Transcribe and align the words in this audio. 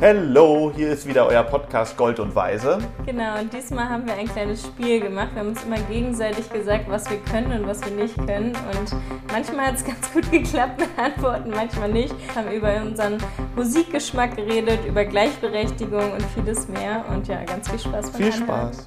Hallo, 0.00 0.72
hier 0.74 0.90
ist 0.90 1.06
wieder 1.06 1.24
euer 1.24 1.44
Podcast 1.44 1.96
Gold 1.96 2.18
und 2.18 2.34
Weise. 2.34 2.78
Genau, 3.06 3.38
und 3.38 3.52
diesmal 3.52 3.88
haben 3.88 4.04
wir 4.06 4.14
ein 4.14 4.26
kleines 4.26 4.66
Spiel 4.66 5.00
gemacht. 5.00 5.28
Wir 5.32 5.40
haben 5.40 5.50
uns 5.50 5.62
immer 5.62 5.78
gegenseitig 5.82 6.50
gesagt, 6.50 6.88
was 6.88 7.08
wir 7.08 7.18
können 7.18 7.60
und 7.60 7.68
was 7.68 7.80
wir 7.84 7.92
nicht 7.92 8.16
können. 8.16 8.56
Und 8.72 8.96
manchmal 9.30 9.66
hat 9.66 9.76
es 9.76 9.84
ganz 9.86 10.12
gut 10.12 10.28
geklappt 10.32 10.80
mit 10.80 10.98
Antworten, 10.98 11.50
manchmal 11.50 11.92
nicht. 11.92 12.12
Wir 12.18 12.34
haben 12.34 12.50
über 12.52 12.74
unseren 12.82 13.18
Musikgeschmack 13.54 14.34
geredet, 14.34 14.84
über 14.84 15.04
Gleichberechtigung 15.04 16.12
und 16.12 16.22
vieles 16.34 16.66
mehr. 16.66 17.04
Und 17.10 17.28
ja, 17.28 17.44
ganz 17.44 17.70
viel 17.70 17.78
Spaß 17.78 18.10
beim 18.10 18.20
Viel 18.20 18.32
Anhören. 18.32 18.72
Spaß. 18.72 18.86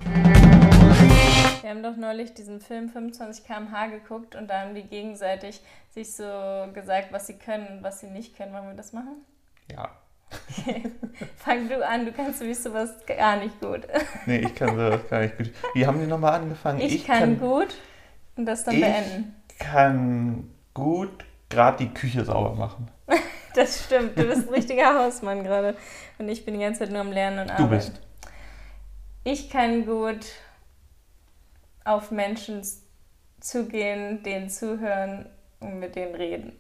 Wir 1.62 1.70
haben 1.70 1.84
doch 1.84 1.96
neulich 1.96 2.34
diesen 2.34 2.60
Film 2.60 2.90
25 2.90 3.46
km/h 3.46 3.88
geguckt 3.88 4.36
und 4.36 4.50
da 4.50 4.60
haben 4.60 4.76
die 4.76 4.84
gegenseitig 4.84 5.62
sich 5.90 6.14
so 6.14 6.24
gesagt, 6.74 7.14
was 7.14 7.28
sie 7.28 7.38
können 7.38 7.78
und 7.78 7.84
was 7.84 8.02
sie 8.02 8.08
nicht 8.08 8.36
können. 8.36 8.52
Wollen 8.54 8.68
wir 8.68 8.76
das 8.76 8.92
machen? 8.92 9.26
Ja. 9.72 9.90
Fang 11.38 11.70
du 11.70 11.86
an, 11.86 12.06
du 12.06 12.12
kannst 12.12 12.40
sowieso 12.40 12.74
was 12.74 13.06
gar 13.06 13.38
nicht 13.38 13.60
gut. 13.60 13.82
Nee, 14.26 14.40
ich 14.40 14.56
kann 14.56 14.76
sowas 14.76 15.08
gar 15.10 15.22
nicht 15.22 15.38
gut. 15.38 15.52
Wie 15.74 15.86
haben 15.86 16.00
die 16.00 16.08
nochmal 16.08 16.34
angefangen? 16.42 16.82
Ich, 16.82 17.06
kann, 17.06 17.40
gut 17.40 17.76
und 18.36 18.46
das 18.46 18.64
dann 18.66 18.76
ich 18.76 18.82
beenden. 18.82 19.36
kann 19.58 20.50
gut 20.74 21.26
gerade 21.50 21.86
die 21.86 21.94
Küche 21.94 22.24
sauber 22.26 22.54
machen. 22.56 22.90
Das 23.56 23.86
stimmt, 23.86 24.16
du 24.20 24.24
bist 24.24 24.48
ein 24.48 24.54
richtiger 24.54 24.94
Hausmann 24.94 25.44
gerade. 25.44 25.76
Und 26.20 26.30
ich 26.30 26.46
bin 26.46 26.54
die 26.54 26.60
ganze 26.60 26.82
Zeit 26.82 26.92
nur 26.92 27.02
am 27.02 27.12
Lernen 27.12 27.40
und 27.40 27.50
Arbeiten. 27.50 27.64
Du 27.64 27.70
bist. 27.70 28.02
Ich 29.24 29.50
kann 29.50 29.88
gut 29.88 30.28
auf 31.84 32.12
Menschen 32.12 32.62
zugehen, 33.40 34.22
denen 34.22 34.52
zuhören 34.52 35.26
und 35.60 35.80
mit 35.80 35.96
denen 35.96 36.14
reden. 36.14 36.52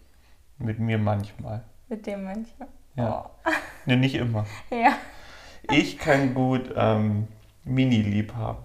Mit 0.57 0.79
mir 0.79 0.97
manchmal. 0.97 1.63
Mit 1.87 2.07
dem 2.07 2.23
manchmal. 2.23 2.69
Ja. 2.97 3.29
Nee, 3.85 3.95
nicht 3.95 4.15
immer. 4.15 4.45
Oh. 4.69 4.75
Ja. 4.75 4.93
Ich 5.71 5.97
kann 5.97 6.33
gut 6.33 6.73
ähm, 6.75 7.27
Mini-Lieb 7.63 8.33
haben. 8.35 8.57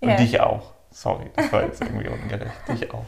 Und 0.00 0.10
Ja. 0.10 0.16
dich 0.16 0.40
auch. 0.40 0.72
Sorry, 0.90 1.30
das 1.36 1.52
war 1.52 1.64
jetzt 1.64 1.80
irgendwie 1.80 2.08
ungerecht. 2.08 2.52
Dich 2.68 2.92
auch. 2.92 3.04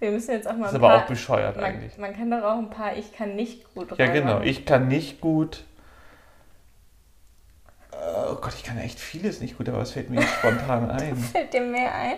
Wir 0.00 0.10
müssen 0.10 0.32
jetzt 0.32 0.46
auch 0.48 0.52
mal 0.54 0.62
Das 0.64 0.72
ist 0.72 0.76
aber 0.76 0.94
auch 0.96 1.06
bescheuert 1.06 1.56
man, 1.56 1.64
eigentlich. 1.64 1.96
man 1.98 2.14
kann 2.14 2.30
doch 2.30 2.42
auch 2.42 2.58
ein 2.58 2.70
paar 2.70 2.96
Ich 2.96 3.12
kann 3.14 3.36
nicht 3.36 3.72
gut 3.74 3.96
Ja, 3.98 4.06
genau. 4.06 4.40
Ich 4.40 4.64
kann 4.66 4.88
nicht 4.88 5.20
gut. 5.20 5.64
Oh 7.92 8.34
Gott, 8.34 8.54
ich 8.54 8.64
kann 8.64 8.78
echt 8.78 8.98
vieles 8.98 9.40
nicht 9.40 9.56
gut, 9.56 9.68
aber 9.68 9.78
es 9.80 9.92
fällt 9.92 10.10
mir 10.10 10.20
spontan 10.22 10.90
ein. 10.90 11.16
Fällt 11.16 11.52
dir 11.54 11.60
mehr 11.62 11.94
ein? 11.94 12.16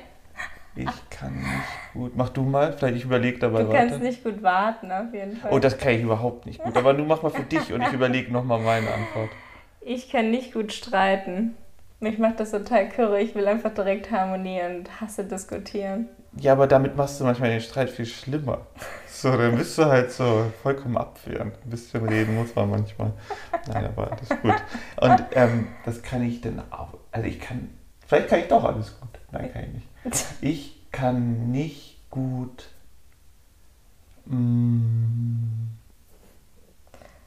Ich 0.77 1.11
kann 1.11 1.35
nicht 1.35 1.93
gut. 1.95 2.13
Mach 2.17 2.29
du 2.29 2.43
mal, 2.43 2.73
vielleicht 2.73 2.97
ich 2.97 3.05
überlege 3.05 3.39
dabei 3.39 3.63
Du 3.63 3.69
weiter. 3.71 3.79
kannst 3.79 4.01
nicht 4.03 4.23
gut 4.23 4.43
warten, 4.43 4.93
auf 4.93 5.13
jeden 5.13 5.37
Fall. 5.37 5.51
Oh, 5.53 5.59
das 5.59 5.79
kann 5.79 5.93
ich 5.95 6.03
überhaupt 6.03 6.47
nicht 6.47 6.63
gut. 6.63 6.77
Aber 6.77 6.93
du 6.95 7.05
mach 7.05 7.23
mal 7.23 7.31
für 7.31 7.43
dich 7.51 7.73
und 7.73 7.83
ich 7.83 7.93
überlege 7.93 8.33
nochmal 8.33 8.61
meine 8.61 8.89
Antwort. 8.93 9.31
Ich 9.81 10.11
kann 10.11 10.31
nicht 10.31 10.53
gut 10.53 10.73
streiten. 10.73 11.57
Mich 11.99 12.19
macht 12.19 12.41
das 12.41 12.51
total 12.51 12.89
kirre. 12.91 13.21
Ich 13.21 13.35
will 13.35 13.47
einfach 13.49 13.73
direkt 13.73 14.11
harmonieren 14.11 14.81
und 14.81 15.01
hasse 15.01 15.25
diskutieren. 15.25 16.09
Ja, 16.39 16.53
aber 16.53 16.67
damit 16.67 16.95
machst 16.97 17.19
du 17.19 17.25
manchmal 17.25 17.49
den 17.49 17.63
Streit 17.63 17.89
viel 17.89 18.05
schlimmer. 18.05 18.67
So, 19.09 19.35
dann 19.35 19.57
bist 19.57 19.79
du 19.79 19.87
halt 19.87 20.13
so 20.13 20.53
vollkommen 20.63 20.99
abwehrend. 20.99 21.55
Ein 21.65 21.71
bisschen 21.71 22.07
reden 22.07 22.35
muss 22.35 22.55
man 22.55 22.69
manchmal. 22.69 23.13
Nein, 23.67 23.87
aber 23.87 24.07
das 24.21 24.31
ist 24.31 24.43
gut. 24.43 24.55
Und 25.01 25.25
ähm, 25.33 25.69
das 25.87 26.03
kann 26.03 26.23
ich 26.23 26.43
dann 26.43 26.61
auch. 26.71 26.93
Also 27.13 27.27
ich 27.27 27.41
kann. 27.41 27.71
Vielleicht 28.07 28.29
kann 28.29 28.41
ich 28.41 28.49
doch 28.49 28.63
alles 28.63 29.01
gut. 29.01 29.09
Nein, 29.33 29.51
kann 29.51 29.63
ich 29.63 29.73
nicht. 29.73 29.86
Ich 30.41 30.77
kann 30.93 31.51
nicht 31.53 31.99
gut. 32.11 32.69
Mm, 34.27 35.69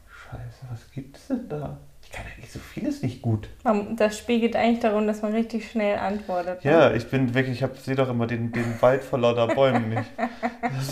Scheiße, 0.08 0.66
was 0.72 0.91
gibt's 0.91 1.27
denn 1.27 1.47
da? 1.50 1.77
Ich 2.03 2.11
kann 2.11 2.25
eigentlich 2.25 2.52
so 2.52 2.59
vieles 2.59 3.03
nicht 3.03 3.22
gut. 3.22 3.50
Das 3.95 4.17
spiegelt 4.17 4.55
eigentlich 4.55 4.80
darum, 4.80 5.05
dass 5.05 5.22
man 5.22 5.31
richtig 5.33 5.69
schnell 5.69 5.97
antwortet. 6.00 6.66
ne? 6.66 6.72
Ja, 6.72 6.91
ich 6.94 7.07
bin 7.09 7.33
wirklich, 7.35 7.61
ich 7.61 7.80
sehe 7.81 7.95
doch 7.95 8.09
immer 8.09 8.25
den, 8.25 8.51
den 8.51 8.81
Wald 8.81 9.03
vor 9.03 9.19
lauter 9.19 9.47
Bäumen 9.53 9.90
nicht. 9.90 10.09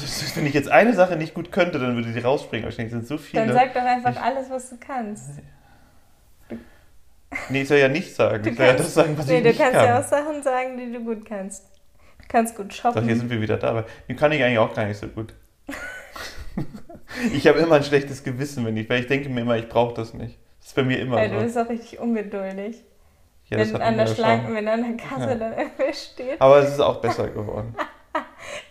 Ist, 0.04 0.38
wenn 0.38 0.46
ich 0.46 0.54
jetzt 0.54 0.69
eine 0.69 0.94
Sache 0.94 1.16
nicht 1.16 1.34
gut 1.34 1.52
könnte, 1.52 1.80
dann 1.80 1.96
würde 1.96 2.14
die 2.14 2.19
rausspringen. 2.19 2.66
Wahrscheinlich 2.66 2.92
sind 2.94 3.08
so 3.08 3.18
viele. 3.18 3.48
Dann 3.48 3.56
sag 3.56 3.74
doch 3.74 3.81
einfach 3.81 4.12
Ich- 4.12 4.22
alles, 4.22 4.50
was 4.52 4.69
du 4.69 4.78
kannst. 4.78 5.40
nee, 7.50 7.62
ich 7.64 7.68
soll 7.68 7.80
ja 7.80 7.88
nicht 7.90 8.14
sagen. 8.16 8.44
Du 8.44 8.50
ich 8.52 8.56
soll 8.58 8.66
ja 8.68 8.72
kannst- 8.74 8.86
das 8.88 8.94
sagen, 8.94 9.18
was 9.18 9.25
nee, 9.28 9.38
ich 9.38 9.42
du 9.44 9.50
nicht 9.50 9.59
kannst 9.59 9.74
kann. 9.74 9.86
ja 9.86 10.00
auch 10.00 10.04
Sachen 10.08 10.44
sagen, 10.44 10.78
die 10.78 10.92
du 10.94 11.00
gut 11.04 11.25
kannst. 11.25 11.66
Du 12.28 12.32
kannst 12.32 12.56
gut 12.58 12.68
Doch, 12.72 12.94
hier 12.94 12.94
shoppen. 12.94 13.16
sind 13.20 13.30
wir 13.30 13.42
wieder 13.42 13.58
da. 13.58 13.70
Aber 13.70 13.86
die 14.10 14.16
kann 14.16 14.32
ich 14.34 14.44
eigentlich 14.44 14.60
auch 14.60 14.74
gar 14.74 14.86
nicht 14.86 14.98
so 14.98 15.08
gut. 15.08 15.34
ich 17.34 17.48
habe 17.48 17.60
immer 17.60 17.76
ein 17.76 17.84
schlechtes 17.84 18.24
Gewissen, 18.24 18.66
wenn 18.66 18.76
ich, 18.76 18.90
weil 18.90 19.02
ich 19.02 19.08
denke 19.08 19.30
mir 19.30 19.42
immer, 19.42 19.58
ich 19.58 19.70
brauche 19.70 19.94
das 19.94 20.14
nicht. 20.14 20.38
Das 20.60 20.68
ist 20.70 20.76
bei 20.76 20.84
mir 20.84 21.00
immer 21.00 21.26
du 21.28 21.40
so. 21.40 21.44
bist 21.46 21.58
auch 21.58 21.70
richtig 21.70 22.00
ungeduldig. 22.00 22.84
Ja, 23.46 23.58
das 23.60 23.74
wenn, 23.74 23.82
an 23.82 23.96
der 23.96 24.08
ja 24.08 24.14
Schlange, 24.14 24.54
wenn 24.54 24.68
an 24.68 24.84
der 24.84 24.98
Kasse 24.98 25.30
Ja. 25.30 25.36
dann 25.36 25.58
irgendwer 25.58 25.94
steht. 25.94 26.42
Aber 26.42 26.58
es 26.60 26.72
ist 26.72 26.82
auch 26.82 27.00
besser 27.02 27.30
geworden. 27.30 27.76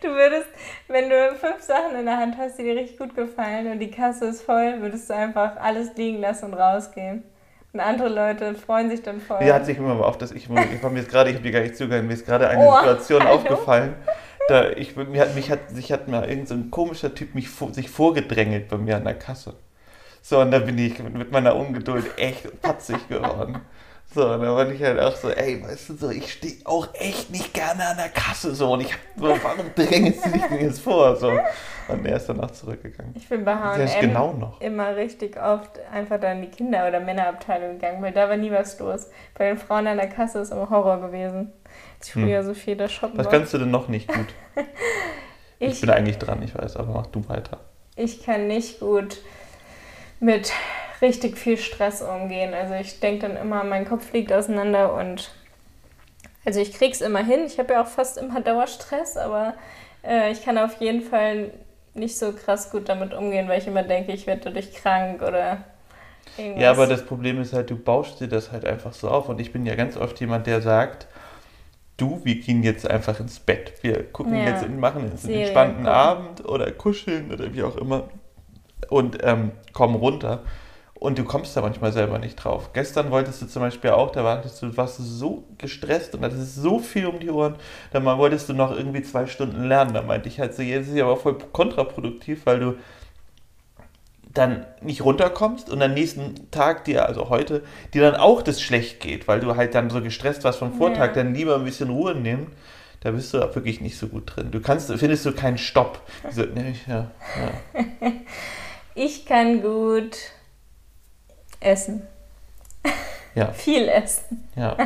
Du 0.00 0.08
würdest, 0.08 0.48
wenn 0.88 1.08
du 1.10 1.34
fünf 1.34 1.60
Sachen 1.60 1.96
in 1.98 2.06
der 2.06 2.16
Hand 2.16 2.36
hast, 2.38 2.58
die 2.58 2.62
dir 2.62 2.76
richtig 2.76 2.98
gut 2.98 3.14
gefallen 3.14 3.70
und 3.70 3.78
die 3.78 3.90
Kasse 3.90 4.26
ist 4.26 4.42
voll, 4.42 4.80
würdest 4.80 5.10
du 5.10 5.14
einfach 5.14 5.56
alles 5.56 5.94
liegen 5.96 6.20
lassen 6.20 6.46
und 6.46 6.54
rausgehen. 6.54 7.22
Und 7.76 7.80
andere 7.82 8.08
Leute 8.08 8.54
freuen 8.54 8.88
sich 8.88 9.02
dann 9.02 9.20
voll. 9.20 9.38
Mir 9.38 9.52
hat 9.52 9.66
sich 9.66 9.76
immer 9.76 10.02
auf, 10.02 10.16
dass 10.16 10.32
ich, 10.32 10.44
ich 10.44 10.82
war 10.82 10.90
mir 10.90 11.00
jetzt 11.00 11.10
gerade, 11.10 11.28
ich 11.28 11.36
habe 11.36 11.44
dir 11.44 11.52
gar 11.52 11.60
nicht 11.60 11.76
zugehört, 11.76 12.06
mir 12.06 12.14
ist 12.14 12.24
gerade 12.24 12.48
eine 12.48 12.64
Oh, 12.66 12.74
Situation 12.78 13.22
hallo? 13.22 13.34
aufgefallen. 13.34 13.94
Da 14.48 14.70
ich, 14.70 14.96
mir 14.96 15.20
hat, 15.20 15.34
mich 15.34 15.50
hat, 15.50 15.68
sich 15.68 15.92
hat 15.92 16.08
mal 16.08 16.22
irgendein 16.22 16.46
so 16.46 16.54
ein 16.54 16.70
komischer 16.70 17.14
Typ 17.14 17.34
mich 17.34 17.50
sich 17.72 17.90
vorgedrängelt 17.90 18.68
bei 18.68 18.78
mir 18.78 18.96
an 18.96 19.04
der 19.04 19.12
Kasse. 19.12 19.56
So, 20.22 20.40
und 20.40 20.52
da 20.52 20.60
bin 20.60 20.78
ich 20.78 20.98
mit 21.02 21.30
meiner 21.32 21.54
Ungeduld 21.54 22.06
echt 22.16 22.62
patzig 22.62 23.08
geworden. 23.08 23.60
So, 24.16 24.32
und 24.32 24.40
da 24.40 24.54
war 24.56 24.66
ich 24.70 24.82
halt 24.82 24.98
auch 24.98 25.14
so, 25.14 25.28
ey, 25.30 25.62
weißt 25.62 25.90
du 25.90 25.96
so, 25.96 26.08
ich 26.10 26.32
stehe 26.32 26.54
auch 26.64 26.88
echt 26.94 27.30
nicht 27.30 27.52
gerne 27.52 27.86
an 27.86 27.98
der 27.98 28.08
Kasse 28.08 28.54
so 28.54 28.72
und 28.72 28.80
ich 28.80 28.92
hab 28.94 29.00
so, 29.14 29.28
warum 29.28 29.66
drängelst 29.74 30.24
du 30.24 30.30
dich 30.30 30.42
denn 30.44 30.60
jetzt 30.62 30.80
vor? 30.80 31.14
So. 31.16 31.38
Und 31.88 32.06
er 32.06 32.16
ist 32.16 32.26
danach 32.26 32.50
zurückgegangen. 32.50 33.12
Ich 33.14 33.28
bin 33.28 33.44
bei 33.44 33.54
H&M 33.54 33.88
genau 34.00 34.32
noch. 34.32 34.58
immer 34.62 34.96
richtig 34.96 35.36
oft 35.40 35.78
einfach 35.92 36.18
dann 36.18 36.38
in 36.38 36.50
die 36.50 36.56
Kinder- 36.56 36.88
oder 36.88 36.98
Männerabteilung 37.00 37.74
gegangen, 37.74 38.00
weil 38.02 38.12
da 38.12 38.28
war 38.30 38.38
nie 38.38 38.50
was 38.50 38.78
los. 38.78 39.10
Bei 39.36 39.48
den 39.48 39.58
Frauen 39.58 39.86
an 39.86 39.98
der 39.98 40.08
Kasse 40.08 40.38
ist 40.38 40.50
immer 40.50 40.70
Horror 40.70 40.98
gewesen. 41.02 41.52
Als 41.98 42.06
ich 42.08 42.12
früher 42.14 42.42
so 42.42 42.54
viel 42.54 42.74
da 42.74 42.88
shoppen 42.88 43.18
Hm. 43.18 43.24
Was 43.24 43.30
kannst 43.30 43.52
du 43.52 43.58
denn 43.58 43.70
noch 43.70 43.88
nicht 43.88 44.08
gut? 44.08 44.28
Ich, 45.58 45.72
Ich, 45.72 45.80
bin 45.82 45.90
eigentlich 45.90 46.18
dran, 46.18 46.42
ich 46.42 46.54
weiß, 46.54 46.76
aber 46.76 46.92
mach 46.92 47.06
du 47.06 47.26
weiter. 47.28 47.60
ich 47.96 48.22
kann 48.24 48.46
nicht 48.48 48.80
gut 48.80 49.18
mit 50.20 50.52
richtig 51.02 51.36
viel 51.38 51.56
Stress 51.56 52.02
umgehen. 52.02 52.54
Also 52.54 52.74
ich 52.74 53.00
denke 53.00 53.28
dann 53.28 53.36
immer, 53.36 53.64
mein 53.64 53.88
Kopf 53.88 54.08
fliegt 54.08 54.32
auseinander 54.32 54.94
und 54.94 55.30
also 56.44 56.60
ich 56.60 56.72
krieg's 56.72 57.00
immer 57.00 57.24
hin. 57.24 57.40
Ich 57.46 57.58
habe 57.58 57.74
ja 57.74 57.82
auch 57.82 57.88
fast 57.88 58.18
immer 58.18 58.40
Dauerstress, 58.40 59.16
aber 59.16 59.54
äh, 60.04 60.30
ich 60.30 60.44
kann 60.44 60.58
auf 60.58 60.80
jeden 60.80 61.02
Fall 61.02 61.50
nicht 61.94 62.18
so 62.18 62.32
krass 62.32 62.70
gut 62.70 62.88
damit 62.88 63.14
umgehen, 63.14 63.48
weil 63.48 63.58
ich 63.58 63.66
immer 63.66 63.82
denke, 63.82 64.12
ich 64.12 64.26
werde 64.26 64.42
dadurch 64.44 64.72
krank 64.74 65.22
oder 65.22 65.64
irgendwas. 66.36 66.62
Ja, 66.62 66.70
aber 66.70 66.86
das 66.86 67.04
Problem 67.04 67.40
ist 67.40 67.52
halt, 67.52 67.70
du 67.70 67.76
baust 67.76 68.20
dir 68.20 68.28
das 68.28 68.52
halt 68.52 68.64
einfach 68.64 68.92
so 68.92 69.08
auf. 69.08 69.28
Und 69.28 69.40
ich 69.40 69.52
bin 69.52 69.66
ja 69.66 69.74
ganz 69.74 69.96
oft 69.96 70.20
jemand, 70.20 70.46
der 70.46 70.60
sagt, 70.60 71.06
du, 71.96 72.20
wir 72.24 72.36
gehen 72.36 72.62
jetzt 72.62 72.88
einfach 72.88 73.18
ins 73.18 73.40
Bett. 73.40 73.72
Wir 73.82 74.04
gucken 74.04 74.36
Ja. 74.36 74.50
jetzt, 74.50 74.68
machen 74.68 75.02
jetzt 75.04 75.12
einen 75.12 75.18
Serien 75.18 75.42
entspannten 75.42 75.76
gucken. 75.84 75.88
Abend 75.88 76.44
oder 76.44 76.70
kuscheln 76.70 77.32
oder 77.32 77.52
wie 77.54 77.62
auch 77.62 77.76
immer 77.76 78.04
und 78.88 79.18
ähm, 79.22 79.52
kommen 79.72 79.96
runter. 79.96 80.42
Und 80.98 81.18
du 81.18 81.24
kommst 81.24 81.54
da 81.56 81.60
manchmal 81.60 81.92
selber 81.92 82.18
nicht 82.18 82.36
drauf. 82.36 82.70
Gestern 82.72 83.10
wolltest 83.10 83.42
du 83.42 83.46
zum 83.46 83.60
Beispiel 83.62 83.90
auch, 83.90 84.12
da 84.12 84.24
wartest 84.24 84.62
du, 84.62 84.74
warst 84.78 84.98
du 84.98 85.02
so 85.02 85.44
gestresst 85.58 86.14
und 86.14 86.24
hattest 86.24 86.56
so 86.56 86.78
viel 86.78 87.06
um 87.06 87.18
die 87.20 87.30
Ohren, 87.30 87.56
dann 87.92 88.02
mal 88.02 88.16
wolltest 88.16 88.48
du 88.48 88.54
noch 88.54 88.74
irgendwie 88.74 89.02
zwei 89.02 89.26
Stunden 89.26 89.64
lernen. 89.68 89.92
Da 89.92 90.00
meinte 90.02 90.28
ich 90.28 90.40
halt 90.40 90.54
so, 90.54 90.62
jetzt 90.62 90.88
ist 90.88 90.94
ja 90.96 91.04
aber 91.04 91.18
voll 91.18 91.36
kontraproduktiv, 91.52 92.46
weil 92.46 92.60
du 92.60 92.74
dann 94.32 94.66
nicht 94.82 95.02
runterkommst 95.04 95.70
und 95.70 95.80
am 95.82 95.94
nächsten 95.94 96.50
Tag 96.50 96.84
dir, 96.84 97.06
also 97.06 97.28
heute, 97.30 97.62
dir 97.94 98.02
dann 98.02 98.18
auch 98.20 98.42
das 98.42 98.60
schlecht 98.60 99.00
geht, 99.00 99.28
weil 99.28 99.40
du 99.40 99.56
halt 99.56 99.74
dann 99.74 99.88
so 99.90 100.00
gestresst 100.02 100.44
warst 100.44 100.58
vom 100.58 100.74
Vortag, 100.74 101.08
Ja. 101.08 101.12
dann 101.22 101.34
lieber 101.34 101.56
ein 101.56 101.64
bisschen 101.64 101.88
Ruhe 101.90 102.14
nehmen. 102.14 102.52
Da 103.00 103.10
bist 103.12 103.32
du 103.34 103.38
wirklich 103.38 103.80
nicht 103.80 103.98
so 103.98 104.08
gut 104.08 104.34
drin. 104.34 104.50
Du 104.50 104.60
kannst, 104.60 104.90
findest 104.92 105.24
du 105.26 105.32
keinen 105.32 105.58
Stopp. 105.58 106.00
So, 106.32 106.42
ne, 106.42 106.74
ja, 106.86 107.10
ja. 107.72 108.12
Ich 108.94 109.26
kann 109.26 109.60
gut 109.60 110.16
essen. 111.60 112.02
Ja. 113.34 113.52
Viel 113.52 113.88
essen. 113.88 114.48
ja. 114.56 114.76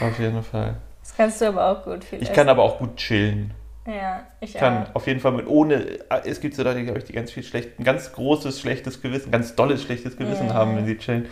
Auf 0.00 0.18
jeden 0.18 0.42
Fall. 0.42 0.76
Das 1.02 1.16
kannst 1.16 1.40
du 1.40 1.46
aber 1.48 1.66
auch 1.70 1.84
gut 1.84 2.04
viel 2.04 2.18
Ich 2.18 2.24
essen. 2.26 2.34
kann 2.34 2.48
aber 2.48 2.62
auch 2.62 2.78
gut 2.78 2.96
chillen. 2.96 3.52
Ja, 3.86 4.26
ich 4.40 4.54
Ich 4.54 4.60
kann 4.60 4.86
auch. 4.86 4.94
auf 4.94 5.06
jeden 5.06 5.20
Fall 5.20 5.32
mit 5.32 5.46
ohne, 5.46 5.98
es 6.24 6.40
gibt 6.40 6.54
so 6.54 6.62
Leute, 6.62 6.78
die, 6.78 6.84
glaube 6.84 6.98
ich, 6.98 7.04
die 7.04 7.12
ganz 7.12 7.30
viel 7.30 7.42
schlecht, 7.42 7.78
ein 7.78 7.84
ganz 7.84 8.12
großes 8.12 8.58
schlechtes 8.60 9.02
Gewissen, 9.02 9.30
ganz 9.30 9.54
dolles 9.54 9.82
schlechtes 9.82 10.16
Gewissen 10.16 10.48
Ja. 10.48 10.54
haben, 10.54 10.76
wenn 10.76 10.86
sie 10.86 10.96
chillen. 10.96 11.26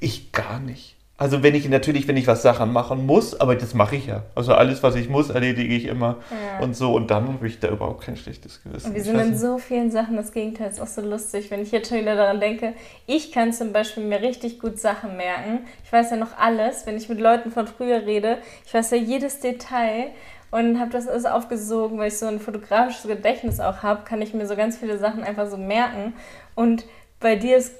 Ich 0.00 0.32
gar 0.32 0.58
nicht. 0.58 0.96
Also 1.18 1.42
wenn 1.42 1.54
ich 1.54 1.68
natürlich, 1.68 2.08
wenn 2.08 2.16
ich 2.16 2.26
was 2.26 2.42
Sachen 2.42 2.72
machen 2.72 3.06
muss, 3.06 3.38
aber 3.38 3.54
das 3.54 3.74
mache 3.74 3.94
ich 3.96 4.06
ja. 4.06 4.22
Also 4.34 4.54
alles, 4.54 4.82
was 4.82 4.96
ich 4.96 5.08
muss, 5.08 5.30
erledige 5.30 5.74
ich 5.74 5.84
immer 5.86 6.16
Ja. 6.30 6.64
und 6.64 6.74
so. 6.74 6.94
Und 6.94 7.10
dann 7.10 7.28
habe 7.34 7.46
ich 7.46 7.60
da 7.60 7.68
überhaupt 7.68 8.02
kein 8.04 8.16
schlechtes 8.16 8.62
Gewissen. 8.62 8.88
Und 8.88 8.94
wir 8.94 9.04
sind 9.04 9.20
in 9.20 9.36
so 9.36 9.58
vielen 9.58 9.90
Sachen 9.90 10.16
das 10.16 10.32
Gegenteil. 10.32 10.70
ist 10.70 10.80
auch 10.80 10.86
so 10.88 11.00
lustig, 11.02 11.50
wenn 11.50 11.60
ich 11.62 11.70
jetzt 11.70 11.90
schon 11.90 11.98
wieder 11.98 12.16
daran 12.16 12.40
denke. 12.40 12.72
Ich 13.06 13.30
kann 13.30 13.52
zum 13.52 13.72
Beispiel 13.72 14.02
mir 14.04 14.20
richtig 14.20 14.58
gut 14.58 14.80
Sachen 14.80 15.16
merken. 15.16 15.60
Ich 15.84 15.92
weiß 15.92 16.10
ja 16.10 16.16
noch 16.16 16.36
alles, 16.38 16.86
wenn 16.86 16.96
ich 16.96 17.08
mit 17.08 17.20
Leuten 17.20 17.50
von 17.52 17.66
früher 17.68 18.04
rede. 18.04 18.38
Ich 18.66 18.74
weiß 18.74 18.90
ja 18.90 18.96
jedes 18.96 19.38
Detail 19.38 20.06
und 20.50 20.80
habe 20.80 20.90
das 20.90 21.06
alles 21.06 21.24
aufgesogen, 21.26 21.98
weil 21.98 22.08
ich 22.08 22.18
so 22.18 22.26
ein 22.26 22.40
fotografisches 22.40 23.06
Gedächtnis 23.06 23.60
auch 23.60 23.82
habe, 23.84 24.02
kann 24.04 24.22
ich 24.22 24.34
mir 24.34 24.46
so 24.46 24.56
ganz 24.56 24.76
viele 24.76 24.98
Sachen 24.98 25.22
einfach 25.22 25.48
so 25.48 25.56
merken. 25.56 26.14
Und 26.56 26.84
bei 27.20 27.36
dir 27.36 27.58
ist 27.58 27.74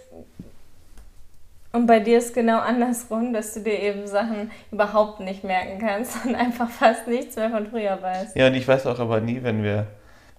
und 1.73 1.87
bei 1.87 2.01
dir 2.01 2.19
ist 2.19 2.35
genau 2.35 2.59
andersrum, 2.59 3.33
dass 3.33 3.55
du 3.55 3.61
dir 3.61 3.79
eben 3.79 4.07
Sachen 4.07 4.51
überhaupt 4.71 5.21
nicht 5.21 5.45
merken 5.45 5.79
kannst 5.79 6.25
und 6.25 6.35
einfach 6.37 6.69
fast 6.71 7.07
nichts 7.09 7.37
mehr 7.37 7.51
von 7.51 7.67
früher 7.69 8.01
weißt. 8.01 8.37
Ja, 8.37 8.47
und 8.49 8.55
ich 8.55 8.67
weiß 8.69 8.87
auch 8.87 8.99
aber 8.99 9.21
nie, 9.21 9.43
wenn 9.43 9.63
wir, 9.63 9.87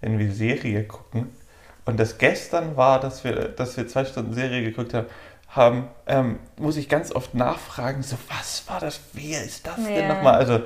wenn 0.02 0.20
wir 0.20 0.32
Serie 0.32 0.84
gucken. 0.84 1.30
Und 1.86 2.00
das 2.00 2.18
gestern 2.18 2.78
war, 2.78 3.00
dass 3.00 3.24
wir, 3.24 3.50
dass 3.50 3.76
wir 3.76 3.88
zwei 3.88 4.06
Stunden 4.06 4.34
Serie 4.34 4.64
geguckt 4.64 4.94
haben, 4.94 5.08
haben 5.50 5.88
ähm, 6.08 6.40
muss 6.58 6.78
ich 6.78 6.90
ganz 6.90 7.12
oft 7.14 7.36
nachfragen, 7.36 8.02
so, 8.02 8.16
was 8.30 8.64
war 8.68 8.80
das? 8.80 9.00
Wer 9.14 9.44
ist 9.44 9.68
das 9.68 9.76
denn 9.76 10.08
Ja. 10.08 10.14
nochmal? 10.16 10.36
Also, 10.36 10.62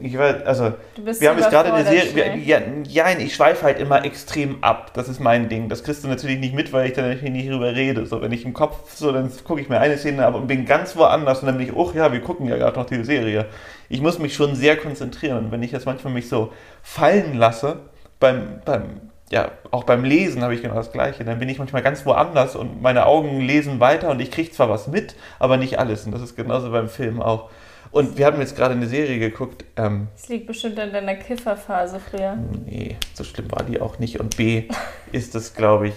ich 0.00 0.18
weiß, 0.18 0.42
also, 0.44 0.72
wir 0.96 1.28
haben 1.28 1.38
jetzt 1.38 1.50
gerade 1.50 1.72
eine 1.72 1.84
Serie, 1.84 2.36
ja, 2.38 2.60
ja, 2.88 3.18
ich 3.18 3.34
schweife 3.34 3.64
halt 3.64 3.78
immer 3.78 4.04
extrem 4.04 4.62
ab. 4.62 4.92
Das 4.94 5.08
ist 5.08 5.20
mein 5.20 5.48
Ding. 5.48 5.68
Das 5.68 5.84
kriegst 5.84 6.02
du 6.02 6.08
natürlich 6.08 6.40
nicht 6.40 6.54
mit, 6.54 6.72
weil 6.72 6.88
ich 6.88 6.94
dann 6.94 7.08
natürlich 7.08 7.32
nicht 7.32 7.50
drüber 7.50 7.74
rede. 7.74 8.04
So, 8.04 8.20
wenn 8.20 8.32
ich 8.32 8.44
im 8.44 8.54
Kopf, 8.54 8.92
so, 8.94 9.12
dann 9.12 9.30
gucke 9.44 9.60
ich 9.60 9.68
mir 9.68 9.78
eine 9.78 9.96
Szene 9.96 10.26
ab 10.26 10.34
und 10.34 10.48
bin 10.48 10.66
ganz 10.66 10.96
woanders 10.96 11.40
und 11.40 11.46
dann 11.46 11.58
bin 11.58 11.68
ich, 11.68 11.74
oh 11.74 11.92
ja, 11.94 12.12
wir 12.12 12.20
gucken 12.20 12.48
ja 12.48 12.56
gerade 12.56 12.78
noch 12.78 12.86
die 12.86 13.04
Serie. 13.04 13.46
Ich 13.88 14.00
muss 14.00 14.18
mich 14.18 14.34
schon 14.34 14.56
sehr 14.56 14.76
konzentrieren 14.76 15.38
und 15.38 15.52
wenn 15.52 15.62
ich 15.62 15.70
jetzt 15.70 15.86
manchmal 15.86 16.12
mich 16.12 16.28
so 16.28 16.52
fallen 16.82 17.36
lasse, 17.36 17.80
beim, 18.18 18.60
beim 18.64 19.00
ja, 19.30 19.50
auch 19.70 19.84
beim 19.84 20.04
Lesen 20.04 20.42
habe 20.42 20.54
ich 20.54 20.62
genau 20.62 20.74
das 20.74 20.92
Gleiche. 20.92 21.24
Dann 21.24 21.38
bin 21.38 21.48
ich 21.48 21.58
manchmal 21.58 21.82
ganz 21.82 22.04
woanders 22.04 22.56
und 22.56 22.82
meine 22.82 23.06
Augen 23.06 23.40
lesen 23.40 23.80
weiter 23.80 24.10
und 24.10 24.20
ich 24.20 24.30
kriege 24.30 24.50
zwar 24.50 24.68
was 24.68 24.86
mit, 24.86 25.14
aber 25.38 25.56
nicht 25.56 25.78
alles. 25.78 26.04
Und 26.04 26.12
das 26.12 26.22
ist 26.22 26.36
genauso 26.36 26.70
beim 26.70 26.88
Film 26.88 27.22
auch. 27.22 27.50
Und 27.94 28.18
wir 28.18 28.26
haben 28.26 28.40
jetzt 28.40 28.56
gerade 28.56 28.74
eine 28.74 28.88
Serie 28.88 29.20
geguckt, 29.20 29.64
ähm, 29.76 30.08
Das 30.16 30.28
liegt 30.28 30.48
bestimmt 30.48 30.80
an 30.80 30.92
deiner 30.92 31.14
Kifferphase 31.14 32.00
früher. 32.00 32.36
Nee, 32.66 32.96
so 33.12 33.22
schlimm 33.22 33.52
war 33.52 33.62
die 33.62 33.80
auch 33.80 34.00
nicht. 34.00 34.18
Und 34.18 34.36
B 34.36 34.64
ist 35.12 35.36
es, 35.36 35.54
glaube 35.54 35.88
ich, 35.88 35.94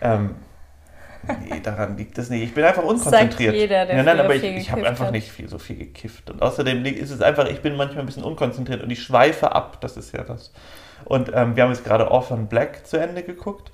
ähm, 0.00 0.36
nee, 1.48 1.58
daran 1.60 1.96
liegt 1.96 2.16
es 2.18 2.30
nicht. 2.30 2.44
Ich 2.44 2.54
bin 2.54 2.62
einfach 2.62 2.84
unkonzentriert. 2.84 3.50
Sagt 3.50 3.60
jeder, 3.62 3.84
der 3.84 3.96
nein, 4.04 4.14
früher 4.14 4.24
aber 4.26 4.34
ich, 4.36 4.44
ich 4.44 4.70
habe 4.70 4.86
einfach 4.86 5.06
hat. 5.06 5.12
nicht 5.12 5.28
viel, 5.28 5.48
so 5.48 5.58
viel 5.58 5.74
gekifft. 5.74 6.30
Und 6.30 6.40
außerdem 6.40 6.84
ist 6.84 7.10
es 7.10 7.20
einfach, 7.20 7.48
ich 7.48 7.60
bin 7.62 7.74
manchmal 7.74 8.04
ein 8.04 8.06
bisschen 8.06 8.22
unkonzentriert 8.22 8.84
und 8.84 8.90
ich 8.90 9.02
schweife 9.02 9.50
ab. 9.50 9.80
Das 9.80 9.96
ist 9.96 10.14
ja 10.14 10.22
das. 10.22 10.52
Und 11.04 11.32
ähm, 11.34 11.56
wir 11.56 11.64
haben 11.64 11.70
jetzt 11.72 11.84
gerade 11.84 12.12
Orphan 12.12 12.46
Black 12.46 12.86
zu 12.86 12.96
Ende 12.96 13.24
geguckt. 13.24 13.72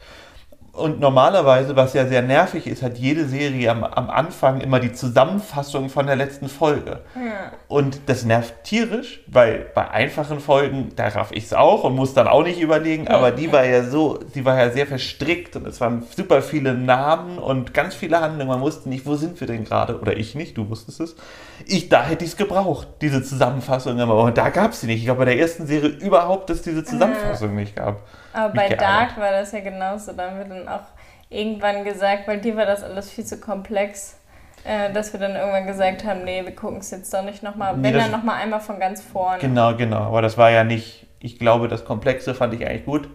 Und 0.76 1.00
normalerweise, 1.00 1.75
was 1.75 1.94
ja 1.94 2.06
sehr 2.06 2.20
nervig 2.20 2.67
ist, 2.67 2.82
hat 2.82 2.99
jede 2.99 3.25
Serie 3.26 3.70
am, 3.70 3.82
am 3.82 4.11
Anfang 4.11 4.61
immer 4.61 4.78
die 4.78 4.93
Zusammenfassung 4.93 5.88
von 5.88 6.06
der 6.06 6.17
letzten 6.17 6.49
Folge. 6.49 7.00
Ja. 7.14 7.52
Und 7.67 8.00
das 8.06 8.25
nervt 8.25 8.64
tierisch, 8.64 9.20
weil 9.26 9.67
bei 9.75 9.90
einfachen 9.90 10.38
Folgen, 10.38 10.93
da 10.94 11.08
raff 11.08 11.31
ich 11.32 11.44
es 11.44 11.55
auch 11.55 11.84
und 11.84 11.94
muss 11.94 12.12
dann 12.12 12.28
auch 12.28 12.43
nicht 12.43 12.61
überlegen, 12.61 13.08
aber 13.08 13.31
die 13.31 13.50
war 13.52 13.64
ja 13.64 13.84
so, 13.84 14.19
die 14.34 14.44
war 14.44 14.58
ja 14.58 14.70
sehr 14.70 14.87
verstrickt 14.87 15.56
und 15.56 15.67
es 15.67 15.81
waren 15.81 16.05
super 16.14 16.43
viele 16.43 16.75
Namen 16.75 17.38
und 17.38 17.72
ganz 17.72 17.94
viele 17.94 18.20
Handlungen. 18.20 18.49
Man 18.49 18.61
wusste 18.61 18.88
nicht, 18.88 19.06
wo 19.06 19.14
sind 19.17 19.40
wir 19.40 19.46
denn 19.46 19.64
gerade? 19.64 19.99
Oder 19.99 20.17
ich 20.17 20.34
nicht, 20.34 20.58
du 20.58 20.69
wusstest 20.69 21.00
es. 21.00 21.17
Ich, 21.64 21.88
da 21.88 22.05
hätte 22.05 22.25
ich 22.25 22.32
es 22.32 22.37
gebraucht, 22.37 22.88
diese 23.00 23.22
Zusammenfassung 23.22 23.99
immer. 23.99 24.14
Und 24.14 24.37
da 24.37 24.50
gab 24.50 24.72
es 24.72 24.82
sie 24.82 24.87
nicht. 24.87 24.99
Ich 24.99 25.05
glaube, 25.06 25.20
bei 25.20 25.25
der 25.25 25.38
ersten 25.38 25.67
Serie 25.67 25.88
überhaupt, 25.88 26.50
dass 26.50 26.58
es 26.58 26.62
diese 26.64 26.84
Zusammenfassung 26.84 27.55
nicht 27.55 27.75
gab. 27.75 28.02
Aber 28.37 28.52
bei. 28.52 28.69
Dark 28.69 29.17
war 29.17 29.31
das 29.31 29.52
ja 29.52 29.61
genauso. 29.61 30.12
Da 30.12 30.31
haben 30.31 30.38
wir 30.38 30.44
dann 30.44 30.65
auch 30.68 30.84
irgendwann 31.28 31.84
gesagt, 31.84 32.28
weil 32.28 32.40
dir 32.40 32.56
war 32.56 32.66
das 32.66 32.82
alles 32.82 33.10
viel 33.10 33.24
zu 33.24 33.38
komplex, 33.38 34.18
äh, 34.64 34.92
dass 34.92 35.12
wir 35.12 35.20
dann 35.20 35.34
irgendwann 35.34 35.66
gesagt 35.66 36.04
haben, 36.04 36.24
nee, 36.24 36.44
wir 36.44 36.54
gucken 36.54 36.78
es 36.78 36.90
jetzt 36.90 37.12
doch 37.12 37.22
nicht 37.22 37.42
nochmal. 37.42 37.74
Wenn 37.82 37.94
dann 37.94 38.10
nochmal 38.10 38.42
einmal 38.42 38.60
von 38.60 38.78
ganz 38.78 39.02
vorne. 39.02 39.38
Genau, 39.40 39.74
genau. 39.74 40.02
Aber 40.02 40.22
das 40.22 40.38
war 40.38 40.50
ja 40.50 40.64
nicht, 40.64 41.06
ich 41.20 41.38
glaube, 41.38 41.68
das 41.68 41.84
Komplexe 41.84 42.34
fand 42.34 42.54
ich 42.54 42.66
eigentlich 42.66 42.84
gut. 42.84 43.08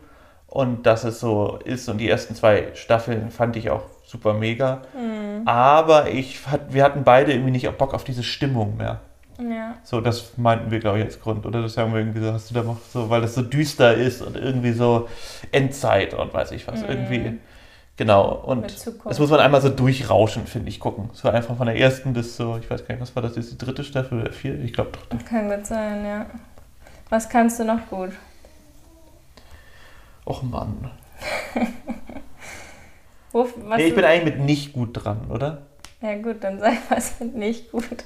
Und 0.47 0.85
dass 0.85 1.05
es 1.05 1.21
so 1.21 1.59
ist 1.63 1.87
und 1.87 1.99
die 1.99 2.09
ersten 2.09 2.35
zwei 2.35 2.67
Staffeln 2.73 3.31
fand 3.31 3.55
ich 3.55 3.69
auch 3.69 3.83
super 4.03 4.33
mega. 4.33 4.81
Mhm. 4.93 5.47
Aber 5.47 6.09
ich, 6.09 6.41
wir 6.69 6.83
hatten 6.83 7.05
beide 7.05 7.31
irgendwie 7.31 7.51
nicht 7.51 7.77
Bock 7.77 7.93
auf 7.93 8.03
diese 8.03 8.23
Stimmung 8.23 8.75
mehr. 8.75 8.99
Ja. 9.49 9.75
So, 9.83 10.01
das 10.01 10.37
meinten 10.37 10.71
wir, 10.71 10.79
glaube 10.79 10.99
ich, 10.99 11.05
als 11.05 11.19
Grund. 11.19 11.45
Oder 11.45 11.61
das 11.61 11.77
haben 11.77 11.93
wir 11.93 11.99
irgendwie 11.99 12.19
so, 12.21 12.33
hast 12.33 12.49
du 12.49 12.53
da 12.53 12.63
noch 12.63 12.77
so, 12.91 13.09
weil 13.09 13.21
das 13.21 13.33
so 13.35 13.41
düster 13.41 13.93
ist 13.93 14.21
und 14.21 14.35
irgendwie 14.35 14.73
so 14.73 15.07
Endzeit 15.51 16.13
und 16.13 16.33
weiß 16.33 16.51
ich 16.51 16.67
was. 16.67 16.81
Mhm. 16.81 16.89
Irgendwie. 16.89 17.39
Genau. 17.97 18.31
Und 18.31 18.65
das 19.05 19.19
muss 19.19 19.29
man 19.29 19.39
einmal 19.39 19.61
so 19.61 19.69
durchrauschen, 19.69 20.47
finde 20.47 20.69
ich, 20.69 20.79
gucken. 20.79 21.09
So 21.13 21.29
einfach 21.29 21.55
von 21.55 21.67
der 21.67 21.77
ersten 21.77 22.13
bis 22.13 22.35
so, 22.35 22.57
ich 22.57 22.69
weiß 22.69 22.87
gar 22.87 22.95
nicht, 22.95 23.01
was 23.01 23.15
war 23.15 23.23
das, 23.23 23.37
ist 23.37 23.51
die 23.51 23.57
dritte 23.57 23.83
Staffel 23.83 24.21
oder 24.21 24.31
vierte? 24.31 24.63
Ich 24.63 24.73
glaube 24.73 24.91
doch. 24.91 25.25
Kann 25.25 25.49
gut 25.49 25.65
sein, 25.65 26.05
ja. 26.05 26.25
Was 27.09 27.29
kannst 27.29 27.59
du 27.59 27.65
noch 27.65 27.87
gut? 27.89 28.11
Och 30.25 30.43
Mann. 30.43 30.89
Wo, 33.31 33.47
Nee, 33.77 33.87
ich 33.87 33.95
bin 33.95 34.03
eigentlich 34.03 34.35
mit 34.35 34.45
nicht 34.45 34.73
gut 34.73 34.89
dran, 34.93 35.29
oder? 35.29 35.63
Ja 36.01 36.15
gut, 36.21 36.43
dann 36.43 36.59
sag 36.59 36.73
was 36.89 37.19
nicht 37.19 37.71
gut. 37.71 37.85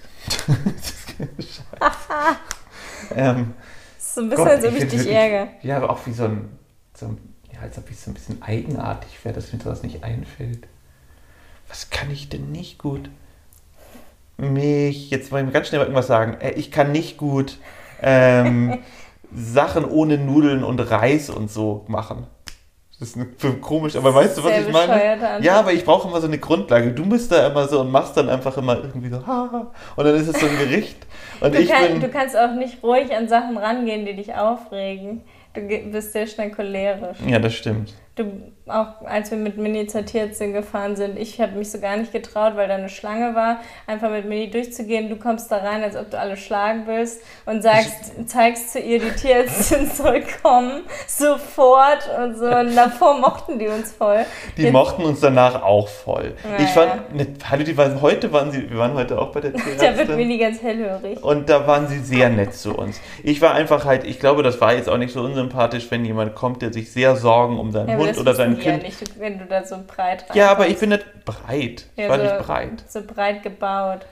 ähm, 3.15 3.53
Das 3.97 4.05
ist 4.07 4.15
so 4.15 4.21
ein 4.21 4.29
bisschen, 4.29 4.45
Gott, 4.45 4.59
find's 4.61 4.79
dich 4.79 4.91
wirklich- 4.93 5.07
ärgere. 5.15 5.47
Ja, 5.61 5.77
aber 5.77 5.89
auch 5.89 6.05
wie 6.05 6.13
so 6.13 6.25
ein, 6.25 6.49
so 6.93 7.07
ein 7.07 7.17
ja, 7.53 7.59
als 7.61 7.77
ob 7.77 7.89
ich 7.89 7.99
so 7.99 8.11
ein 8.11 8.13
bisschen 8.13 8.41
eigenartig 8.41 9.23
wäre, 9.23 9.33
dass 9.35 9.51
mir 9.53 9.59
sowas 9.59 9.83
nicht 9.83 10.03
einfällt. 10.03 10.67
Was 11.67 11.89
kann 11.89 12.11
ich 12.11 12.29
denn 12.29 12.51
nicht 12.51 12.77
gut? 12.77 13.09
Mich, 14.37 15.09
jetzt 15.09 15.31
wollen 15.31 15.45
wir 15.47 15.53
ganz 15.53 15.67
schnell 15.69 15.79
mal 15.79 15.85
irgendwas 15.85 16.07
sagen. 16.07 16.37
Äh, 16.41 16.51
Ich 16.51 16.71
kann 16.71 16.91
nicht 16.91 17.17
gut 17.17 17.57
ähm, 18.01 18.79
Sachen 19.33 19.85
ohne 19.85 20.17
Nudeln 20.17 20.63
und 20.63 20.79
Reis 20.79 21.29
und 21.29 21.49
so 21.49 21.85
machen. 21.87 22.27
Das 22.99 23.13
ist 23.13 23.61
komisch, 23.61 23.95
aber 23.97 24.15
weißt 24.15 24.37
du, 24.37 24.43
was 24.45 24.57
ich 24.57 24.71
meine? 24.71 24.93
Antwort. 24.93 25.43
Ja, 25.43 25.59
aber 25.59 25.73
ich 25.73 25.83
brauche 25.83 26.07
immer 26.07 26.21
so 26.21 26.27
eine 26.27 26.37
Grundlage. 26.37 26.91
Du 26.93 27.05
bist 27.05 27.29
da 27.31 27.47
immer 27.47 27.67
so 27.67 27.81
und 27.81 27.91
machst 27.91 28.15
dann 28.15 28.29
einfach 28.29 28.57
immer 28.57 28.77
irgendwie 28.77 29.09
so, 29.09 29.25
ha, 29.27 29.71
und 29.97 30.05
dann 30.05 30.15
ist 30.15 30.29
es 30.29 30.39
so 30.39 30.45
ein 30.45 30.57
Gericht. 30.57 31.05
Und 31.41 31.53
Du, 31.53 31.59
ich 31.59 31.69
kann, 31.69 31.87
bin, 31.89 31.99
du 31.99 32.07
kannst 32.07 32.37
auch 32.37 32.53
nicht 32.53 32.81
ruhig 32.81 33.13
an 33.13 33.27
Sachen 33.27 33.57
rangehen, 33.57 34.05
die 34.05 34.15
dich 34.15 34.33
aufregen. 34.33 35.21
Du 35.53 35.61
bist 35.91 36.13
sehr 36.13 36.25
schnell 36.27 36.51
cholerisch. 36.51 37.17
ja, 37.27 37.39
das 37.39 37.53
stimmt. 37.55 37.93
Du, 38.15 38.23
auch 38.67 39.05
als 39.05 39.29
wir 39.31 39.37
mit 39.37 39.57
Mini 39.57 39.85
zur 39.87 40.05
Tierärztin 40.05 40.53
gefahren 40.53 40.95
sind, 40.95 41.19
ich 41.19 41.39
habe 41.39 41.53
mich 41.53 41.69
so 41.71 41.79
gar 41.79 41.97
nicht 41.97 42.11
getraut, 42.11 42.53
weil 42.55 42.67
da 42.67 42.75
eine 42.75 42.89
Schlange 42.89 43.35
war, 43.35 43.59
einfach 43.85 44.09
mit 44.09 44.25
Mini 44.27 44.49
durchzugehen. 44.49 45.09
Du 45.09 45.17
kommst 45.17 45.51
da 45.51 45.57
rein, 45.57 45.83
als 45.83 45.95
ob 45.95 46.09
du 46.09 46.17
alle 46.19 46.35
schlagen 46.35 46.83
willst 46.87 47.21
und 47.45 47.61
sagst, 47.61 48.13
zeigst 48.27 48.73
zu 48.73 48.79
ihr, 48.79 48.99
die 48.99 49.11
Tierärztin 49.11 49.87
soll 49.93 50.23
kommen, 50.41 50.81
sofort 51.07 52.09
und 52.17 52.37
so. 52.37 52.45
Und 52.45 52.75
davor 52.75 53.19
mochten 53.19 53.59
die 53.59 53.67
uns 53.67 53.91
voll. 53.91 54.25
Die 54.57 54.63
Jetzt- 54.63 54.73
mochten 54.73 55.03
uns 55.03 55.19
danach 55.19 55.61
auch 55.63 55.87
voll. 55.87 56.33
Ja, 56.43 56.63
ich 56.63 56.69
fand, 56.71 57.15
ne, 57.15 57.27
hallo, 57.49 57.63
die 57.63 57.77
waren, 57.77 58.01
heute 58.01 58.31
waren 58.33 58.51
sie, 58.51 58.69
wir 58.69 58.77
waren 58.77 58.93
heute 58.93 59.19
auch 59.19 59.31
bei 59.31 59.41
der 59.41 59.51
Da 59.51 59.57
wird 59.65 59.77
Tierärztin. 59.79 60.15
Mini 60.17 60.37
ganz 60.37 60.61
hellhörig. 60.61 61.23
Und 61.23 61.49
da 61.49 61.67
waren 61.67 61.87
sie 61.87 61.99
sehr 61.99 62.29
nett 62.29 62.53
zu 62.53 62.75
uns. 62.75 62.99
Ich 63.23 63.41
war 63.41 63.53
einfach 63.53 63.85
halt, 63.85 64.03
ich 64.05 64.19
glaube, 64.19 64.43
das 64.43 64.59
war 64.61 64.73
jetzt 64.73 64.89
auch 64.89 64.97
nicht 64.97 65.13
so 65.13 65.21
unsympathisch, 65.21 65.89
wenn 65.91 66.05
jemand 66.05 66.35
kommt, 66.35 66.61
der 66.61 66.73
sich 66.73 66.91
sehr 66.91 67.15
Sorgen 67.15 67.59
um 67.59 67.71
seinen 67.71 67.89
Ja, 67.89 67.97
Hund 67.97 68.17
oder 68.17 68.31
wissen 68.31 68.54
sein 68.55 68.61
die 68.61 68.65
ja 68.65 68.77
Kind. 68.77 68.83
nicht, 68.83 69.19
wenn 69.19 69.39
du 69.39 69.45
da 69.45 69.63
so 69.65 69.77
breit 69.85 70.25
Ja, 70.33 70.51
aber 70.51 70.65
reinkommst. 70.65 70.71
ich 70.71 70.79
bin 70.79 70.89
nicht 70.89 71.25
breit. 71.25 71.85
Ich 71.95 72.03
Ja, 72.03 72.09
war 72.09 72.19
so, 72.19 72.23
nicht 72.23 72.37
breit. 72.37 72.83
So 72.87 73.01
breit 73.05 73.43
gebaut. 73.43 74.05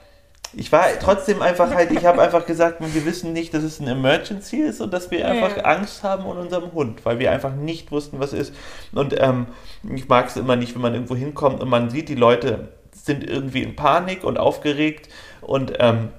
Ich 0.56 0.70
war 0.70 0.86
trotzdem 1.00 1.42
einfach 1.42 1.74
halt, 1.74 1.90
ich 1.90 2.04
habe 2.06 2.22
einfach 2.22 2.46
gesagt, 2.46 2.76
wir 2.80 3.04
wissen 3.04 3.32
nicht, 3.32 3.52
dass 3.54 3.64
es 3.64 3.80
ein 3.80 3.88
Emergency 3.88 4.58
ist 4.58 4.80
und 4.80 4.92
dass 4.92 5.10
wir 5.10 5.26
einfach 5.26 5.56
Ja. 5.56 5.64
Angst 5.64 6.04
haben 6.04 6.24
um 6.26 6.38
unserem 6.38 6.72
Hund, 6.72 7.04
weil 7.04 7.18
wir 7.18 7.32
einfach 7.32 7.54
nicht 7.54 7.90
wussten, 7.90 8.20
was 8.20 8.32
ist. 8.32 8.54
Und 8.92 9.20
ähm, 9.20 9.46
ich 9.94 10.08
mag 10.08 10.28
es 10.28 10.36
immer 10.36 10.54
nicht, 10.56 10.74
wenn 10.74 10.82
man 10.82 10.94
irgendwo 10.94 11.16
hinkommt 11.16 11.60
und 11.60 11.68
man 11.68 11.90
sieht, 11.90 12.08
die 12.08 12.14
Leute 12.14 12.68
sind 12.92 13.28
irgendwie 13.28 13.62
in 13.64 13.74
Panik 13.74 14.22
und 14.22 14.38
aufgeregt 14.38 15.08
und, 15.40 15.72
ähm, 15.80 16.10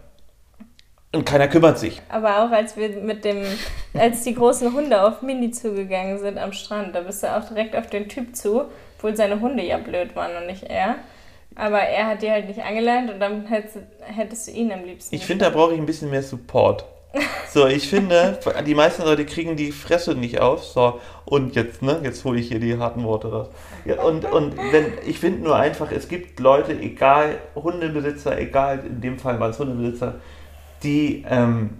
und 1.15 1.25
keiner 1.25 1.47
kümmert 1.47 1.79
sich. 1.79 2.01
Aber 2.09 2.43
auch 2.43 2.51
als 2.51 2.77
wir 2.77 2.89
mit 2.89 3.25
dem, 3.25 3.43
als 3.93 4.23
die 4.23 4.35
großen 4.35 4.73
Hunde 4.73 5.01
auf 5.01 5.21
Mini 5.21 5.51
zugegangen 5.51 6.19
sind 6.19 6.37
am 6.37 6.53
Strand, 6.53 6.95
da 6.95 7.01
bist 7.01 7.23
du 7.23 7.35
auch 7.35 7.43
direkt 7.47 7.75
auf 7.75 7.87
den 7.87 8.09
Typ 8.09 8.35
zu, 8.35 8.65
obwohl 8.97 9.15
seine 9.15 9.39
Hunde 9.39 9.63
ja 9.63 9.77
blöd 9.77 10.15
waren 10.15 10.35
und 10.37 10.47
nicht 10.47 10.63
er. 10.63 10.95
Aber 11.55 11.79
er 11.79 12.07
hat 12.07 12.21
die 12.21 12.29
halt 12.29 12.47
nicht 12.47 12.61
angelernt 12.61 13.11
und 13.11 13.19
dann 13.19 13.45
hättest, 13.47 13.77
hättest 14.01 14.47
du 14.47 14.51
ihn 14.51 14.71
am 14.71 14.83
liebsten. 14.83 15.15
Ich 15.15 15.25
finde, 15.25 15.45
da 15.45 15.51
brauche 15.51 15.73
ich 15.73 15.79
ein 15.79 15.85
bisschen 15.85 16.09
mehr 16.09 16.23
Support. 16.23 16.85
So, 17.53 17.65
ich 17.67 17.87
finde, 17.87 18.37
die 18.67 18.75
meisten 18.75 19.03
Leute 19.03 19.25
kriegen 19.25 19.55
die 19.55 19.71
Fresse 19.71 20.15
nicht 20.15 20.41
auf. 20.41 20.65
So, 20.65 20.99
und 21.23 21.55
jetzt, 21.55 21.81
ne, 21.81 22.01
jetzt 22.03 22.25
hole 22.25 22.39
ich 22.39 22.49
hier 22.49 22.59
die 22.59 22.77
harten 22.77 23.05
Worte 23.05 23.31
raus. 23.31 23.47
Ja, 23.85 24.01
und 24.03 24.25
und 24.25 24.57
wenn, 24.73 24.87
ich 25.05 25.19
finde 25.19 25.43
nur 25.43 25.55
einfach, 25.55 25.91
es 25.93 26.09
gibt 26.09 26.41
Leute, 26.41 26.73
egal, 26.73 27.37
Hundebesitzer, 27.55 28.37
egal, 28.37 28.83
in 28.85 28.99
dem 28.99 29.17
Fall 29.17 29.39
waren 29.39 29.51
es 29.51 29.59
Hundebesitzer, 29.59 30.15
die 30.83 31.25
ähm, 31.29 31.71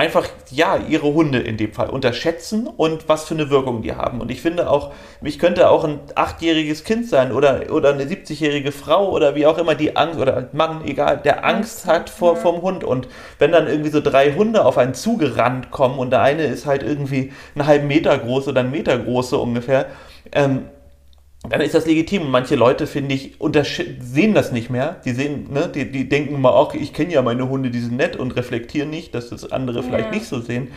einfach, 0.00 0.26
ja, 0.50 0.76
ihre 0.76 1.12
Hunde 1.12 1.40
in 1.40 1.56
dem 1.56 1.72
Fall 1.72 1.90
unterschätzen 1.90 2.68
und 2.68 3.08
was 3.08 3.24
für 3.24 3.34
eine 3.34 3.50
Wirkung 3.50 3.82
die 3.82 3.94
haben. 3.94 4.20
Und 4.20 4.30
ich 4.30 4.40
finde 4.40 4.70
auch, 4.70 4.92
ich 5.20 5.38
könnte 5.38 5.68
auch 5.68 5.84
ein 5.84 5.98
achtjähriges 6.14 6.84
Kind 6.84 7.06
sein 7.06 7.32
oder, 7.32 7.70
oder 7.70 7.92
eine 7.92 8.04
70-jährige 8.04 8.72
Frau 8.72 9.10
oder 9.10 9.34
wie 9.34 9.46
auch 9.46 9.58
immer, 9.58 9.74
die 9.74 9.96
Angst, 9.96 10.18
oder 10.18 10.48
Mann, 10.52 10.84
egal, 10.86 11.18
der 11.18 11.44
Angst 11.44 11.86
hat 11.86 12.08
vor, 12.08 12.36
vom 12.36 12.62
Hund. 12.62 12.84
Und 12.84 13.08
wenn 13.38 13.52
dann 13.52 13.66
irgendwie 13.66 13.90
so 13.90 14.00
drei 14.00 14.32
Hunde 14.32 14.64
auf 14.64 14.78
einen 14.78 14.94
zugerannt 14.94 15.70
kommen 15.70 15.98
und 15.98 16.10
der 16.10 16.22
eine 16.22 16.44
ist 16.44 16.66
halt 16.66 16.82
irgendwie 16.82 17.32
einen 17.54 17.66
halben 17.66 17.88
Meter 17.88 18.16
groß 18.16 18.48
oder 18.48 18.60
einen 18.60 18.70
Meter 18.70 18.98
groß 18.98 19.30
so 19.30 19.42
ungefähr, 19.42 19.86
ähm, 20.32 20.66
dann 21.48 21.60
ist 21.62 21.74
das 21.74 21.86
legitim. 21.86 22.22
Und 22.22 22.30
manche 22.30 22.54
Leute, 22.54 22.86
finde 22.86 23.14
ich, 23.14 23.32
sehen 24.00 24.34
das 24.34 24.52
nicht 24.52 24.70
mehr. 24.70 25.00
Die 25.04 25.12
sehen, 25.12 25.48
ne, 25.52 25.70
die, 25.74 25.90
die 25.90 26.08
denken 26.08 26.40
mal 26.40 26.50
auch, 26.50 26.74
ich 26.74 26.92
kenne 26.92 27.12
ja 27.12 27.22
meine 27.22 27.48
Hunde, 27.48 27.70
die 27.70 27.80
sind 27.80 27.96
nett 27.96 28.16
und 28.16 28.36
reflektieren 28.36 28.90
nicht, 28.90 29.14
dass 29.14 29.30
das 29.30 29.50
andere 29.50 29.82
vielleicht 29.82 30.06
Ja. 30.06 30.10
nicht 30.14 30.26
so 30.26 30.40
sehen. 30.40 30.68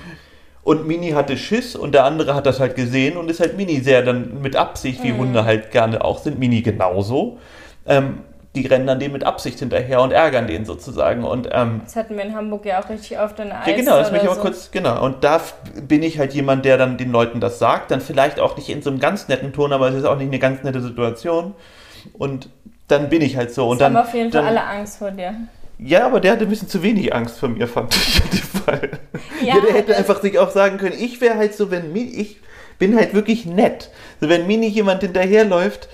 Und 0.63 0.88
Mini 0.88 1.10
hatte 1.10 1.36
Schiss 1.36 1.75
und 1.75 1.93
der 1.93 2.05
andere 2.05 2.34
hat 2.36 2.46
das 2.46 2.62
halt 2.62 2.77
gesehen 2.77 3.17
und 3.17 3.29
ist 3.29 3.41
halt 3.41 3.58
Mini 3.58 3.82
sehr 3.82 4.01
dann 4.01 4.41
mit 4.41 4.55
Absicht, 4.55 5.03
wie 5.03 5.12
Hunde 5.12 5.43
halt 5.43 5.72
gerne 5.72 6.03
auch 6.05 6.20
sind. 6.20 6.39
Mini 6.39 6.62
genauso. 6.62 7.38
Ähm, 7.86 8.20
die 8.55 8.67
rennen 8.67 8.86
dann 8.86 9.00
dem 9.00 9.12
mit 9.12 9.24
Absicht 9.24 9.60
hinterher 9.60 10.01
und 10.01 10.12
ärgern 10.12 10.45
den 10.45 10.65
sozusagen. 10.65 11.24
Und 11.24 11.50
ähm, 11.51 11.81
Das 11.86 11.95
hatten 11.95 12.15
wir 12.15 12.24
in 12.24 12.36
Hamburg 12.36 12.65
ja 12.65 12.83
auch 12.83 12.89
richtig 12.89 13.19
oft 13.19 13.39
in 13.39 13.48
der 13.50 13.62
ja, 13.65 13.75
genau, 13.75 13.98
das 13.98 14.10
oder 14.10 14.12
möchte 14.12 14.25
ich 14.27 14.29
mal 14.29 14.36
so. 14.36 14.41
kurz, 14.41 14.72
genau. 14.72 15.03
Und 15.03 15.24
da 15.24 15.41
bin 15.88 16.03
ich 16.03 16.19
halt 16.19 16.33
jemand, 16.33 16.63
der 16.65 16.77
dann 16.77 16.98
den 16.98 17.12
Leuten 17.12 17.39
das 17.39 17.57
sagt, 17.57 17.89
dann 17.89 18.00
vielleicht 18.00 18.39
auch 18.39 18.55
nicht 18.55 18.69
in 18.69 18.81
so 18.83 18.91
einem 18.91 19.00
ganz 19.00 19.27
netten 19.27 19.53
Ton, 19.53 19.74
aber 19.74 19.89
es 19.89 19.95
ist 19.95 20.05
auch 20.05 20.17
nicht 20.17 20.27
eine 20.27 20.39
ganz 20.39 20.62
nette 20.63 20.81
Situation. 20.81 21.55
Und 22.13 22.50
dann 22.88 23.10
bin 23.10 23.22
ich 23.22 23.38
halt 23.38 23.51
so. 23.53 23.67
Und 23.67 23.81
Das 23.81 23.88
dann, 23.88 23.98
haben 23.98 24.07
auf 24.07 24.13
jeden 24.13 24.31
Fall 24.31 24.41
dann, 24.41 24.50
alle 24.57 24.63
Angst 24.63 24.98
vor 25.00 25.10
dir. 25.10 25.33
Ja, 25.79 26.05
aber 26.05 26.19
der 26.19 26.33
hatte 26.33 26.43
ein 26.43 26.50
bisschen 26.50 26.69
zu 26.69 26.83
wenig 26.83 27.13
Angst 27.13 27.39
vor 27.39 27.50
mir, 27.50 27.67
fand 27.67 27.95
ich 27.95 28.22
in 28.24 28.29
dem 28.29 28.62
Fall. 28.62 28.89
Ja, 29.41 29.55
Ja, 29.55 29.62
der 29.62 29.74
hätte 29.74 29.98
einfach 29.98 30.22
sich 30.22 30.38
auch 30.38 30.51
sagen 30.51 30.77
können, 30.77 30.95
ich 30.98 31.19
wäre 31.22 31.38
halt 31.38 31.55
so, 31.55 31.72
wenn 31.72 31.91
Mini, 31.91 32.12
ich 32.12 32.39
bin 32.77 32.95
halt 32.95 33.13
wirklich 33.15 33.45
nett. 33.45 33.89
So, 34.22 34.29
wenn 34.29 34.45
Mini 34.45 34.67
jemand 34.67 35.01
hinterherläuft, 35.01 35.89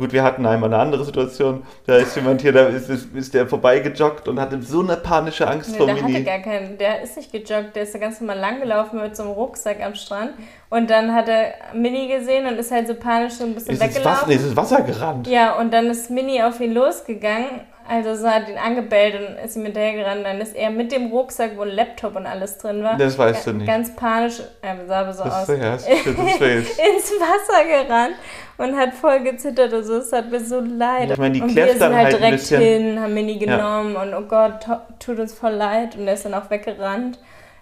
gut, 0.00 0.12
wir 0.12 0.24
hatten 0.24 0.44
einmal 0.46 0.72
eine 0.72 0.82
andere 0.82 1.04
Situation, 1.04 1.62
da 1.86 1.96
ist 1.96 2.16
jemand 2.16 2.40
hier, 2.42 2.52
da 2.52 2.66
ist, 2.66 2.88
ist, 2.90 3.14
ist 3.14 3.34
der 3.34 3.46
vorbeigejoggt 3.46 4.26
und 4.26 4.40
hatte 4.40 4.60
so 4.62 4.80
eine 4.80 4.96
panische 4.96 5.46
Angst 5.46 5.70
Nee, 5.70 5.76
vor 5.76 5.86
der 5.86 6.02
hatte 6.02 6.24
gar 6.24 6.38
keinen, 6.38 6.78
der 6.78 7.02
ist 7.02 7.16
nicht 7.16 7.30
gejoggt, 7.30 7.76
der 7.76 7.84
ist 7.84 7.94
da 7.94 7.98
ganz 7.98 8.20
normal 8.20 8.38
langgelaufen 8.38 9.00
mit 9.00 9.14
so 9.16 9.22
einem 9.22 9.32
Rucksack 9.32 9.80
am 9.84 9.94
Strand. 9.94 10.32
Und 10.70 10.90
dann 10.90 11.14
hat 11.14 11.28
er 11.28 11.52
Mini 11.74 12.08
gesehen 12.08 12.46
und 12.46 12.54
ist 12.58 12.70
halt 12.72 12.88
so 12.88 12.94
panisch 12.94 13.34
so 13.34 13.44
ein 13.44 13.54
bisschen 13.54 13.74
Ist 13.74 13.82
ins 13.82 13.90
Wasser, 13.96 13.98
weggelaufen. 14.00 14.28
nee, 14.28 14.34
ist 14.36 14.44
ins 14.46 14.56
Wasser 14.56 14.80
gerannt. 14.82 15.26
Ja, 15.28 15.58
und 15.58 15.72
dann 15.72 15.86
ist 15.86 16.10
Mini 16.10 16.42
auf 16.42 16.60
ihn 16.60 16.72
losgegangen. 16.72 17.60
Also 17.88 18.14
so 18.14 18.28
hat 18.28 18.48
ihn 18.48 18.56
angebellt 18.56 19.14
und 19.16 19.44
ist 19.44 19.56
ihm 19.56 19.64
hinterhergerannt. 19.64 20.24
Dann 20.24 20.40
ist 20.40 20.54
er 20.54 20.70
mit 20.70 20.92
dem 20.92 21.06
Rucksack, 21.10 21.52
wo 21.56 21.62
ein 21.62 21.70
Laptop 21.70 22.14
und 22.14 22.26
alles 22.26 22.56
drin 22.58 22.82
war, 22.84 22.96
Das 22.96 23.18
weißt 23.18 23.48
du 23.48 23.52
nicht. 23.54 23.66
ganz 23.66 23.94
panisch, 23.96 24.40
er 24.62 24.76
sah 24.86 25.00
aber 25.00 25.12
so 25.12 25.24
Das 25.24 25.34
aus, 25.42 25.48
ist, 25.48 25.62
ja, 25.62 25.74
ins 25.74 27.12
Wasser 27.18 27.64
gerannt 27.86 28.14
und 28.58 28.76
hat 28.76 28.94
voll 28.94 29.20
gezittert 29.20 29.72
und 29.72 29.82
so. 29.84 29.94
Es 29.96 30.12
hat 30.12 30.30
mir 30.30 30.40
so 30.40 30.60
leid. 30.60 31.10
Ich 31.10 31.18
meine, 31.18 31.34
die 31.34 31.42
und 31.42 31.54
wir 31.56 31.66
sind 31.72 31.82
halt 31.82 31.94
halt 31.94 32.12
direkt 32.18 32.32
bisschen- 32.38 32.60
hin, 32.62 33.00
haben 33.00 33.14
Mini 33.14 33.38
genommen 33.38 33.96
und 33.96 34.14
oh 34.14 34.22
Gott, 34.28 34.66
tut 34.98 35.18
uns 35.18 35.34
voll 35.34 35.52
leid. 35.52 35.96
Und 35.96 36.06
er 36.06 36.14
ist 36.14 36.24
dann 36.24 36.34
auch 36.34 36.48
weggerannt. 36.50 37.18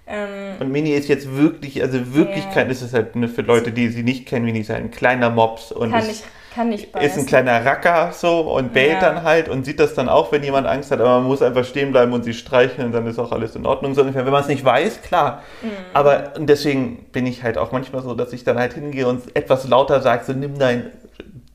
Ähm, 0.07 0.57
Und 0.61 0.73
Mini 0.73 0.91
ist 0.93 1.09
jetzt 1.09 1.37
wirklich, 1.37 1.83
also 1.83 2.15
wirklich 2.15 2.45
Ja. 2.45 2.51
kein, 2.53 2.71
ist 2.71 2.81
es 2.83 2.95
halt 2.95 3.15
ne, 3.15 3.29
für 3.29 3.43
Leute, 3.43 3.73
die 3.73 3.89
sie 3.89 4.03
nicht 4.03 4.27
kennen, 4.27 4.47
Mini 4.47 4.61
ist 4.61 4.71
halt 4.71 4.83
ein 4.85 4.91
kleiner 4.91 5.29
Mops 5.31 5.71
und 5.71 5.95
ist, 5.95 6.25
kann 6.55 6.69
nicht 6.71 6.85
ist 6.85 6.93
beißen. 6.93 7.21
ein 7.23 7.27
kleiner 7.27 7.65
Racker 7.65 8.13
so 8.13 8.41
und 8.41 8.73
bellt 8.73 8.93
Ja. 8.95 9.01
dann 9.01 9.23
halt 9.23 9.49
und 9.49 9.65
sieht 9.65 9.79
das 9.81 9.95
dann 9.95 10.09
auch, 10.09 10.33
wenn 10.33 10.43
jemand 10.43 10.67
Angst 10.67 10.91
hat, 10.91 11.01
aber 11.01 11.21
man 11.21 11.25
muss 11.25 11.43
einfach 11.43 11.65
stehen 11.65 11.93
bleiben 11.93 12.13
und 12.13 12.25
sie 12.25 12.35
streicheln 12.35 12.87
und 12.87 12.93
dann 12.93 13.07
ist 13.07 13.19
auch 13.19 13.33
alles 13.33 13.55
in 13.57 13.67
Ordnung. 13.67 13.95
So 13.95 14.01
ungefähr, 14.03 14.25
wenn 14.25 14.33
man 14.33 14.43
es 14.43 14.49
nicht 14.49 14.65
weiß, 14.65 15.03
klar. 15.03 15.43
Mhm. 15.63 15.71
Aber 15.95 16.33
und 16.37 16.47
deswegen 16.49 17.05
bin 17.13 17.27
ich 17.27 17.43
halt 17.43 17.59
auch 17.59 17.73
manchmal 17.73 18.03
so, 18.03 18.15
dass 18.15 18.33
ich 18.33 18.45
dann 18.45 18.59
halt 18.59 18.75
hingehe 18.75 19.07
und 19.07 19.37
etwas 19.37 19.69
lauter 19.69 20.01
sage, 20.01 20.25
so 20.25 20.33
nimm 20.33 20.59
dein, 20.59 20.91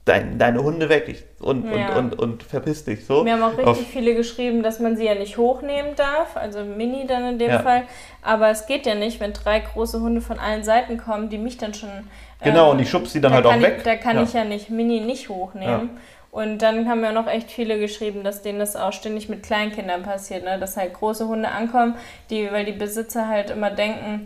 dein, 0.05 0.37
deine 0.37 0.61
Hunde 0.63 0.89
weg 0.89 1.05
ich, 1.07 1.23
und, 1.39 1.65
Ja. 1.73 1.95
und, 1.97 2.13
und, 2.13 2.19
und 2.19 2.43
verpiss 2.43 2.83
dich 2.83 3.05
so. 3.05 3.23
Mir 3.23 3.33
haben 3.33 3.43
auch 3.43 3.51
richtig 3.57 3.67
Auf- 3.67 3.77
viele 3.91 4.15
geschrieben, 4.15 4.61
dass 4.61 4.79
man 4.81 4.97
sie 4.97 5.05
ja 5.05 5.15
nicht 5.15 5.37
hochnehmen 5.37 5.95
darf, 5.95 6.35
also 6.35 6.63
Mini 6.63 7.07
dann 7.07 7.25
in 7.25 7.39
dem 7.39 7.49
Ja. 7.51 7.59
Fall. 7.59 7.83
Aber 8.21 8.49
es 8.49 8.65
geht 8.67 8.85
ja 8.85 8.95
nicht, 8.95 9.19
wenn 9.21 9.31
drei 9.33 9.59
große 9.59 10.01
Hunde 10.01 10.19
von 10.21 10.39
allen 10.39 10.63
Seiten 10.63 10.97
kommen, 10.97 11.29
die 11.29 11.37
mich 11.37 11.57
dann 11.57 11.73
schon. 11.73 11.89
Genau, 12.43 12.65
ähm, 12.65 12.71
und 12.71 12.79
ich 12.81 12.89
schubse 12.89 13.13
sie 13.13 13.21
dann 13.21 13.31
da 13.31 13.35
halt 13.37 13.45
auch 13.45 13.51
kann 13.51 13.61
weg. 13.61 13.75
Ich, 13.77 13.83
da 13.83 13.95
kann 13.95 14.17
Ja. 14.17 14.23
ich 14.23 14.33
ja 14.33 14.43
nicht 14.43 14.69
Mini 14.69 14.99
nicht 15.01 15.29
hochnehmen. 15.29 15.91
Und 16.31 16.63
dann 16.63 16.89
haben 16.89 17.03
ja 17.03 17.11
noch 17.11 17.27
echt 17.27 17.51
viele 17.51 17.77
geschrieben, 17.77 18.23
dass 18.23 18.41
denen 18.41 18.57
das 18.57 18.75
auch 18.75 18.91
ständig 18.91 19.29
mit 19.29 19.43
Kleinkindern 19.43 20.01
passiert, 20.01 20.43
ne? 20.43 20.57
dass 20.57 20.77
halt 20.77 20.93
große 20.95 21.27
Hunde 21.27 21.49
ankommen, 21.49 21.93
die, 22.31 22.51
weil 22.51 22.65
die 22.65 22.71
Besitzer 22.71 23.27
halt 23.27 23.51
immer 23.51 23.69
denken, 23.69 24.25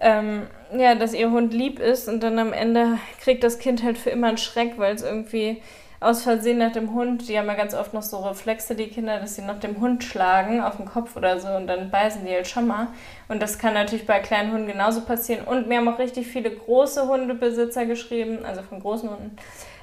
ähm, 0.00 0.42
ja, 0.76 0.94
dass 0.94 1.14
ihr 1.14 1.30
Hund 1.32 1.52
lieb 1.52 1.80
ist 1.80 2.08
und 2.08 2.22
dann 2.22 2.38
am 2.38 2.52
Ende 2.52 2.98
kriegt 3.20 3.42
das 3.42 3.58
Kind 3.58 3.82
halt 3.82 3.98
für 3.98 4.10
immer 4.10 4.28
einen 4.28 4.38
Schreck, 4.38 4.74
weil 4.76 4.94
es 4.94 5.02
irgendwie 5.02 5.60
aus 6.02 6.22
Versehen 6.22 6.58
nach 6.58 6.72
dem 6.72 6.92
Hund, 6.94 7.28
die 7.28 7.38
haben 7.38 7.46
ja 7.46 7.54
ganz 7.54 7.74
oft 7.74 7.94
noch 7.94 8.02
so 8.02 8.18
Reflexe, 8.18 8.74
die 8.74 8.88
Kinder, 8.88 9.18
dass 9.18 9.36
sie 9.36 9.42
nach 9.42 9.60
dem 9.60 9.80
Hund 9.80 10.04
schlagen 10.04 10.60
auf 10.60 10.76
den 10.76 10.86
Kopf 10.86 11.16
oder 11.16 11.38
so 11.38 11.48
und 11.48 11.66
dann 11.66 11.90
beißen 11.90 12.24
die 12.24 12.32
halt 12.32 12.48
schon 12.48 12.66
mal. 12.66 12.88
Und 13.28 13.40
das 13.40 13.58
kann 13.58 13.74
natürlich 13.74 14.06
bei 14.06 14.20
kleinen 14.20 14.52
Hunden 14.52 14.66
genauso 14.66 15.02
passieren. 15.02 15.44
Und 15.44 15.68
mir 15.68 15.78
haben 15.78 15.88
auch 15.88 15.98
richtig 15.98 16.26
viele 16.26 16.50
große 16.50 17.08
Hundebesitzer 17.08 17.86
geschrieben, 17.86 18.44
also 18.44 18.62
von 18.62 18.80
großen 18.80 19.10
Hunden, 19.10 19.36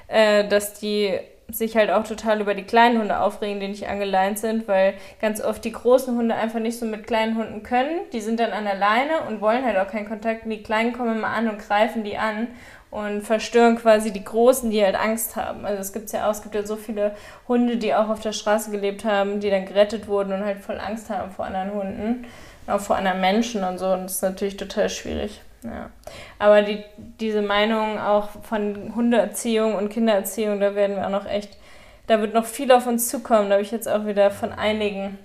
äh, 0.08 0.46
dass 0.46 0.74
die 0.74 1.18
sich 1.52 1.76
halt 1.76 1.90
auch 1.90 2.04
total 2.04 2.40
über 2.40 2.54
die 2.54 2.62
kleinen 2.62 3.00
Hunde 3.00 3.20
aufregen, 3.20 3.60
die 3.60 3.68
nicht 3.68 3.88
angeleint 3.88 4.38
sind, 4.38 4.68
weil 4.68 4.94
ganz 5.20 5.40
oft 5.40 5.64
die 5.64 5.72
großen 5.72 6.16
Hunde 6.16 6.34
einfach 6.34 6.60
nicht 6.60 6.78
so 6.78 6.86
mit 6.86 7.06
kleinen 7.06 7.36
Hunden 7.36 7.62
können. 7.62 8.00
Die 8.12 8.20
sind 8.20 8.40
dann 8.40 8.52
an 8.52 8.64
der 8.64 8.76
Leine 8.76 9.22
und 9.28 9.40
wollen 9.40 9.64
halt 9.64 9.76
auch 9.76 9.90
keinen 9.90 10.08
Kontakt. 10.08 10.44
Und 10.44 10.50
die 10.50 10.62
Kleinen 10.62 10.92
kommen 10.92 11.16
immer 11.16 11.28
an 11.28 11.48
und 11.48 11.58
greifen 11.58 12.04
die 12.04 12.16
an 12.16 12.48
und 12.90 13.22
verstören 13.22 13.76
quasi 13.76 14.12
die 14.12 14.24
Großen, 14.24 14.70
die 14.70 14.82
halt 14.84 14.96
Angst 14.96 15.36
haben. 15.36 15.64
Also 15.64 15.80
es 15.80 15.92
gibt 15.92 16.10
ja 16.12 16.26
auch, 16.26 16.32
es 16.32 16.42
gibt 16.42 16.54
ja 16.54 16.64
so 16.64 16.76
viele 16.76 17.14
Hunde, 17.46 17.76
die 17.76 17.94
auch 17.94 18.08
auf 18.08 18.20
der 18.20 18.32
Straße 18.32 18.70
gelebt 18.70 19.04
haben, 19.04 19.40
die 19.40 19.50
dann 19.50 19.66
gerettet 19.66 20.08
wurden 20.08 20.32
und 20.32 20.44
halt 20.44 20.58
voll 20.58 20.80
Angst 20.80 21.08
haben 21.08 21.30
vor 21.30 21.44
anderen 21.44 21.72
Hunden, 21.72 22.26
auch 22.66 22.80
vor 22.80 22.96
anderen 22.96 23.20
Menschen 23.20 23.62
und 23.62 23.78
so. 23.78 23.92
Und 23.92 24.04
das 24.04 24.14
ist 24.14 24.22
natürlich 24.22 24.56
total 24.56 24.88
schwierig. 24.88 25.40
Ja. 25.62 25.90
Aber 26.38 26.62
die, 26.62 26.82
diese 27.20 27.42
Meinung 27.42 27.98
auch 27.98 28.30
von 28.42 28.94
Hundeerziehung 28.96 29.74
und 29.74 29.90
Kindererziehung, 29.90 30.58
da 30.58 30.74
werden 30.74 30.96
wir 30.96 31.06
auch 31.06 31.10
noch 31.10 31.26
echt, 31.26 31.56
da 32.06 32.20
wird 32.20 32.34
noch 32.34 32.46
viel 32.46 32.72
auf 32.72 32.86
uns 32.86 33.08
zukommen. 33.08 33.50
Da 33.50 33.54
habe 33.54 33.62
ich 33.62 33.70
jetzt 33.70 33.88
auch 33.88 34.06
wieder 34.06 34.30
von 34.30 34.52
einigen 34.52 35.18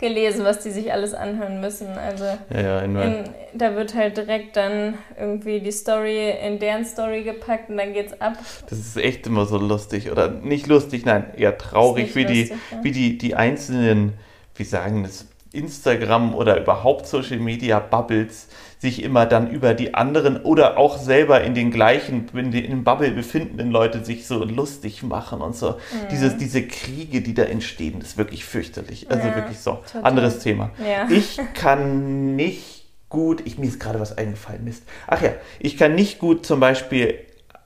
gelesen, 0.00 0.44
was 0.44 0.60
die 0.60 0.70
sich 0.70 0.92
alles 0.92 1.14
anhören 1.14 1.60
müssen. 1.60 1.86
Also 1.86 2.24
Ja, 2.52 2.60
ja, 2.60 2.80
in, 2.80 3.24
da 3.52 3.76
wird 3.76 3.94
halt 3.94 4.16
direkt 4.16 4.56
dann 4.56 4.94
irgendwie 5.18 5.60
die 5.60 5.70
Story 5.70 6.30
in 6.30 6.58
deren 6.58 6.84
Story 6.84 7.22
gepackt 7.22 7.68
und 7.68 7.76
dann 7.76 7.92
geht's 7.92 8.18
ab. 8.20 8.38
Das 8.68 8.78
ist 8.78 8.96
echt 8.96 9.26
immer 9.26 9.46
so 9.46 9.58
lustig. 9.58 10.10
Oder 10.10 10.28
nicht 10.28 10.66
lustig, 10.66 11.04
nein, 11.04 11.26
eher 11.36 11.56
traurig, 11.58 12.16
wie, 12.16 12.24
nicht 12.24 12.30
die, 12.30 12.40
lustig, 12.40 12.58
ja. 12.72 12.84
wie 12.84 12.90
die, 12.90 13.18
die 13.18 13.34
einzelnen, 13.36 14.14
wie 14.56 14.64
sagen 14.64 15.02
das, 15.02 15.26
Instagram 15.52 16.34
oder 16.34 16.60
überhaupt 16.60 17.06
Social 17.06 17.38
Media 17.38 17.78
Bubbles 17.78 18.48
sich 18.80 19.02
immer 19.02 19.26
dann 19.26 19.50
über 19.50 19.74
die 19.74 19.92
anderen 19.94 20.38
oder 20.42 20.78
auch 20.78 20.96
selber 20.96 21.42
in 21.42 21.54
den 21.54 21.70
gleichen, 21.70 22.28
in 22.32 22.50
den 22.50 22.82
Bubble 22.82 23.10
befindenden 23.10 23.70
Leute 23.70 24.02
sich 24.02 24.26
so 24.26 24.42
lustig 24.42 25.02
machen 25.02 25.42
und 25.42 25.54
so. 25.54 25.72
Mhm. 25.72 26.08
Dieses, 26.10 26.38
diese 26.38 26.66
Kriege, 26.66 27.20
die 27.20 27.34
da 27.34 27.42
entstehen, 27.42 28.00
ist 28.00 28.16
wirklich 28.16 28.46
fürchterlich. 28.46 29.10
Also 29.10 29.28
Ja, 29.28 29.36
wirklich 29.36 29.58
so. 29.58 29.80
total. 29.86 30.04
Anderes 30.04 30.38
Thema. 30.38 30.70
Ja. 30.78 31.08
Ich 31.10 31.38
kann 31.52 32.36
nicht 32.36 32.86
gut, 33.10 33.42
ich, 33.44 33.58
mir 33.58 33.66
ist 33.66 33.80
gerade 33.80 34.00
was 34.00 34.16
eingefallen, 34.16 34.64
Mist. 34.64 34.84
Ach 35.06 35.20
ja, 35.20 35.32
ich 35.58 35.76
kann 35.76 35.94
nicht 35.94 36.18
gut 36.18 36.46
zum 36.46 36.58
Beispiel 36.60 37.16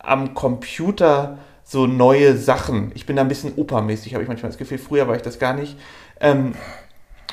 am 0.00 0.34
Computer 0.34 1.38
so 1.62 1.86
neue 1.86 2.36
Sachen. 2.36 2.90
Ich 2.94 3.06
bin 3.06 3.14
da 3.16 3.22
ein 3.22 3.28
bisschen 3.28 3.52
opermäßig, 3.56 4.14
habe 4.14 4.22
ich 4.24 4.28
manchmal 4.28 4.50
das 4.50 4.58
Gefühl. 4.58 4.78
Früher 4.78 5.06
war 5.06 5.14
ich 5.14 5.22
das 5.22 5.38
gar 5.38 5.54
nicht. 5.54 5.76
Ähm, 6.20 6.54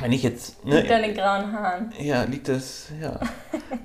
wenn 0.01 0.11
ich 0.11 0.23
jetzt. 0.23 0.63
Ne, 0.65 0.75
Mit 0.75 0.89
deinen 0.89 1.13
grauen 1.13 1.51
Haaren. 1.53 1.93
ja, 1.99 2.23
liegt 2.23 2.47
das, 2.47 2.87
ja. 3.01 3.19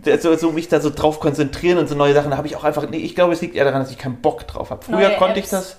Also, 0.04 0.34
so 0.36 0.52
mich 0.52 0.68
da 0.68 0.80
so 0.80 0.90
drauf 0.90 1.20
konzentrieren 1.20 1.78
und 1.78 1.88
so 1.88 1.94
neue 1.94 2.14
Sachen, 2.14 2.30
da 2.30 2.36
habe 2.36 2.46
ich 2.46 2.56
auch 2.56 2.64
einfach, 2.64 2.88
nee, 2.88 2.98
ich 2.98 3.14
glaube, 3.14 3.32
es 3.32 3.40
liegt 3.40 3.54
eher 3.54 3.64
daran, 3.64 3.82
dass 3.82 3.90
ich 3.90 3.98
keinen 3.98 4.20
Bock 4.20 4.46
drauf 4.46 4.70
habe. 4.70 4.84
Früher 4.84 4.96
Neue 5.08 5.16
konnte 5.16 5.38
ich 5.38 5.44
Apps. 5.46 5.50
das, 5.50 5.76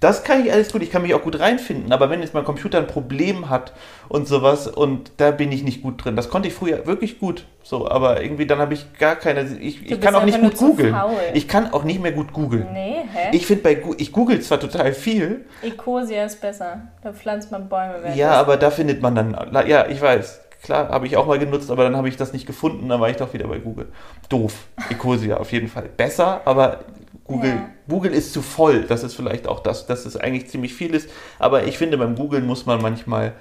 das 0.00 0.22
kann 0.22 0.44
ich 0.44 0.52
alles 0.52 0.72
gut, 0.72 0.82
ich 0.82 0.90
kann 0.90 1.02
mich 1.02 1.14
auch 1.14 1.22
gut 1.22 1.40
reinfinden, 1.40 1.92
aber 1.92 2.08
wenn 2.08 2.20
jetzt 2.20 2.34
mein 2.34 2.44
Computer 2.44 2.78
ein 2.78 2.86
Problem 2.86 3.50
hat 3.50 3.72
und 4.08 4.28
sowas 4.28 4.68
und 4.68 5.10
da 5.16 5.32
bin 5.32 5.50
ich 5.50 5.64
nicht 5.64 5.82
gut 5.82 6.04
drin, 6.04 6.14
das 6.14 6.28
konnte 6.30 6.48
ich 6.48 6.54
früher 6.54 6.86
wirklich 6.86 7.18
gut, 7.18 7.44
so, 7.62 7.90
aber 7.90 8.22
irgendwie 8.22 8.46
dann 8.46 8.58
habe 8.58 8.74
ich 8.74 8.92
gar 8.98 9.16
keine, 9.16 9.42
ich, 9.58 9.90
ich 9.90 10.00
kann 10.00 10.14
auch 10.14 10.24
nicht 10.24 10.40
gut 10.40 10.56
googeln. 10.56 10.96
Ich 11.34 11.48
kann 11.48 11.72
auch 11.72 11.84
nicht 11.84 12.00
mehr 12.00 12.12
gut 12.12 12.32
googeln. 12.32 12.68
Nee, 12.72 13.02
hä? 13.12 13.30
Ich 13.32 13.46
finde 13.46 13.62
bei, 13.62 13.82
ich 13.98 14.12
google 14.12 14.40
zwar 14.40 14.60
total 14.60 14.92
viel, 14.92 15.46
Ecosia 15.62 16.24
ist 16.24 16.40
besser. 16.40 16.82
Da 17.02 17.12
pflanzt 17.12 17.50
man 17.50 17.68
Bäume. 17.68 17.94
während 18.02 18.16
ja, 18.16 18.32
aber 18.32 18.56
da 18.56 18.70
findet 18.70 19.02
man 19.02 19.14
dann, 19.14 19.36
ja, 19.66 19.86
ich 19.88 20.00
weiß, 20.00 20.40
klar, 20.62 20.88
habe 20.90 21.06
ich 21.06 21.16
auch 21.16 21.26
mal 21.26 21.38
genutzt, 21.38 21.70
aber 21.70 21.84
dann 21.84 21.96
habe 21.96 22.08
ich 22.08 22.16
das 22.16 22.32
nicht 22.32 22.46
gefunden, 22.46 22.88
dann 22.88 23.00
war 23.00 23.10
ich 23.10 23.16
doch 23.16 23.32
wieder 23.32 23.48
bei 23.48 23.58
Google. 23.58 23.88
Doof. 24.28 24.66
Ecosia 24.90 25.38
auf 25.38 25.50
jeden 25.52 25.68
Fall. 25.68 25.88
Besser, 25.96 26.42
aber 26.44 26.80
Google, 27.28 27.50
Ja. 27.50 27.68
Google 27.88 28.12
ist 28.12 28.32
zu 28.32 28.42
voll. 28.42 28.82
Das 28.84 29.04
ist 29.04 29.14
vielleicht 29.14 29.46
auch 29.46 29.60
das, 29.60 29.86
dass 29.86 30.04
es 30.06 30.16
eigentlich 30.16 30.48
ziemlich 30.50 30.74
viel 30.74 30.94
ist. 30.94 31.08
Aber 31.38 31.64
ich 31.64 31.78
finde, 31.78 31.96
beim 31.98 32.16
Googlen 32.16 32.44
muss 32.46 32.66
man 32.66 32.82
manchmal, 32.82 33.34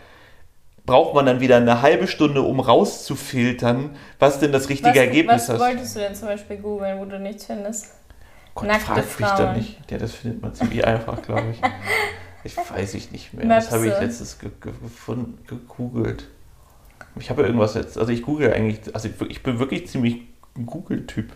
braucht 0.86 1.16
man 1.16 1.26
dann 1.26 1.40
wieder 1.40 1.58
eine 1.58 1.82
halbe 1.82 2.08
Stunde, 2.08 2.42
um 2.44 2.60
rauszufiltern, 2.60 3.96
was 4.20 4.40
denn 4.40 4.52
das 4.52 4.70
richtige 4.70 4.92
was, 4.92 4.98
Ergebnis 4.98 5.50
was 5.50 5.56
ist. 5.56 5.60
wolltest 5.62 5.96
du 5.96 6.00
denn 6.02 6.16
zum 6.16 6.28
Beispiel 6.28 6.58
googeln, 6.58 7.00
wo 7.00 7.06
du 7.06 7.20
nichts 7.20 7.46
findest? 7.46 7.88
Gott, 8.56 8.68
Nackte 8.68 8.86
frag 8.86 9.06
mich 9.06 9.18
da 9.18 9.36
Frauen. 9.38 9.56
nicht. 9.58 9.92
Ja, 9.92 9.98
das 9.98 10.14
findet 10.14 10.42
man 10.42 10.54
ziemlich 10.54 10.86
einfach, 10.86 11.22
glaube 11.22 11.46
ich. 11.52 11.62
Ich 12.44 12.56
weiß 12.58 12.94
ich 12.94 13.12
nicht 13.12 13.34
mehr. 13.34 13.46
Möpse. 13.46 13.70
Das 13.70 13.72
habe 13.80 13.88
ich 13.88 14.00
letztes 14.00 14.40
ge 14.40 14.50
ge 14.62 14.72
gefunden, 14.82 15.38
gegoogelt. 15.48 16.28
Ich 17.20 17.30
habe 17.30 17.42
irgendwas 17.44 17.74
jetzt, 17.74 17.98
also 17.98 18.12
ich 18.12 18.22
google 18.22 18.54
eigentlich, 18.54 18.80
also 18.94 19.10
ich, 19.10 19.30
ich 19.30 19.44
bin 19.44 19.60
wirklich 19.60 19.88
ziemlich 19.88 20.22
ein 20.56 20.66
Google-Typ. 20.66 21.34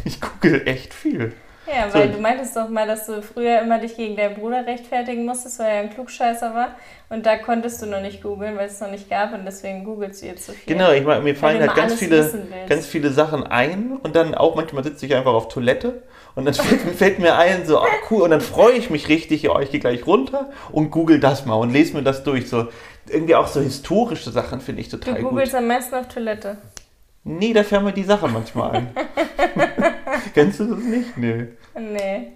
Ich 0.04 0.20
google 0.20 0.62
echt 0.66 0.94
viel. 0.94 1.32
Ja, 1.66 1.88
So. 1.88 1.98
weil 1.98 2.08
du 2.08 2.18
meintest 2.18 2.56
doch 2.56 2.68
mal, 2.68 2.86
dass 2.86 3.06
du 3.06 3.22
früher 3.22 3.60
immer 3.60 3.78
dich 3.78 3.96
gegen 3.96 4.16
deinen 4.16 4.34
Bruder 4.34 4.66
rechtfertigen 4.66 5.24
musstest, 5.24 5.60
weil 5.60 5.66
er 5.68 5.80
ein 5.82 5.90
Klugscheißer 5.90 6.52
war. 6.52 6.74
Und 7.10 7.26
da 7.26 7.36
konntest 7.36 7.80
du 7.82 7.86
noch 7.86 8.00
nicht 8.00 8.22
googeln, 8.22 8.56
weil 8.56 8.66
es 8.66 8.80
noch 8.80 8.90
nicht 8.90 9.08
gab 9.08 9.32
und 9.34 9.44
deswegen 9.44 9.84
googelst 9.84 10.22
du 10.22 10.26
jetzt 10.26 10.46
so 10.46 10.52
viel. 10.52 10.74
Genau, 10.74 10.90
ich 10.90 11.04
meine, 11.04 11.22
mir 11.22 11.36
fallen 11.36 11.58
du 11.60 11.66
halt 11.68 11.76
ganz 11.76 11.94
viele, 11.94 12.28
ganz 12.68 12.86
viele 12.86 13.10
Sachen 13.10 13.44
ein 13.46 13.92
und 14.02 14.16
dann 14.16 14.34
auch 14.34 14.56
manchmal 14.56 14.82
sitze 14.82 15.06
ich 15.06 15.14
einfach 15.14 15.32
auf 15.32 15.46
Toilette 15.48 16.02
und 16.34 16.44
dann 16.44 16.54
fällt, 16.54 16.80
fällt 16.96 17.18
mir 17.20 17.36
ein, 17.36 17.66
so, 17.66 17.78
ah, 17.78 17.86
cool, 18.10 18.22
und 18.22 18.30
dann 18.30 18.40
freue 18.40 18.72
ich 18.72 18.90
mich 18.90 19.08
richtig, 19.08 19.42
ja, 19.42 19.60
ich 19.60 19.70
gehe 19.70 19.80
gleich 19.80 20.06
runter 20.06 20.50
und 20.72 20.90
google 20.90 21.20
das 21.20 21.46
mal 21.46 21.54
und 21.54 21.72
lese 21.72 21.94
mir 21.96 22.02
das 22.02 22.24
durch. 22.24 22.48
So, 22.48 22.66
irgendwie 23.08 23.34
auch 23.36 23.46
so 23.46 23.60
historische 23.60 24.30
Sachen 24.30 24.60
finde 24.60 24.80
ich 24.80 24.88
Du 24.88 24.96
total 24.96 25.20
gut. 25.20 25.30
googelst 25.30 25.54
am 25.54 25.66
meisten 25.68 25.94
auf 25.94 26.08
Toilette. 26.08 26.56
Nee, 27.24 27.52
da 27.52 27.62
fällt 27.64 27.82
mir 27.82 27.92
die 27.92 28.04
Sache 28.04 28.28
manchmal 28.28 28.70
ein. 28.72 28.94
Kennst 30.34 30.60
du 30.60 30.74
das 30.74 30.84
nicht? 30.84 31.16
Nee. 31.16 31.48
Nee. 31.78 32.32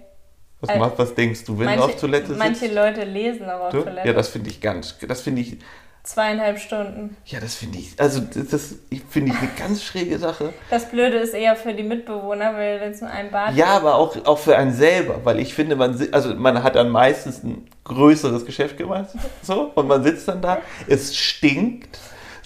Was, 0.61 0.69
Äh, 0.69 0.79
machst, 0.79 0.97
was 0.99 1.15
denkst 1.15 1.43
du, 1.45 1.57
wenn 1.57 1.65
manche, 1.65 1.79
du 1.79 1.85
auf 1.85 1.95
Toilette 1.99 2.27
sitzt? 2.27 2.39
Manche 2.39 2.67
Leute 2.73 3.03
lesen 3.03 3.45
aber 3.49 3.65
auf 3.67 3.71
du? 3.71 3.81
Toilette. 3.81 4.07
Ja, 4.07 4.13
das 4.13 4.29
finde 4.29 4.49
ich 4.49 4.61
ganz, 4.61 4.95
das 5.07 5.21
finde 5.21 5.41
ich, 5.41 5.57
Zweieinhalb 6.03 6.59
Stunden. 6.59 7.17
ja, 7.25 7.39
das 7.39 7.55
finde 7.55 7.79
ich, 7.79 7.99
also 7.99 8.19
das, 8.21 8.47
das 8.49 8.75
finde 9.09 9.31
ich 9.31 9.39
eine 9.39 9.49
ganz 9.57 9.83
schräge 9.83 10.19
Sache. 10.19 10.53
Das 10.69 10.87
Blöde 10.91 11.17
ist 11.17 11.33
eher 11.33 11.55
für 11.55 11.73
die 11.73 11.81
Mitbewohner, 11.81 12.53
weil 12.53 12.79
wenn 12.79 12.91
es 12.91 13.01
nur 13.01 13.09
ein 13.09 13.31
Bad 13.31 13.55
Ja, 13.55 13.69
aber 13.69 13.95
auch, 13.95 14.15
auch 14.27 14.37
für 14.37 14.55
einen 14.55 14.71
selber, 14.71 15.21
weil 15.25 15.39
ich 15.39 15.55
finde, 15.55 15.75
man, 15.75 15.99
also 16.11 16.35
man 16.35 16.61
hat 16.61 16.75
dann 16.75 16.89
meistens 16.91 17.43
ein 17.43 17.67
größeres 17.85 18.45
Geschäft 18.45 18.77
gemacht, 18.77 19.09
so, 19.41 19.71
und 19.73 19.87
man 19.87 20.03
sitzt 20.03 20.27
dann 20.27 20.43
da, 20.43 20.59
es 20.87 21.15
stinkt, 21.17 21.97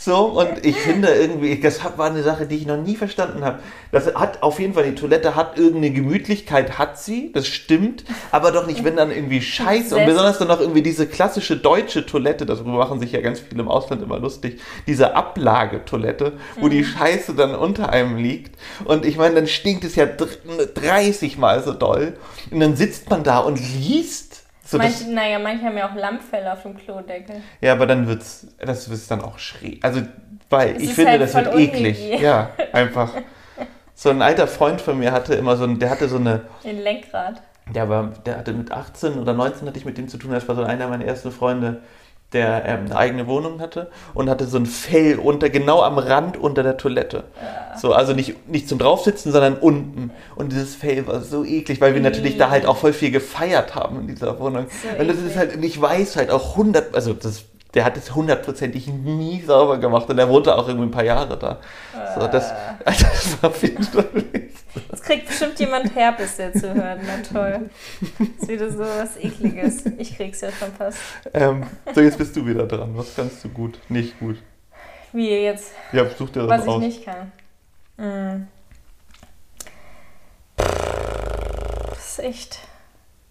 so, 0.02 0.28
und 0.28 0.66
ich 0.66 0.78
finde 0.78 1.10
irgendwie, 1.10 1.60
das 1.60 1.82
war 1.98 2.10
eine 2.10 2.24
Sache, 2.24 2.46
die 2.46 2.56
ich 2.56 2.66
noch 2.66 2.78
nie 2.82 2.96
verstanden 2.96 3.44
habe. 3.44 3.60
Das 3.92 4.16
hat 4.16 4.42
auf 4.44 4.60
jeden 4.60 4.74
Fall, 4.74 4.86
die 4.86 4.96
Toilette 4.96 5.36
hat 5.36 5.58
irgendeine 5.58 5.92
Gemütlichkeit, 5.92 6.78
hat 6.78 6.98
sie, 6.98 7.32
das 7.34 7.48
stimmt, 7.48 8.06
aber 8.32 8.52
doch 8.54 8.66
nicht, 8.66 8.86
wenn 8.86 8.96
dann 8.96 9.12
irgendwie 9.12 9.42
Scheiße, 9.60 9.98
und 9.98 10.06
besonders 10.06 10.38
dann 10.38 10.48
noch 10.48 10.62
irgendwie 10.62 10.82
diese 10.82 11.06
klassische 11.06 11.58
deutsche 11.58 12.06
Toilette, 12.06 12.46
darüber 12.46 12.72
machen 12.72 13.02
sich 13.02 13.12
ja 13.12 13.20
ganz 13.20 13.42
viele 13.42 13.62
im 13.62 13.68
Ausland 13.68 14.02
immer 14.02 14.20
lustig, 14.20 14.62
diese 14.88 15.16
Ablagetoilette, 15.16 16.34
wo 16.62 16.70
die 16.70 16.86
Scheiße 16.86 17.34
dann 17.34 17.54
unter 17.54 17.90
einem 17.90 18.16
liegt, 18.16 18.58
und 18.86 19.06
ich 19.06 19.18
meine, 19.18 19.36
dann 19.36 19.48
stinkt 19.48 19.84
es 19.84 19.96
ja 19.96 20.06
dr- 20.06 20.30
30 20.76 21.38
Mal 21.38 21.62
so 21.62 21.74
doll, 21.74 22.14
und 22.52 22.62
dann 22.62 22.76
sitzt 22.78 23.10
man 23.10 23.24
da 23.24 23.40
und 23.40 23.60
liest. 23.60 24.29
So, 24.70 24.78
das, 24.78 25.00
Manche, 25.02 25.14
naja, 25.16 25.40
manche 25.40 25.66
haben 25.66 25.78
ja 25.78 25.90
auch 25.90 25.96
Lammfell 25.96 26.48
auf 26.48 26.62
dem 26.62 26.78
Klodeckel. 26.78 27.38
ja, 27.60 27.74
aber 27.74 27.88
dann 27.88 28.08
wird's, 28.08 28.46
das 28.60 28.88
wird 28.88 29.02
dann 29.10 29.22
auch 29.22 29.40
schräg. 29.40 29.84
Also, 29.84 30.02
weil 30.48 30.76
Es 30.76 30.84
ich 30.84 30.94
finde, 30.94 31.12
halt 31.12 31.22
das 31.22 31.34
wird 31.34 31.56
eklig. 31.56 32.20
Ja, 32.22 32.52
einfach. 32.72 33.12
So 33.96 34.12
ein 34.12 34.22
alter 34.22 34.48
Freund 34.48 34.80
von 34.80 35.00
mir 35.00 35.12
hatte 35.12 35.34
immer 35.34 35.58
so 35.58 35.64
ein, 35.64 35.80
der 35.80 35.90
hatte 35.90 36.08
so 36.08 36.18
eine, 36.18 36.42
Den 36.64 36.84
Lenkrad. 36.84 37.42
der 37.74 37.90
war, 37.90 38.14
der 38.26 38.38
hatte 38.38 38.54
mit 38.54 38.72
18 38.72 39.18
oder 39.20 39.34
19 39.34 39.68
hatte 39.68 39.78
ich 39.80 39.86
mit 39.86 39.98
dem 39.98 40.08
zu 40.08 40.18
tun, 40.18 40.32
das 40.32 40.48
war 40.48 40.56
so 40.56 40.64
einer 40.64 40.88
meiner 40.88 41.06
ersten 41.06 41.32
Freunde, 41.32 41.82
der 42.34 42.64
ähm, 42.66 42.86
eine 42.86 42.96
eigene 42.96 43.28
Wohnung 43.28 43.60
hatte 43.60 43.90
und 44.14 44.30
hatte 44.30 44.46
so 44.46 44.58
ein 44.58 44.66
Fell 44.66 45.18
unter, 45.18 45.50
genau 45.50 45.82
am 45.82 45.98
Rand 45.98 46.38
unter 46.38 46.62
der 46.62 46.78
Toilette. 46.78 47.24
So, 47.76 47.94
also 47.94 48.14
nicht, 48.14 48.48
nicht 48.48 48.70
zum 48.70 48.78
Draufsitzen, 48.78 49.32
sondern 49.32 49.56
unten. 49.56 50.12
Und 50.36 50.52
dieses 50.52 50.76
Fell 50.76 51.08
war 51.08 51.22
so 51.22 51.44
eklig, 51.44 51.82
weil 51.82 51.94
wir 51.94 52.02
natürlich 52.02 52.38
da 52.38 52.50
halt 52.50 52.66
auch 52.66 52.78
voll 52.78 52.94
viel 52.94 53.12
gefeiert 53.12 53.74
haben 53.74 54.02
in 54.02 54.08
dieser 54.08 54.40
Wohnung. 54.40 54.68
So 54.70 55.02
und 55.02 55.08
das 55.08 55.18
eklig. 55.18 55.32
ist 55.32 55.38
halt, 55.38 55.56
und 55.56 55.64
ich 55.64 55.82
weiß 55.82 56.18
halt 56.18 56.30
auch 56.30 56.52
100, 56.52 56.94
also 56.94 57.14
das, 57.14 57.46
der 57.74 57.86
hat 57.86 57.98
es 57.98 58.16
hundertprozentig 58.16 58.88
nie 58.88 59.42
sauber 59.42 59.78
gemacht 59.78 60.10
und 60.10 60.18
er 60.18 60.28
wohnte 60.28 60.56
auch 60.58 60.68
irgendwie 60.68 60.88
ein 60.88 60.92
paar 60.92 61.04
Jahre 61.04 61.38
da. 61.38 61.60
So, 62.16 62.28
das, 62.28 62.52
also 62.84 63.04
das 63.12 63.44
war 63.44 63.52
Fall 63.52 64.06
Jetzt 64.92 65.04
kriegt 65.04 65.28
bestimmt 65.28 65.60
jemand 65.60 65.94
Herpes, 65.96 66.38
der 66.38 66.54
zuhört. 66.54 67.00
Na 67.06 67.18
toll. 67.32 67.70
Das 68.20 68.28
ist 68.44 68.48
wieder 68.48 68.72
so 68.72 68.80
was 68.80 69.18
Ekliges. 69.18 69.84
Ich 69.98 70.16
krieg's 70.16 70.42
ja 70.42 70.50
schon 70.52 70.72
fast. 70.74 70.98
ähm, 71.34 71.64
So, 71.94 72.02
jetzt 72.02 72.18
bist 72.18 72.36
du 72.36 72.46
wieder 72.46 72.66
dran. 72.68 72.92
Was 72.96 73.16
kannst 73.16 73.44
du 73.44 73.50
gut? 73.50 73.80
Nicht 73.90 74.20
gut. 74.20 74.38
Wie 75.12 75.30
jetzt, 75.30 75.72
Ja, 75.92 76.08
such 76.10 76.30
dir 76.30 76.42
das 76.46 76.50
was 76.50 76.64
ich 76.64 76.70
aus. 76.70 76.80
nicht 76.82 77.06
kann. 77.06 77.32
Mm. 77.98 78.48
Das 81.90 82.12
ist 82.12 82.20
echt. 82.20 82.60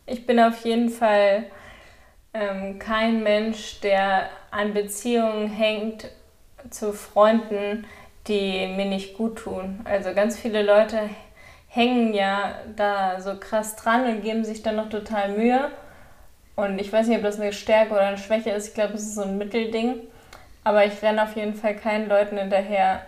Ich 0.06 0.26
bin 0.26 0.40
auf 0.40 0.64
jeden 0.64 0.90
Fall 0.90 1.44
ähm, 2.38 2.78
kein 2.78 3.22
Mensch, 3.22 3.80
der 3.80 4.28
an 4.50 4.74
Beziehungen 4.74 5.48
hängt 5.48 6.08
zu 6.70 6.92
Freunden, 6.92 7.86
die 8.26 8.66
mir 8.66 8.86
nicht 8.86 9.16
gut 9.16 9.38
tun. 9.38 9.80
Also 9.84 10.14
ganz 10.14 10.38
viele 10.38 10.62
Leute 10.62 11.08
hängen 11.68 12.14
ja 12.14 12.54
da 12.76 13.20
so 13.20 13.36
krass 13.38 13.76
dran 13.76 14.06
und 14.06 14.22
geben 14.22 14.44
sich 14.44 14.62
dann 14.62 14.76
noch 14.76 14.88
total 14.88 15.30
Mühe. 15.30 15.70
Und 16.56 16.80
ich 16.80 16.92
weiß 16.92 17.06
nicht, 17.06 17.18
ob 17.18 17.22
das 17.22 17.40
eine 17.40 17.52
Stärke 17.52 17.92
oder 17.92 18.02
eine 18.02 18.18
Schwäche 18.18 18.50
ist. 18.50 18.68
Ich 18.68 18.74
glaube, 18.74 18.94
es 18.94 19.02
ist 19.02 19.14
so 19.14 19.22
ein 19.22 19.38
Mittelding. 19.38 20.00
Aber 20.64 20.84
ich 20.84 21.00
renne 21.02 21.22
auf 21.22 21.36
jeden 21.36 21.54
Fall 21.54 21.76
keinen 21.76 22.08
Leuten 22.08 22.36
hinterher, 22.36 23.02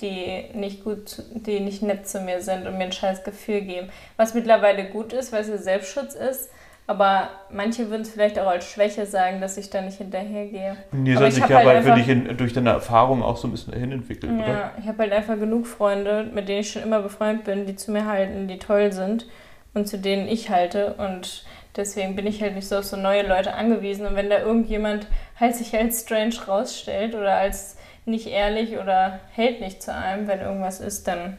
die 0.00 0.44
nicht 0.52 0.84
gut, 0.84 1.22
die 1.32 1.60
nicht 1.60 1.82
nett 1.82 2.06
zu 2.06 2.20
mir 2.20 2.42
sind 2.42 2.66
und 2.66 2.76
mir 2.76 2.84
ein 2.84 2.92
scheiß 2.92 3.24
Gefühl 3.24 3.62
geben. 3.62 3.90
Was 4.16 4.34
mittlerweile 4.34 4.84
gut 4.90 5.12
ist, 5.12 5.32
weil 5.32 5.40
es 5.40 5.48
ja 5.48 5.56
Selbstschutz 5.56 6.14
ist. 6.14 6.50
Aber 6.90 7.28
manche 7.50 7.88
würden 7.88 8.02
es 8.02 8.10
vielleicht 8.10 8.36
auch 8.40 8.48
als 8.48 8.64
Schwäche 8.68 9.06
sagen, 9.06 9.40
dass 9.40 9.56
ich 9.56 9.70
da 9.70 9.80
nicht 9.80 9.98
hinterhergehe. 9.98 10.76
Die 10.90 11.12
Aber 11.12 11.20
soll 11.20 11.28
ich 11.28 11.34
sich 11.34 11.46
ja 11.46 11.58
halt 11.58 11.68
für 11.84 11.92
einfach- 11.92 11.94
dich 11.94 12.08
in, 12.08 12.36
durch 12.36 12.52
deine 12.52 12.70
Erfahrung 12.70 13.22
auch 13.22 13.36
so 13.36 13.46
ein 13.46 13.52
bisschen 13.52 13.72
dahin 13.72 13.92
entwickeln, 13.92 14.40
oder? 14.40 14.48
Ja, 14.48 14.70
ich 14.76 14.88
habe 14.88 14.98
halt 14.98 15.12
einfach 15.12 15.38
genug 15.38 15.68
Freunde, 15.68 16.24
mit 16.34 16.48
denen 16.48 16.62
ich 16.62 16.72
schon 16.72 16.82
immer 16.82 17.00
befreundet 17.00 17.44
bin, 17.44 17.64
die 17.64 17.76
zu 17.76 17.92
mir 17.92 18.06
halten, 18.06 18.48
die 18.48 18.58
toll 18.58 18.90
sind 18.90 19.26
und 19.72 19.86
zu 19.86 19.98
denen 19.98 20.26
ich 20.26 20.50
halte. 20.50 20.94
Und 20.94 21.44
deswegen 21.76 22.16
bin 22.16 22.26
ich 22.26 22.42
halt 22.42 22.56
nicht 22.56 22.66
so 22.66 22.78
auf 22.78 22.84
so 22.84 22.96
neue 22.96 23.24
Leute 23.24 23.54
angewiesen. 23.54 24.04
Und 24.04 24.16
wenn 24.16 24.28
da 24.28 24.40
irgendjemand 24.40 25.06
halt 25.38 25.54
sich 25.54 25.72
als 25.76 26.00
strange 26.00 26.34
rausstellt 26.48 27.14
oder 27.14 27.36
als 27.36 27.76
nicht 28.04 28.26
ehrlich 28.26 28.78
oder 28.78 29.20
hält 29.36 29.60
nicht 29.60 29.80
zu 29.80 29.94
einem, 29.94 30.26
wenn 30.26 30.40
irgendwas 30.40 30.80
ist, 30.80 31.06
dann 31.06 31.38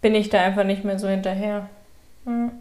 bin 0.00 0.14
ich 0.14 0.28
da 0.28 0.40
einfach 0.40 0.62
nicht 0.62 0.84
mehr 0.84 1.00
so 1.00 1.08
hinterher. 1.08 1.68
Hm. 2.26 2.52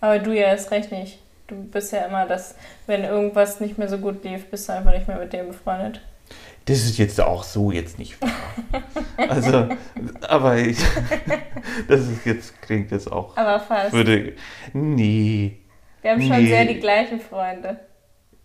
Aber 0.00 0.18
du 0.18 0.32
ja 0.32 0.46
erst 0.46 0.72
recht 0.72 0.90
nicht. 0.90 1.20
Du 1.48 1.54
bist 1.64 1.92
ja 1.92 2.00
immer 2.04 2.26
das, 2.26 2.54
wenn 2.86 3.04
irgendwas 3.04 3.58
nicht 3.58 3.78
mehr 3.78 3.88
so 3.88 3.98
gut 3.98 4.22
lief, 4.22 4.50
bist 4.50 4.68
du 4.68 4.74
einfach 4.74 4.92
nicht 4.92 5.08
mehr 5.08 5.18
mit 5.18 5.32
dem 5.32 5.48
befreundet. 5.48 6.00
Das 6.66 6.76
ist 6.80 6.98
jetzt 6.98 7.18
auch 7.20 7.42
so 7.42 7.70
jetzt 7.72 7.98
nicht 7.98 8.20
wahr. 8.20 8.82
also, 9.16 9.68
aber 10.28 10.58
ich, 10.58 10.76
das 11.88 12.00
ist 12.00 12.26
jetzt, 12.26 12.60
klingt 12.60 12.90
jetzt 12.90 13.10
auch, 13.10 13.34
Aber 13.36 13.58
fast. 13.60 13.94
würde, 13.94 14.34
nee. 14.74 15.56
Wir 16.02 16.10
haben 16.12 16.20
schon 16.22 16.36
Nee. 16.36 16.46
sehr 16.48 16.66
die 16.66 16.78
gleichen 16.78 17.18
Freunde. 17.18 17.80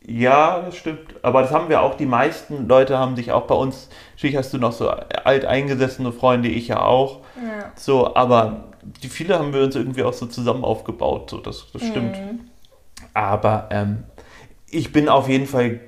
Ja, 0.05 0.61
das 0.61 0.75
stimmt. 0.77 1.15
Aber 1.21 1.41
das 1.43 1.51
haben 1.51 1.69
wir 1.69 1.81
auch. 1.81 1.95
Die 1.95 2.05
meisten 2.05 2.67
Leute 2.67 2.97
haben 2.97 3.15
sich 3.15 3.31
auch 3.31 3.43
bei 3.47 3.55
uns. 3.55 3.89
Natürlich 4.13 4.35
hast 4.35 4.53
du 4.53 4.57
noch 4.57 4.71
so 4.73 4.89
alteingesessene 4.89 6.11
Freunde, 6.11 6.49
ich 6.49 6.69
ja 6.69 6.81
auch. 6.81 7.19
Ja. 7.37 7.71
So, 7.75 8.15
aber 8.15 8.65
die 9.01 9.07
viele 9.07 9.37
haben 9.39 9.53
wir 9.53 9.61
uns 9.63 9.75
irgendwie 9.75 10.03
auch 10.03 10.11
so 10.13 10.25
zusammen 10.25 10.63
aufgebaut. 10.65 11.29
So, 11.29 11.37
das, 11.39 11.67
das 11.71 11.85
stimmt. 11.85 12.17
Mhm. 12.17 12.39
Aber 13.13 13.67
ähm, 13.71 14.03
ich 14.69 14.91
bin 14.91 15.09
auf 15.09 15.29
jeden 15.29 15.45
Fall. 15.47 15.79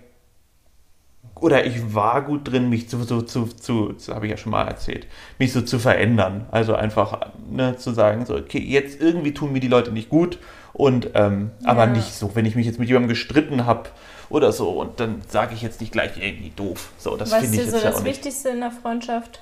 Oder 1.42 1.66
ich 1.66 1.94
war 1.94 2.22
gut 2.22 2.50
drin, 2.50 2.70
mich 2.70 2.88
zu, 2.88 3.04
zu, 3.06 3.22
zu, 3.24 3.48
zu 3.48 3.92
das 3.92 4.08
habe 4.08 4.26
ich 4.26 4.32
ja 4.32 4.38
schon 4.38 4.52
mal 4.54 4.68
erzählt, 4.68 5.06
mich 5.38 5.52
so 5.52 5.62
zu 5.62 5.80
verändern. 5.80 6.46
Also 6.52 6.76
einfach 6.76 7.32
ne, 7.50 7.76
zu 7.76 7.92
sagen, 7.92 8.26
so, 8.26 8.36
okay, 8.36 8.60
jetzt 8.60 9.02
irgendwie 9.02 9.34
tun 9.34 9.52
mir 9.52 9.60
die 9.60 9.68
Leute 9.68 9.92
nicht 9.92 10.08
gut 10.10 10.40
und 10.72 11.10
ähm, 11.14 11.52
aber 11.66 11.88
Ja. 11.88 11.92
nicht 11.92 12.14
so, 12.14 12.36
wenn 12.36 12.46
ich 12.46 12.56
mich 12.56 12.66
jetzt 12.66 12.80
mit 12.80 12.88
jemandem 12.88 13.10
gestritten 13.10 13.66
habe 13.66 13.90
oder 14.30 14.54
so 14.54 14.80
und 14.80 15.00
dann 15.02 15.22
sage 15.28 15.54
ich 15.56 15.62
jetzt 15.62 15.82
nicht 15.82 15.92
gleich 15.92 16.18
irgendwie 16.18 16.52
doof. 16.56 16.92
So, 16.98 17.18
das 17.18 17.32
Was 17.32 17.40
finde 17.40 17.58
ist 17.58 17.60
ich 17.60 17.66
dir 17.66 17.72
so 17.72 17.76
jetzt 17.78 17.84
ja 17.84 17.90
das 17.92 18.00
auch 18.00 18.04
nicht. 18.04 18.18
Wichtigste 18.18 18.50
in 18.50 18.62
der 18.62 18.72
Freundschaft? 18.72 19.42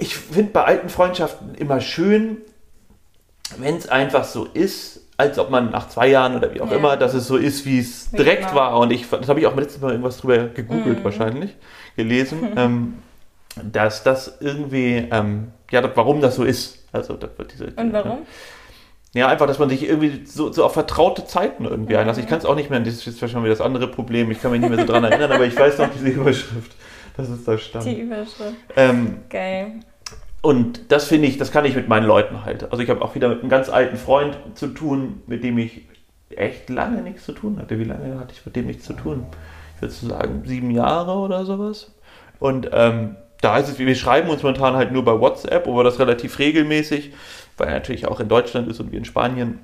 Ich 0.00 0.16
finde 0.16 0.52
bei 0.52 0.64
alten 0.64 0.88
Freundschaften 0.88 1.54
immer 1.54 1.80
schön, 1.80 2.38
wenn 3.58 3.76
es 3.76 3.88
einfach 3.88 4.24
so 4.24 4.44
ist, 4.44 5.05
als 5.18 5.38
ob 5.38 5.50
man 5.50 5.70
nach 5.70 5.88
zwei 5.88 6.08
Jahren 6.08 6.36
oder 6.36 6.54
wie 6.54 6.60
auch 6.60 6.70
Ja. 6.70 6.76
immer, 6.76 6.96
dass 6.96 7.14
es 7.14 7.26
so 7.26 7.36
ist, 7.36 7.64
wie 7.64 7.78
es 7.78 8.12
Wie 8.12 8.16
direkt 8.18 8.50
immer. 8.50 8.54
war. 8.60 8.78
Und 8.78 8.92
ich, 8.92 9.08
das 9.08 9.28
habe 9.28 9.40
ich 9.40 9.46
auch 9.46 9.56
letztes 9.56 9.80
Mal 9.80 9.90
irgendwas 9.92 10.18
drüber 10.18 10.48
gegoogelt 10.48 11.00
Mhm. 11.00 11.04
wahrscheinlich, 11.04 11.56
gelesen, 11.96 12.52
ähm, 12.56 12.94
dass 13.72 14.02
das 14.02 14.36
irgendwie, 14.40 15.08
ähm, 15.10 15.52
ja, 15.70 15.82
warum 15.96 16.20
das 16.20 16.36
so 16.36 16.44
ist. 16.44 16.84
Also, 16.92 17.14
das 17.14 17.30
wird 17.38 17.52
diese, 17.52 17.66
Und 17.76 17.92
warum? 17.92 18.18
Ja, 19.14 19.28
einfach, 19.28 19.46
dass 19.46 19.58
man 19.58 19.70
sich 19.70 19.82
irgendwie 19.88 20.26
so, 20.26 20.52
so 20.52 20.62
auf 20.64 20.74
vertraute 20.74 21.24
Zeiten 21.24 21.64
irgendwie 21.64 21.94
Mhm. 21.94 22.00
einlässt. 22.00 22.20
Ich 22.20 22.26
kann 22.26 22.38
es 22.38 22.44
auch 22.44 22.54
nicht 22.54 22.68
mehr, 22.68 22.80
das 22.80 22.94
ist 22.94 23.06
jetzt 23.06 23.22
wieder 23.22 23.48
das 23.48 23.62
andere 23.62 23.88
Problem, 23.88 24.30
ich 24.30 24.42
kann 24.42 24.50
mich 24.50 24.60
nicht 24.60 24.68
mehr 24.68 24.78
so 24.80 24.84
dran 24.84 25.04
erinnern, 25.04 25.32
aber 25.32 25.46
ich 25.46 25.58
weiß 25.58 25.78
noch 25.78 25.90
diese 25.90 26.08
Überschrift, 26.20 26.72
dass 27.16 27.30
es 27.30 27.42
da 27.44 27.56
stand. 27.56 27.86
Die 27.86 28.00
Überschrift. 28.00 28.56
Ähm, 28.76 29.22
Geil. 29.30 29.80
Und 30.42 30.92
das 30.92 31.06
finde 31.06 31.28
ich, 31.28 31.38
das 31.38 31.50
kann 31.50 31.64
ich 31.64 31.74
mit 31.74 31.88
meinen 31.88 32.06
Leuten 32.06 32.44
halt. 32.44 32.70
Also 32.70 32.82
ich 32.82 32.90
habe 32.90 33.02
auch 33.02 33.14
wieder 33.14 33.28
mit 33.28 33.40
einem 33.40 33.48
ganz 33.48 33.68
alten 33.68 33.96
Freund 33.96 34.36
zu 34.54 34.68
tun, 34.68 35.22
mit 35.26 35.42
dem 35.42 35.58
ich 35.58 35.82
echt 36.30 36.70
lange 36.70 37.02
nichts 37.02 37.24
zu 37.24 37.32
tun 37.32 37.58
hatte. 37.58 37.78
Wie 37.78 37.84
lange 37.84 38.18
hatte 38.20 38.32
ich 38.32 38.44
mit 38.44 38.54
dem 38.56 38.66
nichts 38.66 38.84
zu 38.84 38.92
tun? 38.92 39.26
Ich 39.76 39.82
würde 39.82 39.94
sagen, 39.94 40.42
sieben 40.44 40.70
Jahre 40.70 41.12
oder 41.12 41.44
sowas. 41.44 41.92
Und 42.38 42.70
ähm, 42.72 43.16
da 43.40 43.58
ist 43.58 43.68
es, 43.68 43.78
wir 43.78 43.94
schreiben 43.94 44.28
uns 44.30 44.42
momentan 44.42 44.74
halt 44.74 44.92
nur 44.92 45.04
bei 45.04 45.18
WhatsApp, 45.20 45.66
aber 45.66 45.84
das 45.84 45.98
relativ 45.98 46.38
regelmäßig, 46.38 47.12
weil 47.56 47.68
er 47.68 47.74
natürlich 47.74 48.06
auch 48.06 48.20
in 48.20 48.28
Deutschland 48.28 48.68
ist 48.68 48.80
und 48.80 48.92
wir 48.92 48.98
in 48.98 49.04
Spanien 49.04 49.58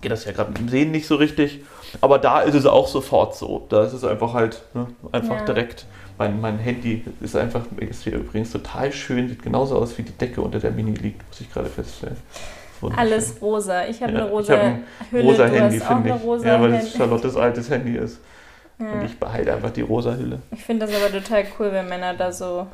geht 0.00 0.10
das 0.10 0.24
ja 0.24 0.32
gerade 0.32 0.50
mit 0.50 0.58
dem 0.58 0.68
Sehen 0.68 0.90
nicht 0.90 1.06
so 1.06 1.16
richtig. 1.16 1.60
Aber 2.00 2.18
da 2.18 2.40
ist 2.40 2.54
es 2.54 2.66
auch 2.66 2.88
sofort 2.88 3.36
so. 3.36 3.66
Da 3.68 3.84
ist 3.84 3.92
es 3.92 4.04
einfach 4.04 4.32
halt 4.32 4.62
ne, 4.74 4.86
einfach 5.12 5.40
Ja. 5.40 5.44
direkt. 5.44 5.86
Mein, 6.22 6.40
mein 6.40 6.58
Handy 6.58 7.04
ist 7.20 7.34
einfach, 7.34 7.62
ist 7.78 8.04
hier 8.04 8.14
übrigens 8.14 8.52
total 8.52 8.92
schön, 8.92 9.28
sieht 9.28 9.42
genauso 9.42 9.76
aus 9.76 9.98
wie 9.98 10.02
die 10.02 10.12
Decke 10.12 10.40
unter 10.40 10.60
der 10.60 10.70
Mini 10.70 10.94
liegt, 10.94 11.26
muss 11.28 11.40
ich 11.40 11.52
gerade 11.52 11.68
feststellen. 11.68 12.16
Alles 12.96 13.40
rosa. 13.42 13.86
Ich 13.86 14.00
habe 14.02 14.12
Ja, 14.12 14.18
eine 14.18 14.26
ich 14.28 14.32
rosa 14.32 14.52
hab 14.54 14.62
ein 14.62 14.84
Hülle. 15.10 15.22
rosa 15.24 15.46
Handy, 15.46 15.80
finde 15.80 16.08
ich. 16.10 16.22
rosa 16.22 16.46
Ja, 16.46 16.60
weil 16.60 16.74
es 16.74 16.96
Charlottes 16.96 17.36
altes 17.36 17.70
Handy 17.70 17.96
ist. 17.96 18.20
Und 18.78 18.86
Ja. 18.86 19.02
ich 19.04 19.18
behalte 19.18 19.52
einfach 19.52 19.70
die 19.70 19.80
rosa 19.82 20.14
Hülle. 20.14 20.38
Ich 20.52 20.64
finde 20.64 20.86
das 20.86 20.94
aber 20.94 21.10
total 21.12 21.44
cool, 21.58 21.72
wenn 21.72 21.88
Männer 21.88 22.14
da 22.14 22.30
so 22.30 22.66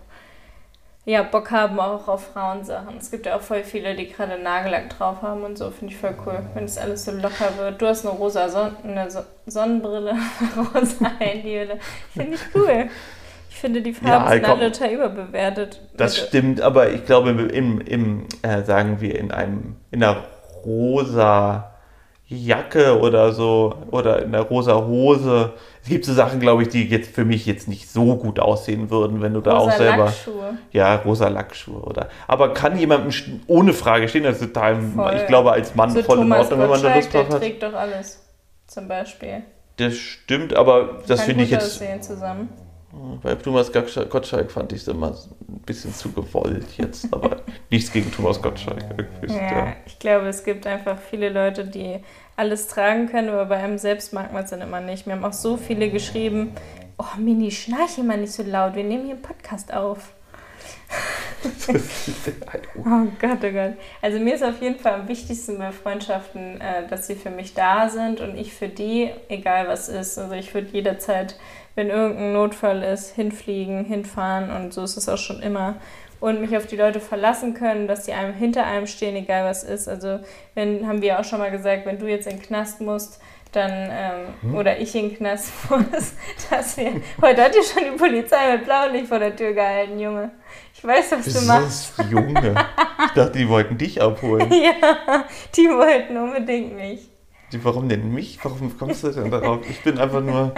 ja, 1.06 1.22
Bock 1.22 1.50
haben 1.50 1.80
auch 1.80 2.06
auf 2.06 2.32
Frauensachen. 2.34 2.98
Es 2.98 3.10
gibt 3.10 3.24
ja 3.24 3.36
auch 3.36 3.40
voll 3.40 3.64
viele, 3.64 3.94
die 3.94 4.12
gerade 4.12 4.38
Nagellack 4.42 4.90
drauf 4.90 5.22
haben 5.22 5.42
und 5.42 5.56
so. 5.56 5.70
Finde 5.70 5.94
ich 5.94 5.98
voll 5.98 6.14
cool, 6.26 6.40
wenn 6.52 6.64
das 6.66 6.76
alles 6.76 7.06
so 7.06 7.12
locker 7.12 7.56
wird. 7.56 7.80
Du 7.80 7.86
hast 7.86 8.04
eine 8.04 8.14
rosa 8.14 8.46
Son 8.50 8.76
eine 8.84 9.10
so 9.10 9.20
Sonnenbrille, 9.46 10.14
rosa 10.74 11.10
Handyhülle. 11.18 11.78
Finde 12.12 12.34
ich 12.34 12.40
cool. 12.54 12.90
Ich 13.50 13.56
finde, 13.56 13.82
die 13.82 13.92
Farben 13.92 14.08
Ja, 14.08 14.30
sind 14.30 14.42
komm. 14.44 14.58
alle 14.60 14.72
total 14.72 14.90
überbewertet. 14.92 15.80
Das 15.96 16.14
Also, 16.14 16.26
stimmt, 16.28 16.60
aber 16.60 16.90
ich 16.92 17.04
glaube, 17.04 17.30
im, 17.30 17.80
im 17.80 18.26
äh, 18.42 18.62
sagen 18.62 19.00
wir, 19.00 19.18
in 19.18 19.30
einem, 19.32 19.76
in 19.90 20.02
einer 20.02 20.24
rosa 20.64 21.72
Jacke 22.30 22.98
oder 23.00 23.32
so, 23.32 23.74
oder 23.90 24.20
in 24.22 24.34
einer 24.34 24.42
rosa 24.44 24.74
Hose. 24.84 25.54
Es 25.82 25.88
gibt 25.88 26.04
so 26.04 26.12
Sachen, 26.12 26.40
glaube 26.40 26.62
ich, 26.62 26.68
die 26.68 26.84
jetzt 26.86 27.14
für 27.14 27.24
mich 27.24 27.46
jetzt 27.46 27.68
nicht 27.68 27.88
so 27.90 28.16
gut 28.16 28.38
aussehen 28.38 28.90
würden, 28.90 29.22
wenn 29.22 29.32
du 29.32 29.40
da 29.40 29.56
rosa 29.56 29.70
auch 29.72 29.76
selber. 29.78 30.04
Lackschuhe. 30.04 30.58
Ja, 30.72 30.96
rosa 30.96 31.28
Lackschuhe 31.28 31.80
oder. 31.80 32.10
Aber 32.26 32.52
kann 32.52 32.78
jemandem 32.78 33.10
ohne 33.46 33.72
Frage 33.72 34.08
stehen, 34.08 34.24
das 34.24 34.42
ist 34.42 34.52
total, 34.52 34.76
Voll. 34.82 35.14
ich 35.16 35.26
glaube, 35.26 35.52
als 35.52 35.74
Mann 35.74 35.90
So 35.90 36.02
voll 36.02 36.18
in 36.18 36.22
Thomas 36.24 36.40
Ordnung, 36.50 36.60
wenn 36.60 36.68
man 36.70 36.82
da 36.82 36.92
Gottschalk, 36.92 36.96
Lust 37.02 37.14
drauf 37.14 37.28
hat. 37.30 37.38
trägt 37.40 37.62
doch 37.62 37.72
alles. 37.72 38.22
Zum 38.66 38.88
Beispiel. 38.88 39.42
Das 39.78 39.94
stimmt, 39.96 40.54
aber 40.54 40.98
das 41.06 41.22
finde 41.22 41.44
ich 41.44 41.50
jetzt. 41.50 41.64
aussehen 41.64 42.02
zusammen. 42.02 42.50
Bei 43.22 43.34
Thomas 43.34 43.70
Gottschalk, 43.72 44.50
fand 44.50 44.72
ich 44.72 44.80
es 44.82 44.88
immer 44.88 45.08
ein 45.48 45.58
bisschen 45.66 45.92
zu 45.92 46.10
gewollt 46.12 46.66
jetzt, 46.78 47.12
aber 47.12 47.42
nichts 47.70 47.92
gegen 47.92 48.10
Thomas 48.10 48.40
Gottschalk. 48.40 48.82
Ja, 49.28 49.34
der- 49.36 49.76
ich 49.86 49.98
glaube, 49.98 50.26
es 50.28 50.42
gibt 50.42 50.66
einfach 50.66 50.98
viele 50.98 51.28
Leute, 51.28 51.64
die 51.66 51.98
alles 52.36 52.66
tragen 52.68 53.08
können, 53.08 53.28
aber 53.28 53.46
bei 53.46 53.56
einem 53.56 53.78
selbst 53.78 54.12
mag 54.12 54.32
man 54.32 54.44
es 54.44 54.50
dann 54.50 54.62
immer 54.62 54.80
nicht. 54.80 55.06
Mir 55.06 55.14
haben 55.14 55.24
auch 55.24 55.32
so 55.34 55.56
viele 55.56 55.90
geschrieben, 55.90 56.52
oh 56.98 57.18
Mini, 57.18 57.50
schnarch 57.50 57.98
immer 57.98 58.16
nicht 58.16 58.32
so 58.32 58.42
laut, 58.42 58.74
wir 58.74 58.84
nehmen 58.84 59.04
hier 59.04 59.14
einen 59.14 59.22
Podcast 59.22 59.72
auf. 59.72 60.12
Oh 62.78 63.06
Gott, 63.20 63.38
oh 63.44 63.52
Gott. 63.52 63.74
Also 64.02 64.18
mir 64.18 64.34
ist 64.34 64.42
auf 64.42 64.60
jeden 64.60 64.78
Fall 64.78 64.94
am 64.94 65.08
wichtigsten 65.08 65.58
bei 65.58 65.70
Freundschaften, 65.72 66.60
äh, 66.60 66.86
dass 66.88 67.06
sie 67.06 67.14
für 67.14 67.30
mich 67.30 67.54
da 67.54 67.88
sind 67.88 68.20
und 68.20 68.36
ich 68.36 68.52
für 68.52 68.68
die, 68.68 69.10
egal 69.28 69.68
was 69.68 69.88
ist. 69.88 70.18
Also 70.18 70.34
ich 70.34 70.52
würde 70.54 70.68
jederzeit, 70.72 71.36
wenn 71.78 71.90
irgendein 71.90 72.32
Notfall 72.32 72.82
ist, 72.82 73.14
hinfliegen, 73.14 73.84
hinfahren 73.84 74.50
und 74.50 74.74
so 74.74 74.82
ist 74.82 74.96
es 74.96 75.08
auch 75.08 75.16
schon 75.16 75.40
immer. 75.40 75.76
Und 76.18 76.40
mich 76.40 76.56
auf 76.56 76.66
die 76.66 76.74
Leute 76.74 76.98
verlassen 76.98 77.54
können, 77.54 77.86
dass 77.86 78.02
die 78.02 78.12
einem 78.14 78.34
hinter 78.34 78.66
einem 78.66 78.88
stehen, 78.88 79.14
egal 79.14 79.44
was 79.44 79.62
ist. 79.62 79.88
Also 79.88 80.18
wenn, 80.56 80.88
haben 80.88 81.02
wir 81.02 81.20
auch 81.20 81.24
schon 81.24 81.38
mal 81.38 81.52
gesagt, 81.52 81.86
wenn 81.86 82.00
du 82.00 82.08
jetzt 82.08 82.26
in 82.26 82.38
den 82.38 82.42
Knast 82.42 82.80
musst, 82.80 83.20
dann, 83.52 83.70
ähm, 83.70 84.56
oder 84.56 84.80
ich 84.80 84.92
in 84.96 85.10
den 85.10 85.18
Knast 85.18 85.52
muss, 85.70 86.14
dass 86.50 86.76
wir, 86.76 87.00
heute 87.22 87.44
hat 87.44 87.54
ja 87.54 87.62
schon 87.62 87.92
die 87.92 87.96
Polizei 87.96 88.56
mit 88.56 88.64
Blaulicht 88.64 89.06
vor 89.06 89.20
der 89.20 89.36
Tür 89.36 89.52
gehalten, 89.52 90.00
Junge. 90.00 90.32
Ich 90.74 90.82
weiß, 90.82 91.12
was 91.12 91.32
du 91.32 91.46
machst. 91.46 91.92
Das 91.96 92.06
ist 92.06 92.10
Junge. 92.10 92.54
Ich 93.06 93.12
dachte, 93.12 93.38
die 93.38 93.48
wollten 93.48 93.78
dich 93.78 94.02
abholen. 94.02 94.52
Ja, 94.52 95.24
die 95.54 95.68
wollten 95.68 96.16
unbedingt 96.16 96.74
mich. 96.74 97.08
Die, 97.52 97.64
warum 97.64 97.88
denn 97.88 98.12
mich? 98.12 98.38
Warum 98.42 98.76
kommst 98.78 99.04
du 99.04 99.08
denn 99.10 99.30
darauf? 99.30 99.60
Ich 99.70 99.82
bin 99.82 99.98
einfach 99.98 100.20
nur 100.20 100.52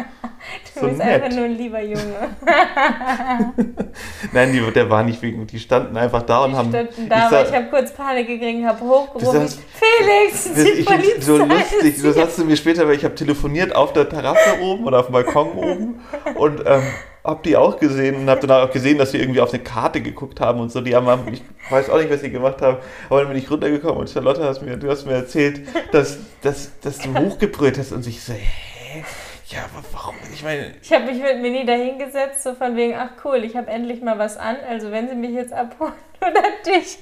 Du 0.74 0.80
so 0.80 0.86
bist 0.86 0.98
nett. 0.98 1.22
einfach 1.22 1.36
nur 1.36 1.44
ein 1.44 1.56
lieber 1.56 1.80
Junge. 1.82 2.30
Nein, 4.32 4.52
die, 4.52 4.60
der 4.72 4.90
war 4.90 5.02
nicht 5.04 5.20
wegen. 5.22 5.46
Die 5.46 5.58
standen 5.58 5.96
einfach 5.96 6.22
da 6.22 6.44
und 6.44 6.52
Die 6.52 6.56
haben. 6.56 6.70
standen 6.70 7.08
da, 7.08 7.16
aber 7.26 7.30
sag- 7.30 7.48
ich 7.48 7.54
habe 7.54 7.66
kurz 7.70 7.92
Panik 7.92 8.26
gekriegt, 8.26 8.64
habe 8.66 8.80
hochgerufen, 8.80 9.40
sagst- 9.48 9.60
Felix, 9.74 10.52
die 10.54 10.80
ich, 10.80 10.86
Polizei 10.86 11.20
so 11.20 11.36
lustig, 11.36 12.02
das 12.02 12.16
hast 12.18 12.38
du 12.38 12.44
mir 12.44 12.56
später, 12.56 12.86
weil 12.88 12.96
ich 12.96 13.04
habe 13.04 13.14
telefoniert 13.14 13.74
auf 13.74 13.92
der 13.92 14.08
Terrasse 14.08 14.60
oben 14.60 14.84
oder 14.84 15.00
auf 15.00 15.06
dem 15.06 15.12
Balkon 15.12 15.48
oben 15.52 16.00
und 16.36 16.60
ähm, 16.66 16.82
hab 17.24 17.42
die 17.42 17.56
auch 17.56 17.78
gesehen 17.78 18.16
und 18.16 18.30
hab 18.30 18.40
dann 18.40 18.50
auch 18.50 18.70
gesehen, 18.70 18.98
dass 18.98 19.12
sie 19.12 19.18
irgendwie 19.18 19.40
auf 19.40 19.52
eine 19.52 19.62
Karte 19.62 20.00
geguckt 20.00 20.40
haben 20.40 20.60
und 20.60 20.72
so. 20.72 20.80
Die 20.80 20.94
haben, 20.94 21.06
ich 21.32 21.42
weiß 21.70 21.90
auch 21.90 21.98
nicht, 21.98 22.10
was 22.10 22.20
sie 22.20 22.30
gemacht 22.30 22.62
haben, 22.62 22.78
aber 23.08 23.20
dann 23.20 23.28
bin 23.28 23.38
ich 23.38 23.50
runtergekommen 23.50 23.98
und 23.98 24.10
Charlotte, 24.10 24.42
hast 24.42 24.62
mir, 24.62 24.76
du 24.76 24.88
hast 24.90 25.04
mir 25.06 25.14
erzählt, 25.14 25.60
dass, 25.92 26.18
dass, 26.42 26.78
dass 26.80 26.98
du 26.98 27.14
hochgebrüllt 27.14 27.78
hast 27.78 27.92
und 27.92 28.06
ich 28.06 28.22
so, 28.22 28.32
hä? 28.32 29.04
Ja, 29.48 29.64
aber 29.64 29.84
warum? 29.92 30.14
Ich 30.32 30.44
meine, 30.44 30.74
Ich 30.80 30.92
habe 30.92 31.06
mich 31.06 31.20
mit 31.20 31.42
Mini 31.42 31.66
dahingesetzt, 31.66 32.44
so 32.44 32.54
von 32.54 32.76
wegen, 32.76 32.94
ach 32.94 33.10
cool, 33.24 33.42
ich 33.42 33.56
habe 33.56 33.68
endlich 33.68 34.00
mal 34.00 34.16
was 34.16 34.36
an. 34.36 34.56
Also 34.68 34.92
wenn 34.92 35.08
sie 35.08 35.16
mich 35.16 35.32
jetzt 35.32 35.52
abholen 35.52 35.92
oder 36.20 36.42
dich, 36.64 36.98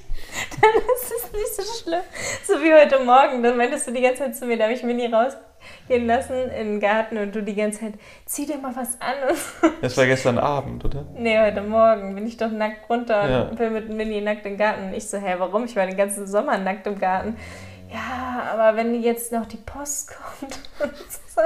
dann 0.59 0.71
ist 0.95 1.13
es 1.15 1.31
nicht 1.31 1.55
so 1.55 1.83
schlimm. 1.83 2.01
So 2.47 2.53
wie 2.63 2.73
heute 2.73 3.03
Morgen, 3.03 3.43
dann 3.43 3.55
meintest 3.55 3.87
du 3.87 3.91
die 3.91 4.01
ganze 4.01 4.23
Zeit 4.23 4.35
zu 4.35 4.45
mir, 4.47 4.57
da 4.57 4.63
habe 4.63 4.73
ich 4.73 4.81
Mini 4.81 5.07
rausgehen 5.89 6.07
lassen 6.07 6.35
in 6.49 6.67
den 6.67 6.79
Garten 6.79 7.17
und 7.17 7.35
du 7.35 7.41
die 7.43 7.55
ganze 7.55 7.79
Zeit, 7.81 7.93
zieh 8.25 8.45
dir 8.45 8.57
mal 8.57 8.75
was 8.75 8.99
an. 9.01 9.15
Das 9.81 9.97
war 9.97 10.05
gestern 10.05 10.37
Abend, 10.37 10.83
oder? 10.85 11.05
Nee, 11.15 11.39
heute 11.39 11.61
Morgen 11.61 12.15
bin 12.15 12.27
ich 12.27 12.37
doch 12.37 12.51
nackt 12.51 12.89
runter 12.89 13.29
Ja. 13.29 13.41
und 13.43 13.57
bin 13.57 13.73
mit 13.73 13.89
Mini 13.89 14.21
nackt 14.21 14.45
im 14.45 14.57
Garten. 14.57 14.85
Und 14.85 14.93
ich 14.93 15.07
so, 15.09 15.17
hä, 15.17 15.35
warum? 15.37 15.65
Ich 15.65 15.75
war 15.75 15.85
den 15.85 15.97
ganzen 15.97 16.27
Sommer 16.27 16.57
nackt 16.57 16.85
im 16.87 16.99
Garten. 16.99 17.37
Ja, 17.91 18.43
aber 18.53 18.77
wenn 18.77 19.01
jetzt 19.01 19.31
noch 19.31 19.47
die 19.47 19.57
Post 19.57 20.13
kommt. 20.15 20.59
und 20.79 20.95
so. 21.35 21.41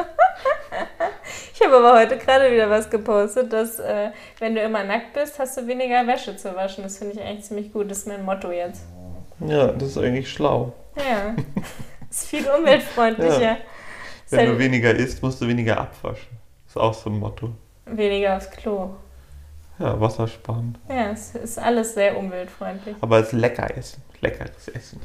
ich 1.53 1.61
habe 1.65 1.77
aber 1.77 1.93
heute 1.99 2.17
gerade 2.17 2.51
wieder 2.51 2.69
was 2.69 2.89
gepostet, 2.89 3.53
dass 3.53 3.79
äh, 3.79 4.09
wenn 4.39 4.55
du 4.55 4.61
immer 4.61 4.83
nackt 4.83 5.13
bist, 5.13 5.39
hast 5.39 5.57
du 5.57 5.67
weniger 5.67 6.05
Wäsche 6.05 6.35
zu 6.35 6.53
waschen. 6.55 6.83
Das 6.83 6.97
finde 6.97 7.13
ich 7.13 7.21
eigentlich 7.21 7.45
ziemlich 7.45 7.71
gut. 7.71 7.89
Das 7.89 7.99
ist 7.99 8.07
mein 8.07 8.25
Motto 8.25 8.51
jetzt. 8.51 8.83
Ja, 9.39 9.67
das 9.67 9.89
ist 9.89 9.97
eigentlich 9.97 10.29
schlau. 10.29 10.73
Ja. 10.97 11.33
ist 12.09 12.27
viel 12.27 12.45
umweltfreundlicher. 12.45 13.41
Ja. 13.41 13.57
Wenn 14.29 14.39
halt 14.39 14.49
du 14.49 14.59
weniger 14.59 14.93
isst, 14.93 15.21
musst 15.21 15.41
du 15.41 15.47
weniger 15.47 15.79
abwaschen. 15.79 16.37
Ist 16.67 16.77
auch 16.77 16.93
so 16.93 17.09
ein 17.09 17.19
Motto. 17.19 17.51
weniger 17.85 18.37
aufs 18.37 18.49
Klo. 18.49 18.91
Ja, 19.79 19.99
Wasser 19.99 20.27
sparen. 20.27 20.77
Ja, 20.87 21.11
es 21.11 21.35
ist 21.35 21.57
alles 21.59 21.93
sehr 21.95 22.15
umweltfreundlich. 22.17 22.95
Aber 23.01 23.19
es 23.19 23.27
ist 23.27 23.33
lecker 23.33 23.75
essen. 23.75 24.01
Leckeres 24.21 24.69
Essen. 24.69 25.01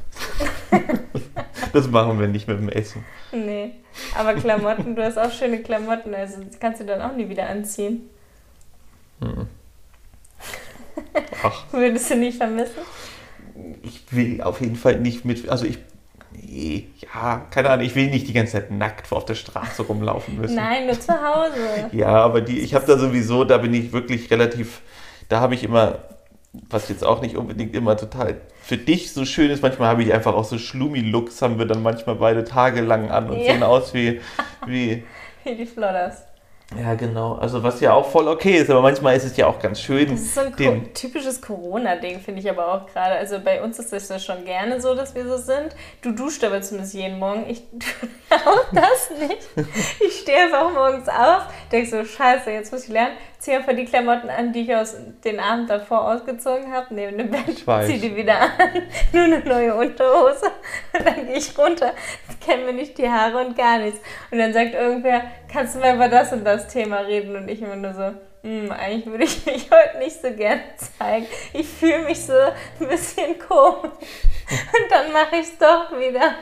das 1.72 1.88
machen 1.88 2.20
wir 2.20 2.28
nicht 2.28 2.46
mit 2.46 2.58
dem 2.58 2.68
Essen. 2.68 3.04
Nee, 3.32 3.72
aber 4.16 4.34
Klamotten, 4.34 4.94
du 4.94 5.02
hast 5.02 5.18
auch 5.18 5.32
schöne 5.32 5.58
Klamotten, 5.60 6.14
also 6.14 6.38
kannst 6.60 6.80
du 6.80 6.84
dann 6.84 7.02
auch 7.02 7.16
nie 7.16 7.28
wieder 7.28 7.48
anziehen. 7.48 8.08
Mhm. 9.18 9.48
Ach, 11.42 11.64
Würdest 11.72 12.10
du 12.10 12.16
nicht 12.16 12.36
vermissen? 12.36 12.82
ich 13.82 14.04
will 14.12 14.40
auf 14.42 14.60
jeden 14.60 14.76
Fall 14.76 15.00
nicht 15.00 15.24
mit. 15.24 15.48
Also 15.48 15.66
ich. 15.66 15.78
Nee, 16.42 16.88
ja, 17.14 17.46
keine 17.50 17.70
Ahnung, 17.70 17.84
ich 17.86 17.94
will 17.94 18.08
nicht 18.08 18.28
die 18.28 18.32
ganze 18.32 18.52
Zeit 18.52 18.70
nackt 18.70 19.10
auf 19.12 19.24
der 19.24 19.34
Straße 19.34 19.82
rumlaufen 19.82 20.36
müssen. 20.36 20.56
Nein, 20.56 20.86
nur 20.86 20.98
zu 20.98 21.12
Hause. 21.12 21.88
Ja, 21.92 22.08
aber 22.08 22.40
die, 22.40 22.60
ich 22.60 22.74
habe 22.74 22.86
da 22.86 22.98
sowieso, 22.98 23.44
da 23.44 23.58
bin 23.58 23.74
ich 23.74 23.92
wirklich 23.92 24.30
relativ, 24.30 24.80
da 25.28 25.40
habe 25.40 25.54
ich 25.54 25.64
immer, 25.64 25.98
was 26.70 26.88
jetzt 26.88 27.04
auch 27.04 27.20
nicht 27.22 27.36
unbedingt 27.36 27.74
immer 27.74 27.96
total 27.96 28.40
für 28.62 28.76
dich 28.76 29.12
so 29.12 29.24
schön 29.24 29.50
ist, 29.50 29.62
manchmal 29.62 29.88
habe 29.88 30.02
ich 30.02 30.12
einfach 30.12 30.34
auch 30.34 30.44
so 30.44 30.58
Schlumi-Looks, 30.58 31.40
haben 31.42 31.58
wir 31.58 31.66
dann 31.66 31.82
manchmal 31.82 32.16
beide 32.16 32.44
tagelang 32.44 33.10
an 33.10 33.30
und 33.30 33.38
Ja. 33.38 33.52
sehen 33.54 33.62
aus 33.62 33.94
wie, 33.94 34.20
wie, 34.66 35.04
Wie 35.44 35.54
die 35.54 35.66
Flodders. 35.66 36.24
Ja, 36.76 36.94
genau. 36.94 37.34
Also 37.36 37.62
was 37.62 37.80
ja 37.80 37.94
auch 37.94 38.06
voll 38.06 38.28
okay 38.28 38.58
ist, 38.58 38.68
aber 38.68 38.82
manchmal 38.82 39.16
ist 39.16 39.24
es 39.24 39.36
ja 39.38 39.46
auch 39.46 39.58
ganz 39.58 39.80
schön. 39.80 40.10
Das 40.10 40.20
ist 40.20 40.34
so 40.34 40.42
ein 40.42 40.54
Co 40.54 40.76
typisches 40.92 41.40
Corona-Ding, 41.40 42.20
finde 42.20 42.40
ich 42.40 42.50
aber 42.50 42.74
auch 42.74 42.86
gerade. 42.86 43.14
Also 43.14 43.40
bei 43.40 43.62
uns 43.62 43.78
ist 43.78 43.90
das 43.90 44.08
ja 44.10 44.18
schon 44.18 44.44
gerne 44.44 44.78
so, 44.78 44.94
dass 44.94 45.14
wir 45.14 45.26
so 45.26 45.38
sind. 45.38 45.74
Du 46.02 46.12
duschst 46.12 46.44
aber 46.44 46.60
zumindest 46.60 46.92
jeden 46.92 47.18
Morgen. 47.18 47.46
Ich 47.48 47.62
tue 47.70 48.08
auch 48.46 48.64
das 48.70 49.10
nicht. 49.18 49.48
Ich 50.06 50.20
stehe 50.20 50.40
einfach 50.40 50.70
morgens 50.74 51.08
auf, 51.08 51.46
denke 51.72 51.88
so, 51.88 52.04
scheiße, 52.04 52.50
jetzt 52.50 52.70
muss 52.70 52.84
ich 52.84 52.90
lernen. 52.90 53.16
Ziehe 53.38 53.56
einfach 53.56 53.74
die 53.74 53.84
Klamotten 53.84 54.28
an, 54.28 54.52
die 54.52 54.62
ich 54.62 54.74
aus 54.74 54.96
den 55.24 55.38
Abend 55.38 55.70
davor 55.70 56.12
ausgezogen 56.12 56.72
habe, 56.72 56.92
neben 56.92 57.16
dem 57.18 57.30
Bett, 57.30 57.58
ziehe 57.86 57.98
die 57.98 58.14
wieder 58.16 58.40
an. 58.40 58.50
Nur 59.12 59.24
eine 59.24 59.38
neue 59.38 59.74
Unterhose. 59.74 60.50
Und 60.92 61.06
dann 61.06 61.26
gehe 61.26 61.36
ich 61.36 61.56
runter, 61.56 61.92
kenne 62.44 62.64
mir 62.64 62.72
nicht 62.72 62.98
die 62.98 63.08
Haare 63.08 63.38
und 63.46 63.56
gar 63.56 63.78
nichts. 63.78 64.00
Und 64.32 64.38
dann 64.38 64.52
sagt 64.52 64.74
irgendwer, 64.74 65.22
kannst 65.50 65.74
du 65.74 65.80
mal 65.80 65.94
über 65.94 66.08
das 66.08 66.32
und 66.32 66.44
das 66.44 66.68
Thema 66.68 66.98
reden? 66.98 67.36
Und 67.36 67.48
ich 67.48 67.62
immer 67.62 67.76
nur 67.76 67.94
so, 67.94 68.14
hm, 68.42 68.70
eigentlich 68.70 69.06
würde 69.06 69.24
ich 69.24 69.44
mich 69.46 69.70
heute 69.70 69.98
nicht 69.98 70.20
so 70.20 70.30
gerne 70.32 70.62
zeigen. 70.76 71.26
Ich 71.52 71.68
fühle 71.68 72.04
mich 72.04 72.24
so 72.24 72.32
ein 72.32 72.88
bisschen 72.88 73.38
komisch. 73.38 73.90
Und 74.50 74.90
dann 74.90 75.12
mache 75.12 75.36
ich 75.36 75.46
es 75.46 75.58
doch 75.58 75.90
wieder. 75.92 76.34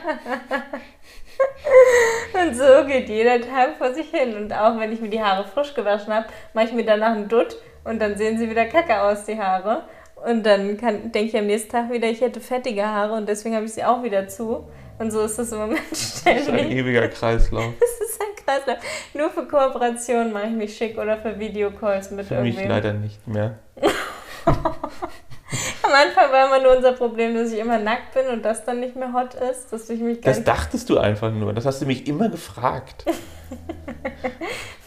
Und 2.33 2.55
so 2.55 2.85
geht 2.85 3.09
jeder 3.09 3.41
Tag 3.41 3.77
vor 3.77 3.93
sich 3.93 4.09
hin. 4.09 4.35
Und 4.35 4.53
auch 4.53 4.79
wenn 4.79 4.91
ich 4.91 5.01
mir 5.01 5.09
die 5.09 5.21
Haare 5.21 5.45
frisch 5.45 5.73
gewaschen 5.73 6.13
habe, 6.13 6.27
mache 6.53 6.65
ich 6.65 6.73
mir 6.73 6.85
danach 6.85 7.11
einen 7.11 7.27
Dutt 7.27 7.57
und 7.83 7.99
dann 7.99 8.17
sehen 8.17 8.37
sie 8.37 8.49
wieder 8.49 8.65
kacke 8.65 9.01
aus, 9.01 9.25
die 9.25 9.39
Haare. 9.39 9.83
Und 10.25 10.45
dann 10.45 10.77
denke 10.77 11.19
ich 11.19 11.37
am 11.37 11.45
nächsten 11.45 11.71
Tag 11.71 11.91
wieder, 11.91 12.07
ich 12.07 12.21
hätte 12.21 12.41
fettige 12.41 12.87
Haare 12.87 13.13
und 13.13 13.29
deswegen 13.29 13.55
habe 13.55 13.65
ich 13.65 13.73
sie 13.73 13.83
auch 13.83 14.03
wieder 14.03 14.27
zu. 14.27 14.67
Und 14.99 15.11
so 15.11 15.21
ist 15.21 15.37
das 15.37 15.51
im 15.51 15.59
Moment 15.59 15.81
das 15.91 15.99
ist 16.01 16.27
ein 16.27 16.39
ständig. 16.43 16.71
ewiger 16.71 17.07
Kreislauf. 17.07 17.73
Das 17.79 18.09
ist 18.09 18.21
ein 18.21 18.45
Kreislauf. 18.45 18.77
Nur 19.13 19.29
für 19.29 19.45
Kooperationen 19.47 20.31
mache 20.33 20.45
ich 20.47 20.53
mich 20.53 20.77
schick 20.77 20.97
oder 20.97 21.17
für 21.17 21.37
Videocalls 21.39 22.11
mit 22.11 22.25
Für 22.25 22.41
mich 22.41 22.57
leider 22.65 22.93
nicht 22.93 23.27
mehr. 23.27 23.59
Am 24.45 25.93
Anfang 25.93 26.31
war 26.31 26.47
immer 26.47 26.61
nur 26.61 26.75
unser 26.75 26.93
Problem, 26.93 27.33
dass 27.35 27.51
ich 27.51 27.59
immer 27.59 27.77
nackt 27.79 28.13
bin 28.13 28.27
und 28.27 28.43
das 28.43 28.65
dann 28.65 28.79
nicht 28.81 28.95
mehr 28.95 29.13
hot 29.13 29.35
ist, 29.35 29.71
dass 29.71 29.89
ich 29.89 29.99
mich 30.01 30.19
Das 30.21 30.43
dachtest 30.43 30.89
du 30.89 30.97
einfach 30.97 31.31
nur. 31.31 31.53
Das 31.53 31.65
hast 31.65 31.81
du 31.81 31.85
mich 31.85 32.07
immer 32.07 32.29
gefragt. 32.29 33.05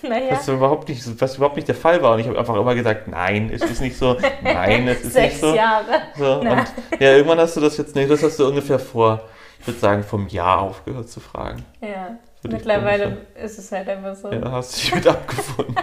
Naja, 0.03 0.33
Was 0.33 0.49
überhaupt 0.49 0.89
nicht, 0.89 1.03
was 1.21 1.37
überhaupt 1.37 1.57
nicht 1.57 1.69
der 1.69 1.75
Fall 1.75 2.01
war. 2.03 2.15
Und 2.15 2.21
ich 2.21 2.27
habe 2.27 2.39
einfach 2.39 2.57
immer 2.57 2.75
gesagt, 2.75 3.07
nein, 3.09 3.51
es 3.53 3.61
ist 3.63 3.83
nicht 3.83 3.99
so. 3.99 4.17
Nein, 4.43 4.89
es 4.89 5.03
ist 5.03 5.13
sechs 5.13 5.35
nicht 5.35 5.41
so. 5.43 5.55
Jahre. 5.55 5.85
so. 6.17 6.41
Und 6.41 6.65
ja, 6.99 7.13
irgendwann 7.17 7.39
hast 7.39 7.57
du 7.57 7.61
das 7.61 7.77
jetzt 7.77 7.95
nicht. 7.95 8.11
Das 8.11 8.23
hast 8.23 8.39
du 8.39 8.49
ungefähr 8.49 8.79
vor, 8.79 9.29
ich 9.61 9.67
würde 9.67 9.79
sagen, 9.79 10.03
vom 10.03 10.27
Jahr 10.29 10.61
aufgehört 10.61 11.11
zu 11.11 11.21
fragen. 11.21 11.65
Ja, 11.83 12.17
Würde 12.41 12.57
mittlerweile 12.57 13.19
ist 13.43 13.59
es 13.59 13.71
halt 13.71 13.89
einfach 13.91 14.17
so. 14.17 14.33
Ja, 14.33 14.51
hast 14.51 14.83
dich 14.83 14.95
mit 14.95 15.07
abgefunden. 15.07 15.77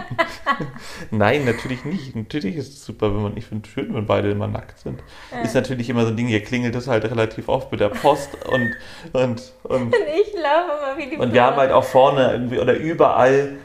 Nein, 1.12 1.44
natürlich 1.44 1.84
nicht. 1.84 2.16
Natürlich 2.16 2.56
ist 2.56 2.72
es 2.72 2.84
super, 2.84 3.14
wenn 3.14 3.22
man, 3.22 3.36
ich 3.36 3.46
finde 3.46 3.68
es 3.68 3.72
schön, 3.72 3.94
wenn 3.94 4.04
beide 4.04 4.32
immer 4.32 4.48
nackt 4.48 4.80
sind. 4.80 5.00
Ja. 5.30 5.42
Ist 5.42 5.54
natürlich 5.54 5.88
immer 5.88 6.02
so 6.02 6.08
ein 6.08 6.16
Ding, 6.16 6.26
hier 6.26 6.42
klingelt 6.42 6.74
es 6.74 6.88
halt 6.88 7.04
relativ 7.04 7.48
oft 7.48 7.70
mit 7.70 7.80
der 7.80 7.90
Post 7.90 8.30
und, 8.46 8.74
und, 9.12 9.52
und, 9.62 9.62
Und 9.62 9.94
ich 9.94 10.34
laufe 10.34 10.72
immer 10.76 10.98
wie 10.98 11.10
die 11.10 11.16
und 11.16 11.32
wir 11.32 11.44
haben 11.44 11.56
halt 11.56 11.70
auch 11.70 11.84
vorne 11.84 12.32
irgendwie 12.32 12.58
oder 12.58 12.74
überall 12.74 13.58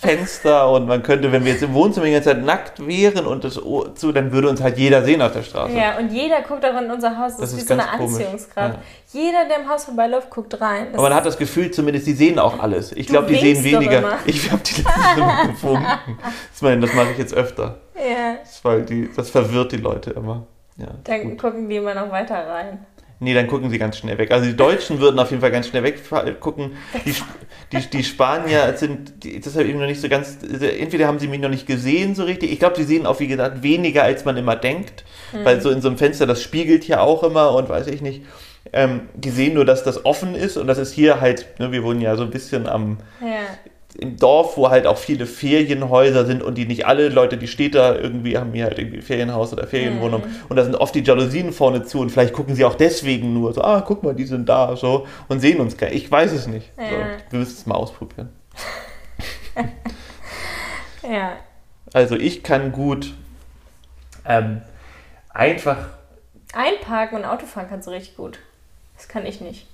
Glasfenster 0.00 0.70
und 0.70 0.86
man 0.86 1.02
könnte, 1.02 1.30
wenn 1.32 1.44
wir 1.44 1.52
jetzt 1.52 1.62
im 1.62 1.74
Wohnzimmer 1.74 2.06
die 2.06 2.12
ganze 2.12 2.30
Zeit 2.30 2.42
nackt 2.44 2.86
wären 2.86 3.26
und 3.26 3.44
das 3.44 3.62
Ohr 3.62 3.94
zu, 3.94 4.12
dann 4.12 4.32
würde 4.32 4.48
uns 4.48 4.62
halt 4.62 4.78
jeder 4.78 5.02
sehen 5.02 5.22
auf 5.22 5.32
der 5.32 5.42
Straße. 5.42 5.72
Ja, 5.76 5.98
und 5.98 6.10
jeder 6.12 6.42
guckt 6.42 6.64
auch 6.64 6.80
in 6.80 6.90
unser 6.90 7.18
Haus. 7.18 7.32
Das, 7.36 7.50
Das 7.50 7.52
ist 7.52 7.62
wie 7.64 7.66
so 7.66 7.74
eine 7.74 7.82
komisch. 7.96 8.20
Anziehungskraft. 8.20 8.78
Ja. 9.14 9.20
Jeder, 9.20 9.48
der 9.48 9.60
im 9.60 9.68
Haus 9.68 9.84
vorbeiläuft, 9.84 10.30
guckt 10.30 10.60
rein. 10.60 10.86
Das 10.92 10.94
Aber 10.94 11.08
man 11.08 11.14
hat 11.14 11.26
das 11.26 11.36
Gefühl, 11.36 11.70
zumindest 11.70 12.06
die 12.06 12.12
sehen 12.14 12.38
auch 12.38 12.58
alles. 12.60 12.92
Ich 12.92 13.06
glaube, 13.08 13.28
die 13.28 13.36
sehen 13.36 13.62
weniger. 13.64 14.18
Ich 14.24 14.50
habe 14.50 14.62
die 14.62 14.82
letzte 14.82 15.20
Mal 15.20 15.46
gewunken. 15.48 15.86
Das, 16.52 16.62
meine, 16.62 16.80
das 16.80 16.94
mache 16.94 17.10
ich 17.12 17.18
jetzt 17.18 17.34
öfter. 17.34 17.76
ja, 17.96 18.36
Das, 18.42 18.64
weil 18.64 18.82
die, 18.82 19.10
das 19.14 19.30
verwirrt 19.30 19.72
die 19.72 19.78
Leute 19.78 20.10
immer. 20.10 20.46
Ja, 20.76 20.86
dann 21.04 21.30
gut. 21.30 21.38
gucken 21.38 21.68
die 21.68 21.76
immer 21.76 21.94
noch 21.94 22.10
weiter 22.10 22.36
rein. 22.46 22.86
Nee, 23.22 23.34
dann 23.34 23.46
gucken 23.46 23.68
sie 23.68 23.78
ganz 23.78 23.98
schnell 23.98 24.16
weg. 24.16 24.30
Also 24.30 24.46
die 24.46 24.56
Deutschen 24.56 24.98
würden 24.98 25.18
auf 25.18 25.30
jeden 25.30 25.42
Fall 25.42 25.50
ganz 25.50 25.68
schnell 25.68 25.82
weggucken. 25.82 26.72
Die, 27.04 27.14
die, 27.70 27.90
die 27.90 28.02
Spanier 28.02 28.72
sind, 28.76 29.22
die, 29.22 29.38
das 29.38 29.54
habe 29.54 29.64
ich 29.64 29.74
noch 29.74 29.86
nicht 29.86 30.00
so 30.00 30.08
ganz, 30.08 30.38
entweder 30.42 31.06
haben 31.06 31.18
sie 31.18 31.28
mich 31.28 31.38
noch 31.40 31.50
nicht 31.50 31.66
gesehen 31.66 32.14
so 32.14 32.24
richtig. 32.24 32.50
Ich 32.50 32.58
glaube, 32.58 32.76
sie 32.76 32.84
sehen 32.84 33.04
auch, 33.04 33.20
wie 33.20 33.26
gesagt, 33.26 33.62
weniger, 33.62 34.04
als 34.04 34.24
man 34.24 34.38
immer 34.38 34.56
denkt. 34.56 35.04
Weil 35.44 35.60
so 35.60 35.70
in 35.70 35.82
so 35.82 35.88
einem 35.88 35.98
Fenster, 35.98 36.26
das 36.26 36.42
spiegelt 36.42 36.88
ja 36.88 37.00
auch 37.00 37.22
immer 37.22 37.54
und 37.54 37.68
weiß 37.68 37.88
ich 37.88 38.00
nicht. 38.00 38.22
Ähm, 38.72 39.02
die 39.14 39.30
sehen 39.30 39.54
nur, 39.54 39.64
dass 39.66 39.84
das 39.84 40.04
offen 40.04 40.34
ist 40.34 40.56
und 40.56 40.66
das 40.66 40.78
ist 40.78 40.92
hier 40.92 41.20
halt, 41.20 41.46
ne, 41.58 41.72
wir 41.72 41.82
wohnen 41.82 42.00
ja 42.00 42.16
so 42.16 42.22
ein 42.22 42.30
bisschen 42.30 42.66
am, 42.66 42.98
Ja. 43.20 43.26
Im 43.98 44.16
Dorf, 44.16 44.56
wo 44.56 44.70
halt 44.70 44.86
auch 44.86 44.98
viele 44.98 45.26
Ferienhäuser 45.26 46.24
sind 46.24 46.42
und 46.42 46.56
die 46.56 46.66
nicht 46.66 46.86
alle 46.86 47.08
Leute, 47.08 47.36
die 47.36 47.48
Städter 47.48 48.00
irgendwie 48.00 48.38
haben 48.38 48.52
hier 48.52 48.64
halt 48.64 48.78
irgendwie 48.78 49.02
Ferienhaus 49.02 49.52
oder 49.52 49.66
Ferienwohnung 49.66 50.22
und 50.48 50.56
da 50.56 50.64
sind 50.64 50.76
oft 50.76 50.94
die 50.94 51.02
Jalousien 51.02 51.52
vorne 51.52 51.82
zu 51.84 52.00
und 52.00 52.10
vielleicht 52.10 52.32
gucken 52.32 52.54
sie 52.54 52.64
auch 52.64 52.74
deswegen 52.76 53.34
nur 53.34 53.52
so, 53.52 53.62
ah, 53.62 53.80
guck 53.80 54.02
mal, 54.02 54.14
die 54.14 54.24
sind 54.26 54.48
da 54.48 54.76
so 54.76 55.06
und 55.28 55.40
sehen 55.40 55.60
uns 55.60 55.76
gar. 55.76 55.90
Ich 55.90 56.10
weiß 56.10 56.32
es 56.32 56.46
nicht. 56.46 56.70
So, 56.76 56.82
Ja. 56.82 56.90
wir 57.30 57.38
müssen 57.38 57.52
es 57.56 57.66
mal 57.66 57.74
ausprobieren. 57.74 58.30
Ja. 61.02 61.32
Also 61.92 62.14
ich 62.14 62.42
kann 62.42 62.72
gut 62.72 63.14
ähm, 64.24 64.60
einfach, 65.30 65.88
Einparken 66.52 67.18
und 67.18 67.24
Autofahren 67.24 67.68
kannst 67.68 67.86
du 67.86 67.92
richtig 67.92 68.16
gut. 68.16 68.38
Das 68.96 69.08
kann 69.08 69.24
ich 69.24 69.40
nicht. 69.40 69.66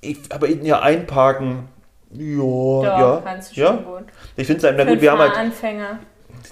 ich, 0.00 0.18
aber 0.30 0.48
ja 0.48 0.80
einparken, 0.80 1.68
ja, 2.12 2.36
Doch, 2.36 2.84
ja, 2.84 3.22
kannst 3.24 3.56
du 3.56 3.60
ja. 3.60 3.66
schon 3.68 3.84
gut. 3.84 4.04
Ich 4.36 4.46
finde 4.46 4.58
es 4.58 4.64
einem, 4.64 4.76
na 4.78 4.84
Für 4.84 4.90
gut, 4.90 5.00
wir 5.00 5.12
haben 5.12 5.18
halt 5.20 5.36
Anfänger. 5.36 5.98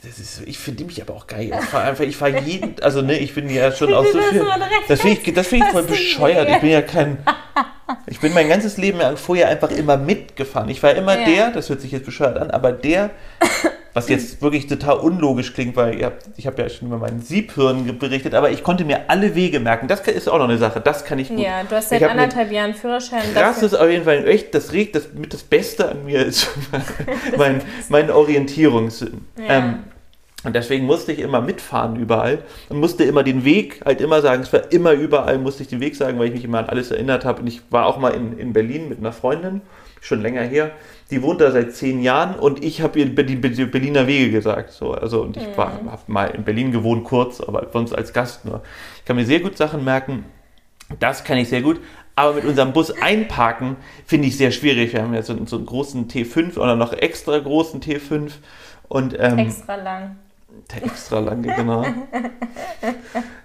Das 0.02 0.18
ist, 0.18 0.42
ich 0.44 0.58
finde 0.58 0.84
mich 0.84 1.00
aber 1.00 1.14
auch 1.14 1.26
geil. 1.26 1.50
Ich 1.58 1.64
fahre 1.66 1.88
einfach, 1.88 2.04
ich 2.04 2.16
fahre 2.16 2.38
jeden, 2.40 2.76
also 2.82 3.00
ne, 3.00 3.18
ich 3.18 3.34
bin 3.34 3.48
ja 3.48 3.72
schon 3.72 3.92
auch 3.94 4.04
so 4.04 4.20
viel. 4.20 4.44
Das 4.86 5.00
finde 5.00 5.18
ich, 5.22 5.34
das 5.34 5.46
find 5.46 5.64
ich 5.64 5.70
voll 5.70 5.82
bescheuert. 5.84 6.48
Ich 6.48 6.58
bin 6.60 6.70
ja 6.70 6.82
kein. 6.82 7.18
Ich 8.06 8.20
bin 8.20 8.34
mein 8.34 8.48
ganzes 8.50 8.76
Leben 8.76 8.98
lang 8.98 9.16
vorher 9.16 9.48
einfach 9.48 9.70
immer 9.70 9.96
mitgefahren. 9.96 10.68
Ich 10.68 10.82
war 10.82 10.94
immer 10.94 11.18
Ja. 11.18 11.24
der, 11.24 11.50
das 11.52 11.70
hört 11.70 11.80
sich 11.80 11.90
jetzt 11.90 12.04
bescheuert 12.04 12.36
an, 12.36 12.50
aber 12.50 12.70
der, 12.72 13.10
was 13.98 14.08
jetzt 14.08 14.42
wirklich 14.42 14.66
total 14.66 14.96
unlogisch 14.98 15.52
klingt, 15.54 15.76
weil 15.76 16.02
habt, 16.04 16.26
ich 16.36 16.46
habe 16.46 16.62
ja 16.62 16.68
schon 16.68 16.88
über 16.88 16.98
meinen 16.98 17.20
Siebhirn 17.20 17.98
berichtet, 17.98 18.34
aber 18.34 18.50
ich 18.50 18.62
konnte 18.62 18.84
mir 18.84 19.08
alle 19.08 19.34
Wege 19.34 19.60
merken. 19.60 19.88
Das 19.88 20.00
ist 20.00 20.28
auch 20.28 20.38
noch 20.38 20.48
eine 20.48 20.58
Sache, 20.58 20.80
das 20.80 21.04
kann 21.04 21.18
ich 21.18 21.28
gut. 21.28 21.38
Ja, 21.40 21.62
du 21.64 21.74
hast 21.76 21.90
seit 21.90 22.02
anderthalb 22.02 22.50
Jahren 22.52 22.74
Führerschein. 22.74 23.22
Dafür- 23.34 23.66
ist 23.66 23.74
auf 23.74 23.90
jeden 23.90 24.04
Fall 24.04 24.26
echt, 24.26 24.54
das 24.54 24.72
regt 24.72 24.94
das 24.94 25.12
mit 25.14 25.34
das 25.34 25.42
Beste 25.42 25.88
an 25.90 26.04
mir 26.04 26.24
ist 26.24 26.48
mein, 27.36 27.60
mein 27.88 28.10
Orientierungssinn. 28.10 29.26
Ja. 29.38 29.58
Ähm, 29.58 29.78
und 30.44 30.54
deswegen 30.54 30.86
musste 30.86 31.12
ich 31.12 31.18
immer 31.18 31.40
mitfahren 31.40 31.96
überall 31.96 32.38
und 32.68 32.78
musste 32.78 33.02
immer 33.02 33.24
den 33.24 33.44
Weg 33.44 33.82
halt 33.84 34.00
immer 34.00 34.22
sagen. 34.22 34.42
Es 34.42 34.52
war 34.52 34.70
immer 34.72 34.92
überall, 34.92 35.38
musste 35.38 35.64
ich 35.64 35.68
den 35.68 35.80
Weg 35.80 35.96
sagen, 35.96 36.18
weil 36.18 36.28
ich 36.28 36.34
mich 36.34 36.44
immer 36.44 36.60
an 36.60 36.66
alles 36.66 36.92
erinnert 36.92 37.24
habe. 37.24 37.40
Und 37.40 37.48
ich 37.48 37.60
war 37.70 37.86
auch 37.86 37.98
mal 37.98 38.10
in, 38.14 38.38
in 38.38 38.52
Berlin 38.52 38.88
mit 38.88 38.98
einer 38.98 39.12
Freundin, 39.12 39.62
schon 40.00 40.22
länger 40.22 40.42
her. 40.42 40.70
Die 41.10 41.22
wohnt 41.22 41.40
da 41.40 41.50
seit 41.50 41.74
zehn 41.74 42.02
Jahren 42.02 42.38
und 42.38 42.62
ich 42.62 42.82
habe 42.82 42.98
ihr 42.98 43.06
die, 43.06 43.36
Berliner 43.36 44.06
Wege 44.06 44.30
gesagt. 44.30 44.72
So, 44.72 44.92
also, 44.92 45.22
und 45.22 45.36
ich 45.36 45.56
war 45.56 45.72
habe 45.72 46.02
mal 46.06 46.26
in 46.26 46.44
Berlin 46.44 46.70
gewohnt, 46.70 47.04
kurz, 47.04 47.40
aber 47.40 47.68
sonst 47.72 47.94
als 47.94 48.12
Gast 48.12 48.44
nur. 48.44 48.62
Ich 48.98 49.04
kann 49.06 49.16
mir 49.16 49.24
sehr 49.24 49.40
gut 49.40 49.56
Sachen 49.56 49.84
merken. 49.84 50.26
Das 51.00 51.24
kann 51.24 51.38
ich 51.38 51.48
sehr 51.48 51.62
gut. 51.62 51.80
Aber 52.14 52.34
mit 52.34 52.44
unserem 52.44 52.72
Bus 52.72 52.90
einparken 52.90 53.76
finde 54.04 54.28
ich 54.28 54.36
sehr 54.36 54.50
schwierig. 54.50 54.92
Wir 54.92 55.02
haben 55.02 55.14
ja 55.14 55.22
so, 55.22 55.36
so 55.46 55.56
einen 55.56 55.66
großen 55.66 56.08
T5 56.08 56.58
oder 56.58 56.74
noch 56.74 56.92
extra 56.92 57.38
großen 57.38 57.80
T5 57.80 58.32
und 58.88 59.16
ähm, 59.18 59.38
Extra 59.38 59.76
lang. 59.76 60.16
Der 60.48 60.84
extra 60.84 61.18
lange, 61.18 61.54
genau. 61.54 61.84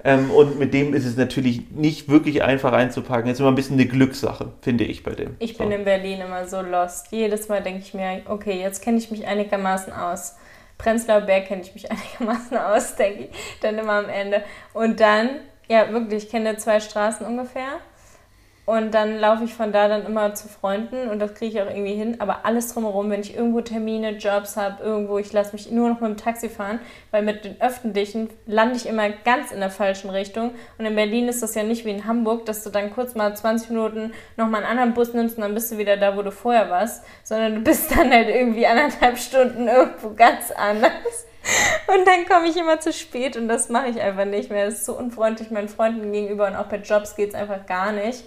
ähm, 0.03 0.31
und 0.31 0.57
mit 0.57 0.73
dem 0.73 0.93
ist 0.93 1.05
es 1.05 1.17
natürlich 1.17 1.69
nicht 1.71 2.07
wirklich 2.07 2.43
einfach 2.43 2.71
einzuparken. 2.71 3.29
Es 3.29 3.35
ist 3.35 3.39
immer 3.41 3.51
ein 3.51 3.55
bisschen 3.55 3.75
eine 3.75 3.87
Glückssache, 3.87 4.53
finde 4.61 4.85
ich 4.85 5.03
bei 5.03 5.11
dem. 5.11 5.35
Ich 5.39 5.57
bin 5.57 5.67
so. 5.67 5.73
in 5.73 5.83
Berlin 5.83 6.21
immer 6.21 6.47
so 6.47 6.61
lost. 6.61 7.07
Jedes 7.11 7.49
Mal 7.49 7.61
denke 7.61 7.81
ich 7.81 7.93
mir, 7.93 8.21
okay, 8.27 8.59
jetzt 8.59 8.81
kenne 8.81 8.97
ich 8.97 9.11
mich 9.11 9.27
einigermaßen 9.27 9.91
aus. 9.91 10.37
Prenzlauer 10.77 11.21
Berg 11.21 11.47
kenne 11.47 11.61
ich 11.61 11.73
mich 11.73 11.91
einigermaßen 11.91 12.57
aus, 12.57 12.95
denke 12.95 13.25
ich 13.25 13.59
dann 13.61 13.77
immer 13.77 13.93
am 13.93 14.09
Ende. 14.09 14.43
Und 14.73 14.99
dann, 14.99 15.29
ja 15.67 15.91
wirklich, 15.91 16.25
ich 16.25 16.29
kenne 16.29 16.57
zwei 16.57 16.79
Straßen 16.79 17.25
ungefähr. 17.25 17.79
Und 18.65 18.93
dann 18.93 19.19
laufe 19.19 19.43
ich 19.43 19.53
von 19.53 19.73
da 19.73 19.89
dann 19.89 20.05
immer 20.05 20.33
zu 20.35 20.47
Freunden 20.47 21.09
und 21.09 21.19
das 21.19 21.33
kriege 21.33 21.51
ich 21.51 21.61
auch 21.61 21.69
irgendwie 21.69 21.95
hin. 21.95 22.21
Aber 22.21 22.45
alles 22.45 22.73
drumherum, 22.73 23.09
wenn 23.09 23.19
ich 23.19 23.35
irgendwo 23.35 23.59
Termine, 23.59 24.11
Jobs 24.11 24.55
habe, 24.55 24.81
irgendwo, 24.81 25.17
ich 25.17 25.33
lasse 25.33 25.51
mich 25.51 25.69
nur 25.69 25.89
noch 25.89 25.99
mit 25.99 26.11
dem 26.11 26.17
Taxi 26.17 26.47
fahren, 26.47 26.79
weil 27.11 27.23
mit 27.23 27.43
den 27.43 27.59
Öffentlichen 27.59 28.29
lande 28.45 28.77
ich 28.77 28.85
immer 28.85 29.09
ganz 29.09 29.51
in 29.51 29.59
der 29.59 29.69
falschen 29.69 30.09
Richtung. 30.09 30.51
Und 30.77 30.85
in 30.85 30.95
Berlin 30.95 31.27
ist 31.27 31.43
das 31.43 31.55
ja 31.55 31.63
nicht 31.63 31.83
wie 31.83 31.91
in 31.91 32.07
Hamburg, 32.07 32.45
dass 32.45 32.63
du 32.63 32.69
dann 32.69 32.93
kurz 32.93 33.15
mal 33.15 33.35
20 33.35 33.71
Minuten 33.71 34.13
nochmal 34.37 34.61
einen 34.61 34.71
anderen 34.71 34.93
Bus 34.93 35.13
nimmst 35.13 35.35
und 35.35 35.41
dann 35.41 35.53
bist 35.53 35.69
du 35.73 35.77
wieder 35.77 35.97
da, 35.97 36.15
wo 36.15 36.21
du 36.21 36.31
vorher 36.31 36.69
warst. 36.69 37.03
Sondern 37.23 37.55
du 37.55 37.61
bist 37.61 37.91
dann 37.95 38.11
halt 38.11 38.29
irgendwie 38.29 38.65
anderthalb 38.65 39.17
Stunden 39.17 39.67
irgendwo 39.67 40.11
ganz 40.11 40.51
anders. 40.51 41.25
Und 41.87 42.07
dann 42.07 42.25
komme 42.25 42.47
ich 42.47 42.55
immer 42.55 42.79
zu 42.79 42.93
spät 42.93 43.35
und 43.35 43.49
das 43.49 43.67
mache 43.67 43.89
ich 43.89 43.99
einfach 43.99 44.23
nicht 44.23 44.49
mehr. 44.49 44.65
Das 44.65 44.75
ist 44.75 44.85
so 44.85 44.97
unfreundlich 44.97 45.51
meinen 45.51 45.67
Freunden 45.67 46.13
gegenüber 46.13 46.47
und 46.47 46.55
auch 46.55 46.67
bei 46.67 46.77
Jobs 46.77 47.17
geht 47.17 47.29
es 47.29 47.35
einfach 47.35 47.65
gar 47.65 47.91
nicht. 47.91 48.23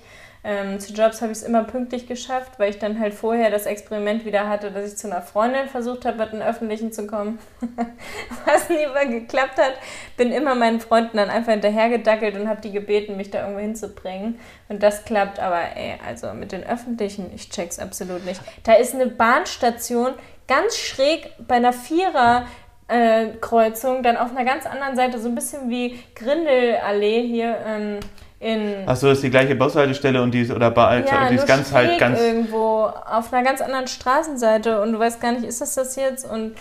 Ähm, 0.48 0.78
zu 0.78 0.92
Jobs 0.92 1.22
habe 1.22 1.32
ich 1.32 1.38
es 1.38 1.42
immer 1.42 1.64
pünktlich 1.64 2.06
geschafft, 2.06 2.52
weil 2.58 2.70
ich 2.70 2.78
dann 2.78 3.00
halt 3.00 3.14
vorher 3.14 3.50
das 3.50 3.66
Experiment 3.66 4.24
wieder 4.24 4.48
hatte, 4.48 4.70
dass 4.70 4.92
ich 4.92 4.96
zu 4.96 5.08
einer 5.08 5.20
Freundin 5.20 5.66
versucht 5.66 6.04
habe, 6.04 6.18
mit 6.18 6.32
den 6.32 6.40
Öffentlichen 6.40 6.92
zu 6.92 7.08
kommen. 7.08 7.40
Was 8.46 8.68
nie 8.68 8.86
mal 8.94 9.08
geklappt 9.08 9.58
hat. 9.58 9.72
Bin 10.16 10.30
immer 10.30 10.54
meinen 10.54 10.78
Freunden 10.78 11.16
dann 11.16 11.30
einfach 11.30 11.50
hinterhergedackelt 11.50 12.36
und 12.36 12.48
habe 12.48 12.60
die 12.60 12.70
gebeten, 12.70 13.16
mich 13.16 13.32
da 13.32 13.40
irgendwo 13.40 13.58
hinzubringen. 13.58 14.38
Und 14.68 14.84
das 14.84 15.04
klappt, 15.04 15.40
aber 15.40 15.58
ey, 15.74 15.98
also 16.06 16.32
mit 16.32 16.52
den 16.52 16.62
Öffentlichen, 16.62 17.32
ich 17.34 17.50
check's 17.50 17.80
absolut 17.80 18.24
nicht. 18.24 18.40
Da 18.62 18.74
ist 18.74 18.94
eine 18.94 19.08
Bahnstation 19.08 20.14
ganz 20.46 20.76
schräg 20.76 21.32
bei 21.44 21.56
einer 21.56 21.72
Vierer. 21.72 22.46
Äh, 22.88 23.30
Kreuzung, 23.40 24.04
dann 24.04 24.16
auf 24.16 24.30
einer 24.30 24.44
ganz 24.44 24.64
anderen 24.64 24.94
Seite, 24.94 25.18
so 25.18 25.28
ein 25.28 25.34
bisschen 25.34 25.70
wie 25.70 25.98
Grindelallee 26.14 27.26
hier 27.26 27.56
ähm, 27.66 27.98
in. 28.40 28.88
Achso, 28.88 29.10
ist 29.10 29.22
die 29.22 29.30
gleiche 29.30 29.54
Bushaltestelle 29.54 30.22
und 30.22 30.32
die 30.32 30.42
ist, 30.42 30.50
oder 30.50 30.70
bei, 30.70 31.04
ja, 31.06 31.28
die 31.28 31.36
ist 31.36 31.46
ganz 31.46 31.72
halt 31.72 31.98
ganz. 31.98 32.20
irgendwo 32.20 32.84
auf 32.84 33.32
einer 33.32 33.44
ganz 33.44 33.60
anderen 33.60 33.86
Straßenseite 33.86 34.82
und 34.82 34.92
du 34.92 34.98
weißt 34.98 35.20
gar 35.20 35.32
nicht, 35.32 35.44
ist 35.44 35.60
das 35.60 35.74
das 35.74 35.96
jetzt 35.96 36.30
und 36.30 36.54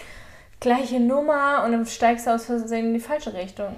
gleiche 0.60 1.00
Nummer 1.00 1.64
und 1.66 1.74
dann 1.74 1.86
steigst 1.86 2.28
du 2.28 2.32
aus 2.32 2.46
Versehen 2.46 2.88
in 2.88 2.94
die 2.94 3.00
falsche 3.00 3.34
Richtung. 3.34 3.76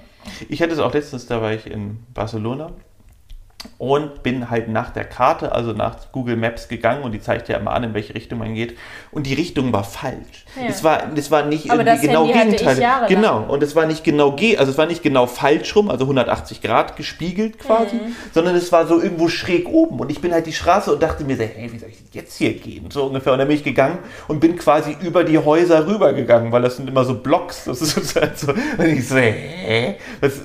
Ich 0.50 0.62
hatte 0.62 0.74
es 0.74 0.80
auch 0.80 0.94
letztens, 0.94 1.26
da 1.26 1.42
war 1.42 1.52
ich 1.54 1.66
in 1.66 2.00
Barcelona 2.14 2.72
und 3.80 4.24
bin 4.24 4.50
halt 4.50 4.70
nach 4.70 4.92
der 4.92 5.04
Karte, 5.04 5.52
also 5.52 5.72
nach 5.72 6.12
Google 6.12 6.36
Maps 6.36 6.68
gegangen 6.68 7.04
und 7.04 7.12
die 7.12 7.22
zeigt 7.22 7.50
ja 7.50 7.58
immer 7.58 7.72
an, 7.72 7.84
in 7.84 7.94
welche 7.94 8.14
Richtung 8.14 8.40
man 8.40 8.54
geht. 8.54 8.78
Und 9.12 9.28
die 9.28 9.34
Richtung 9.34 9.74
war 9.74 9.84
falsch. 9.84 10.46
Ja. 10.56 10.68
Es, 10.68 10.84
war, 10.84 11.04
es 11.16 11.32
war 11.32 11.44
nicht 11.46 11.70
Aber 11.70 11.86
irgendwie 11.86 12.08
genau 12.08 12.28
Handy 12.28 12.58
Gegenteil. 12.58 13.06
Genau. 13.08 13.46
Und 13.48 13.62
es 13.64 13.76
war 13.76 13.86
nicht 13.86 14.04
genau 14.04 14.36
also 14.58 14.72
es 14.72 14.78
war 14.78 14.86
nicht 14.86 15.04
genau 15.04 15.26
falsch 15.26 15.76
rum, 15.76 15.90
also 15.90 16.06
180 16.06 16.62
Grad 16.62 16.96
gespiegelt 16.96 17.60
quasi, 17.60 17.96
mhm. 17.96 18.16
sondern 18.34 18.56
es 18.56 18.72
war 18.72 18.88
so 18.88 19.02
irgendwo 19.02 19.28
schräg 19.28 19.68
oben. 19.68 20.00
Und 20.00 20.12
ich 20.12 20.22
bin 20.22 20.34
halt 20.34 20.46
die 20.46 20.54
Straße 20.54 20.94
und 20.94 21.02
dachte 21.02 21.24
mir 21.24 21.36
so, 21.36 21.44
hey, 21.44 21.72
wie 21.72 21.80
soll 21.80 21.90
ich 21.90 22.14
jetzt 22.14 22.38
hier 22.38 22.54
gehen? 22.54 22.90
So 22.92 23.06
ungefähr. 23.06 23.34
Und 23.34 23.40
dann 23.40 23.48
bin 23.48 23.58
ich 23.58 23.64
gegangen 23.64 24.00
und 24.28 24.40
bin 24.40 24.56
quasi 24.56 24.96
über 25.02 25.24
die 25.24 25.38
Häuser 25.38 25.88
rübergegangen, 25.88 26.52
weil 26.52 26.62
das 26.62 26.78
sind 26.78 26.90
immer 26.90 27.06
so 27.06 27.16
Blocks. 27.16 27.66
Das 27.66 27.82
ist 27.82 28.16
halt 28.16 28.38
so. 28.40 28.52
Und 28.52 28.86
ich 28.86 29.08
so, 29.08 29.18
hä? 29.18 29.96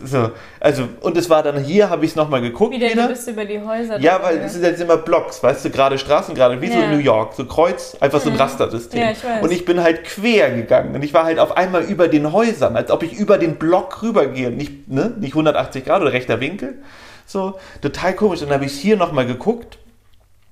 So. 0.05 0.31
Also, 0.61 0.88
und 1.01 1.16
es 1.16 1.29
war 1.29 1.42
dann 1.42 1.62
hier, 1.62 1.90
habe 1.90 2.05
ich 2.05 2.12
es 2.12 2.16
nochmal 2.16 2.40
geguckt. 2.40 2.75
Wieder, 2.75 2.88
wieder. 2.90 3.01
Du 3.02 3.12
bist 3.12 3.28
über 3.28 3.44
die 3.44 3.60
Häuser. 3.60 3.98
Ja, 4.00 4.22
weil 4.22 4.38
es 4.38 4.52
sind 4.52 4.64
jetzt 4.64 4.80
immer 4.80 4.96
Blocks, 4.96 5.42
weißt 5.42 5.64
du, 5.64 5.70
gerade 5.70 5.98
Straßen, 5.98 6.34
gerade 6.34 6.60
wie 6.60 6.66
ja. 6.66 6.74
so 6.74 6.80
in 6.80 6.90
New 6.90 6.98
York, 6.98 7.34
so 7.34 7.44
Kreuz, 7.44 7.96
einfach 8.00 8.20
so 8.20 8.30
ein 8.30 8.34
mhm. 8.34 8.40
Rastersystem. 8.40 9.00
Ja, 9.00 9.10
ich 9.10 9.24
weiß. 9.24 9.42
Und 9.42 9.52
ich 9.52 9.64
bin 9.64 9.82
halt 9.82 10.04
quer 10.04 10.50
gegangen 10.50 10.94
und 10.94 11.02
ich 11.02 11.14
war 11.14 11.24
halt 11.24 11.38
auf 11.38 11.56
einmal 11.56 11.82
über 11.82 12.08
den 12.08 12.32
Häusern, 12.32 12.76
als 12.76 12.90
ob 12.90 13.02
ich 13.02 13.14
über 13.14 13.38
den 13.38 13.56
Block 13.56 14.02
rübergehe. 14.02 14.50
Nicht, 14.50 14.88
ne? 14.88 15.12
Nicht 15.18 15.32
180 15.32 15.84
Grad 15.84 16.02
oder 16.02 16.12
rechter 16.12 16.40
Winkel. 16.40 16.82
So, 17.26 17.58
total 17.80 18.14
komisch. 18.14 18.42
Und 18.42 18.48
dann 18.48 18.56
habe 18.56 18.66
ich 18.66 18.72
hier 18.72 18.96
nochmal 18.96 19.26
geguckt 19.26 19.78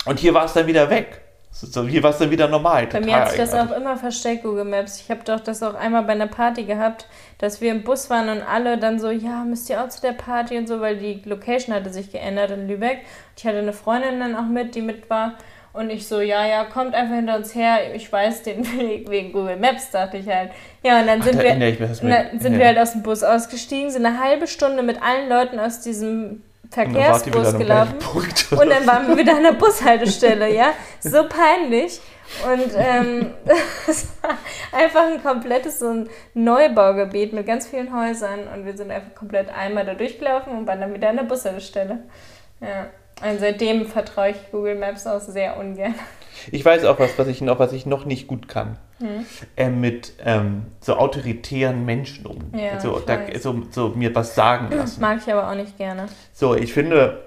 und 0.07 0.19
hier 0.19 0.35
war 0.35 0.45
es 0.45 0.53
dann 0.53 0.67
wieder 0.67 0.91
weg. 0.91 1.21
So, 1.53 1.87
hier 1.87 2.03
war 2.03 2.11
es 2.11 2.19
dann 2.19 2.31
wieder 2.31 2.49
normal. 2.49 2.87
Bei 2.87 3.01
mir 3.01 3.17
hat 3.17 3.31
sich 3.31 3.39
das 3.39 3.53
auch 3.53 3.73
immer 3.73 3.97
versteckt, 3.97 4.45
Google 4.45 4.65
Maps. 4.65 5.01
Ich 5.01 5.11
habe 5.11 5.25
doch 5.25 5.41
das 5.41 5.63
auch 5.63 5.75
einmal 5.75 6.05
bei 6.05 6.13
einer 6.13 6.29
Party 6.29 6.63
gehabt, 6.65 7.07
dass 7.39 7.61
wir 7.61 7.73
im 7.73 7.83
Bus 7.83 8.09
waren 8.09 8.29
und 8.29 8.43
alle 8.43 8.79
dann 8.79 9.01
so, 9.01 9.11
ja, 9.11 9.45
müsst 9.45 9.69
ihr 9.69 9.83
auch 9.83 9.89
zu 9.89 10.01
der 10.01 10.13
Party 10.13 10.57
und 10.57 10.69
so, 10.69 10.81
weil 10.81 10.97
die 10.97 11.21
Location 11.25 11.75
hatte 11.75 11.91
sich 11.91 12.13
geändert 12.13 12.53
in 12.53 12.69
Lübeck. 12.69 13.01
Ich 13.37 13.45
hatte 13.45 13.59
eine 13.59 13.73
Freundin 13.73 14.21
dann 14.21 14.37
auch 14.37 14.47
mit, 14.47 14.75
die 14.75 14.81
mit 14.81 15.11
war. 15.11 15.35
Und 15.73 15.91
ich 15.91 16.07
so, 16.09 16.21
ja, 16.21 16.47
ja, 16.47 16.65
kommt 16.65 16.95
einfach 16.95 17.15
hinter 17.15 17.37
uns 17.37 17.55
her. 17.55 17.95
Ich 17.95 18.11
weiß 18.11 18.43
den 18.45 18.65
Weg 18.79 19.11
wegen 19.11 19.33
Google 19.33 19.57
Maps, 19.57 19.91
dachte 19.91 20.19
ich 20.19 20.29
halt. 20.29 20.53
Ja, 20.83 21.01
und 21.01 21.09
dann 21.09 21.21
sind, 21.21 21.37
Ach, 21.37 21.43
wir, 21.43 21.51
dann 21.51 22.41
sind 22.41 22.55
ja. 22.55 22.59
wir 22.59 22.67
halt 22.67 22.79
aus 22.79 22.93
dem 22.93 23.03
Bus 23.03 23.23
ausgestiegen, 23.23 23.91
sind 23.91 24.07
eine 24.07 24.21
halbe 24.21 24.47
Stunde 24.47 24.83
mit 24.83 25.03
allen 25.03 25.29
Leuten 25.29 25.59
aus 25.59 25.81
diesem 25.81 26.43
Verkehrsbus 26.71 27.59
gelaufen. 27.59 27.97
Und 28.53 28.71
dann 28.71 28.87
waren 28.87 29.09
wir 29.09 29.17
wieder 29.17 29.37
an 29.37 29.43
der 29.43 29.53
Bushaltestelle, 29.53 30.55
ja. 30.55 30.73
So 31.01 31.29
peinlich. 31.29 32.01
Und 32.45 32.73
ähm, 32.77 33.33
das 33.87 34.09
war 34.23 34.39
einfach 34.79 35.07
ein 35.07 35.23
komplettes 35.23 35.81
so 35.81 35.89
ein 35.89 36.11
Neubaugebiet 36.35 37.33
mit 37.33 37.47
ganz 37.47 37.67
vielen 37.67 37.95
Häusern. 37.95 38.47
Und 38.55 38.65
wir 38.65 38.77
sind 38.77 38.91
einfach 38.91 39.15
komplett 39.15 39.49
einmal 39.49 39.85
da 39.85 39.95
durchgelaufen 39.95 40.57
und 40.57 40.67
waren 40.67 40.81
dann 40.81 40.95
wieder 40.95 41.09
an 41.09 41.17
der 41.17 41.25
Bushaltestelle. 41.25 42.05
Ja. 42.61 42.87
Und 43.29 43.41
seitdem 43.41 43.87
vertraue 43.87 44.31
ich 44.31 44.37
Google 44.51 44.77
Maps 44.77 45.07
auch 45.07 45.21
sehr 45.21 45.59
ungern. 45.59 45.95
Ich 46.53 46.65
weiß 46.65 46.85
auch 46.85 46.99
was, 46.99 47.19
was 47.19 47.29
ich 47.29 47.41
noch, 47.43 47.59
was 47.59 47.73
ich 47.73 47.85
noch 47.85 48.05
nicht 48.05 48.27
gut 48.27 48.49
kann. 48.49 48.79
Hm. 49.01 49.25
Äh, 49.57 49.71
mit 49.71 50.13
ähm, 50.25 50.67
so 50.81 50.97
autoritären 50.97 51.85
Menschen 51.87 52.27
um. 52.27 52.39
Ja, 52.55 52.73
also, 52.73 53.01
da, 53.01 53.19
so, 53.41 53.63
so 53.71 53.89
mir 53.91 54.15
was 54.15 54.35
sagen 54.35 54.69
lassen. 54.77 55.01
Mag 55.01 55.21
ich 55.27 55.33
aber 55.33 55.51
auch 55.51 55.55
nicht 55.55 55.79
gerne. 55.79 56.07
So, 56.33 56.55
ich 56.55 56.73
finde, 56.73 57.23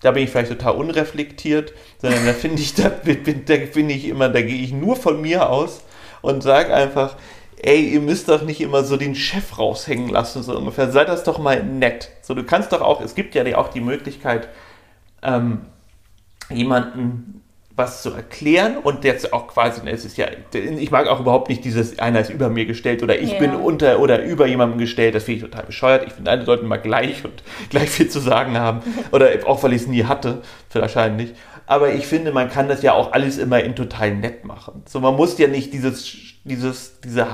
da 0.00 0.12
bin 0.12 0.24
ich 0.24 0.30
vielleicht 0.30 0.50
total 0.50 0.74
unreflektiert, 0.76 1.74
sondern 2.00 2.24
da 2.24 2.32
finde 2.32 2.62
ich, 2.62 2.74
da, 2.74 2.88
da 2.88 3.54
finde 3.70 3.94
ich 3.94 4.08
immer, 4.08 4.28
da 4.30 4.40
gehe 4.40 4.62
ich 4.62 4.72
nur 4.72 4.96
von 4.96 5.20
mir 5.20 5.50
aus 5.50 5.82
und 6.22 6.42
sage 6.42 6.72
einfach, 6.72 7.16
ey, 7.62 7.80
ihr 7.88 8.00
müsst 8.00 8.28
doch 8.28 8.42
nicht 8.42 8.60
immer 8.60 8.84
so 8.84 8.96
den 8.96 9.14
Chef 9.14 9.58
raushängen 9.58 10.08
lassen, 10.08 10.42
so 10.42 10.56
ungefähr. 10.56 10.90
Seid 10.90 11.08
das 11.08 11.24
doch 11.24 11.38
mal 11.38 11.62
nett. 11.62 12.10
So, 12.22 12.34
du 12.34 12.44
kannst 12.44 12.72
doch 12.72 12.80
auch, 12.80 13.00
es 13.00 13.14
gibt 13.14 13.34
ja 13.34 13.44
auch 13.56 13.68
die 13.68 13.80
Möglichkeit, 13.80 14.48
ähm, 15.22 15.66
jemanden 16.50 17.37
was 17.78 18.02
zu 18.02 18.12
erklären 18.12 18.76
und 18.76 19.04
jetzt 19.04 19.32
auch 19.32 19.48
quasi, 19.48 19.80
es 19.86 20.04
ist 20.04 20.16
ja, 20.16 20.26
ich 20.52 20.90
mag 20.90 21.06
auch 21.06 21.20
überhaupt 21.20 21.48
nicht 21.48 21.64
dieses, 21.64 21.98
einer 21.98 22.20
ist 22.20 22.30
über 22.30 22.48
mir 22.48 22.66
gestellt 22.66 23.02
oder 23.02 23.18
ich 23.18 23.32
ja. 23.32 23.38
bin 23.38 23.54
unter 23.54 24.00
oder 24.00 24.22
über 24.22 24.46
jemandem 24.46 24.78
gestellt, 24.78 25.14
das 25.14 25.24
finde 25.24 25.36
ich 25.36 25.50
total 25.50 25.64
bescheuert. 25.64 26.04
Ich 26.06 26.12
finde, 26.12 26.30
alle 26.30 26.44
sollten 26.44 26.66
mal 26.66 26.78
gleich 26.78 27.24
und 27.24 27.42
gleich 27.70 27.88
viel 27.88 28.08
zu 28.08 28.18
sagen 28.18 28.58
haben 28.58 28.80
oder 29.12 29.30
auch, 29.46 29.62
weil 29.62 29.72
ich 29.72 29.82
es 29.82 29.88
nie 29.88 30.04
hatte, 30.04 30.42
wahrscheinlich. 30.72 31.34
Aber 31.66 31.92
ich 31.92 32.06
finde, 32.06 32.32
man 32.32 32.50
kann 32.50 32.68
das 32.68 32.82
ja 32.82 32.94
auch 32.94 33.12
alles 33.12 33.38
immer 33.38 33.62
in 33.62 33.76
total 33.76 34.14
nett 34.14 34.44
machen. 34.44 34.82
So, 34.86 35.00
man 35.00 35.14
muss 35.14 35.38
ja 35.38 35.48
nicht 35.48 35.72
dieses, 35.72 36.16
dieses, 36.44 37.00
diese 37.00 37.26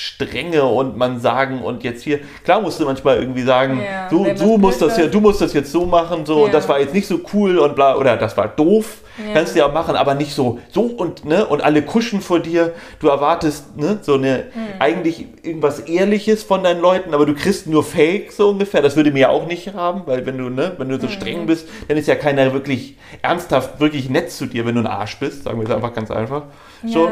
Strenge 0.00 0.64
und 0.64 0.96
man 0.96 1.20
sagen 1.20 1.60
und 1.62 1.84
jetzt 1.84 2.02
hier, 2.02 2.20
klar 2.42 2.62
musst 2.62 2.80
du 2.80 2.86
manchmal 2.86 3.18
irgendwie 3.18 3.42
sagen, 3.42 3.82
ja, 3.84 4.08
du, 4.08 4.24
du 4.32 4.56
musst 4.56 4.80
das 4.80 4.96
ja, 4.96 5.06
du 5.08 5.20
musst 5.20 5.42
das 5.42 5.52
jetzt 5.52 5.70
so 5.70 5.84
machen, 5.84 6.24
so, 6.24 6.38
ja. 6.38 6.44
und 6.46 6.54
das 6.54 6.66
war 6.70 6.80
jetzt 6.80 6.94
nicht 6.94 7.06
so 7.06 7.20
cool 7.34 7.58
und 7.58 7.74
bla, 7.74 7.96
oder 7.96 8.16
das 8.16 8.34
war 8.34 8.48
doof, 8.48 9.02
ja. 9.18 9.34
kannst 9.34 9.54
du 9.54 9.58
ja 9.58 9.68
machen, 9.68 9.96
aber 9.96 10.14
nicht 10.14 10.32
so, 10.32 10.58
so 10.70 10.84
und, 10.84 11.26
ne, 11.26 11.44
und 11.44 11.62
alle 11.62 11.82
kuschen 11.82 12.22
vor 12.22 12.40
dir, 12.40 12.72
du 12.98 13.08
erwartest, 13.08 13.76
ne, 13.76 13.98
so 14.00 14.14
eine, 14.14 14.46
hm. 14.52 14.66
eigentlich 14.78 15.26
irgendwas 15.42 15.80
Ehrliches 15.80 16.44
von 16.44 16.64
deinen 16.64 16.80
Leuten, 16.80 17.12
aber 17.12 17.26
du 17.26 17.34
kriegst 17.34 17.66
nur 17.66 17.84
Fake, 17.84 18.32
so 18.32 18.48
ungefähr, 18.48 18.80
das 18.80 18.96
würde 18.96 19.10
mir 19.10 19.18
ja 19.18 19.28
auch 19.28 19.46
nicht 19.46 19.74
haben, 19.74 20.04
weil 20.06 20.24
wenn 20.24 20.38
du, 20.38 20.48
ne, 20.48 20.72
wenn 20.78 20.88
du 20.88 20.98
so 20.98 21.08
hm. 21.08 21.12
streng 21.12 21.46
bist, 21.46 21.68
dann 21.88 21.98
ist 21.98 22.08
ja 22.08 22.14
keiner 22.14 22.54
wirklich 22.54 22.96
ernsthaft, 23.20 23.80
wirklich 23.80 24.08
nett 24.08 24.30
zu 24.30 24.46
dir, 24.46 24.64
wenn 24.64 24.76
du 24.76 24.80
ein 24.80 24.86
Arsch 24.86 25.18
bist, 25.18 25.44
sagen 25.44 25.60
wir 25.60 25.68
es 25.68 25.74
einfach 25.74 25.92
ganz 25.92 26.10
einfach, 26.10 26.44
so, 26.86 27.10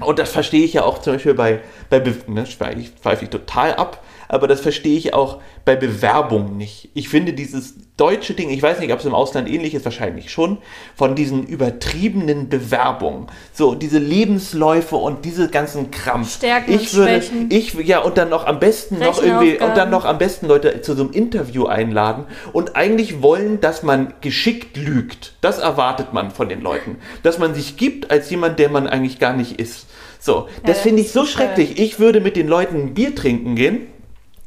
und 0.00 0.18
das 0.18 0.30
verstehe 0.30 0.64
ich 0.64 0.72
ja 0.74 0.84
auch 0.84 0.98
zum 0.98 1.14
Beispiel 1.14 1.34
bei, 1.34 1.60
bei 1.90 2.00
ne, 2.26 2.44
ich 2.76 2.90
pfeife 2.90 3.24
ich 3.24 3.30
total 3.30 3.74
ab, 3.74 4.02
aber 4.34 4.48
das 4.48 4.60
verstehe 4.60 4.98
ich 4.98 5.14
auch 5.14 5.40
bei 5.64 5.76
Bewerbung 5.76 6.56
nicht. 6.56 6.90
Ich 6.92 7.08
finde 7.08 7.34
dieses 7.34 7.74
deutsche 7.96 8.34
Ding, 8.34 8.50
ich 8.50 8.60
weiß 8.60 8.80
nicht, 8.80 8.92
ob 8.92 8.98
es 8.98 9.04
im 9.04 9.14
Ausland 9.14 9.48
ähnlich 9.48 9.74
ist, 9.74 9.84
wahrscheinlich 9.84 10.32
schon, 10.32 10.58
von 10.96 11.14
diesen 11.14 11.46
übertriebenen 11.46 12.48
Bewerbungen. 12.48 13.28
So, 13.52 13.76
diese 13.76 13.98
Lebensläufe 13.98 14.96
und 14.96 15.24
diese 15.24 15.48
ganzen 15.48 15.92
Krampf. 15.92 16.34
Stärken 16.34 16.72
ich 16.72 16.92
würde, 16.94 17.22
Schwächen. 17.22 17.46
ich, 17.50 17.74
ja, 17.74 18.00
und 18.00 18.18
dann 18.18 18.28
noch 18.28 18.44
am 18.44 18.58
besten 18.58 18.98
noch 18.98 19.22
irgendwie, 19.22 19.52
und 19.52 19.76
dann 19.76 19.90
noch 19.90 20.04
am 20.04 20.18
besten 20.18 20.48
Leute 20.48 20.82
zu 20.82 20.96
so 20.96 21.04
einem 21.04 21.12
Interview 21.12 21.66
einladen 21.66 22.24
und 22.52 22.74
eigentlich 22.74 23.22
wollen, 23.22 23.60
dass 23.60 23.84
man 23.84 24.14
geschickt 24.20 24.76
lügt. 24.76 25.34
Das 25.42 25.60
erwartet 25.60 26.12
man 26.12 26.32
von 26.32 26.48
den 26.48 26.60
Leuten. 26.60 26.96
Dass 27.22 27.38
man 27.38 27.54
sich 27.54 27.76
gibt 27.76 28.10
als 28.10 28.28
jemand, 28.30 28.58
der 28.58 28.68
man 28.68 28.88
eigentlich 28.88 29.20
gar 29.20 29.32
nicht 29.32 29.60
ist. 29.60 29.86
So, 30.18 30.32
ja, 30.32 30.46
das 30.64 30.80
finde 30.80 31.02
ich 31.02 31.12
so 31.12 31.24
schrecklich. 31.24 31.78
Ich 31.78 32.00
würde 32.00 32.20
mit 32.20 32.34
den 32.34 32.48
Leuten 32.48 32.76
ein 32.76 32.94
Bier 32.94 33.14
trinken 33.14 33.54
gehen 33.54 33.93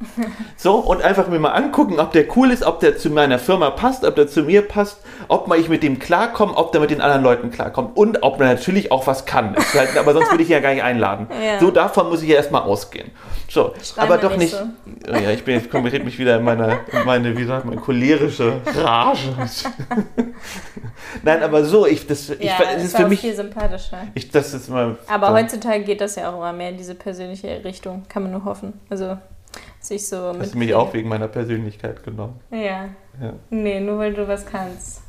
so, 0.56 0.76
und 0.76 1.02
einfach 1.02 1.26
mir 1.28 1.40
mal 1.40 1.50
angucken, 1.50 1.98
ob 1.98 2.12
der 2.12 2.24
cool 2.36 2.52
ist, 2.52 2.62
ob 2.62 2.78
der 2.80 2.96
zu 2.96 3.10
meiner 3.10 3.38
Firma 3.38 3.70
passt, 3.70 4.04
ob 4.04 4.14
der 4.14 4.28
zu 4.28 4.42
mir 4.42 4.62
passt, 4.62 5.00
ob 5.26 5.48
mal 5.48 5.58
ich 5.58 5.68
mit 5.68 5.82
dem 5.82 5.98
klarkomme, 5.98 6.56
ob 6.56 6.70
der 6.70 6.80
mit 6.80 6.90
den 6.90 7.00
anderen 7.00 7.22
Leuten 7.22 7.50
klarkommt 7.50 7.96
und 7.96 8.22
ob 8.22 8.38
man 8.38 8.48
natürlich 8.48 8.92
auch 8.92 9.08
was 9.08 9.26
kann. 9.26 9.56
Aber 9.98 10.12
sonst 10.12 10.30
würde 10.30 10.44
ich 10.44 10.48
ja 10.48 10.60
gar 10.60 10.72
nicht 10.74 10.82
einladen. 10.82 11.26
Ja. 11.38 11.60
So, 11.60 11.70
davon 11.70 12.08
muss 12.08 12.20
ich 12.22 12.28
ja 12.28 12.36
erstmal 12.36 12.62
ausgehen. 12.62 13.12
So, 13.48 13.72
Schrei 13.82 14.02
aber 14.02 14.18
doch 14.18 14.36
nicht. 14.36 14.52
nicht 14.52 15.06
so. 15.06 15.12
ja, 15.12 15.30
ich 15.30 15.44
bin 15.44 15.54
jetzt 15.54 15.70
konkret 15.70 16.04
mich 16.04 16.18
wieder 16.18 16.36
in 16.36 16.44
meine, 16.44 16.80
in 16.92 17.04
meine, 17.06 17.36
wie 17.36 17.44
sagt 17.44 17.64
man, 17.64 17.80
cholerische 17.80 18.60
Rage. 18.76 19.34
Nein, 21.22 21.42
aber 21.42 21.64
so, 21.64 21.86
ich, 21.86 22.06
das, 22.06 22.28
ich, 22.30 22.42
ja, 22.42 22.56
das 22.60 22.84
ist 22.84 22.96
für 22.96 23.08
mich 23.08 23.20
viel 23.20 23.34
sympathischer. 23.34 23.98
Ich, 24.14 24.30
das 24.30 24.52
ist 24.52 24.68
mal, 24.68 24.96
aber 25.06 25.32
heutzutage 25.32 25.84
geht 25.84 26.00
das 26.00 26.16
ja 26.16 26.28
auch 26.28 26.34
immer 26.34 26.52
mehr 26.52 26.70
in 26.70 26.76
diese 26.76 26.94
persönliche 26.94 27.62
Richtung, 27.64 28.02
kann 28.08 28.24
man 28.24 28.32
nur 28.32 28.44
hoffen. 28.44 28.80
Also 28.90 29.16
sich 29.88 30.06
so 30.06 30.34
Hast 30.38 30.54
du 30.54 30.58
mich 30.58 30.74
auch 30.74 30.92
wegen 30.94 31.08
meiner 31.08 31.28
Persönlichkeit 31.28 32.02
genommen? 32.02 32.40
Ja. 32.50 32.88
ja. 33.20 33.32
Nee, 33.50 33.80
nur 33.80 33.98
weil 33.98 34.14
du 34.14 34.26
was 34.28 34.46
kannst. 34.46 35.02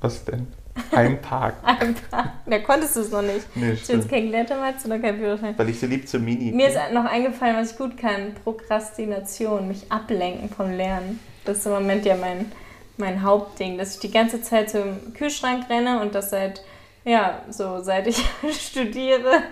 Was 0.00 0.24
denn? 0.24 0.46
Ein 0.90 1.20
Park. 1.20 1.54
Ein 1.62 1.94
Park. 2.10 2.30
Da 2.46 2.58
konntest 2.58 2.96
du 2.96 3.00
es 3.00 3.10
noch 3.10 3.22
nicht. 3.22 3.46
Nee, 3.54 3.72
Hast 3.72 3.88
du 3.88 3.94
jetzt 3.94 4.08
kennengelernt 4.08 4.50
damals 4.50 4.84
oder 4.84 4.98
kein 4.98 5.18
Führerschein? 5.18 5.54
Weil 5.56 5.68
ich 5.68 5.78
so 5.78 5.86
lieb 5.86 6.08
zur 6.08 6.20
Mini 6.20 6.52
Mir 6.52 6.68
ist 6.68 6.78
noch 6.92 7.04
eingefallen, 7.04 7.56
was 7.56 7.72
ich 7.72 7.78
gut 7.78 7.96
kann. 7.96 8.34
Prokrastination, 8.42 9.68
mich 9.68 9.90
ablenken 9.90 10.48
vom 10.48 10.72
Lernen. 10.72 11.20
Das 11.44 11.58
ist 11.58 11.66
im 11.66 11.72
Moment 11.72 12.04
ja 12.04 12.16
mein, 12.16 12.50
mein 12.96 13.22
Hauptding, 13.22 13.78
dass 13.78 13.94
ich 13.94 14.00
die 14.00 14.10
ganze 14.10 14.42
Zeit 14.42 14.70
zum 14.70 15.14
Kühlschrank 15.14 15.68
renne 15.70 16.00
und 16.00 16.14
das 16.14 16.30
seit, 16.30 16.62
ja, 17.04 17.42
so 17.50 17.80
seit 17.80 18.06
ich 18.06 18.24
studiere. 18.52 19.42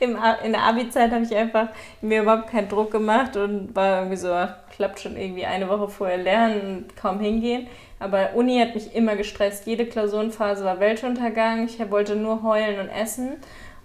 Im, 0.00 0.18
in 0.44 0.52
der 0.52 0.62
Abi-Zeit 0.62 1.10
habe 1.12 1.24
ich 1.24 1.34
einfach 1.34 1.68
mir 2.00 2.22
überhaupt 2.22 2.50
keinen 2.50 2.68
Druck 2.68 2.90
gemacht 2.90 3.36
und 3.36 3.74
war 3.74 3.98
irgendwie 3.98 4.16
so, 4.16 4.32
ach, 4.32 4.56
klappt 4.76 5.00
schon 5.00 5.16
irgendwie 5.16 5.46
eine 5.46 5.68
Woche 5.68 5.88
vorher 5.88 6.18
lernen 6.18 6.60
und 6.84 6.96
kaum 6.96 7.20
hingehen. 7.20 7.68
Aber 7.98 8.30
Uni 8.34 8.58
hat 8.58 8.74
mich 8.74 8.94
immer 8.94 9.16
gestresst. 9.16 9.66
Jede 9.66 9.86
Klausurenphase 9.86 10.64
war 10.64 10.80
Weltuntergang. 10.80 11.66
Ich 11.66 11.78
wollte 11.90 12.16
nur 12.16 12.42
heulen 12.42 12.80
und 12.80 12.88
essen. 12.88 13.36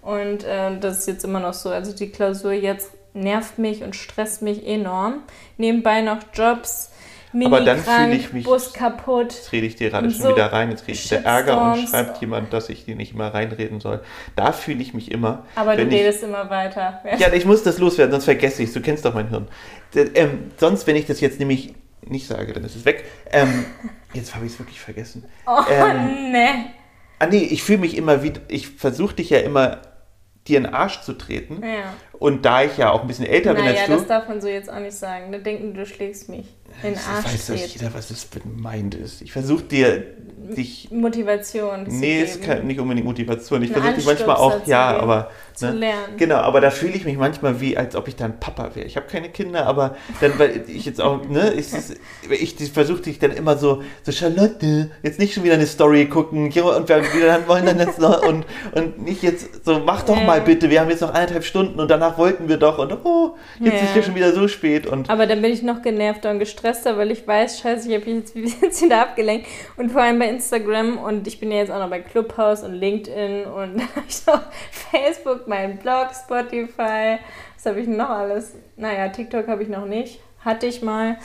Und 0.01 0.43
äh, 0.43 0.77
das 0.79 0.99
ist 0.99 1.07
jetzt 1.07 1.25
immer 1.25 1.39
noch 1.39 1.53
so. 1.53 1.69
Also 1.69 1.93
die 1.93 2.09
Klausur 2.09 2.53
jetzt 2.53 2.91
nervt 3.13 3.57
mich 3.57 3.83
und 3.83 3.95
stresst 3.95 4.41
mich 4.41 4.65
enorm. 4.67 5.23
Nebenbei 5.57 6.01
noch 6.01 6.19
Jobs, 6.33 6.91
Mini 7.35 7.47
Aber 7.47 7.61
dann 7.61 7.79
fühle 7.79 8.15
ich 8.15 8.31
mich. 8.31 8.45
Bus 8.45 8.71
kaputt. 8.71 9.33
Jetzt 9.33 9.51
rede 9.51 9.67
ich 9.67 9.75
dir 9.75 9.89
gerade 9.89 10.09
schon 10.09 10.21
so 10.21 10.29
wieder 10.29 10.53
rein. 10.53 10.71
Jetzt 10.71 10.85
kriege 10.85 10.97
ich 10.97 11.09
der 11.09 11.25
Ärger 11.25 11.73
und 11.73 11.89
schreibt 11.89 12.21
jemand, 12.21 12.53
dass 12.53 12.69
ich 12.69 12.85
dir 12.85 12.95
nicht 12.95 13.13
immer 13.13 13.33
reinreden 13.33 13.81
soll. 13.81 14.01
Da 14.37 14.53
fühle 14.53 14.81
ich 14.81 14.93
mich 14.93 15.11
immer. 15.11 15.45
Aber 15.55 15.75
du 15.75 15.83
redest 15.83 16.19
ich, 16.19 16.29
immer 16.29 16.49
weiter. 16.49 17.01
Ja, 17.17 17.33
ich 17.33 17.45
muss 17.45 17.61
das 17.61 17.77
loswerden, 17.77 18.13
sonst 18.13 18.23
vergesse 18.23 18.63
ich 18.63 18.69
es. 18.69 18.73
Du 18.73 18.79
kennst 18.79 19.03
doch 19.03 19.13
mein 19.13 19.27
Hirn. 19.27 19.49
Ähm, 19.93 20.51
sonst, 20.57 20.87
wenn 20.87 20.95
ich 20.95 21.07
das 21.07 21.19
jetzt 21.19 21.39
nämlich 21.39 21.73
nicht 22.07 22.25
sage, 22.25 22.53
dann 22.53 22.63
ist 22.63 22.77
es 22.77 22.85
weg. 22.85 23.03
Ähm, 23.31 23.65
jetzt 24.13 24.33
habe 24.33 24.45
ich 24.45 24.53
es 24.53 24.59
wirklich 24.59 24.79
vergessen. 24.79 25.25
Oh, 25.45 25.59
ähm, 25.69 26.31
ne. 26.31 26.47
Ah, 27.19 27.27
nee, 27.27 27.43
ich 27.43 27.63
fühle 27.63 27.79
mich 27.79 27.97
immer 27.97 28.23
wieder. 28.23 28.39
Ich 28.47 28.69
versuche 28.69 29.15
dich 29.15 29.29
ja 29.29 29.39
immer 29.39 29.81
dir 30.47 30.57
in 30.57 30.63
den 30.63 30.73
Arsch 30.73 31.01
zu 31.01 31.13
treten. 31.13 31.61
Ja. 31.61 31.93
Und 32.17 32.45
da 32.45 32.63
ich 32.63 32.77
ja 32.77 32.91
auch 32.91 33.01
ein 33.01 33.07
bisschen 33.07 33.25
älter 33.25 33.53
naja, 33.53 33.65
bin 33.65 33.71
als 33.71 33.85
du. 33.85 33.91
Naja, 33.91 33.99
das 33.99 34.07
darf 34.07 34.29
man 34.29 34.39
so 34.39 34.47
jetzt 34.47 34.69
auch 34.69 34.79
nicht 34.79 34.95
sagen. 34.95 35.33
Da 35.33 35.39
denken, 35.39 35.73
du 35.73 35.85
schlägst 35.85 36.29
mich 36.29 36.54
in 36.83 36.89
den 36.89 36.99
Arsch. 36.99 37.25
Weiß 37.25 37.47
doch 37.47 37.55
jeder, 37.55 37.93
was 37.93 38.09
das 38.09 38.27
gemeint 38.29 38.95
ist. 38.95 39.21
Ich 39.21 39.31
versuche 39.31 39.63
dir 39.63 40.03
dich. 40.55 40.89
Motivation. 40.91 41.85
Nee, 41.87 42.21
es 42.21 42.35
ist 42.35 42.63
nicht 42.63 42.79
unbedingt 42.79 43.05
Motivation. 43.05 43.63
Ich 43.63 43.71
versuche 43.71 43.93
dich 43.93 44.05
manchmal 44.05 44.35
auch, 44.35 44.65
ja, 44.67 44.97
aber. 44.97 45.31
Zu 45.55 45.67
ne? 45.67 45.71
lernen. 45.71 46.17
Genau, 46.17 46.35
aber 46.35 46.59
da 46.59 46.69
fühle 46.69 46.93
ich 46.93 47.05
mich 47.05 47.17
manchmal 47.17 47.61
wie, 47.61 47.77
als 47.77 47.95
ob 47.95 48.07
ich 48.07 48.15
dann 48.15 48.39
Papa 48.39 48.71
wäre. 48.75 48.85
Ich 48.85 48.97
habe 48.97 49.07
keine 49.07 49.29
Kinder, 49.29 49.65
aber 49.65 49.95
dann, 50.19 50.37
weil 50.37 50.65
ich 50.67 50.85
jetzt 50.85 51.01
auch, 51.01 51.25
ne, 51.27 51.53
ich, 51.53 51.67
ich, 52.29 52.59
ich 52.59 52.71
versuche 52.71 53.01
dich 53.01 53.19
dann 53.19 53.31
immer 53.31 53.57
so, 53.57 53.81
so 54.03 54.11
Charlotte, 54.11 54.91
jetzt 55.01 55.17
nicht 55.17 55.33
schon 55.33 55.43
wieder 55.43 55.53
eine 55.53 55.65
Story 55.65 56.07
gucken, 56.07 56.45
und 56.45 56.55
wir 56.89 57.25
dann 57.25 57.47
wollen 57.47 57.65
dann 57.65 57.79
jetzt 57.79 57.99
noch, 57.99 58.21
und, 58.27 58.45
und 58.73 59.01
nicht 59.01 59.23
jetzt 59.23 59.65
so, 59.65 59.79
mach 59.79 60.03
doch 60.03 60.17
ja. 60.17 60.23
mal 60.23 60.41
bitte, 60.41 60.69
wir 60.69 60.81
haben 60.81 60.89
jetzt 60.89 61.01
noch 61.01 61.13
eineinhalb 61.13 61.45
Stunden 61.45 61.79
und 61.79 61.89
danach 61.89 62.17
wollten 62.17 62.49
wir 62.49 62.57
doch, 62.57 62.77
und 62.77 62.91
oh, 63.05 63.35
jetzt 63.59 63.73
ja. 63.73 63.79
ist 63.79 63.95
ja 63.95 64.03
schon 64.03 64.15
wieder 64.15 64.33
so 64.33 64.47
spät. 64.47 64.85
Und 64.85 65.09
aber 65.09 65.25
dann 65.25 65.41
bin 65.41 65.51
ich 65.53 65.63
noch 65.63 65.81
genervter 65.81 66.31
und 66.31 66.39
gestresster, 66.39 66.97
weil 66.97 67.11
ich 67.11 67.25
weiß, 67.25 67.59
scheiße, 67.59 67.89
ich 67.89 67.95
habe 67.95 68.11
jetzt, 68.11 68.35
jetzt 68.61 68.81
wieder 68.83 69.01
abgelenkt. 69.01 69.47
Und 69.77 69.91
vor 69.91 70.01
allem 70.01 70.19
bei 70.19 70.27
Instagram 70.27 70.97
und 70.97 71.27
ich 71.27 71.39
bin 71.39 71.51
ja 71.51 71.59
jetzt 71.59 71.71
auch 71.71 71.79
noch 71.79 71.89
bei 71.89 71.99
Clubhouse 71.99 72.63
und 72.63 72.73
LinkedIn 72.73 73.45
und 73.45 73.81
ich 74.07 74.15
noch 75.45 75.47
Facebook, 75.47 75.47
mein 75.47 75.77
Blog, 75.77 76.09
Spotify. 76.13 77.19
Was 77.55 77.65
habe 77.65 77.81
ich 77.81 77.87
noch 77.87 78.09
alles? 78.09 78.53
Naja, 78.77 79.09
TikTok 79.09 79.47
habe 79.47 79.63
ich 79.63 79.69
noch 79.69 79.85
nicht. 79.85 80.19
Hatte 80.39 80.67
ich 80.67 80.81
mal. 80.81 81.17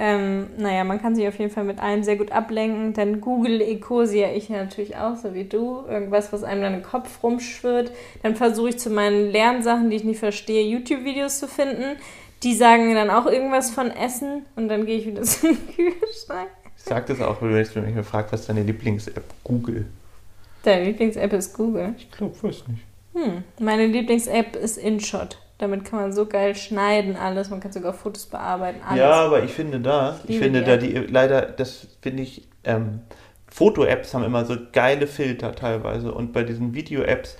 Ähm, 0.00 0.50
naja, 0.56 0.84
man 0.84 1.02
kann 1.02 1.16
sich 1.16 1.26
auf 1.26 1.38
jeden 1.40 1.50
Fall 1.50 1.64
mit 1.64 1.80
allem 1.80 2.04
sehr 2.04 2.16
gut 2.16 2.30
ablenken. 2.30 2.92
Dann 2.92 3.20
Google 3.20 3.60
Ecosia, 3.60 4.32
ich 4.32 4.48
natürlich 4.48 4.96
auch, 4.96 5.16
so 5.16 5.34
wie 5.34 5.44
du. 5.44 5.84
Irgendwas, 5.88 6.32
was 6.32 6.44
einem 6.44 6.62
dann 6.62 6.74
im 6.74 6.82
Kopf 6.82 7.22
rumschwirrt. 7.22 7.90
Dann 8.22 8.36
versuche 8.36 8.70
ich 8.70 8.78
zu 8.78 8.90
meinen 8.90 9.30
Lernsachen, 9.30 9.90
die 9.90 9.96
ich 9.96 10.04
nicht 10.04 10.20
verstehe, 10.20 10.64
YouTube-Videos 10.68 11.40
zu 11.40 11.48
finden. 11.48 11.96
Die 12.44 12.54
sagen 12.54 12.86
mir 12.86 12.94
dann 12.94 13.10
auch 13.10 13.26
irgendwas 13.26 13.70
von 13.70 13.90
Essen 13.90 14.46
und 14.54 14.68
dann 14.68 14.86
gehe 14.86 14.98
ich 14.98 15.06
wieder 15.06 15.22
zum 15.24 15.56
Kühlschrank. 15.74 16.50
Ich 16.76 16.84
sag 16.84 17.06
das 17.06 17.20
auch, 17.20 17.42
wenn 17.42 17.50
du 17.50 17.80
mich 17.80 18.06
fragst, 18.06 18.32
was 18.32 18.40
ist 18.40 18.48
deine 18.48 18.62
Lieblings-App? 18.62 19.24
Google. 19.42 19.86
Deine 20.62 20.84
Lieblings-App 20.84 21.32
ist 21.32 21.54
Google? 21.54 21.94
Ich 21.98 22.08
glaube, 22.12 22.40
weiß 22.40 22.68
nicht. 22.68 22.87
Hm. 23.22 23.44
Meine 23.58 23.86
Lieblings-App 23.86 24.56
ist 24.56 24.78
InShot. 24.78 25.38
Damit 25.58 25.84
kann 25.84 26.00
man 26.00 26.12
so 26.12 26.26
geil 26.26 26.54
schneiden 26.54 27.16
alles. 27.16 27.50
Man 27.50 27.60
kann 27.60 27.72
sogar 27.72 27.92
Fotos 27.92 28.26
bearbeiten. 28.26 28.80
Alles. 28.86 29.00
Ja, 29.00 29.12
aber 29.12 29.42
ich 29.42 29.50
finde 29.50 29.80
da, 29.80 30.20
ich, 30.24 30.30
ich 30.30 30.38
finde 30.38 30.60
die 30.60 30.66
da 30.66 30.76
die 30.76 30.92
leider, 31.12 31.42
das 31.42 31.88
finde 32.00 32.22
ich, 32.22 32.48
ähm, 32.64 33.00
Foto-Apps 33.50 34.14
haben 34.14 34.24
immer 34.24 34.44
so 34.44 34.56
geile 34.72 35.06
Filter 35.06 35.54
teilweise 35.54 36.12
und 36.12 36.32
bei 36.32 36.44
diesen 36.44 36.74
Video-Apps 36.74 37.36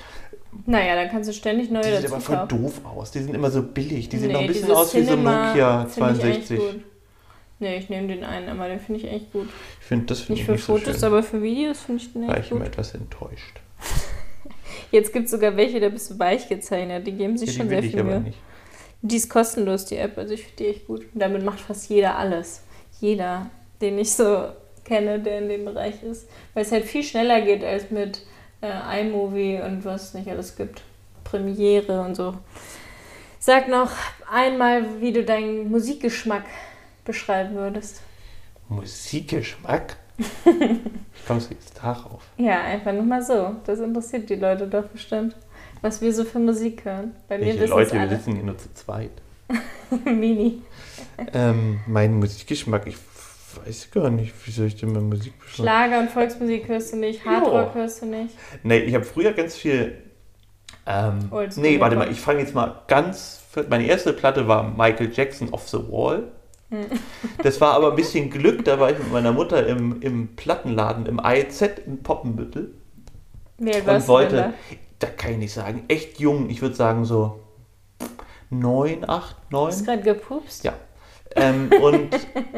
naja, 0.67 0.95
dann 0.95 1.11
kannst 1.11 1.29
du 1.29 1.35
ständig 1.35 1.71
neue 1.71 1.83
Die 1.83 1.97
sehen 1.97 2.13
aber 2.13 2.21
voll 2.21 2.47
doof 2.49 2.81
aus. 2.85 3.11
Die 3.11 3.21
sind 3.21 3.35
immer 3.35 3.51
so 3.51 3.63
billig. 3.63 4.09
Die 4.09 4.17
sehen 4.17 4.29
nee, 4.29 4.33
noch 4.33 4.41
ein 4.41 4.47
bisschen 4.47 4.71
aus 4.71 4.95
wie 4.95 5.03
so 5.03 5.13
ein 5.13 5.23
Nokia 5.23 5.87
62. 5.87 6.59
Ich 6.59 6.77
nee, 7.59 7.77
ich 7.77 7.89
nehme 7.91 8.09
den 8.09 8.25
einen, 8.25 8.49
aber 8.49 8.69
den 8.69 8.81
finde 8.81 9.01
ich 9.01 9.13
echt 9.13 9.33
gut. 9.33 9.49
Ich 9.81 9.87
finde 9.87 10.07
das 10.07 10.21
find 10.21 10.39
Nicht 10.39 10.47
für 10.47 10.53
nicht 10.53 10.65
Fotos, 10.65 11.01
so 11.01 11.07
aber 11.07 11.23
für 11.23 11.43
Videos 11.43 11.81
finde 11.81 12.03
ich 12.03 12.13
den 12.13 12.23
echt 12.23 12.33
War 12.33 12.39
ich 12.39 12.51
immer 12.51 12.65
etwas 12.65 12.95
enttäuscht. 12.95 13.61
Jetzt 14.91 15.13
gibt 15.13 15.27
es 15.27 15.31
sogar 15.31 15.57
welche, 15.57 15.81
da 15.81 15.89
bist 15.89 16.11
du 16.11 16.19
weich 16.19 16.49
gezeichnet. 16.49 17.07
Die 17.07 17.13
geben 17.13 17.37
sich 17.37 17.51
Ja, 17.51 17.61
schon 17.61 17.69
sehr 17.69 17.83
viel 17.83 18.03
Mühe. 18.03 18.33
Die 19.03 19.17
ist 19.17 19.29
kostenlos, 19.31 19.85
die 19.85 19.97
App. 19.97 20.19
Also 20.19 20.35
ich 20.35 20.43
finde 20.43 20.57
die 20.59 20.67
echt 20.67 20.87
gut. 20.87 21.01
Und 21.13 21.21
damit 21.21 21.45
macht 21.45 21.61
fast 21.61 21.89
jeder 21.89 22.17
alles. 22.17 22.63
Jeder, 23.01 23.51
den 23.81 23.99
ich 23.99 24.13
so 24.13 24.49
kenne, 24.85 25.21
der 25.21 25.39
in 25.39 25.49
dem 25.49 25.65
Bereich 25.67 26.03
ist. 26.03 26.29
Weil 26.55 26.65
es 26.65 26.73
halt 26.73 26.85
viel 26.85 27.03
schneller 27.03 27.41
geht 27.43 27.63
als 27.63 27.91
mit 27.91 28.23
äh, 28.61 29.03
iMovie 29.03 29.61
und 29.61 29.85
was 29.85 30.09
es 30.09 30.15
nicht 30.15 30.29
alles 30.29 30.57
gibt. 30.57 30.83
Premiere 31.25 32.01
und 32.01 32.17
so. 32.17 32.35
Sag 33.39 33.69
noch 33.69 33.93
einmal, 34.31 35.01
wie 35.01 35.13
du 35.13 35.23
deinen 35.25 35.71
Musikgeschmack 35.71 36.45
beschreiben 37.05 37.55
würdest. 37.55 38.01
Musikgeschmack? 38.69 39.97
Kommst 41.29 41.51
du 41.51 41.55
jetzt 41.55 41.79
darauf? 41.81 42.23
Ja, 42.39 42.63
einfach 42.63 42.93
nur 42.93 43.03
mal 43.03 43.23
so. 43.23 43.57
Das 43.67 43.79
interessiert 43.79 44.31
die 44.31 44.37
Leute 44.37 44.67
doch 44.67 44.85
bestimmt. 44.85 45.37
Was 45.83 46.01
wir 46.01 46.13
so 46.13 46.25
für 46.25 46.39
Musik 46.39 46.85
hören. 46.85 47.15
Bei 47.29 47.39
Welche 47.39 47.53
mir 47.53 47.61
wissen 47.61 47.71
Leute, 47.71 47.93
alle. 47.93 48.11
wir 48.11 48.17
sitzen 48.17 48.35
hier 48.35 48.45
nur 48.45 48.57
zu 48.57 48.73
zweit. 48.73 49.11
Mini. 50.05 50.63
Ähm, 51.35 51.81
mein 51.87 52.15
Musikgeschmack, 52.15 52.87
ich 52.87 52.97
weiß 53.65 53.91
gar 53.91 54.11
nicht, 54.11 54.35
wie 54.47 54.51
soll 54.51 54.67
ich 54.67 54.77
denn 54.77 54.93
meine 54.93 55.05
Musik 55.05 55.39
beschreiben? 55.39 55.69
Schlager 55.69 55.99
und 56.01 56.11
Volksmusik 56.11 56.67
hörst 56.69 56.93
du 56.93 56.97
nicht, 56.97 57.25
Hardrock 57.25 57.75
hörst 57.75 58.03
du 58.03 58.07
nicht. 58.07 58.35
Nee, 58.63 58.79
ich 58.79 58.95
habe 58.95 59.05
früher 59.05 59.33
ganz 59.33 59.55
viel. 59.55 59.99
Ähm, 60.87 61.29
Oldschool 61.31 61.63
nee, 61.63 61.79
warte 61.79 61.97
mal, 61.97 62.11
ich 62.11 62.21
fange 62.21 62.41
jetzt 62.41 62.55
mal 62.55 62.83
ganz. 62.89 63.43
Meine 63.69 63.87
erste 63.87 64.13
Platte 64.15 64.49
war 64.49 64.63
Michael 64.63 65.11
Jackson 65.13 65.51
Off 65.51 65.69
the 65.69 65.79
Wall. 65.79 66.33
Das 67.43 67.61
war 67.61 67.75
aber 67.75 67.91
ein 67.91 67.97
bisschen 67.97 68.31
Glück, 68.31 68.65
da 68.65 68.79
war 68.81 68.91
ich 68.91 68.99
mit 68.99 69.13
meiner 69.13 69.33
Mutter 69.33 69.67
im, 69.67 70.01
im 70.03 70.37
Plattenladen 70.37 71.07
im 71.07 71.21
AEZ 71.21 71.63
in 71.87 72.03
Poppenbüttel 72.03 72.75
alt 73.61 73.87
und 73.89 74.09
wollte, 74.09 74.37
denn 74.37 74.53
da 74.99 75.07
kann 75.09 75.33
ich 75.33 75.39
nicht 75.39 75.53
sagen, 75.53 75.85
echt 75.89 76.21
jung, 76.21 76.51
ich 76.51 76.63
würde 76.63 76.75
sagen 76.75 77.05
so 77.05 77.41
neun, 78.51 79.09
acht, 79.09 79.37
da? 79.51 79.57
neun. 79.57 79.67
Hast 79.69 79.81
du 79.81 79.85
gerade 79.85 80.03
gepupst? 80.03 80.65
Ja. 80.65 80.75
Ähm, 81.37 81.71
und 81.83 82.09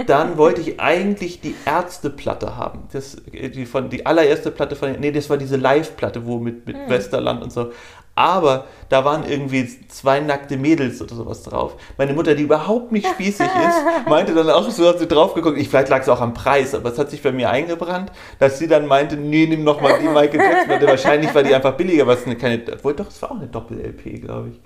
dann 0.07 0.39
wollte 0.39 0.61
ich 0.61 0.81
eigentlich 0.81 1.41
die 1.41 1.55
Ärzteplatte 1.67 2.57
haben. 2.57 2.85
Das, 2.93 3.17
die, 3.33 3.67
von, 3.67 3.91
die 3.91 4.07
allererste 4.07 4.51
Platte 4.51 4.77
von, 4.77 4.93
nee, 5.01 5.11
das 5.11 5.29
war 5.29 5.37
diese 5.37 5.57
Live-Platte, 5.57 6.25
wo 6.25 6.39
mit, 6.39 6.67
mit 6.67 6.77
Hm. 6.77 6.89
Westerland 6.89 7.43
und 7.43 7.53
so. 7.53 7.73
Aber 8.21 8.67
da 8.91 9.03
waren 9.07 9.25
irgendwie 9.27 9.67
zwei 9.89 10.21
nackte 10.21 10.59
Mädels 10.59 11.01
oder 11.01 11.15
sowas 11.15 11.43
drauf. 11.43 11.77
Meine 11.97 12.13
Mutter, 12.13 12.35
die 12.35 12.43
überhaupt 12.43 12.93
nicht 12.93 13.07
spießig 13.07 13.47
ist, 13.47 14.09
meinte 14.11 14.35
dann 14.35 14.51
auch 14.51 14.69
so, 14.69 14.87
hat 14.87 14.99
sie 14.99 15.09
drauf 15.09 15.33
geguckt. 15.33 15.57
Ich, 15.57 15.71
vielleicht 15.71 15.89
lag 15.89 16.03
es 16.03 16.09
auch 16.11 16.21
am 16.21 16.35
Preis, 16.35 16.75
aber 16.75 16.91
es 16.91 16.99
hat 16.99 17.09
sich 17.09 17.23
bei 17.23 17.33
mir 17.33 17.49
eingebrannt, 17.49 18.13
dass 18.39 18.59
sie 18.59 18.69
dann 18.69 18.87
meinte, 18.87 19.17
nee, 19.17 19.47
nimm 19.47 19.65
noch 19.65 19.81
mal 19.81 19.99
die 19.99 20.07
Michael 20.09 20.39
Jackson-Platte. 20.39 20.87
Wahrscheinlich 20.87 21.35
war 21.35 21.43
die 21.43 21.55
einfach 21.55 21.75
billiger, 21.79 22.07
was 22.07 22.27
eine 22.27 22.37
keine, 22.37 22.63
wohl 22.83 22.93
doch, 22.93 23.09
es 23.09 23.23
war 23.23 23.31
auch 23.31 23.37
eine 23.37 23.47
Doppel-LP, 23.47 24.21
glaube 24.21 24.51
ich. 24.51 24.61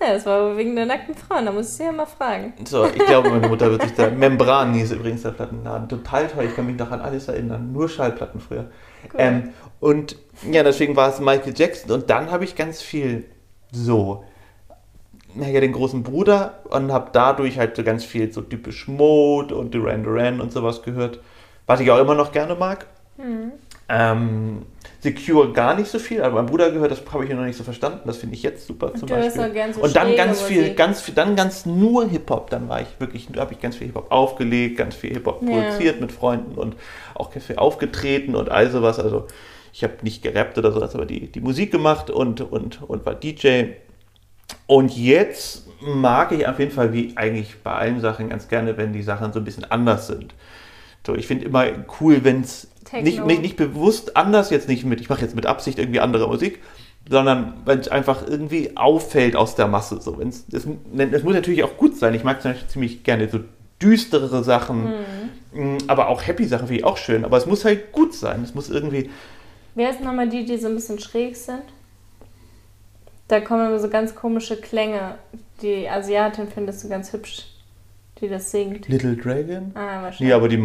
Ja, 0.00 0.12
das 0.12 0.24
war 0.26 0.38
aber 0.38 0.56
wegen 0.56 0.76
der 0.76 0.86
nackten 0.86 1.16
Frauen. 1.16 1.46
Da 1.46 1.50
muss 1.50 1.70
ich 1.70 1.72
sie 1.72 1.82
ja 1.82 1.90
mal 1.90 2.06
fragen. 2.06 2.52
So, 2.64 2.84
ich 2.84 3.04
glaube, 3.06 3.30
meine 3.30 3.48
Mutter 3.48 3.68
wird 3.68 3.82
sich 3.82 3.94
da. 3.94 4.10
Membran 4.16 4.74
hieß 4.74 4.92
übrigens 4.92 5.22
der 5.22 5.30
Plattenladen. 5.30 5.88
Total 5.88 6.28
toll, 6.28 6.44
ich 6.44 6.54
kann 6.54 6.66
mich 6.66 6.76
noch 6.76 6.92
an 6.92 7.00
alles 7.00 7.26
erinnern. 7.26 7.72
Nur 7.72 7.88
Schallplatten 7.88 8.38
früher. 8.38 8.66
Cool. 9.12 9.18
Ähm, 9.18 9.52
und 9.80 10.16
ja, 10.50 10.62
deswegen 10.62 10.96
war 10.96 11.08
es 11.08 11.20
Michael 11.20 11.54
Jackson. 11.56 11.90
Und 11.90 12.10
dann 12.10 12.30
habe 12.30 12.44
ich 12.44 12.56
ganz 12.56 12.82
viel 12.82 13.24
so, 13.72 14.24
naja, 15.34 15.60
den 15.60 15.72
großen 15.72 16.02
Bruder 16.02 16.60
und 16.70 16.92
habe 16.92 17.10
dadurch 17.12 17.58
halt 17.58 17.76
so 17.76 17.82
ganz 17.82 18.04
viel 18.04 18.32
so 18.32 18.40
typisch 18.40 18.88
Mode 18.88 19.54
und 19.54 19.74
Duran 19.74 20.04
Duran 20.04 20.40
und 20.40 20.52
sowas 20.52 20.82
gehört. 20.82 21.20
Was 21.66 21.80
ich 21.80 21.90
auch 21.90 21.98
immer 21.98 22.14
noch 22.14 22.32
gerne 22.32 22.54
mag. 22.54 22.86
Hm. 23.16 23.52
Ähm, 23.88 24.62
Secure 25.00 25.52
gar 25.52 25.76
nicht 25.76 25.88
so 25.88 25.98
viel, 25.98 26.22
aber 26.22 26.36
mein 26.36 26.46
Bruder 26.46 26.70
gehört, 26.72 26.90
das 26.90 27.02
habe 27.12 27.24
ich 27.24 27.30
noch 27.30 27.44
nicht 27.44 27.56
so 27.56 27.64
verstanden. 27.64 28.00
Das 28.06 28.16
finde 28.16 28.34
ich 28.34 28.42
jetzt 28.42 28.66
super 28.66 28.94
zum 28.94 29.08
Beispiel. 29.08 29.72
so 29.72 29.80
und 29.82 29.94
dann 29.94 30.16
ganz 30.16 30.42
viel, 30.42 30.62
Musik. 30.62 30.76
ganz 30.76 31.00
viel, 31.00 31.14
dann 31.14 31.36
ganz 31.36 31.66
nur 31.66 32.08
Hip-Hop. 32.08 32.50
Dann 32.50 32.68
war 32.68 32.80
ich 32.80 32.88
wirklich, 32.98 33.28
habe 33.36 33.52
ich 33.52 33.60
ganz 33.60 33.76
viel 33.76 33.86
Hip-Hop 33.88 34.10
aufgelegt, 34.10 34.78
ganz 34.78 34.94
viel 34.96 35.12
Hip-Hop 35.12 35.42
Ja. 35.42 35.48
produziert 35.48 36.00
mit 36.00 36.12
Freunden 36.12 36.56
und 36.56 36.76
auch 37.14 37.30
ganz 37.30 37.46
viel 37.46 37.56
aufgetreten 37.56 38.34
und 38.34 38.50
all 38.50 38.70
sowas. 38.70 38.98
Also 38.98 39.26
ich 39.76 39.84
habe 39.84 39.96
nicht 40.00 40.22
gerappt 40.22 40.56
oder 40.56 40.72
sowas, 40.72 40.94
aber 40.94 41.04
die, 41.04 41.30
die 41.30 41.40
Musik 41.42 41.70
gemacht 41.70 42.08
und, 42.08 42.40
und, 42.40 42.80
und 42.80 43.04
war 43.04 43.14
DJ. 43.14 43.64
Und 44.66 44.96
jetzt 44.96 45.66
mag 45.82 46.32
ich 46.32 46.48
auf 46.48 46.58
jeden 46.58 46.70
Fall, 46.70 46.94
wie 46.94 47.12
eigentlich 47.14 47.56
bei 47.62 47.72
allen 47.72 48.00
Sachen, 48.00 48.30
ganz 48.30 48.48
gerne, 48.48 48.78
wenn 48.78 48.94
die 48.94 49.02
Sachen 49.02 49.34
so 49.34 49.38
ein 49.38 49.44
bisschen 49.44 49.70
anders 49.70 50.06
sind. 50.06 50.32
So, 51.06 51.14
ich 51.14 51.26
finde 51.26 51.44
immer 51.44 51.66
cool, 52.00 52.24
wenn 52.24 52.40
es 52.40 52.68
nicht, 53.02 53.22
nicht, 53.26 53.42
nicht 53.42 53.56
bewusst 53.56 54.16
anders, 54.16 54.48
jetzt 54.48 54.66
nicht 54.66 54.86
mit, 54.86 55.02
ich 55.02 55.10
mache 55.10 55.20
jetzt 55.20 55.36
mit 55.36 55.44
Absicht 55.44 55.78
irgendwie 55.78 56.00
andere 56.00 56.26
Musik, 56.26 56.62
sondern 57.06 57.52
wenn 57.66 57.78
es 57.78 57.88
einfach 57.88 58.26
irgendwie 58.26 58.78
auffällt 58.78 59.36
aus 59.36 59.56
der 59.56 59.68
Masse. 59.68 60.00
So, 60.00 60.18
wenn's, 60.18 60.46
das, 60.48 60.66
das 60.94 61.22
muss 61.22 61.34
natürlich 61.34 61.64
auch 61.64 61.76
gut 61.76 61.98
sein. 61.98 62.14
Ich 62.14 62.24
mag 62.24 62.40
zum 62.40 62.52
Beispiel 62.52 62.68
ziemlich 62.68 63.04
gerne 63.04 63.28
so 63.28 63.40
düsterere 63.82 64.42
Sachen, 64.42 64.94
mh, 65.52 65.78
aber 65.86 66.08
auch 66.08 66.26
happy 66.26 66.46
Sachen 66.46 66.68
finde 66.68 66.80
ich 66.80 66.86
auch 66.86 66.96
schön. 66.96 67.26
Aber 67.26 67.36
es 67.36 67.44
muss 67.44 67.66
halt 67.66 67.92
gut 67.92 68.14
sein. 68.14 68.42
Es 68.42 68.54
muss 68.54 68.70
irgendwie, 68.70 69.10
Wer 69.76 69.90
ist 69.90 70.00
nochmal 70.00 70.26
die, 70.26 70.46
die 70.46 70.56
so 70.56 70.68
ein 70.68 70.74
bisschen 70.74 70.98
schräg 70.98 71.36
sind? 71.36 71.62
Da 73.28 73.40
kommen 73.40 73.66
immer 73.66 73.78
so 73.78 73.90
ganz 73.90 74.14
komische 74.14 74.56
Klänge. 74.56 75.18
Die 75.60 75.86
Asiatin 75.86 76.48
findest 76.48 76.82
du 76.82 76.88
ganz 76.88 77.12
hübsch, 77.12 77.44
die 78.20 78.28
das 78.28 78.50
singt. 78.50 78.88
Little 78.88 79.14
Dragon? 79.16 79.72
Ah, 79.74 79.98
Nee, 79.98 80.02
wahrscheinlich. 80.04 80.34
aber 80.34 80.48
die 80.48 80.56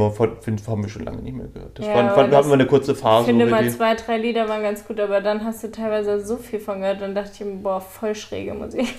find- 0.41 0.65
haben 0.67 0.83
wir 0.83 0.89
schon 0.89 1.03
lange 1.03 1.21
nicht 1.21 1.35
mehr 1.35 1.47
gehört. 1.47 1.77
Das 1.77 1.85
Ja, 1.85 1.93
aber 1.95 2.15
waren, 2.15 2.29
das- 2.31 2.37
hatten 2.39 2.47
wir 2.49 2.53
eine 2.53 2.65
kurze 2.65 2.93
ich 2.93 2.97
Phase. 2.97 3.25
finde 3.25 3.45
wo 3.45 3.49
wir 3.49 3.55
mal 3.57 3.69
zwei, 3.69 3.95
drei 3.95 4.17
Lieder 4.17 4.47
waren 4.47 4.61
ganz 4.63 4.87
gut, 4.87 4.99
aber 4.99 5.19
dann 5.21 5.43
hast 5.43 5.63
du 5.63 5.69
teilweise 5.71 6.19
so 6.25 6.37
viel 6.37 6.59
von 6.59 6.79
gehört 6.79 7.01
und 7.01 7.13
dachte 7.13 7.31
ich 7.33 7.45
mir, 7.45 7.55
boah, 7.55 7.81
voll 7.81 8.15
schräge 8.15 8.53
Musik. 8.53 8.95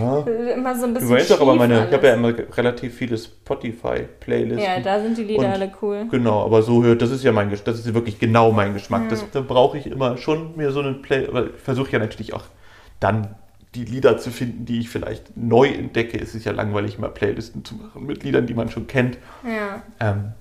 ja. 0.00 0.18
Immer 0.54 0.74
so 0.76 0.86
ein 0.86 0.94
bisschen 0.94 1.10
weißt 1.10 1.30
doch 1.30 1.40
aber 1.40 1.54
meine, 1.54 1.74
ich 1.74 1.80
alles. 1.82 1.92
habe 1.92 2.06
ja 2.08 2.14
immer 2.14 2.34
relativ 2.56 2.94
viele 2.96 3.16
Spotify-Playlists. 3.16 4.64
Ja, 4.64 4.80
da 4.80 5.00
sind 5.00 5.16
die 5.18 5.24
Lieder 5.24 5.44
Und- 5.46 5.52
alle 5.52 5.72
cool. 5.82 6.06
Genau, 6.10 6.44
aber 6.44 6.62
so 6.62 6.82
hört, 6.82 7.00
das 7.02 7.10
ist 7.10 7.22
ja 7.24 7.32
mein 7.32 7.50
das 7.68 7.78
ist 7.78 7.94
wirklich 7.94 8.18
genau 8.18 8.50
mein 8.52 8.74
Geschmack. 8.74 9.08
Das, 9.08 9.24
da 9.30 9.40
brauche 9.40 9.78
ich 9.78 9.86
immer 9.86 10.16
schon 10.16 10.56
mir 10.56 10.70
so 10.72 10.80
eine 10.80 10.94
Play, 10.94 11.26
aber 11.28 11.46
ich 11.46 11.60
versuche 11.62 11.92
ja 11.92 11.98
natürlich 11.98 12.34
auch 12.34 12.42
dann 13.00 13.36
die 13.74 13.84
Lieder 13.84 14.18
zu 14.18 14.30
finden, 14.30 14.64
die 14.64 14.80
ich 14.80 14.88
vielleicht 14.88 15.36
neu 15.36 15.68
entdecke. 15.68 16.18
Es 16.18 16.34
ist 16.34 16.44
ja 16.44 16.52
langweilig, 16.52 16.98
mal 16.98 17.08
Playlisten 17.10 17.64
zu 17.64 17.74
machen 17.74 18.06
mit 18.06 18.22
Liedern, 18.24 18.46
die 18.46 18.54
man 18.54 18.70
schon 18.70 18.86
kennt. 18.86 19.18
Ja, 19.44 19.82
Ähm, 20.00 20.32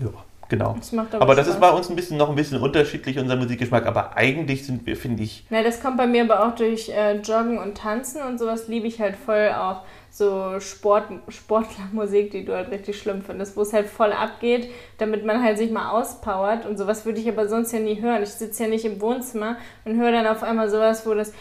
ja, 0.00 0.08
genau. 0.48 0.74
das 0.78 0.92
macht 0.92 1.14
aber, 1.14 1.22
Aber 1.22 1.34
das 1.34 1.46
Spaß. 1.46 1.54
ist 1.56 1.60
bei 1.60 1.70
uns 1.70 1.88
ein 1.90 1.96
bisschen 1.96 2.16
noch 2.16 2.28
ein 2.30 2.34
bisschen 2.36 2.60
unterschiedlich, 2.60 3.18
unser 3.18 3.36
Musikgeschmack. 3.36 3.86
Aber 3.86 4.16
eigentlich 4.16 4.66
sind 4.66 4.86
wir, 4.86 4.96
finde 4.96 5.22
ich, 5.22 5.44
Na, 5.50 5.62
das 5.62 5.80
kommt 5.80 5.96
bei 5.96 6.06
mir 6.06 6.24
aber 6.24 6.46
auch 6.48 6.54
durch 6.54 6.88
äh, 6.88 7.18
Joggen 7.20 7.58
und 7.58 7.76
Tanzen 7.76 8.22
und 8.22 8.38
sowas 8.38 8.68
liebe 8.68 8.86
ich 8.86 9.00
halt 9.00 9.16
voll 9.16 9.50
auch 9.56 9.82
so 10.16 10.60
Sport, 10.60 11.08
Sportlermusik, 11.26 12.30
die 12.30 12.44
du 12.44 12.54
halt 12.54 12.70
richtig 12.70 12.96
schlimm 12.96 13.20
findest, 13.20 13.56
wo 13.56 13.62
es 13.62 13.72
halt 13.72 13.88
voll 13.88 14.12
abgeht, 14.12 14.70
damit 14.98 15.26
man 15.26 15.42
halt 15.42 15.58
sich 15.58 15.72
mal 15.72 15.90
auspowert 15.90 16.66
und 16.66 16.78
sowas 16.78 17.04
würde 17.04 17.18
ich 17.18 17.28
aber 17.28 17.48
sonst 17.48 17.72
ja 17.72 17.80
nie 17.80 18.00
hören. 18.00 18.22
Ich 18.22 18.28
sitze 18.28 18.62
ja 18.62 18.68
nicht 18.68 18.84
im 18.84 19.00
Wohnzimmer 19.00 19.56
und 19.84 20.00
höre 20.00 20.12
dann 20.12 20.28
auf 20.28 20.44
einmal 20.44 20.70
sowas, 20.70 21.04
wo 21.04 21.14
das 21.14 21.32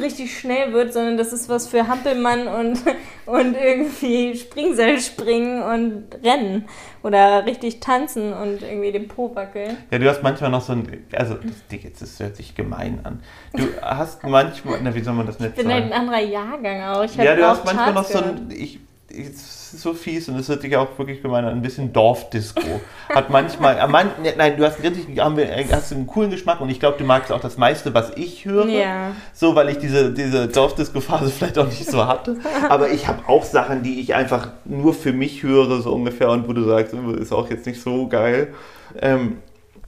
richtig 0.00 0.38
schnell 0.38 0.72
wird, 0.72 0.94
sondern 0.94 1.18
das 1.18 1.34
ist 1.34 1.50
was 1.50 1.66
für 1.66 1.86
Hampelmann 1.86 2.48
und, 2.48 2.80
und 3.26 3.54
irgendwie 3.54 4.34
Springseil 4.36 4.98
springen 4.98 5.62
und 5.62 6.06
rennen 6.24 6.66
oder 7.02 7.46
richtig 7.46 7.80
tanzen 7.80 8.32
und 8.32 8.62
irgendwie 8.62 8.92
den 8.92 9.08
Po 9.08 9.34
wackeln. 9.34 9.76
Ja, 9.90 9.98
du 9.98 10.08
hast 10.08 10.22
manchmal 10.22 10.50
noch 10.50 10.60
so 10.60 10.72
ein, 10.74 11.06
also 11.12 11.34
das, 11.34 11.66
Ding 11.68 11.80
jetzt, 11.82 12.02
das 12.02 12.18
hört 12.20 12.36
sich 12.36 12.54
gemein 12.54 13.00
an. 13.04 13.22
Du 13.54 13.64
hast 13.82 14.22
manchmal, 14.24 14.80
na 14.82 14.94
wie 14.94 15.00
soll 15.00 15.14
man 15.14 15.26
das 15.26 15.38
nicht 15.40 15.50
Ich 15.50 15.56
bin 15.56 15.72
halt 15.72 15.84
sagen? 15.84 15.92
ein 15.92 16.00
anderer 16.00 16.20
Jahrgang 16.20 16.82
auch. 16.82 17.02
Ich 17.04 17.14
Ja, 17.16 17.34
du 17.36 17.44
auch 17.46 17.48
hast 17.48 17.64
manchmal 17.64 17.94
noch 17.94 18.08
Charts 18.08 18.12
so 18.12 18.18
gehört. 18.18 18.40
ein, 18.40 18.50
ich, 18.50 18.74
ich, 18.76 18.80
so 19.12 19.94
fies 19.94 20.28
und 20.28 20.36
es 20.36 20.48
hört 20.48 20.62
sich 20.62 20.76
auch 20.76 20.98
wirklich 20.98 21.22
gemein 21.22 21.44
an, 21.44 21.52
ein 21.52 21.62
bisschen 21.62 21.92
Dorfdisco. 21.92 22.80
Hat 23.08 23.30
manchmal, 23.30 23.78
äh, 23.78 23.86
man, 23.86 24.08
ne, 24.22 24.34
nein, 24.36 24.56
du 24.56 24.64
hast 24.64 24.82
einen 24.82 24.94
richtig, 24.94 25.18
haben 25.20 25.36
wir, 25.36 25.50
äh, 25.50 25.66
hast 25.70 25.92
einen 25.92 26.06
coolen 26.06 26.30
Geschmack 26.30 26.60
und 26.60 26.70
ich 26.70 26.80
glaube, 26.80 26.98
du 26.98 27.04
magst 27.04 27.30
auch 27.32 27.40
das 27.40 27.56
meiste, 27.56 27.94
was 27.94 28.12
ich 28.16 28.44
höre. 28.44 28.66
Ja. 28.66 29.12
So, 29.32 29.54
weil 29.54 29.68
ich 29.68 29.78
diese, 29.78 30.12
diese 30.12 30.48
Dorfdisco-Phase 30.48 31.30
vielleicht 31.36 31.58
auch 31.58 31.66
nicht 31.66 31.86
so 31.86 32.06
hatte. 32.06 32.36
Aber 32.68 32.90
ich 32.90 33.08
habe 33.08 33.28
auch 33.28 33.44
Sachen, 33.44 33.82
die 33.82 34.00
ich 34.00 34.14
einfach 34.14 34.48
nur 34.64 34.94
für 34.94 35.12
mich 35.12 35.42
höre, 35.42 35.80
so 35.80 35.92
ungefähr, 35.92 36.30
und 36.30 36.48
wo 36.48 36.52
du 36.52 36.64
sagst, 36.64 36.94
oh, 36.94 37.12
ist 37.12 37.32
auch 37.32 37.50
jetzt 37.50 37.66
nicht 37.66 37.82
so 37.82 38.08
geil. 38.08 38.54
Ähm, 39.00 39.38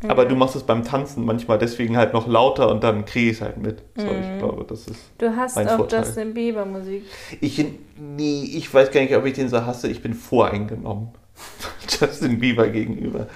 aber 0.08 0.24
du 0.24 0.34
machst 0.34 0.56
es 0.56 0.62
beim 0.64 0.84
Tanzen 0.84 1.24
manchmal 1.24 1.58
deswegen 1.58 1.96
halt 1.96 2.12
noch 2.12 2.26
lauter 2.26 2.70
und 2.70 2.82
dann 2.82 3.04
kriege 3.04 3.30
ich 3.30 3.36
es 3.36 3.42
halt 3.42 3.58
mit. 3.58 3.82
So, 3.96 4.06
ich 4.06 4.38
glaube, 4.38 4.64
das 4.68 4.86
ist. 4.88 5.00
Du 5.18 5.34
hast 5.34 5.56
Mein 5.56 5.68
auch 5.68 5.76
Vorteil. 5.76 6.00
Justin 6.00 6.34
Bieber 6.34 6.64
Musik. 6.64 7.04
Ich, 7.40 7.64
nee, 7.98 8.44
ich 8.44 8.72
weiß 8.72 8.90
gar 8.90 9.00
nicht, 9.00 9.14
ob 9.16 9.24
ich 9.26 9.34
den 9.34 9.48
so 9.48 9.64
hasse. 9.64 9.88
Ich 9.88 10.02
bin 10.02 10.14
voreingenommen. 10.14 11.08
Justin 11.88 12.38
Bieber 12.38 12.68
gegenüber. 12.68 13.26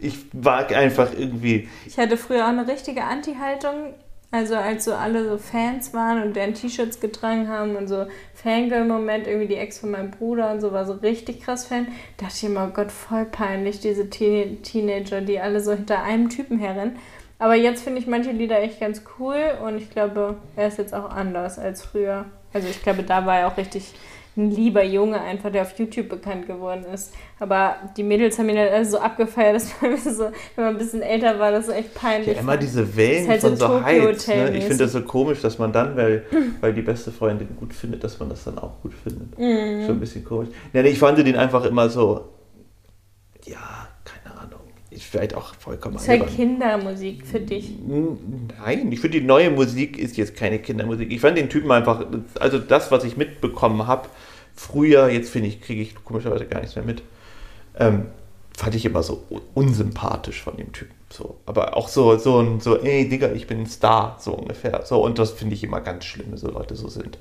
Ich 0.00 0.16
mag 0.32 0.74
einfach 0.74 1.10
irgendwie. 1.16 1.68
Ich 1.86 1.98
hatte 1.98 2.16
früher 2.16 2.44
auch 2.44 2.48
eine 2.48 2.66
richtige 2.66 3.04
Anti-Haltung. 3.04 3.94
Also 4.34 4.56
als 4.56 4.84
so 4.84 4.94
alle 4.94 5.28
so 5.28 5.38
Fans 5.38 5.94
waren 5.94 6.20
und 6.20 6.34
deren 6.34 6.54
T-Shirts 6.54 6.98
getragen 6.98 7.46
haben 7.48 7.76
und 7.76 7.86
so 7.86 8.06
Fangirl-Moment, 8.34 9.28
irgendwie 9.28 9.46
die 9.46 9.54
Ex 9.54 9.78
von 9.78 9.92
meinem 9.92 10.10
Bruder 10.10 10.50
und 10.50 10.60
so 10.60 10.72
war 10.72 10.84
so 10.84 10.94
richtig 10.94 11.42
krass 11.42 11.66
Fan, 11.66 11.86
dachte 12.16 12.34
ich 12.34 12.42
immer, 12.42 12.66
oh 12.68 12.74
Gott, 12.74 12.90
voll 12.90 13.26
peinlich, 13.26 13.78
diese 13.78 14.10
Teen 14.10 14.60
Teenager, 14.64 15.20
die 15.20 15.38
alle 15.38 15.60
so 15.60 15.70
hinter 15.70 16.02
einem 16.02 16.30
Typen 16.30 16.58
herrennen. 16.58 16.96
Aber 17.38 17.54
jetzt 17.54 17.84
finde 17.84 18.00
ich 18.00 18.08
manche 18.08 18.32
Lieder 18.32 18.60
echt 18.60 18.80
ganz 18.80 19.02
cool 19.20 19.38
und 19.64 19.76
ich 19.76 19.88
glaube, 19.90 20.38
er 20.56 20.66
ist 20.66 20.78
jetzt 20.78 20.94
auch 20.94 21.10
anders 21.10 21.60
als 21.60 21.84
früher. 21.84 22.24
Also 22.52 22.66
ich 22.66 22.82
glaube, 22.82 23.04
da 23.04 23.24
war 23.26 23.38
er 23.38 23.46
auch 23.46 23.56
richtig 23.56 23.94
ein 24.36 24.50
lieber 24.50 24.82
Junge 24.82 25.20
einfach, 25.20 25.50
der 25.50 25.62
auf 25.62 25.78
YouTube 25.78 26.08
bekannt 26.08 26.46
geworden 26.46 26.84
ist. 26.92 27.14
Aber 27.38 27.76
die 27.96 28.02
Mädels 28.02 28.38
haben 28.38 28.48
ihn 28.48 28.58
halt 28.58 28.72
alle 28.72 28.84
so 28.84 28.98
abgefeiert, 28.98 29.54
dass 29.56 29.80
man 29.80 29.96
so, 29.96 30.24
wenn 30.56 30.64
man 30.64 30.74
ein 30.74 30.78
bisschen 30.78 31.02
älter 31.02 31.38
war, 31.38 31.52
das 31.52 31.66
so 31.66 31.72
echt 31.72 31.94
peinlich 31.94 32.34
Ja, 32.34 32.40
immer 32.40 32.56
diese 32.56 32.96
Wellen 32.96 33.28
halt 33.28 33.40
von 33.40 33.56
so. 33.56 33.68
Hotel 33.68 34.50
Ne? 34.50 34.56
Ich 34.56 34.64
finde 34.64 34.84
das 34.84 34.92
so 34.92 35.02
komisch, 35.02 35.40
dass 35.40 35.58
man 35.58 35.72
dann, 35.72 35.96
weil, 35.96 36.24
weil 36.60 36.72
die 36.72 36.82
beste 36.82 37.12
Freundin 37.12 37.48
gut 37.58 37.72
findet, 37.72 38.02
dass 38.02 38.18
man 38.18 38.28
das 38.28 38.44
dann 38.44 38.58
auch 38.58 38.80
gut 38.82 38.92
findet. 38.94 39.38
Mhm. 39.38 39.86
Schon 39.86 39.96
ein 39.96 40.00
bisschen 40.00 40.24
komisch. 40.24 40.48
Ja, 40.72 40.82
nee, 40.82 40.88
ich 40.88 40.98
fand 40.98 41.18
den 41.18 41.36
einfach 41.36 41.64
immer 41.64 41.88
so. 41.88 42.28
Ja, 43.44 43.83
vielleicht 45.02 45.34
auch 45.34 45.54
vollkommen 45.54 45.96
ist 45.96 46.08
halt. 46.08 46.26
Kindermusik 46.28 47.26
für 47.26 47.40
dich. 47.40 47.72
Nein, 47.86 48.92
ich 48.92 49.00
finde 49.00 49.20
die 49.20 49.26
neue 49.26 49.50
Musik 49.50 49.98
ist 49.98 50.16
jetzt 50.16 50.36
keine 50.36 50.58
Kindermusik. 50.58 51.10
Ich 51.10 51.20
fand 51.20 51.36
den 51.38 51.48
Typen 51.48 51.70
einfach, 51.72 52.06
also 52.38 52.58
das, 52.58 52.90
was 52.90 53.04
ich 53.04 53.16
mitbekommen 53.16 53.86
habe, 53.86 54.08
früher, 54.54 55.08
jetzt 55.08 55.30
finde 55.30 55.48
ich, 55.48 55.60
kriege 55.60 55.82
ich 55.82 55.94
komischerweise 56.04 56.46
gar 56.46 56.60
nichts 56.60 56.76
mehr 56.76 56.84
mit, 56.84 57.02
ähm, 57.78 58.06
fand 58.56 58.74
ich 58.76 58.84
immer 58.84 59.02
so 59.02 59.24
un- 59.30 59.42
unsympathisch 59.54 60.42
von 60.42 60.56
dem 60.56 60.72
Typen. 60.72 60.94
So, 61.10 61.36
aber 61.46 61.76
auch 61.76 61.88
so, 61.88 62.16
so 62.18 62.40
ein, 62.40 62.60
so, 62.60 62.76
ey 62.78 63.08
Digga, 63.08 63.32
ich 63.32 63.46
bin 63.46 63.60
ein 63.60 63.66
Star, 63.66 64.16
so 64.20 64.32
ungefähr. 64.32 64.82
So, 64.84 65.04
und 65.04 65.18
das 65.18 65.32
finde 65.32 65.54
ich 65.54 65.64
immer 65.64 65.80
ganz 65.80 66.04
schlimm, 66.04 66.26
wenn 66.30 66.38
so 66.38 66.50
Leute 66.50 66.74
so 66.76 66.88
sind. 66.88 67.18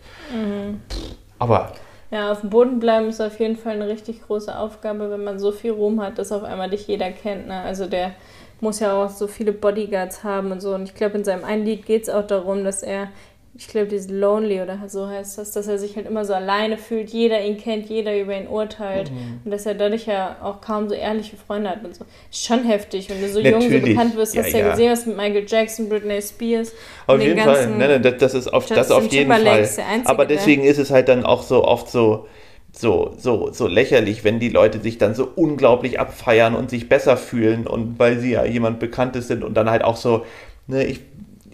Pff, 0.89 1.15
Aber 1.39 1.73
Ja, 2.13 2.31
auf 2.31 2.41
dem 2.41 2.51
Boden 2.51 2.79
bleiben 2.79 3.07
ist 3.09 3.19
auf 3.21 3.39
jeden 3.39 3.55
Fall 3.55 3.73
eine 3.73 3.87
richtig 3.87 4.21
große 4.21 4.55
Aufgabe, 4.55 5.09
wenn 5.09 5.23
man 5.23 5.39
so 5.39 5.51
viel 5.51 5.71
Ruhm 5.71 5.99
hat, 5.99 6.19
dass 6.19 6.31
auf 6.31 6.43
einmal 6.43 6.69
dich 6.69 6.87
jeder 6.87 7.09
kennt. 7.09 7.47
Ne? 7.47 7.59
Also 7.61 7.87
der 7.87 8.13
muss 8.61 8.79
ja 8.79 8.93
auch 8.93 9.09
so 9.09 9.25
viele 9.25 9.51
Bodyguards 9.51 10.23
haben 10.23 10.51
und 10.51 10.61
so. 10.61 10.75
Und 10.75 10.83
ich 10.83 10.93
glaube, 10.93 11.17
in 11.17 11.23
seinem 11.23 11.43
einen 11.43 11.65
Lied 11.65 11.87
geht 11.87 12.03
es 12.03 12.09
auch 12.09 12.27
darum, 12.27 12.63
dass 12.63 12.83
er, 12.83 13.07
ich 13.55 13.67
glaube, 13.67 13.85
dieses 13.85 14.09
Lonely 14.09 14.61
oder 14.61 14.79
so 14.87 15.07
heißt 15.07 15.37
das, 15.37 15.51
dass 15.51 15.67
er 15.67 15.77
sich 15.77 15.95
halt 15.95 16.07
immer 16.07 16.25
so 16.25 16.33
alleine 16.33 16.75
fühlt, 16.77 17.11
jeder 17.11 17.39
ihn 17.45 17.57
kennt, 17.57 17.87
jeder 17.87 18.19
über 18.19 18.35
ihn 18.35 18.47
urteilt. 18.47 19.11
Mhm. 19.11 19.41
Und 19.45 19.51
dass 19.51 19.67
er 19.67 19.75
dadurch 19.75 20.07
ja 20.07 20.37
auch 20.41 20.59
kaum 20.59 20.89
so 20.89 20.95
ehrliche 20.95 21.37
Freunde 21.37 21.69
hat 21.69 21.85
und 21.85 21.95
so. 21.95 22.03
Ist 22.31 22.45
schon 22.45 22.63
heftig, 22.63 23.11
wenn 23.11 23.21
du 23.21 23.29
so 23.29 23.39
jung 23.39 23.61
so 23.61 23.67
Natürlich. 23.67 23.95
bekannt 23.95 24.15
wirst, 24.15 24.35
hast 24.35 24.47
Ja, 24.47 24.51
du 24.53 24.57
ja, 24.57 24.65
ja. 24.65 24.71
gesehen, 24.71 24.91
was 24.91 25.05
mit 25.05 25.17
Michael 25.17 25.45
Jackson, 25.47 25.87
Britney 25.87 26.19
Spears. 26.19 26.71
Auf 27.05 27.21
jeden 27.21 27.39
Fall, 27.39 27.67
nein, 27.67 27.89
nein, 27.89 28.01
das, 28.01 28.17
das 28.17 28.33
ist 28.33 28.47
auf, 28.51 28.65
das 28.65 28.89
auf 28.89 29.05
jeden 29.11 29.31
Fall. 29.31 29.69
Aber 30.05 30.25
deswegen 30.25 30.63
ist 30.63 30.79
es 30.79 30.89
halt 30.89 31.07
dann 31.07 31.23
auch 31.23 31.43
so 31.43 31.63
oft 31.63 31.89
so, 31.91 32.25
so, 32.71 33.13
so, 33.17 33.51
so 33.51 33.67
lächerlich, 33.67 34.23
wenn 34.23 34.39
die 34.39 34.49
Leute 34.49 34.79
sich 34.79 34.97
dann 34.97 35.13
so 35.13 35.31
unglaublich 35.35 35.99
abfeiern 35.99 36.55
und 36.55 36.71
sich 36.71 36.89
besser 36.89 37.17
fühlen 37.17 37.67
und 37.67 37.99
weil 37.99 38.17
sie 38.17 38.31
ja 38.31 38.45
jemand 38.45 38.79
Bekanntes 38.79 39.27
sind 39.27 39.43
und 39.43 39.53
dann 39.53 39.69
halt 39.69 39.83
auch 39.83 39.95
so, 39.95 40.25
ne, 40.65 40.83
ich, 40.85 41.01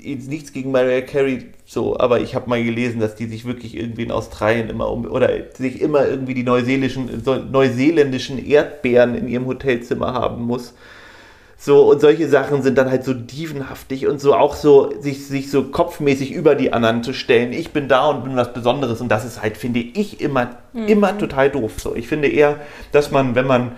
nichts 0.01 0.53
gegen 0.53 0.71
Mariah 0.71 1.01
Carey, 1.01 1.43
so, 1.71 1.99
aber 1.99 2.19
ich 2.19 2.33
habe 2.33 2.49
mal 2.49 2.63
gelesen, 2.63 2.99
dass 2.99 3.13
die 3.13 3.27
sich 3.27 3.45
wirklich 3.45 3.77
irgendwie 3.77 4.01
in 4.01 4.11
Australien 4.11 4.71
immer 4.71 4.91
um, 4.91 5.05
oder 5.05 5.29
sich 5.53 5.79
immer 5.79 6.07
irgendwie 6.07 6.33
die 6.33 6.41
neuseelischen, 6.41 7.21
neuseeländischen 7.51 8.43
Erdbeeren 8.43 9.13
in 9.13 9.27
ihrem 9.27 9.45
Hotelzimmer 9.45 10.13
haben 10.13 10.45
muss. 10.45 10.73
So, 11.59 11.91
und 11.91 12.01
solche 12.01 12.27
Sachen 12.27 12.63
sind 12.63 12.75
dann 12.79 12.89
halt 12.89 13.03
so 13.03 13.13
dievenhaftig 13.13 14.07
und 14.07 14.19
so 14.19 14.33
auch 14.33 14.55
so, 14.55 14.99
sich, 14.99 15.27
sich 15.27 15.51
so 15.51 15.65
kopfmäßig 15.65 16.31
über 16.31 16.55
die 16.55 16.73
anderen 16.73 17.03
zu 17.03 17.13
stellen. 17.13 17.53
Ich 17.53 17.69
bin 17.69 17.87
da 17.87 18.07
und 18.07 18.23
bin 18.23 18.35
was 18.35 18.51
Besonderes 18.51 18.99
und 18.99 19.09
das 19.09 19.23
ist 19.23 19.39
halt, 19.39 19.55
finde 19.55 19.81
ich, 19.81 20.21
immer, 20.21 20.57
immer 20.73 21.19
total 21.19 21.51
doof. 21.51 21.73
So, 21.77 21.93
ich 21.93 22.07
finde 22.07 22.29
eher, 22.29 22.59
dass 22.93 23.11
man, 23.11 23.35
wenn 23.35 23.45
man, 23.45 23.73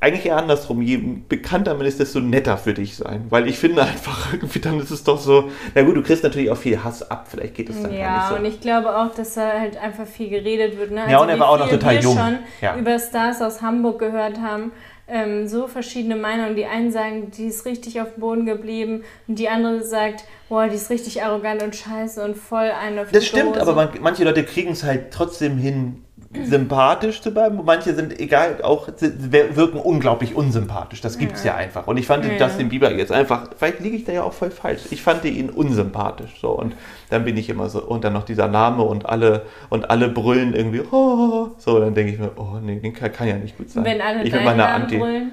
eigentlich 0.00 0.26
eher 0.26 0.36
andersrum, 0.36 0.80
je 0.80 0.96
bekannter 1.28 1.74
man 1.74 1.84
ist, 1.86 1.98
desto 1.98 2.20
netter 2.20 2.56
für 2.56 2.72
dich 2.72 2.94
sein. 2.96 3.26
Weil 3.30 3.48
ich 3.48 3.58
finde 3.58 3.82
einfach, 3.82 4.32
irgendwie 4.32 4.60
dann 4.60 4.78
ist 4.78 4.90
es 4.90 5.02
doch 5.02 5.18
so, 5.18 5.50
na 5.74 5.82
gut, 5.82 5.96
du 5.96 6.02
kriegst 6.02 6.22
natürlich 6.22 6.50
auch 6.50 6.56
viel 6.56 6.82
Hass 6.84 7.08
ab, 7.10 7.26
vielleicht 7.28 7.54
geht 7.56 7.68
es 7.68 7.82
dann 7.82 7.90
gar 7.90 7.98
Ja, 8.00 8.28
und 8.36 8.42
nicht 8.42 8.52
so. 8.52 8.56
ich 8.56 8.60
glaube 8.60 8.96
auch, 8.96 9.12
dass 9.14 9.34
da 9.34 9.58
halt 9.58 9.76
einfach 9.76 10.06
viel 10.06 10.28
geredet 10.28 10.78
wird. 10.78 10.92
Ne? 10.92 11.04
Ja, 11.10 11.20
und 11.20 11.28
er 11.28 11.38
war 11.40 11.48
auch 11.50 11.58
noch 11.58 11.68
total 11.68 11.94
wir 11.96 12.00
jung. 12.02 12.16
schon 12.16 12.38
Ja. 12.60 12.76
über 12.76 12.98
Stars 12.98 13.42
aus 13.42 13.60
Hamburg 13.60 13.98
gehört 13.98 14.38
haben. 14.40 14.70
Ähm, 15.10 15.48
so 15.48 15.66
verschiedene 15.68 16.16
Meinungen. 16.16 16.54
Die 16.54 16.66
einen 16.66 16.92
sagen, 16.92 17.30
die 17.30 17.46
ist 17.46 17.64
richtig 17.64 18.00
auf 18.02 18.12
dem 18.14 18.20
Boden 18.20 18.44
geblieben 18.46 19.04
und 19.26 19.38
die 19.38 19.48
andere 19.48 19.82
sagt, 19.82 20.24
boah, 20.50 20.68
die 20.68 20.74
ist 20.76 20.90
richtig 20.90 21.22
arrogant 21.24 21.62
und 21.62 21.74
scheiße 21.74 22.22
und 22.22 22.36
voll 22.36 22.70
eine 22.70 23.00
auf 23.02 23.10
Das 23.10 23.24
stimmt, 23.26 23.52
Hose. 23.52 23.62
aber 23.62 23.72
man, 23.74 23.88
manche 24.02 24.22
Leute 24.24 24.44
kriegen 24.44 24.72
es 24.72 24.84
halt 24.84 25.10
trotzdem 25.10 25.56
hin, 25.56 26.04
sympathisch 26.44 27.22
zu 27.22 27.32
bleiben. 27.32 27.60
Manche 27.64 27.94
sind, 27.94 28.18
egal, 28.20 28.60
auch 28.62 28.88
wirken 29.00 29.78
unglaublich 29.78 30.34
unsympathisch. 30.34 31.00
Das 31.00 31.16
gibt's 31.18 31.42
ja, 31.44 31.54
einfach. 31.54 31.86
Und 31.86 31.96
ich 31.96 32.06
fand 32.06 32.24
den 32.24 32.36
Ja. 32.38 32.46
Justin 32.46 32.68
Bieber 32.68 32.92
jetzt 32.92 33.12
einfach, 33.12 33.48
vielleicht 33.56 33.80
liege 33.80 33.96
ich 33.96 34.04
da 34.04 34.12
ja 34.12 34.22
auch 34.22 34.32
voll 34.34 34.50
falsch. 34.50 34.82
Ich 34.90 35.02
fand 35.02 35.24
ihn 35.24 35.48
unsympathisch. 35.48 36.38
So, 36.40 36.50
und 36.50 36.74
dann 37.08 37.24
bin 37.24 37.36
ich 37.36 37.48
immer 37.48 37.68
so, 37.70 37.82
und 37.82 38.04
dann 38.04 38.12
noch 38.12 38.24
dieser 38.24 38.48
Name 38.48 38.82
und 38.82 39.06
alle, 39.06 39.46
und 39.70 39.90
alle 39.90 40.08
brüllen 40.08 40.54
irgendwie, 40.54 40.82
oh, 40.90 41.48
so, 41.58 41.80
dann 41.80 41.94
denke 41.94 42.12
ich 42.12 42.18
mir, 42.18 42.30
oh 42.36 42.58
nee, 42.60 42.78
den 42.78 42.92
kann, 42.92 43.12
kann 43.12 43.26
ja 43.26 43.36
nicht 43.36 43.56
gut 43.56 43.70
sein. 43.70 43.84
Wenn 43.84 44.00
alle 44.00 44.22
ich 44.22 44.32
meiner 44.32 44.54
Namen 44.54 44.82
Anti. 44.82 44.98
brüllen. 44.98 45.32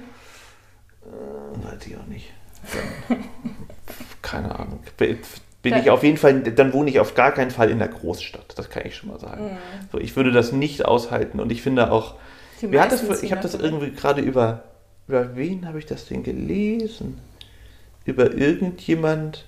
Weiß 1.61 1.85
ich 1.87 1.97
auch 1.97 2.07
nicht. 2.07 2.31
Keine 4.21 4.53
Ahnung. 4.57 4.79
Bin 5.65 5.73
Da- 5.73 5.79
ich 5.79 5.89
auf 5.89 6.03
jeden 6.03 6.17
Fall, 6.17 6.41
dann 6.41 6.73
wohne 6.73 6.91
ich 6.91 6.99
auf 6.99 7.15
gar 7.15 7.31
keinen 7.31 7.49
Fall 7.49 7.71
in 7.71 7.79
der 7.79 7.87
Großstadt. 7.87 8.53
Das 8.55 8.69
kann 8.69 8.83
ich 8.85 8.95
schon 8.95 9.09
mal 9.09 9.19
sagen. 9.19 9.45
Mhm. 9.45 9.57
So, 9.91 9.97
ich 9.97 10.15
würde 10.15 10.31
das 10.31 10.51
nicht 10.51 10.85
aushalten. 10.85 11.39
Und 11.39 11.51
ich 11.51 11.63
finde 11.63 11.91
auch, 11.91 12.13
Die 12.61 12.69
wer 12.71 12.81
hat 12.81 12.91
das, 12.91 13.23
ich 13.23 13.31
habe 13.31 13.41
das 13.41 13.55
irgendwie 13.55 13.89
gerade 13.89 14.21
über, 14.21 14.65
über 15.07 15.35
wen 15.35 15.67
habe 15.67 15.79
ich 15.79 15.87
das 15.87 16.05
denn 16.05 16.21
gelesen? 16.21 17.17
Über 18.05 18.31
irgendjemand, 18.31 19.45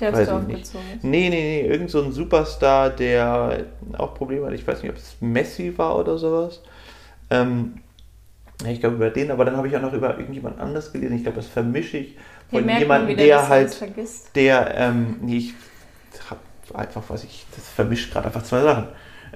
Der 0.00 0.12
weiß 0.12 0.26
ich 0.26 0.56
nicht. 0.56 0.74
nee, 1.04 1.28
nee, 1.28 1.30
nee, 1.30 1.66
irgend 1.68 1.88
so 1.90 2.02
ein 2.02 2.10
Superstar, 2.10 2.90
der 2.90 3.66
auch 3.96 4.14
Probleme 4.14 4.46
hat. 4.46 4.54
Ich 4.54 4.66
weiß 4.66 4.82
nicht, 4.82 4.90
ob 4.90 4.96
es 4.98 5.14
Messi 5.20 5.72
war 5.78 5.96
oder 6.00 6.18
sowas. 6.18 6.62
Ähm, 7.30 7.74
ich 8.68 8.80
glaube 8.80 8.96
über 8.96 9.10
den, 9.10 9.30
aber 9.30 9.44
dann 9.44 9.56
habe 9.56 9.68
ich 9.68 9.76
auch 9.76 9.82
noch 9.82 9.92
über 9.92 10.18
irgendjemand 10.18 10.58
anders 10.58 10.92
gelesen. 10.92 11.14
Ich 11.14 11.22
glaube, 11.22 11.36
das 11.36 11.46
vermische 11.46 11.98
ich 11.98 12.16
von 12.50 12.68
jemandem, 12.68 13.16
der 13.16 13.36
dass 13.38 13.48
halt 13.48 13.74
vergisst. 13.74 14.30
der, 14.34 14.74
ähm, 14.76 15.16
nee, 15.22 15.36
ich 15.38 15.54
hab 16.28 16.38
einfach, 16.74 17.02
weiß 17.08 17.24
ich, 17.24 17.46
das 17.56 17.68
vermischt 17.68 18.12
gerade 18.12 18.26
einfach 18.26 18.42
zwei 18.42 18.62
Sachen. 18.62 18.88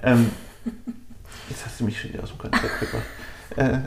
Ähm, 0.03 0.31
jetzt 1.49 1.65
hast 1.67 1.81
du 1.81 1.85
mich 1.85 2.01
schon 2.01 2.13
wieder 2.13 2.23
aus 2.23 2.31
dem 2.31 2.39
Konzept 2.39 2.81
gebracht. 2.81 3.03
Äh, 3.57 3.79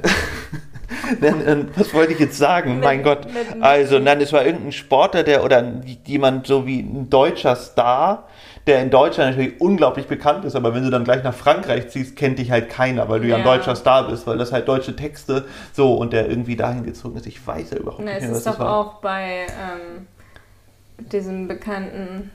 dann, 1.21 1.69
was 1.75 1.93
wollte 1.93 2.13
ich 2.13 2.19
jetzt 2.19 2.37
sagen? 2.37 2.75
Mit- 2.75 2.83
mein 2.83 3.03
Gott. 3.03 3.25
mit- 3.25 3.61
Also, 3.61 3.99
nein, 3.99 4.21
es 4.21 4.31
war 4.33 4.45
irgendein 4.45 4.71
Sportler, 4.71 5.23
der 5.23 5.43
oder 5.43 5.63
jemand 6.05 6.47
so 6.47 6.65
wie 6.65 6.79
ein 6.79 7.09
deutscher 7.09 7.55
Star, 7.55 8.27
der 8.67 8.81
in 8.81 8.89
Deutschland 8.89 9.31
natürlich 9.31 9.59
unglaublich 9.59 10.07
bekannt 10.07 10.45
ist, 10.45 10.55
aber 10.55 10.75
wenn 10.75 10.83
du 10.83 10.89
dann 10.89 11.03
gleich 11.05 11.23
nach 11.23 11.33
Frankreich 11.33 11.89
ziehst, 11.89 12.15
kennt 12.15 12.37
dich 12.39 12.51
halt 12.51 12.69
keiner, 12.69 13.09
weil 13.09 13.21
du 13.21 13.27
ja, 13.27 13.37
ein 13.37 13.41
Ja. 13.45 13.55
deutscher 13.55 13.75
Star 13.75 14.07
bist, 14.07 14.27
weil 14.27 14.37
das 14.37 14.51
halt 14.51 14.67
deutsche 14.67 14.95
Texte 14.95 15.45
so 15.73 15.95
und 15.95 16.13
der 16.13 16.29
irgendwie 16.29 16.55
dahin 16.55 16.83
gezogen 16.83 17.17
ist. 17.17 17.25
Ich 17.25 17.45
weiß 17.45 17.71
ja 17.71 17.77
überhaupt 17.77 18.03
Na, 18.03 18.11
nicht 18.13 18.15
es 18.17 18.21
mehr, 18.23 18.31
was 18.31 18.37
ist 18.39 18.47
das 18.47 18.57
doch 18.57 18.65
war. 18.65 18.77
auch 18.77 18.93
bei 18.95 19.47
ähm, 19.47 20.07
diesem 21.11 21.47
Bekannten, 21.47 22.31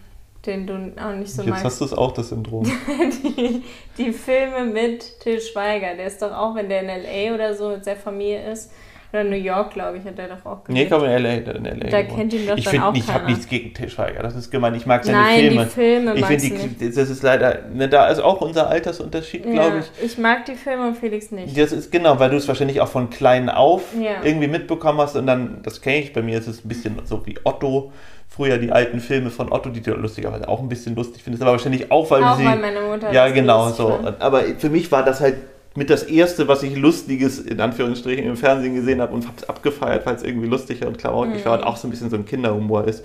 den 0.46 0.66
du 0.66 0.74
auch 1.00 1.12
nicht 1.14 1.32
so 1.32 1.42
Jetzt 1.42 1.50
magst. 1.50 1.64
hast 1.64 1.80
du 1.80 1.84
es 1.84 1.92
auch, 1.92 2.12
das 2.12 2.30
Syndrom. 2.30 2.64
die, 3.24 3.62
die 3.98 4.12
Filme 4.12 4.64
mit 4.64 5.20
Till 5.20 5.40
Schweiger. 5.40 5.94
Der 5.96 6.06
ist 6.06 6.20
doch 6.22 6.32
auch, 6.32 6.54
wenn 6.54 6.68
der 6.68 6.82
in 6.82 6.88
L.A. 6.88 7.34
oder 7.34 7.54
so 7.54 7.68
mit 7.68 7.84
seiner 7.84 8.00
Familie 8.00 8.50
ist, 8.50 8.72
oder 9.12 9.24
New 9.24 9.36
York, 9.36 9.74
glaube 9.74 9.98
ich, 9.98 10.04
hat 10.04 10.16
der 10.18 10.28
doch 10.28 10.44
auch 10.46 10.58
Nee, 10.68 10.86
gelebt. 10.86 10.90
komm 10.92 11.04
in 11.04 11.10
L.A. 11.10 11.30
In 11.32 11.64
LA 11.64 11.90
Da 11.90 12.02
gewohnt. 12.02 12.18
kennt 12.18 12.32
ihn 12.32 12.46
doch 12.46 12.56
ich 12.56 12.64
dann 12.64 12.70
find 12.72 12.84
auch 12.84 12.94
Ich 12.94 13.12
habe 13.12 13.26
nichts 13.26 13.46
gegen 13.48 13.74
Til 13.74 13.88
Schweiger, 13.90 14.22
das 14.22 14.34
ist 14.34 14.50
gemein. 14.50 14.74
Ich 14.74 14.86
mag 14.86 15.04
seine 15.04 15.18
Nein, 15.18 15.40
Filme. 15.40 15.64
die 15.64 15.70
Filme 15.70 16.14
ich 16.14 16.24
finde, 16.26 16.90
das 16.94 17.10
ist 17.10 17.22
leider, 17.22 17.58
ne, 17.72 17.88
da 17.88 18.06
ist 18.08 18.20
auch 18.20 18.40
unser 18.40 18.68
Altersunterschied, 18.68 19.42
glaube 19.44 19.80
ich. 19.80 20.04
ich 20.12 20.18
mag 20.18 20.44
die 20.46 20.54
Filme 20.54 20.88
und 20.88 20.96
Felix 20.96 21.30
nicht. 21.30 21.56
Das 21.58 21.72
ist 21.72 21.92
genau, 21.92 22.18
weil 22.18 22.30
du 22.30 22.36
es 22.36 22.48
wahrscheinlich 22.48 22.80
auch 22.80 22.88
von 22.88 23.10
klein 23.10 23.48
auf 23.48 23.82
Ja. 24.00 24.22
irgendwie 24.24 24.48
mitbekommen 24.48 24.98
hast 25.00 25.16
und 25.16 25.26
dann, 25.26 25.58
das 25.62 25.80
kenne 25.80 25.98
ich, 25.98 26.12
bei 26.12 26.22
mir 26.22 26.38
ist 26.38 26.46
es 26.48 26.64
ein 26.64 26.68
bisschen 26.68 26.98
so 27.04 27.24
wie 27.26 27.36
Otto. 27.44 27.92
Früher 28.34 28.56
die 28.56 28.72
alten 28.72 29.00
Filme 29.00 29.28
von 29.28 29.52
Otto, 29.52 29.68
die 29.68 29.82
du 29.82 29.92
lustigerweise 29.92 30.48
auch 30.48 30.58
ein 30.60 30.68
bisschen 30.70 30.94
lustig 30.96 31.22
findest, 31.22 31.42
aber 31.42 31.52
wahrscheinlich 31.52 31.92
auch, 31.92 32.10
weil 32.10 32.22
auch 32.24 32.32
du 32.36 32.42
sie. 32.42 32.48
weil 32.48 32.58
meine 32.58 32.80
Mutter 32.80 33.12
ja, 33.12 33.28
genau 33.28 33.68
so. 33.68 33.98
fand. 34.02 34.22
Aber 34.22 34.40
für 34.56 34.70
mich 34.70 34.90
war 34.90 35.04
das 35.04 35.20
halt 35.20 35.34
mit 35.74 35.90
das 35.90 36.02
erste, 36.04 36.48
was 36.48 36.62
ich 36.62 36.76
Lustiges 36.76 37.38
in 37.40 37.60
Anführungsstrichen 37.60 38.24
im 38.26 38.36
Fernsehen 38.36 38.74
gesehen 38.74 39.00
habe 39.00 39.14
und 39.14 39.26
hab's 39.28 39.44
abgefeiert, 39.44 40.04
weil 40.06 40.16
es 40.16 40.22
irgendwie 40.22 40.48
lustiger 40.48 40.86
und 40.86 40.98
klamaukig 40.98 41.40
Mhm. 41.40 41.44
war 41.44 41.58
und 41.58 41.64
auch 41.64 41.76
so 41.76 41.88
ein 41.88 41.90
bisschen 41.90 42.10
so 42.10 42.16
ein 42.16 42.26
Kinderhumor 42.26 42.84
ist. 42.86 43.04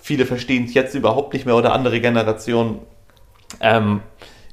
Viele 0.00 0.26
verstehen 0.26 0.64
es 0.64 0.74
jetzt 0.74 0.94
überhaupt 0.94 1.32
nicht 1.34 1.44
mehr 1.46 1.56
oder 1.56 1.72
andere 1.72 2.00
Generationen. 2.00 2.78
Ähm, 3.60 4.02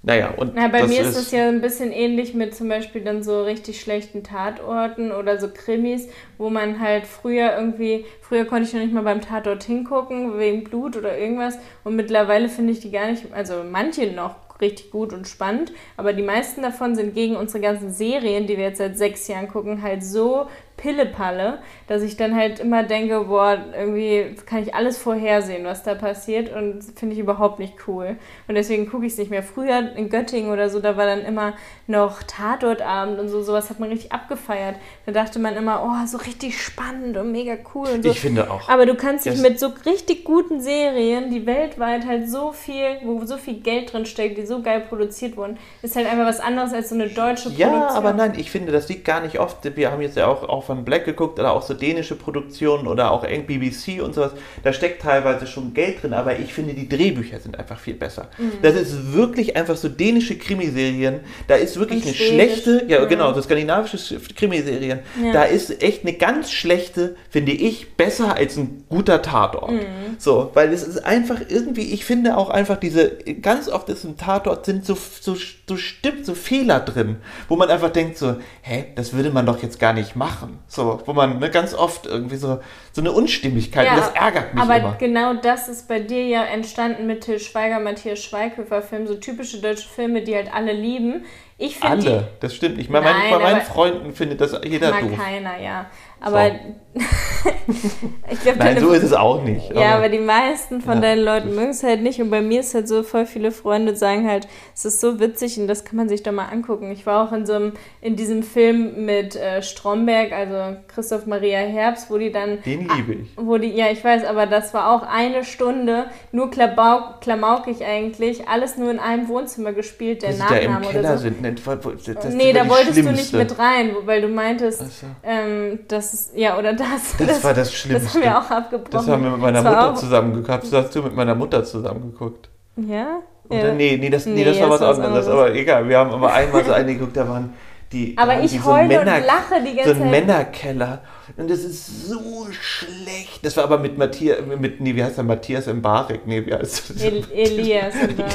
naja, 0.04 0.32
und 0.38 0.54
Na, 0.54 0.70
bei 0.70 0.82
das 0.82 0.90
mir 0.90 1.02
ist 1.02 1.16
es 1.16 1.32
ja 1.32 1.50
ein 1.50 1.60
bisschen 1.62 1.92
ähnlich 1.92 2.34
mit 2.34 2.56
zum 2.56 2.70
Beispiel 2.70 3.04
dann 3.04 3.24
so 3.24 3.44
richtig 3.44 3.82
schlechten 3.82 4.24
Tatorten 4.24 5.12
oder 5.12 5.38
so 5.40 5.50
Krimis, 5.54 6.08
wo 6.38 6.50
man 6.50 6.80
halt 6.80 7.06
früher 7.08 7.58
irgendwie, 7.58 8.06
früher 8.22 8.46
konnte 8.46 8.68
ich 8.68 8.74
noch 8.74 8.82
nicht 8.82 8.94
mal 8.94 9.04
beim 9.04 9.20
Tatort 9.22 9.64
hingucken, 9.64 10.38
wegen 10.40 10.64
Blut 10.64 10.96
oder 10.96 11.18
irgendwas. 11.18 11.58
Und 11.84 11.96
mittlerweile 11.98 12.48
finde 12.48 12.72
ich 12.72 12.80
die 12.80 12.92
gar 12.92 13.08
nicht, 13.12 13.34
also 13.34 13.64
manche 13.70 14.08
noch 14.14 14.36
richtig 14.62 14.92
gut 14.92 15.14
und 15.14 15.28
spannend, 15.28 15.72
aber 15.98 16.14
die 16.14 16.24
meisten 16.24 16.62
davon 16.62 16.96
sind 16.96 17.14
gegen 17.14 17.36
unsere 17.36 17.62
ganzen 17.62 17.92
Serien, 17.92 18.48
die 18.48 18.58
wir 18.58 18.66
jetzt 18.66 18.78
seit 18.78 18.98
sechs 18.98 19.28
Jahren 19.28 19.48
gucken, 19.48 19.82
halt 19.82 20.04
so 20.04 20.48
Pillepalle, 20.78 21.60
dass 21.88 22.02
ich 22.02 22.18
dann 22.18 22.36
halt 22.36 22.60
immer 22.60 22.84
denke, 22.84 23.22
boah, 23.26 23.58
irgendwie 23.78 24.36
kann 24.46 24.62
ich 24.62 24.76
alles 24.76 24.98
vorhersehen, 24.98 25.66
was 25.66 25.84
da 25.84 25.96
passiert 25.96 26.54
und 26.54 26.84
finde 26.96 27.14
ich 27.14 27.20
überhaupt 27.20 27.60
nicht 27.60 27.74
cool. 27.88 28.18
Und 28.48 28.56
deswegen 28.56 28.90
gucke 28.90 29.06
ich 29.06 29.14
es 29.14 29.18
nicht 29.18 29.32
mehr. 29.32 29.42
Früher 29.44 29.96
in 29.96 30.10
Göttingen 30.10 30.52
oder 30.52 30.70
so, 30.70 30.80
da 30.80 30.98
war 30.98 31.06
dann 31.06 31.22
immer 31.24 31.54
noch 31.88 32.24
Tatortabend 32.24 33.20
und 33.20 33.30
so, 33.30 33.42
sowas 33.42 33.70
hat 33.70 33.80
man 33.80 33.90
richtig 33.90 34.12
abgefeiert. 34.12 34.76
Da 35.06 35.12
dachte 35.12 35.40
man 35.40 35.56
immer, 35.56 35.84
oh, 35.86 36.06
so 36.08 36.18
richtig 36.18 36.62
spannend 36.62 37.16
und 37.18 37.32
mega 37.32 37.56
cool 37.74 37.88
und 37.88 38.04
so. 38.04 38.10
Ich 38.10 38.20
finde 38.20 38.52
auch. 38.52 38.68
Aber 38.68 38.86
du 38.86 38.96
kannst 38.96 39.26
dich 39.26 39.40
mit 39.42 39.60
so 39.60 39.72
richtig 39.86 40.24
guten 40.26 40.60
Serien, 40.60 41.32
die 41.32 41.46
weltweit 41.46 42.06
halt 42.06 42.30
so 42.30 42.52
viel, 42.52 42.98
wo 43.04 43.24
so 43.26 43.38
viel 43.38 43.62
Geld 43.62 43.94
drin 43.94 44.06
steckt, 44.06 44.38
die 44.38 44.46
so 44.46 44.62
geil 44.62 44.82
produziert 44.82 45.38
wurden, 45.38 45.58
ist 45.82 45.96
halt 45.96 46.08
einfach 46.08 46.26
was 46.26 46.40
anderes 46.40 46.74
als 46.74 46.90
so 46.90 46.96
eine 46.96 47.08
deutsche 47.08 47.50
Ja, 47.50 47.70
Produktion. 47.70 47.98
aber 47.98 48.14
nein, 48.14 48.34
ich 48.38 48.52
finde, 48.52 48.72
das 48.72 48.90
liegt 48.90 49.06
gar 49.06 49.22
nicht 49.22 49.40
oft. 49.40 49.76
Wir 49.76 49.92
haben 49.92 50.02
jetzt 50.02 50.18
ja 50.18 50.28
auch, 50.28 50.44
auch 50.48 50.65
von 50.66 50.84
Black 50.84 51.06
geguckt 51.06 51.40
oder 51.40 51.52
auch 51.54 51.62
so 51.62 51.74
dänische 51.74 52.16
Produktionen 52.16 52.88
oder 52.88 53.12
auch 53.12 53.24
BBC 53.26 54.02
und 54.04 54.14
sowas. 54.16 54.32
Da 54.64 54.74
steckt 54.74 55.02
teilweise 55.02 55.48
schon 55.48 55.74
Geld 55.74 56.02
drin, 56.02 56.14
aber 56.14 56.38
ich 56.40 56.54
finde, 56.54 56.74
die 56.74 56.90
Drehbücher 56.90 57.40
sind 57.40 57.58
einfach 57.60 57.80
viel 57.80 57.94
besser. 57.94 58.30
Mhm. 58.38 58.52
Das 58.62 58.76
ist 58.76 59.14
wirklich 59.14 59.56
einfach 59.56 59.76
so 59.76 59.90
dänische 59.90 60.38
Krimiserien. 60.38 61.20
Da 61.48 61.56
ist 61.56 61.78
wirklich 61.80 62.02
Und 62.04 62.08
eine 62.08 62.16
schwedisch, 62.16 62.34
schlechte, 62.64 62.86
ja 62.88 63.00
ja. 63.00 63.06
genau, 63.06 63.34
so 63.34 63.42
skandinavische 63.42 63.98
Sch- 63.98 64.36
Krimiserien. 64.36 65.00
Ja. 65.24 65.32
Da 65.34 65.44
ist 65.44 65.82
echt 65.84 66.04
eine 66.04 66.14
ganz 66.14 66.52
schlechte, 66.52 67.16
finde 67.30 67.52
ich, 67.52 67.96
besser 67.96 68.36
als 68.36 68.58
ein 68.58 68.86
guter 68.90 69.22
Tatort. 69.22 69.72
Mhm. 69.72 69.80
So, 70.18 70.52
weil 70.54 70.72
es 70.74 70.84
ist 70.84 71.06
einfach 71.06 71.42
irgendwie, 71.48 71.94
ich 71.94 72.06
finde 72.06 72.38
auch 72.38 72.50
einfach 72.50 72.78
diese, 72.78 73.10
ganz 73.42 73.70
oft 73.70 73.90
ist 73.90 74.04
im 74.06 74.18
Tatort 74.18 74.66
sind 74.66 74.86
so, 74.86 74.96
so, 75.22 75.36
so 75.68 75.78
stimmt, 75.78 76.26
so 76.26 76.34
Fehler 76.36 76.80
drin, 76.80 77.18
wo 77.50 77.56
man 77.56 77.70
einfach 77.70 77.90
denkt 77.90 78.18
so, 78.18 78.36
hä, 78.62 78.86
das 78.96 79.14
würde 79.14 79.30
man 79.32 79.46
doch 79.46 79.62
jetzt 79.62 79.80
gar 79.80 79.94
nicht 79.94 80.16
machen. 80.16 80.55
So, 80.68 81.02
wo 81.06 81.14
man 81.14 81.40
ne, 81.40 81.50
ganz 81.50 81.74
oft 81.74 82.06
irgendwie 82.06 82.36
so, 82.36 82.60
so 82.92 83.02
eine 83.02 83.12
Unstimmigkeit, 83.12 83.90
und 83.90 83.98
das 83.98 84.12
ärgert 84.12 84.54
mich 84.54 84.64
aber 84.64 84.78
immer. 84.78 84.96
genau 85.00 85.34
das 85.34 85.68
ist 85.68 85.88
bei 85.88 86.00
dir 86.00 86.26
ja 86.26 86.44
entstanden 86.44 87.08
mit 87.08 87.22
Till 87.22 87.40
Schweiger, 87.40 87.80
Matthias 87.80 88.24
Schweighöfer 88.24 88.82
Film, 88.82 89.08
so 89.08 89.16
typische 89.16 89.60
deutsche 89.60 89.88
Filme, 89.88 90.22
die 90.22 90.36
halt 90.36 90.54
alle 90.54 90.74
lieben. 90.74 91.26
Ich 91.58 91.78
finde 91.78 92.10
Alle, 92.10 92.28
das 92.42 92.54
stimmt. 92.54 92.78
Nein, 92.78 93.04
bei 93.04 93.40
meinen 93.40 93.56
aber- 93.56 93.62
Freunden 93.62 94.14
findet 94.14 94.42
das 94.42 94.60
jeder 94.66 94.92
doof. 94.92 95.12
keiner, 95.18 95.58
ja. 95.58 95.86
Aber 96.20 96.52
ich 98.32 98.40
glaube, 98.42 98.60
Nein, 98.60 98.80
so 98.80 98.92
ist 98.92 99.04
es 99.04 99.14
auch 99.14 99.44
nicht. 99.44 99.72
Ja, 99.74 99.96
aber 99.98 100.10
die 100.10 100.20
meisten 100.20 100.82
von 100.82 100.96
Ja. 100.96 101.02
deinen 101.02 101.24
Leuten 101.24 101.56
mögen 101.56 101.70
es 101.72 101.84
halt 101.84 102.02
nicht. 102.02 102.22
Und 102.22 102.30
bei 102.30 102.42
mir 102.42 102.62
ist 102.62 102.74
halt 102.74 102.88
so, 102.88 103.04
voll 103.04 103.26
viele 103.26 103.52
Freunde 103.52 103.96
sagen 103.96 104.28
halt, 104.28 104.48
es 104.74 104.86
ist 104.86 105.02
so 105.02 105.20
witzig 105.20 105.60
und 105.60 105.68
das 105.68 105.84
kann 105.86 105.98
man 105.98 106.10
sich 106.10 106.24
doch 106.24 106.32
mal 106.32 106.46
angucken. 106.46 106.92
Ich 106.92 107.06
war 107.06 107.28
auch 107.28 107.34
in 107.34 107.46
so 107.46 107.54
einem, 107.54 107.74
in 108.02 108.16
diesem 108.16 108.44
Film 108.44 109.06
mit 109.06 109.36
äh, 109.36 109.62
Stromberg, 109.62 110.32
also 110.32 110.78
Christoph 110.88 111.26
Maria 111.26 111.60
Herbst, 111.60 112.10
wo 112.10 112.18
die 112.18 112.32
dann 112.32 112.60
Den 112.66 112.88
liebe 112.88 113.14
ich. 113.14 113.30
wo 113.38 113.58
die, 113.58 113.70
ja, 113.76 113.88
ich 113.92 114.04
weiß, 114.04 114.24
aber 114.26 114.46
das 114.46 114.74
war 114.74 114.92
auch 114.92 115.04
eine 115.04 115.44
Stunde, 115.44 116.06
nur 116.32 116.50
Klabau, 116.50 117.16
klamaukig 117.22 117.84
eigentlich, 117.86 118.48
alles 118.48 118.78
nur 118.78 118.92
in 118.92 119.00
einem 119.00 119.28
Wohnzimmer 119.28 119.74
gespielt, 119.74 120.22
der 120.24 120.30
Dass 120.32 120.40
da 120.40 120.46
Nachname 120.56 120.88
Keller 120.88 121.00
oder 121.10 121.18
so. 121.18 121.24
sind. 121.24 121.42
ne, 121.42 121.54
Das, 121.54 121.80
das 122.24 122.34
nee, 122.34 122.54
da 122.54 122.70
wolltest 122.70 122.98
du 122.98 123.04
nicht 123.12 123.30
schlimmste. 123.30 123.38
mit 123.38 123.60
rein, 123.60 123.92
weil 124.06 124.22
du 124.22 124.28
meintest, 124.28 124.80
so. 125.02 125.08
ähm, 125.24 125.80
das 125.88 126.14
ist, 126.14 126.38
ja, 126.38 126.58
oder 126.58 126.74
das. 126.94 127.28
Das 127.28 127.44
war 127.44 127.54
das 127.54 127.70
Das 127.70 127.74
Schlimmste. 127.78 128.14
haben 128.14 128.22
wir 128.24 128.38
auch 128.40 128.50
abgebrochen. 128.52 128.92
Das 128.92 129.08
haben 129.08 129.24
wir 129.24 129.32
mit 129.32 129.42
meiner 129.42 129.64
Das 129.64 129.74
Mutter 129.74 129.92
auch- 129.92 129.96
zusammen 129.96 130.34
geguckt. 130.34 130.64
Das 130.64 130.72
hast 130.86 130.96
du 130.96 131.02
mit 131.04 131.16
meiner 131.16 131.36
Mutter 131.36 131.64
zusammen 131.64 132.12
geguckt. 132.12 132.50
Ja? 132.78 133.20
Oder? 133.50 133.68
ja. 133.68 133.74
Nee, 133.74 133.98
nee, 133.98 134.10
das, 134.10 134.26
nee, 134.26 134.34
Nee, 134.36 134.44
das 134.46 134.60
war 134.60 134.70
das 134.70 134.82
was 134.82 135.00
anderes. 135.00 135.28
Aber 135.28 135.54
egal, 135.54 135.88
wir 135.88 135.98
haben 136.00 136.12
aber 136.12 136.34
einmal 136.34 136.64
so 136.66 136.72
eine 136.74 136.94
geguckt, 136.94 137.16
da 137.16 137.28
waren 137.30 137.54
die. 137.92 138.16
Aber 138.18 138.42
ich 138.42 138.52
so 138.60 138.66
heule 138.66 139.00
und 139.00 139.06
Männer- 139.06 139.20
lache 139.26 139.62
die 139.64 139.70
So 139.72 139.76
ganze 139.76 139.92
ein 139.92 140.00
Zeit. 140.00 140.12
Männerkeller. 140.12 141.02
Und 141.38 141.50
das 141.50 141.60
ist 141.60 142.08
so 142.08 142.48
schlecht. 142.52 143.44
Das 143.44 143.56
war 143.58 143.64
aber 143.66 143.78
mit 143.78 143.98
Matthias, 143.98 144.38
mit, 144.60 144.80
nee, 144.82 144.96
wie 144.96 145.04
heißt 145.04 145.18
der? 145.18 145.24
Matthias 145.24 145.68
Mbarek. 145.68 146.26
Nee, 146.26 146.46
wie 146.46 146.54
heißt 146.54 146.90
das? 146.92 147.02
El 147.04 147.24
Elias. 147.32 147.94
oder- 148.04 148.26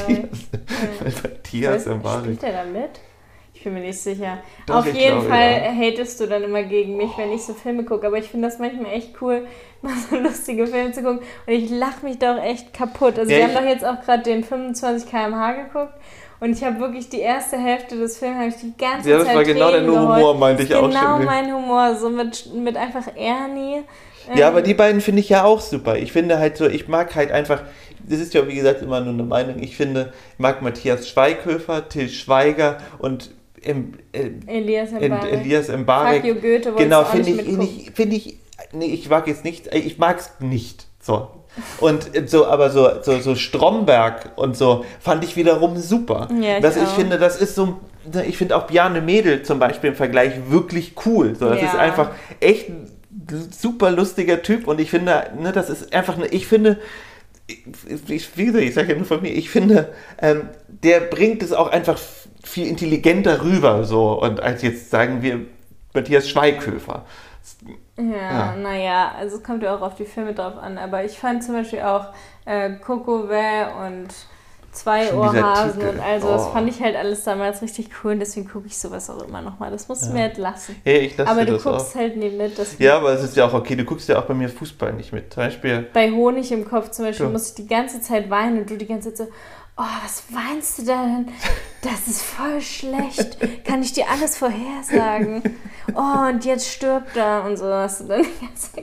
Matthias 1.23 1.87
Weiß- 1.87 1.95
Mbarek. 1.95 2.23
Spielt 2.23 2.41
der 2.43 2.51
da 2.51 2.63
mit? 2.63 2.89
Ich 3.61 3.65
bin 3.65 3.75
mir 3.75 3.81
nicht 3.81 3.99
sicher. 3.99 4.39
Doch, 4.65 4.77
Auf 4.77 4.87
jeden 4.87 4.97
glaube, 5.19 5.27
Fall 5.29 5.51
ja. 5.63 5.71
hatest 5.71 6.19
du 6.19 6.25
dann 6.25 6.41
immer 6.41 6.63
gegen 6.63 6.97
mich, 6.97 7.11
wenn 7.15 7.31
ich 7.31 7.43
so 7.43 7.53
Filme 7.53 7.83
gucke. 7.83 8.07
Aber 8.07 8.17
ich 8.17 8.25
finde 8.25 8.47
das 8.47 8.57
manchmal 8.57 8.91
echt 8.93 9.21
cool, 9.21 9.45
mal 9.83 9.93
so 10.09 10.15
lustige 10.15 10.65
Filme 10.65 10.91
zu 10.93 11.03
gucken. 11.03 11.19
Und 11.45 11.53
ich 11.53 11.69
lache 11.69 12.03
mich 12.03 12.17
da 12.17 12.35
auch 12.35 12.43
echt 12.43 12.73
kaputt. 12.73 13.19
Also 13.19 13.31
Ja, 13.31 13.37
wir 13.37 13.45
ich- 13.49 13.55
haben 13.55 13.63
doch 13.63 13.69
jetzt 13.71 13.85
auch 13.85 14.01
gerade 14.03 14.23
den 14.23 14.43
25 14.43 15.07
km/h 15.07 15.51
geguckt. 15.51 15.93
Und 16.39 16.53
ich 16.57 16.63
habe 16.63 16.79
wirklich 16.79 17.07
die 17.09 17.19
erste 17.19 17.55
Hälfte 17.59 17.97
des 17.99 18.17
Films, 18.17 18.35
habe 18.37 18.47
ich 18.47 18.55
die 18.55 18.73
ganze 18.83 19.11
Ja, 19.11 19.17
das 19.19 19.27
Zeit 19.27 19.35
war 19.35 19.43
genau 19.43 19.69
dein. 19.71 19.85
Humor, 19.87 20.33
meinte 20.33 20.63
ich 20.63 20.71
ist 20.71 20.75
auch 20.75 20.89
Genau 20.89 21.17
schon. 21.17 21.25
mein 21.25 21.53
Humor, 21.53 21.95
so 21.97 22.09
mit, 22.09 22.51
mit 22.55 22.77
einfach 22.77 23.15
Ernie. 23.15 23.83
Ja, 24.33 24.47
Ähm, 24.47 24.53
aber 24.53 24.63
die 24.63 24.73
beiden 24.73 25.01
finde 25.01 25.19
ich 25.19 25.29
ja 25.29 25.43
auch 25.43 25.61
super. 25.61 25.97
Ich 25.97 26.11
finde 26.11 26.39
halt 26.39 26.57
so, 26.57 26.65
ich 26.67 26.87
mag 26.87 27.13
halt 27.13 27.31
einfach, 27.31 27.61
das 28.09 28.17
ist 28.19 28.33
ja 28.33 28.47
wie 28.47 28.55
gesagt 28.55 28.81
immer 28.81 29.01
nur 29.01 29.13
eine 29.13 29.21
Meinung, 29.23 29.59
ich 29.61 29.77
finde, 29.77 30.13
ich 30.33 30.39
mag 30.39 30.63
Matthias 30.63 31.07
Schweighöfer, 31.07 31.87
Till 31.89 32.09
Schweiger 32.09 32.77
und 32.97 33.29
em, 33.63 33.93
äh, 34.11 34.29
Elias 34.47 34.91
Mbarek. 34.91 35.31
Elias 35.33 35.67
Mbarek. 35.69 36.21
Fuck 36.25 36.41
Goethe, 36.41 36.73
Genau, 36.77 37.03
finde 37.05 37.29
ich, 37.31 37.39
ich, 37.87 37.91
finde 37.93 38.15
ich, 38.15 38.37
nee, 38.73 38.85
ich 38.85 39.09
mag 39.09 39.27
jetzt 39.27 39.43
nicht, 39.43 39.73
ich 39.73 39.97
mag 39.97 40.19
es 40.19 40.31
nicht. 40.39 40.87
So. 41.01 41.27
Und 41.79 42.15
äh, 42.15 42.27
so, 42.27 42.45
aber 42.45 42.69
so, 42.69 42.89
so, 43.01 43.19
so 43.19 43.35
Stromberg 43.35 44.31
und 44.37 44.55
so 44.55 44.85
fand 44.99 45.23
ich 45.23 45.35
wiederum 45.35 45.77
super. 45.77 46.29
Ja, 46.41 46.57
ich 46.57 46.61
das, 46.63 46.77
ich 46.77 46.89
finde, 46.89 47.17
das 47.17 47.41
ist 47.41 47.55
so, 47.55 47.79
ne, 48.13 48.25
ich 48.25 48.37
finde 48.37 48.55
auch 48.55 48.67
Bjarne 48.67 49.01
Mädel 49.01 49.43
zum 49.43 49.59
Beispiel 49.59 49.89
im 49.91 49.95
Vergleich 49.95 50.33
wirklich 50.49 50.93
cool. 51.05 51.35
So, 51.35 51.49
das 51.49 51.61
Ja. 51.61 51.67
ist 51.67 51.75
einfach 51.75 52.11
echt 52.39 52.69
ein 52.69 52.87
super 53.51 53.91
lustiger 53.91 54.41
Typ 54.41 54.67
und 54.67 54.79
ich 54.79 54.89
finde, 54.89 55.23
ne, 55.39 55.51
das 55.51 55.69
ist 55.69 55.93
einfach, 55.93 56.17
eine, 56.17 56.27
ich 56.27 56.47
finde, 56.47 56.79
ich, 57.47 57.59
ich, 58.07 58.37
wie 58.37 58.45
gesagt, 58.45 58.63
ich 58.63 58.73
sage 58.73 58.93
ja 58.93 58.97
nur 58.97 59.05
von 59.05 59.21
mir, 59.21 59.33
ich 59.33 59.49
finde, 59.49 59.89
ähm, 60.21 60.43
der 60.69 61.01
bringt 61.01 61.43
es 61.43 61.51
auch 61.51 61.67
einfach 61.69 61.99
viel 62.43 62.67
intelligenter 62.67 63.43
rüber, 63.43 63.83
so, 63.83 64.21
und 64.21 64.39
als 64.41 64.61
jetzt 64.61 64.89
sagen 64.89 65.21
wir 65.21 65.41
Matthias 65.93 66.29
Schweighöfer. 66.29 67.05
Ja, 67.97 68.03
Ja. 68.03 68.55
naja, 68.55 69.11
also 69.17 69.37
es 69.37 69.43
kommt 69.43 69.63
ja 69.63 69.75
auch 69.75 69.81
auf 69.81 69.95
die 69.95 70.05
Filme 70.05 70.33
drauf 70.33 70.57
an, 70.57 70.77
aber 70.77 71.03
ich 71.03 71.17
fand 71.19 71.43
zum 71.43 71.55
Beispiel 71.55 71.81
auch 71.81 72.05
äh, 72.45 72.71
Coco 72.77 73.27
Vä 73.29 73.67
und 73.87 74.07
Zwei 74.73 75.13
Ohrhasen 75.13 75.81
und 75.81 75.99
also 75.99 76.29
das 76.29 76.43
Oh. 76.43 76.51
fand 76.53 76.69
ich 76.69 76.81
halt 76.81 76.95
alles 76.95 77.25
damals 77.25 77.61
richtig 77.61 77.89
cool 78.01 78.13
und 78.13 78.19
deswegen 78.21 78.47
gucke 78.47 78.67
ich 78.67 78.77
sowas 78.77 79.09
auch 79.09 79.21
immer 79.27 79.41
nochmal. 79.41 79.69
Das 79.69 79.89
musst 79.89 80.05
du 80.07 80.11
mir 80.13 80.21
halt 80.21 80.37
lassen. 80.37 80.77
Hey, 80.85 80.99
ich 80.99 81.17
lasse 81.17 81.29
Aber 81.29 81.43
du 81.43 81.51
das 81.55 81.63
guckst 81.65 81.91
auch. 81.91 81.95
halt 81.99 82.15
nie 82.15 82.29
mit. 82.29 82.57
Das 82.57 82.79
Ja, 82.79 82.95
aber 82.95 83.11
es 83.11 83.21
ist 83.21 83.35
ja 83.35 83.47
auch 83.47 83.53
okay, 83.53 83.75
du 83.75 83.83
guckst 83.83 84.07
ja 84.07 84.17
auch 84.17 84.23
bei 84.23 84.33
mir 84.33 84.47
Fußball 84.47 84.93
nicht 84.93 85.11
mit. 85.11 85.33
Zum 85.33 85.43
Beispiel, 85.43 85.89
Bei 85.91 86.09
Honig 86.09 86.53
im 86.53 86.63
Kopf 86.63 86.91
zum 86.91 87.03
Beispiel 87.03 87.25
Ja. 87.25 87.31
muss 87.33 87.49
ich 87.49 87.55
die 87.55 87.67
ganze 87.67 87.99
Zeit 87.99 88.29
weinen 88.29 88.59
und 88.59 88.69
du 88.69 88.77
die 88.77 88.87
ganze 88.87 89.13
Zeit 89.13 89.27
so, 89.27 89.33
oh, 89.75 89.83
was 90.05 90.23
weinst 90.31 90.77
du 90.79 90.85
denn? 90.85 91.27
Das 91.81 92.07
ist 92.07 92.21
voll 92.21 92.61
schlecht. 92.61 93.37
Kann 93.65 93.81
ich 93.81 93.91
dir 93.93 94.05
alles 94.09 94.37
vorhersagen? 94.37 95.41
Oh, 95.95 96.27
und 96.29 96.45
jetzt 96.45 96.69
stirbt 96.69 97.17
er 97.17 97.43
und 97.43 97.57
so. 97.57 97.65
Hast 97.65 98.01
du 98.01 98.05
dann 98.05 98.25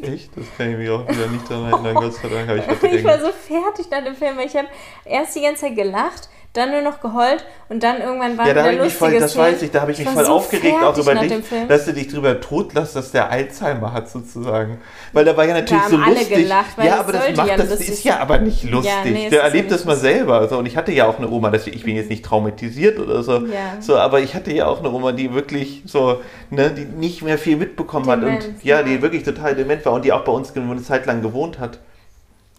echt? 0.02 0.30
Das 0.36 0.44
kann 0.56 0.72
ich 0.72 0.78
mich 0.78 0.90
auch 0.90 1.08
wieder 1.08 1.28
nicht 1.28 1.48
daran 1.48 1.72
erinnern, 1.72 1.94
Gott 1.94 2.14
sei 2.14 2.28
Dank 2.28 2.48
habe 2.48 2.58
ich 2.58 2.64
Ich 2.92 3.04
war 3.04 3.18
verdrängt. 3.18 3.20
so 3.20 3.54
fertig 3.54 3.90
nach 3.90 4.04
dem 4.04 4.16
Film, 4.16 4.36
weil 4.36 4.46
ich 4.46 4.56
habe 4.56 4.68
erst 5.04 5.36
die 5.36 5.42
ganze 5.42 5.62
Zeit 5.62 5.76
gelacht, 5.76 6.28
dann 6.54 6.70
nur 6.70 6.80
noch 6.80 7.00
geheult 7.00 7.44
und 7.68 7.82
dann 7.82 8.00
irgendwann 8.00 8.36
war 8.38 8.46
Ja, 8.48 8.54
da 8.54 8.62
wieder 8.64 8.72
ich 8.72 8.80
mich 8.80 8.94
voll, 8.94 9.18
das 9.18 9.36
weiß 9.36 9.62
ich, 9.62 9.70
da 9.70 9.82
habe 9.82 9.92
ich 9.92 9.98
mich 9.98 10.06
war 10.06 10.14
voll 10.14 10.24
so 10.24 10.32
aufgeregt 10.32 10.82
auch 10.82 10.96
über 10.96 11.14
dich, 11.14 11.44
Film. 11.44 11.68
dass 11.68 11.84
du 11.84 11.92
dich 11.92 12.08
drüber 12.08 12.40
totlässt, 12.40 12.96
dass 12.96 13.12
der 13.12 13.30
Alzheimer 13.30 13.92
hat 13.92 14.08
sozusagen. 14.08 14.80
Weil 15.12 15.26
da 15.26 15.36
war 15.36 15.44
ja 15.44 15.54
natürlich 15.54 15.82
so 15.84 15.92
haben 15.98 16.04
alle 16.04 16.14
lustig. 16.14 16.36
gelacht, 16.36 16.76
weil 16.76 16.86
ja, 16.86 16.92
das 16.92 17.00
aber 17.00 17.12
das 17.12 17.22
sollte 17.22 17.36
macht 17.36 17.48
ja 17.50 17.56
das 17.58 17.80
ist 17.80 18.04
ja 18.04 18.18
aber 18.18 18.38
nicht 18.38 18.64
lustig. 18.64 18.92
Ja, 19.04 19.10
nee, 19.10 19.28
der 19.30 19.42
erlebt 19.42 19.70
das 19.70 19.84
mal 19.84 19.96
selber. 19.96 20.48
So, 20.48 20.58
und 20.58 20.66
ich 20.66 20.76
hatte 20.76 20.90
ja 20.90 21.06
auch 21.06 21.18
eine 21.18 21.28
Oma, 21.28 21.50
das, 21.50 21.66
ich 21.66 21.84
bin 21.84 21.96
jetzt 21.96 22.08
nicht 22.08 22.24
traumatisiert 22.24 22.87
oder 22.96 23.22
so. 23.22 23.46
Ja. 23.46 23.80
So, 23.80 23.96
aber 23.96 24.20
ich 24.20 24.34
hatte 24.34 24.52
ja 24.52 24.66
auch 24.66 24.78
eine 24.78 24.90
Oma, 24.90 25.12
die 25.12 25.34
wirklich 25.34 25.82
so, 25.84 26.20
ne, 26.50 26.70
die 26.70 26.84
nicht 26.84 27.22
mehr 27.22 27.38
viel 27.38 27.56
mitbekommen 27.56 28.08
hat 28.08 28.22
Demenz, 28.22 28.46
und 28.46 28.64
ja, 28.64 28.78
ja. 28.78 28.82
die 28.82 29.02
wirklich 29.02 29.24
total 29.24 29.54
dement 29.54 29.84
war 29.84 29.92
und 29.92 30.04
die 30.04 30.12
auch 30.12 30.24
bei 30.24 30.32
uns 30.32 30.56
eine 30.56 30.82
Zeit 30.82 31.06
lang 31.06 31.20
gewohnt 31.22 31.58
hat. 31.58 31.78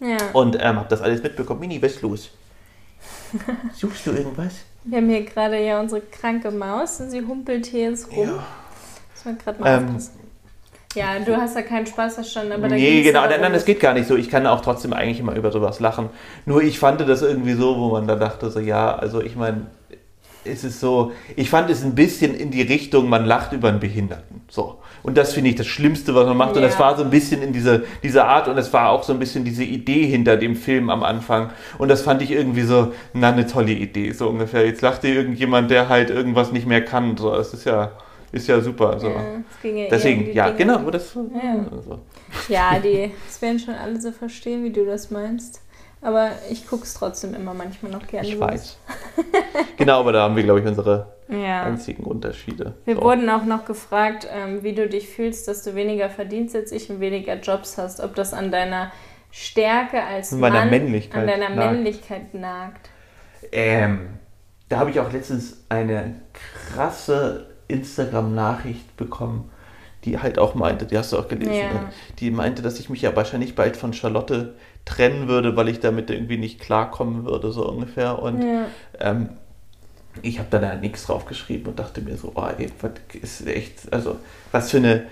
Ja. 0.00 0.16
Und 0.32 0.56
ähm, 0.60 0.76
habe 0.76 0.88
das 0.88 1.02
alles 1.02 1.22
mitbekommen. 1.22 1.60
Mini, 1.60 1.82
was 1.82 1.92
ist 1.92 2.02
los? 2.02 2.30
Suchst 3.74 4.06
du 4.06 4.12
irgendwas? 4.12 4.54
Wir 4.84 4.98
haben 4.98 5.08
hier 5.08 5.24
gerade 5.24 5.58
ja 5.58 5.80
unsere 5.80 6.00
kranke 6.00 6.50
Maus 6.50 7.00
und 7.00 7.10
sie 7.10 7.20
humpelt 7.20 7.66
hier 7.66 7.90
jetzt 7.90 8.10
rum. 8.12 8.28
Ja. 8.28 8.44
Muss 9.14 9.24
man 9.24 9.38
gerade 9.38 9.60
mal 9.60 9.78
Ähm, 9.78 9.86
aufpassen. 9.86 10.20
Ja, 10.94 11.20
du 11.20 11.36
hast 11.36 11.54
da 11.54 11.62
keinen 11.62 11.86
Spaß 11.86 12.14
verstanden, 12.14 12.52
aber 12.52 12.68
da 12.68 12.74
nee, 12.74 13.02
genau, 13.02 13.22
ja 13.22 13.28
nein, 13.28 13.42
nein, 13.42 13.52
das 13.52 13.64
geht 13.64 13.78
gar 13.78 13.94
nicht 13.94 14.08
so. 14.08 14.16
Ich 14.16 14.28
kann 14.28 14.44
auch 14.48 14.60
trotzdem 14.60 14.92
eigentlich 14.92 15.20
immer 15.20 15.36
über 15.36 15.52
sowas 15.52 15.78
lachen. 15.78 16.08
Nur 16.46 16.62
ich 16.62 16.80
fand 16.80 17.00
das 17.00 17.22
irgendwie 17.22 17.52
so, 17.52 17.78
wo 17.78 17.90
man 17.90 18.08
da 18.08 18.16
dachte, 18.16 18.50
so 18.50 18.58
ja, 18.58 18.96
also 18.96 19.20
ich 19.20 19.36
meine, 19.36 19.66
es 20.50 20.64
ist 20.64 20.80
so, 20.80 21.12
ich 21.36 21.48
fand 21.50 21.70
es 21.70 21.82
ein 21.84 21.94
bisschen 21.94 22.34
in 22.34 22.50
die 22.50 22.62
Richtung, 22.62 23.08
man 23.08 23.24
lacht 23.24 23.52
über 23.52 23.68
einen 23.68 23.80
Behinderten. 23.80 24.40
So. 24.48 24.76
Und 25.02 25.16
das 25.16 25.32
finde 25.32 25.50
ich 25.50 25.56
das 25.56 25.66
Schlimmste, 25.66 26.14
was 26.14 26.26
man 26.26 26.36
macht. 26.36 26.56
Und 26.56 26.62
das 26.62 26.78
war 26.78 26.96
so 26.96 27.02
ein 27.04 27.10
bisschen 27.10 27.40
in 27.42 27.52
diese, 27.52 27.84
diese 28.02 28.24
Art 28.24 28.48
und 28.48 28.58
es 28.58 28.72
war 28.72 28.90
auch 28.90 29.02
so 29.02 29.12
ein 29.14 29.18
bisschen 29.18 29.44
diese 29.44 29.64
Idee 29.64 30.06
hinter 30.06 30.36
dem 30.36 30.56
Film 30.56 30.90
am 30.90 31.02
Anfang. 31.02 31.50
Und 31.78 31.88
das 31.88 32.02
fand 32.02 32.20
ich 32.20 32.30
irgendwie 32.30 32.62
so, 32.62 32.92
na, 33.14 33.32
eine 33.32 33.46
tolle 33.46 33.72
Idee, 33.72 34.12
so 34.12 34.28
ungefähr. 34.28 34.66
Jetzt 34.66 34.82
lacht 34.82 35.02
dir 35.02 35.14
irgendjemand, 35.14 35.70
der 35.70 35.88
halt 35.88 36.10
irgendwas 36.10 36.52
nicht 36.52 36.66
mehr 36.66 36.84
kann. 36.84 37.16
So, 37.16 37.34
das 37.34 37.54
ist 37.54 37.64
ja, 37.64 37.92
ist 38.32 38.46
ja 38.48 38.60
super. 38.60 38.98
So. 39.00 39.08
Ja, 39.08 39.14
es 39.50 39.62
ging 39.62 39.76
ja 39.76 39.84
eher 39.84 39.90
Deswegen, 39.90 40.32
ja, 40.34 40.50
Dinge. 40.50 40.74
genau, 40.76 40.90
das 40.90 41.14
Ja. 41.14 41.64
so. 41.82 41.98
Ja, 42.48 42.78
die, 42.78 43.10
das 43.26 43.40
werden 43.40 43.58
schon 43.58 43.74
alle 43.74 43.98
so 44.00 44.12
verstehen, 44.12 44.64
wie 44.64 44.70
du 44.70 44.84
das 44.84 45.10
meinst. 45.10 45.62
Aber 46.02 46.30
ich 46.50 46.66
gucke 46.66 46.84
es 46.84 46.94
trotzdem 46.94 47.34
immer 47.34 47.52
manchmal 47.52 47.92
noch 47.92 48.06
gerne. 48.06 48.26
Ich 48.26 48.34
los. 48.34 48.40
weiß. 48.48 48.78
genau, 49.76 50.00
aber 50.00 50.12
da 50.12 50.22
haben 50.22 50.34
wir, 50.36 50.42
glaube 50.42 50.60
ich, 50.60 50.66
unsere 50.66 51.12
Ja. 51.28 51.64
einzigen 51.64 52.04
Unterschiede. 52.04 52.74
Wir 52.86 52.96
So. 52.96 53.02
wurden 53.02 53.28
auch 53.28 53.44
noch 53.44 53.66
gefragt, 53.66 54.26
ähm, 54.32 54.62
wie 54.62 54.74
du 54.74 54.88
dich 54.88 55.08
fühlst, 55.08 55.46
dass 55.46 55.62
du 55.62 55.74
weniger 55.74 56.08
verdienst 56.08 56.56
als 56.56 56.72
ich 56.72 56.88
und 56.90 57.00
weniger 57.00 57.34
Jobs 57.38 57.76
hast. 57.76 58.00
Ob 58.00 58.14
das 58.14 58.32
an 58.32 58.50
deiner 58.50 58.90
Stärke 59.30 60.02
als 60.02 60.32
An 60.32 60.40
meiner 60.40 60.60
Mann, 60.60 60.70
Männlichkeit 60.70 61.20
an 61.22 61.26
deiner 61.28 61.54
nagt. 61.54 61.72
Männlichkeit 61.72 62.34
nagt. 62.34 62.88
Ähm, 63.52 64.08
da 64.70 64.78
habe 64.78 64.90
ich 64.90 65.00
auch 65.00 65.12
letztens 65.12 65.64
eine 65.68 66.14
krasse 66.74 67.46
Instagram-Nachricht 67.68 68.96
bekommen, 68.96 69.50
die 70.04 70.18
halt 70.18 70.38
auch 70.38 70.54
meinte, 70.54 70.86
die 70.86 70.96
hast 70.96 71.12
du 71.12 71.18
auch 71.18 71.28
gelesen, 71.28 71.52
Ja. 71.54 71.72
ne? 71.74 71.92
die 72.18 72.30
meinte, 72.30 72.62
dass 72.62 72.80
ich 72.80 72.88
mich 72.88 73.02
ja 73.02 73.14
wahrscheinlich 73.14 73.54
bald 73.54 73.76
von 73.76 73.92
Charlotte 73.92 74.54
trennen 74.84 75.28
würde, 75.28 75.56
weil 75.56 75.68
ich 75.68 75.80
damit 75.80 76.10
irgendwie 76.10 76.38
nicht 76.38 76.60
klarkommen 76.60 77.24
würde, 77.24 77.52
so 77.52 77.68
ungefähr. 77.68 78.20
Und 78.20 78.42
Ja. 78.42 78.66
ähm, 79.00 79.30
ich 80.22 80.38
habe 80.38 80.48
dann 80.50 80.66
halt 80.66 80.80
nichts 80.80 81.06
drauf 81.06 81.26
geschrieben 81.26 81.66
und 81.70 81.78
dachte 81.78 82.00
mir 82.00 82.16
so, 82.16 82.32
oh, 82.34 82.46
ey, 82.58 82.68
was 82.80 82.92
ist 83.22 83.46
echt, 83.46 83.92
also 83.92 84.16
was 84.52 84.70
für 84.70 84.78
eine, 84.78 85.04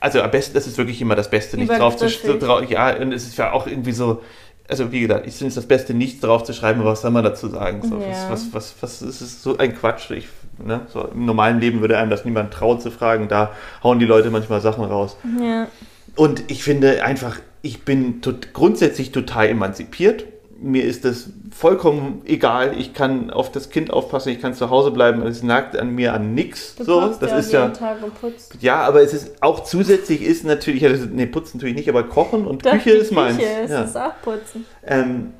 also 0.00 0.22
am 0.22 0.30
besten, 0.30 0.54
das 0.54 0.66
ist 0.66 0.78
wirklich 0.78 1.00
immer 1.00 1.16
das 1.16 1.30
Beste, 1.30 1.56
nichts 1.56 1.76
drauf 1.76 1.96
zu 1.96 2.08
schreiben. 2.08 2.68
Ja, 2.68 2.94
und 2.96 3.12
es 3.12 3.26
ist 3.26 3.36
ja 3.36 3.52
auch 3.52 3.66
irgendwie 3.66 3.92
so, 3.92 4.22
also 4.68 4.92
wie 4.92 5.00
gesagt, 5.00 5.26
ich 5.26 5.34
finde 5.34 5.48
es 5.48 5.54
das 5.56 5.66
Beste, 5.66 5.94
nichts 5.94 6.20
drauf 6.20 6.44
zu 6.44 6.52
schreiben, 6.52 6.80
aber 6.80 6.90
was 6.90 7.00
soll 7.00 7.10
man 7.10 7.24
dazu 7.24 7.48
sagen? 7.48 7.82
So, 7.82 7.96
Ja. 7.96 8.06
was, 8.08 8.28
was, 8.30 8.52
was, 8.52 8.82
was 8.82 9.02
ist 9.02 9.20
es 9.20 9.42
so 9.42 9.56
ein 9.58 9.74
Quatsch? 9.76 10.10
Ich, 10.12 10.28
ne, 10.64 10.82
so, 10.92 11.04
Im 11.06 11.24
normalen 11.24 11.58
Leben 11.58 11.80
würde 11.80 11.98
einem 11.98 12.10
das 12.10 12.24
niemand 12.24 12.52
trauen 12.52 12.80
zu 12.80 12.90
fragen, 12.90 13.26
da 13.28 13.50
hauen 13.82 13.98
die 13.98 14.06
Leute 14.06 14.30
manchmal 14.30 14.60
Sachen 14.60 14.84
raus. 14.84 15.16
Ja. 15.40 15.66
Und 16.14 16.50
ich 16.50 16.62
finde 16.62 17.02
einfach, 17.02 17.38
ich 17.62 17.82
bin 17.84 18.20
tot, 18.22 18.52
grundsätzlich 18.52 19.12
total 19.12 19.48
emanzipiert. 19.48 20.24
Mir 20.60 20.84
ist 20.84 21.04
das 21.04 21.30
vollkommen 21.52 22.22
egal. 22.24 22.74
Ich 22.78 22.92
kann 22.92 23.30
auf 23.30 23.52
das 23.52 23.70
Kind 23.70 23.92
aufpassen, 23.92 24.30
ich 24.30 24.40
kann 24.40 24.54
zu 24.54 24.70
Hause 24.70 24.90
bleiben. 24.90 25.22
Es 25.22 25.42
nagt 25.42 25.76
an 25.76 25.90
mir 25.90 26.14
an 26.14 26.34
nichts. 26.34 26.74
So, 26.76 27.14
das 27.20 27.30
ja 27.30 27.38
ist 27.38 27.52
ja. 27.52 27.68
Tag 27.68 28.02
und 28.02 28.20
putzt. 28.20 28.56
Ja, 28.60 28.82
aber 28.82 29.02
es 29.02 29.14
ist 29.14 29.42
auch 29.42 29.62
zusätzlich 29.62 30.22
ist 30.22 30.44
natürlich, 30.44 30.82
ja, 30.82 30.88
das 30.88 31.00
ist, 31.00 31.12
nee, 31.12 31.26
putzen 31.26 31.58
natürlich 31.58 31.76
nicht, 31.76 31.88
aber 31.88 32.04
kochen 32.04 32.46
und 32.46 32.66
Doch, 32.66 32.72
Küche 32.72 32.90
ist 32.90 33.12
meins. 33.12 33.36
Küche 33.36 33.60
ist 33.64 33.70
ja. 33.70 33.84
es 33.84 33.96
auch 33.96 34.20
putzen. 34.22 34.66
Ähm, 34.84 35.32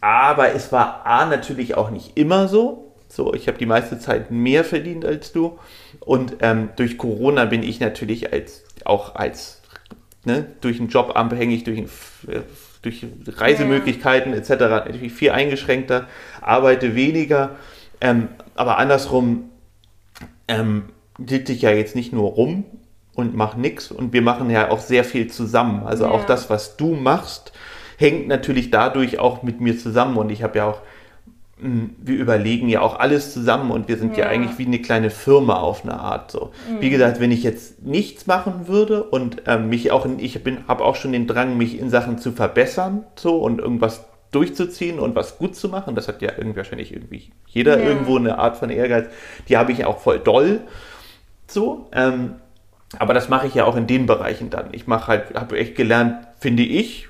aber 0.00 0.54
es 0.54 0.72
war 0.72 1.04
A 1.04 1.26
natürlich 1.26 1.76
auch 1.76 1.90
nicht 1.90 2.16
immer 2.16 2.48
so. 2.48 2.92
So, 3.08 3.34
ich 3.34 3.48
habe 3.48 3.58
die 3.58 3.66
meiste 3.66 3.98
Zeit 3.98 4.30
mehr 4.30 4.64
verdient 4.64 5.04
als 5.04 5.32
du. 5.32 5.58
Und 5.98 6.36
ähm, 6.40 6.70
durch 6.76 6.96
Corona 6.96 7.44
bin 7.44 7.62
ich 7.62 7.80
natürlich 7.80 8.32
als 8.32 8.62
auch 8.84 9.16
als 9.16 9.59
ne, 10.24 10.46
durch 10.60 10.78
den 10.78 10.88
Job 10.88 11.12
abhängig, 11.14 11.64
durch, 11.64 11.84
durch 12.82 13.06
Reisemöglichkeiten 13.26 14.32
etc. 14.32 14.50
natürlich 14.50 15.12
viel 15.12 15.30
eingeschränkter, 15.30 16.06
arbeite 16.40 16.94
weniger. 16.94 17.56
Ähm, 18.00 18.28
aber 18.54 18.78
andersrum 18.78 19.50
ähm, 20.48 20.84
sitze 21.26 21.52
ich 21.52 21.62
ja 21.62 21.70
jetzt 21.70 21.94
nicht 21.94 22.12
nur 22.12 22.30
rum 22.30 22.64
und 23.14 23.34
mache 23.34 23.60
nichts 23.60 23.90
und 23.90 24.12
wir 24.12 24.22
machen 24.22 24.50
ja 24.50 24.70
auch 24.70 24.80
sehr 24.80 25.04
viel 25.04 25.28
zusammen. 25.28 25.86
Also 25.86 26.04
Ja. 26.04 26.10
auch 26.10 26.24
das, 26.24 26.48
was 26.50 26.76
du 26.76 26.94
machst, 26.94 27.52
hängt 27.98 28.28
natürlich 28.28 28.70
dadurch 28.70 29.18
auch 29.18 29.42
mit 29.42 29.60
mir 29.60 29.78
zusammen 29.78 30.16
und 30.16 30.30
ich 30.30 30.42
habe 30.42 30.58
ja 30.58 30.66
auch, 30.66 30.80
wir 31.62 32.16
überlegen 32.16 32.68
ja 32.68 32.80
auch 32.80 32.98
alles 32.98 33.32
zusammen 33.32 33.70
und 33.70 33.88
wir 33.88 33.96
sind 33.98 34.16
ja, 34.16 34.24
Ja. 34.26 34.30
eigentlich 34.30 34.58
wie 34.58 34.66
eine 34.66 34.80
kleine 34.80 35.10
Firma 35.10 35.60
auf 35.60 35.84
eine 35.84 35.98
Art 35.98 36.30
so. 36.30 36.50
Wie 36.80 36.90
gesagt, 36.90 37.20
wenn 37.20 37.30
ich 37.32 37.42
jetzt 37.42 37.82
nichts 37.82 38.26
machen 38.26 38.66
würde 38.68 39.02
und 39.04 39.42
ähm, 39.46 39.68
mich 39.68 39.90
auch, 39.92 40.04
in, 40.06 40.18
ich 40.18 40.42
bin, 40.42 40.66
habe 40.68 40.84
auch 40.84 40.96
schon 40.96 41.12
den 41.12 41.26
Drang, 41.26 41.56
mich 41.56 41.78
in 41.78 41.90
Sachen 41.90 42.18
zu 42.18 42.32
verbessern 42.32 43.04
so 43.16 43.38
und 43.38 43.58
irgendwas 43.60 44.04
durchzuziehen 44.32 44.98
und 45.00 45.14
was 45.16 45.38
gut 45.38 45.56
zu 45.56 45.68
machen. 45.68 45.94
Das 45.94 46.06
hat 46.08 46.22
ja 46.22 46.30
irgendwie 46.36 46.58
wahrscheinlich 46.58 46.92
irgendwie 46.92 47.30
jeder 47.46 47.78
Ja. 47.80 47.86
irgendwo 47.88 48.16
eine 48.16 48.38
Art 48.38 48.56
von 48.56 48.70
Ehrgeiz. 48.70 49.06
Die 49.48 49.56
habe 49.56 49.72
ich 49.72 49.84
auch 49.84 49.98
voll 49.98 50.18
doll. 50.20 50.60
So. 51.46 51.88
Ähm, 51.92 52.36
aber 52.98 53.14
das 53.14 53.28
mache 53.28 53.46
ich 53.46 53.54
ja 53.54 53.64
auch 53.66 53.76
in 53.76 53.86
den 53.86 54.06
Bereichen 54.06 54.50
dann. 54.50 54.66
Ich 54.72 54.86
mache 54.86 55.06
halt, 55.08 55.34
habe 55.34 55.58
echt 55.58 55.76
gelernt, 55.76 56.16
finde 56.38 56.62
ich, 56.64 57.08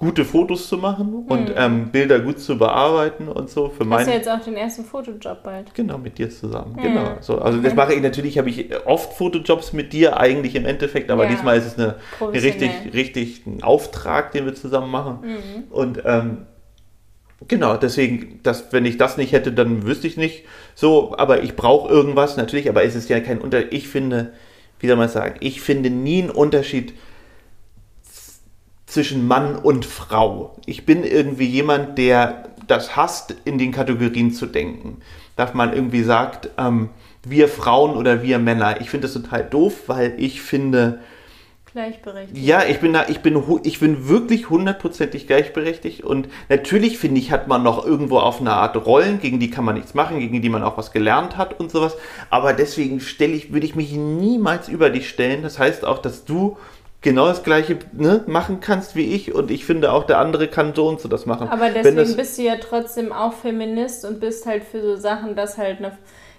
gute 0.00 0.24
Fotos 0.24 0.66
zu 0.66 0.78
machen 0.78 1.26
und 1.28 1.52
ähm, 1.54 1.90
Bilder 1.90 2.20
gut 2.20 2.40
zu 2.40 2.56
bearbeiten 2.56 3.28
und 3.28 3.50
so 3.50 3.68
für 3.68 3.80
Hast 3.80 3.86
meine. 3.86 4.04
du 4.06 4.12
jetzt 4.12 4.28
auch 4.30 4.40
den 4.40 4.56
ersten 4.56 4.82
Fotojob 4.82 5.42
bald? 5.42 5.74
Genau, 5.74 5.98
mit 5.98 6.16
dir 6.16 6.30
zusammen. 6.30 6.78
Genau. 6.80 7.18
So, 7.20 7.38
also 7.38 7.60
das 7.60 7.74
mache 7.74 7.92
ich 7.92 8.00
natürlich, 8.00 8.38
habe 8.38 8.48
ich 8.48 8.70
oft 8.86 9.12
Fotojobs 9.12 9.74
mit 9.74 9.92
dir 9.92 10.18
eigentlich 10.18 10.54
im 10.54 10.64
Endeffekt, 10.64 11.10
aber 11.10 11.24
Ja. 11.24 11.28
diesmal 11.30 11.58
ist 11.58 11.66
es 11.66 11.78
eine, 11.78 11.96
eine 12.18 12.32
richtig, 12.32 12.94
richtig 12.94 13.46
ein 13.46 13.62
Auftrag, 13.62 14.32
den 14.32 14.46
wir 14.46 14.54
zusammen 14.54 14.90
machen. 14.90 15.18
Und 15.68 16.02
ähm, 16.06 16.46
genau, 17.46 17.76
deswegen, 17.76 18.40
dass, 18.42 18.72
wenn 18.72 18.86
ich 18.86 18.96
das 18.96 19.18
nicht 19.18 19.32
hätte, 19.32 19.52
dann 19.52 19.86
wüsste 19.86 20.06
ich 20.06 20.16
nicht 20.16 20.44
so, 20.74 21.14
aber 21.18 21.42
ich 21.42 21.56
brauche 21.56 21.92
irgendwas 21.92 22.38
natürlich, 22.38 22.70
aber 22.70 22.84
es 22.84 22.94
ist 22.94 23.10
ja 23.10 23.20
kein 23.20 23.38
Unterschied. 23.38 23.74
Ich 23.74 23.88
finde, 23.88 24.32
wie 24.78 24.86
soll 24.88 24.96
man 24.96 25.10
sagen, 25.10 25.34
ich 25.40 25.60
finde 25.60 25.90
nie 25.90 26.22
einen 26.22 26.30
Unterschied 26.30 26.94
zwischen 28.90 29.26
Mann 29.26 29.56
und 29.56 29.86
Frau. 29.86 30.56
Ich 30.66 30.84
bin 30.84 31.04
irgendwie 31.04 31.46
jemand, 31.46 31.96
der 31.96 32.50
das 32.66 32.96
hasst, 32.96 33.34
in 33.44 33.58
den 33.58 33.72
Kategorien 33.72 34.32
zu 34.32 34.46
denken. 34.46 34.98
Dass 35.36 35.54
man 35.54 35.72
irgendwie 35.72 36.02
sagt, 36.02 36.50
ähm, 36.58 36.90
wir 37.22 37.48
Frauen 37.48 37.96
oder 37.96 38.22
wir 38.22 38.38
Männer. 38.38 38.80
Ich 38.80 38.90
finde 38.90 39.06
das 39.06 39.14
total 39.14 39.44
doof, 39.44 39.84
weil 39.86 40.14
ich 40.18 40.42
finde, 40.42 41.00
Gleichberechtigt. 41.72 42.36
ja, 42.36 42.64
ich 42.64 42.80
bin 42.80 42.92
da, 42.92 43.06
ich 43.08 43.20
bin, 43.20 43.40
ich 43.62 43.78
bin 43.78 44.08
wirklich 44.08 44.50
hundertprozentig 44.50 45.28
gleichberechtigt 45.28 46.02
und 46.02 46.28
natürlich 46.48 46.98
finde 46.98 47.20
ich, 47.20 47.30
hat 47.30 47.46
man 47.46 47.62
noch 47.62 47.86
irgendwo 47.86 48.18
auf 48.18 48.40
eine 48.40 48.52
Art 48.52 48.76
Rollen, 48.86 49.20
gegen 49.20 49.38
die 49.38 49.50
kann 49.50 49.64
man 49.64 49.76
nichts 49.76 49.94
machen, 49.94 50.18
gegen 50.18 50.42
die 50.42 50.48
man 50.48 50.64
auch 50.64 50.76
was 50.76 50.90
gelernt 50.90 51.36
hat 51.36 51.60
und 51.60 51.70
sowas. 51.70 51.96
Aber 52.28 52.54
deswegen 52.54 52.98
stelle 52.98 53.34
ich, 53.34 53.52
würde 53.52 53.66
ich 53.66 53.76
mich 53.76 53.92
niemals 53.92 54.68
über 54.68 54.90
dich 54.90 55.08
stellen. 55.08 55.42
Das 55.42 55.60
heißt 55.60 55.84
auch, 55.84 55.98
dass 55.98 56.24
du 56.24 56.56
genau 57.02 57.26
das 57.28 57.42
Gleiche 57.42 57.78
ne, 57.92 58.22
machen 58.26 58.60
kannst 58.60 58.94
wie 58.96 59.14
ich 59.14 59.34
und 59.34 59.50
ich 59.50 59.64
finde 59.64 59.92
auch 59.92 60.04
der 60.04 60.18
andere 60.18 60.48
kann 60.48 60.74
so 60.74 60.86
und 60.88 61.00
so 61.00 61.08
das 61.08 61.26
machen. 61.26 61.48
Aber 61.48 61.70
deswegen 61.70 61.96
das, 61.96 62.16
bist 62.16 62.38
du 62.38 62.42
ja 62.42 62.56
trotzdem 62.56 63.12
auch 63.12 63.32
Feminist 63.32 64.04
und 64.04 64.20
bist 64.20 64.46
halt 64.46 64.64
für 64.64 64.82
so 64.82 64.96
Sachen, 64.96 65.34
dass 65.34 65.56
halt 65.56 65.78
eine, 65.78 65.96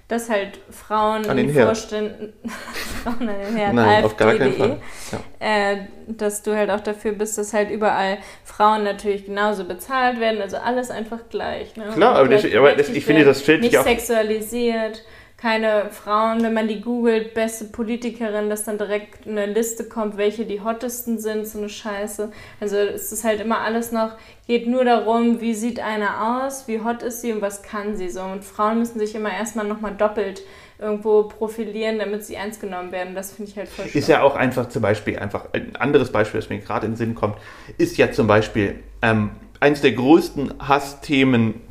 dass 0.07 0.30
halt 0.30 0.59
Frauen 0.70 1.26
An 1.28 1.38
den 1.38 1.47
in 1.49 1.53
Herd. 1.55 1.66
Vorständen, 1.68 2.34
Frauen 3.03 3.30
an 3.30 3.36
den 3.47 3.55
Herd, 3.55 3.74
Nein, 3.74 4.03
auf 4.03 4.18
gar 4.18 4.34
keinen 4.36 4.51
AfD.de, 4.51 4.68
Fall. 4.70 4.80
Ja. 5.39 5.72
Äh, 5.72 5.78
dass 6.07 6.43
du 6.43 6.55
halt 6.55 6.70
auch 6.70 6.82
dafür 6.82 7.14
bist, 7.14 7.38
dass 7.38 7.53
halt 7.53 7.72
überall 7.72 8.18
Frauen 8.43 8.84
natürlich 8.84 9.26
genauso 9.26 9.64
bezahlt 9.64 10.20
werden, 10.20 10.41
also 10.41 10.57
alles 10.57 10.91
einfach 10.91 11.20
gleich. 11.30 11.76
Ne? 11.78 11.86
Klar, 11.95 12.16
aber 12.18 12.28
das- 12.28 12.45
aber 12.53 12.74
das- 12.76 12.89
ich 12.89 13.05
finde, 13.05 13.24
das 13.24 13.39
sich 13.45 13.62
Nicht 13.62 13.78
auch- 13.78 13.84
sexualisiert, 13.86 15.01
keine 15.41 15.89
Frauen, 15.89 16.43
wenn 16.43 16.53
man 16.53 16.67
die 16.67 16.81
googelt, 16.81 17.33
beste 17.33 17.65
Politikerin, 17.65 18.49
dass 18.49 18.65
dann 18.65 18.77
direkt 18.77 19.27
eine 19.27 19.47
Liste 19.47 19.85
kommt, 19.85 20.17
welche 20.17 20.45
die 20.45 20.61
hottesten 20.61 21.17
sind, 21.17 21.47
so 21.47 21.57
eine 21.57 21.69
Scheiße. 21.69 22.31
Also 22.59 22.75
es 22.77 23.11
ist 23.11 23.23
halt 23.23 23.41
immer 23.41 23.61
alles 23.61 23.91
noch, 23.91 24.11
geht 24.45 24.67
nur 24.67 24.85
darum, 24.85 25.41
wie 25.41 25.55
sieht 25.55 25.79
eine 25.79 26.43
aus, 26.45 26.67
wie 26.67 26.81
hot 26.81 27.01
ist 27.01 27.21
sie 27.21 27.33
und 27.33 27.41
was 27.41 27.63
kann 27.63 27.95
sie 27.95 28.09
so. 28.09 28.21
Und 28.21 28.43
Frauen 28.43 28.77
müssen 28.77 28.99
sich 28.99 29.15
immer 29.15 29.33
erstmal 29.33 29.65
nochmal 29.67 29.95
doppelt 29.95 30.43
irgendwo 30.77 31.23
profilieren, 31.23 31.97
damit 31.97 32.23
sie 32.23 32.35
ernst 32.35 32.61
genommen 32.61 32.91
werden. 32.91 33.15
Das 33.15 33.31
finde 33.31 33.49
ich 33.49 33.57
halt 33.57 33.69
voll 33.69 33.85
schlimm. 33.85 33.99
Ist 33.99 34.09
ja 34.09 34.21
auch 34.21 34.35
einfach 34.35 34.69
zum 34.69 34.83
Beispiel, 34.83 35.17
einfach 35.17 35.45
ein 35.53 35.75
anderes 35.75 36.11
Beispiel, 36.11 36.39
das 36.39 36.49
mir 36.49 36.59
gerade 36.59 36.85
in 36.85 36.91
den 36.91 36.97
Sinn 36.97 37.15
kommt, 37.15 37.37
ist 37.79 37.97
ja 37.97 38.11
zum 38.11 38.27
Beispiel 38.27 38.75
ähm, 39.01 39.31
eines 39.59 39.81
der 39.81 39.93
größten 39.93 40.67
Hassthemen 40.67 41.61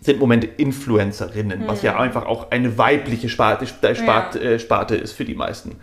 sind 0.00 0.14
im 0.14 0.20
Moment 0.20 0.44
Influencerinnen, 0.56 1.64
was 1.66 1.82
ja 1.82 1.98
einfach 1.98 2.26
auch 2.26 2.50
eine 2.50 2.78
weibliche 2.78 3.28
Sparte, 3.28 3.64
Sp- 3.66 3.94
Sparte, 3.94 4.40
äh, 4.40 4.58
Sparte 4.58 4.96
ist 4.96 5.12
für 5.12 5.24
die 5.24 5.34
meisten. 5.34 5.76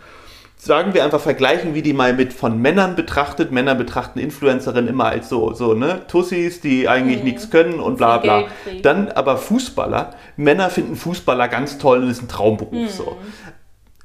Sagen 0.60 0.92
wir 0.92 1.04
einfach 1.04 1.20
vergleichen, 1.20 1.74
wie 1.76 1.82
die 1.82 1.92
mal 1.92 2.14
mit 2.14 2.32
von 2.32 2.60
Männern 2.60 2.96
betrachtet. 2.96 3.52
Männer 3.52 3.76
betrachten 3.76 4.18
Influencerinnen 4.18 4.88
immer 4.88 5.04
als 5.04 5.28
so, 5.28 5.52
so, 5.54 5.74
ne, 5.74 6.00
Tussis, 6.08 6.60
die 6.60 6.88
eigentlich 6.88 7.22
nichts 7.22 7.50
können 7.50 7.78
und 7.78 7.98
bla 7.98 8.18
bla. 8.18 8.44
Dann 8.82 9.08
aber 9.08 9.36
Fußballer. 9.36 10.14
Männer 10.36 10.68
finden 10.68 10.96
Fußballer 10.96 11.46
ganz 11.46 11.78
toll 11.78 12.02
und 12.02 12.10
ist 12.10 12.22
ein 12.22 12.28
Traumberuf 12.28 12.90
so 12.90 13.16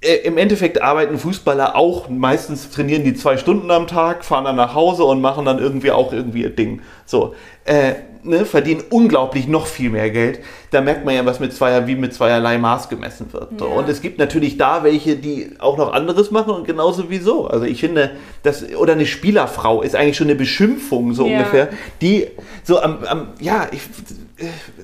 äh, 0.04 0.16
im 0.26 0.38
Endeffekt 0.38 0.82
arbeiten 0.82 1.18
Fußballer 1.18 1.76
auch, 1.76 2.10
meistens 2.10 2.70
trainieren 2.70 3.04
die 3.04 3.14
zwei 3.14 3.38
Stunden 3.38 3.72
am 3.72 3.88
Tag, 3.88 4.24
fahren 4.24 4.46
dann 4.46 4.58
nach 4.58 4.76
Hause 4.76 5.06
und 5.06 5.22
machen 5.22 5.46
dann 5.46 5.60
irgendwie 5.60 5.92
auch 5.92 6.14
irgendwie 6.14 6.42
ihr 6.44 6.50
Ding. 6.50 6.82
So, 7.06 7.34
äh, 7.66 7.94
ne, 8.24 8.46
verdienen 8.46 8.84
unglaublich 8.90 9.48
noch 9.48 9.68
viel 9.68 9.90
mehr 9.90 10.10
Geld. 10.10 10.40
Da 10.72 10.82
merkt 10.82 11.06
man 11.06 11.16
ja, 11.16 11.26
was 11.26 11.40
mit 11.40 11.54
zweier, 11.54 11.88
wie 11.88 11.96
mit 11.96 12.14
zweierlei 12.14 12.58
Maß 12.58 12.90
gemessen 12.90 13.32
wird. 13.32 13.60
So. 13.60 13.68
Ja. 13.68 13.74
Und 13.74 13.90
es 13.90 14.02
gibt 14.02 14.18
natürlich 14.18 14.58
da 14.58 14.84
welche, 14.84 15.16
die 15.16 15.52
auch 15.60 15.78
noch 15.78 15.94
anderes 15.94 16.32
machen 16.32 16.54
und 16.54 16.66
genauso 16.66 17.10
wie 17.10 17.20
so. 17.20 17.48
Also 17.48 17.66
ich 17.66 17.80
finde, 17.80 18.12
das, 18.44 18.64
oder 18.76 18.94
eine 18.94 19.06
Spielerfrau 19.06 19.82
ist 19.82 19.96
eigentlich 19.96 20.18
schon 20.18 20.28
eine 20.28 20.36
Beschimpfung, 20.36 21.14
so 21.14 21.28
Ja. 21.28 21.38
ungefähr, 21.38 21.70
die 22.02 22.28
so 22.64 22.80
am, 22.80 23.04
am 23.04 23.28
ja, 23.40 23.68
ich, 23.72 23.82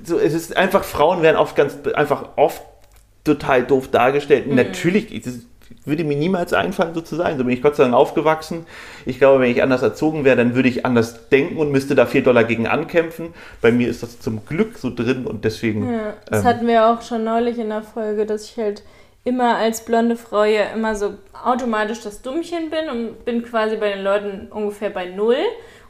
so, 0.04 0.20
es 0.20 0.34
ist 0.34 0.56
einfach, 0.56 0.84
Frauen 0.84 1.22
werden 1.22 1.38
oft 1.38 1.56
ganz, 1.56 1.78
einfach 1.94 2.30
oft 2.36 2.62
total 3.24 3.64
doof 3.64 3.90
dargestellt. 3.90 4.48
Mhm. 4.48 4.56
Natürlich, 4.56 5.12
es 5.26 5.40
würde 5.86 6.04
mir 6.04 6.18
niemals 6.18 6.54
einfallen, 6.54 6.94
so 6.94 7.02
zu 7.02 7.16
sein. 7.16 7.38
So 7.38 7.44
bin 7.44 7.54
ich 7.54 7.62
Gott 7.62 7.76
sei 7.76 7.84
Dank 7.84 7.96
aufgewachsen. 7.96 8.66
Ich 9.06 9.18
glaube, 9.20 9.42
wenn 9.42 9.52
ich 9.52 9.62
anders 9.64 9.82
erzogen 9.82 10.26
wäre, 10.26 10.36
dann 10.38 10.56
würde 10.56 10.70
ich 10.70 10.86
anders 10.86 11.30
denken 11.30 11.58
und 11.58 11.72
müsste 11.72 11.96
da 11.96 12.06
viel 12.06 12.24
Dollar 12.24 12.44
gegen 12.44 12.68
ankämpfen. 12.68 13.34
Bei 13.62 13.72
mir 13.72 13.88
ist 13.88 14.04
das 14.04 14.20
zum 14.20 14.46
Glück 14.46 14.78
so 14.78 14.94
drin 14.94 15.26
und 15.26 15.46
deswegen. 15.46 15.92
Ja, 15.92 16.14
das 16.26 16.42
Ähm. 16.42 16.46
hatten 16.48 16.68
wir 16.68 16.88
auch 16.88 17.02
schon 17.02 17.24
neulich 17.24 17.58
in 17.58 17.70
der 17.70 17.84
Folge, 17.84 18.26
dass 18.26 18.46
ich 18.46 18.58
halt 18.58 18.84
immer 19.24 19.58
als 19.58 19.84
blonde 19.86 20.16
Frau 20.16 20.44
ja 20.44 20.64
immer 20.74 20.96
so 20.96 21.14
automatisch 21.44 22.02
das 22.02 22.22
Dummchen 22.22 22.70
bin 22.70 22.90
und 22.90 23.26
bin 23.26 23.44
quasi 23.44 23.76
bei 23.78 23.94
den 23.94 24.04
Leuten 24.04 24.48
ungefähr 24.52 24.90
bei 24.90 25.06
Null. 25.06 25.38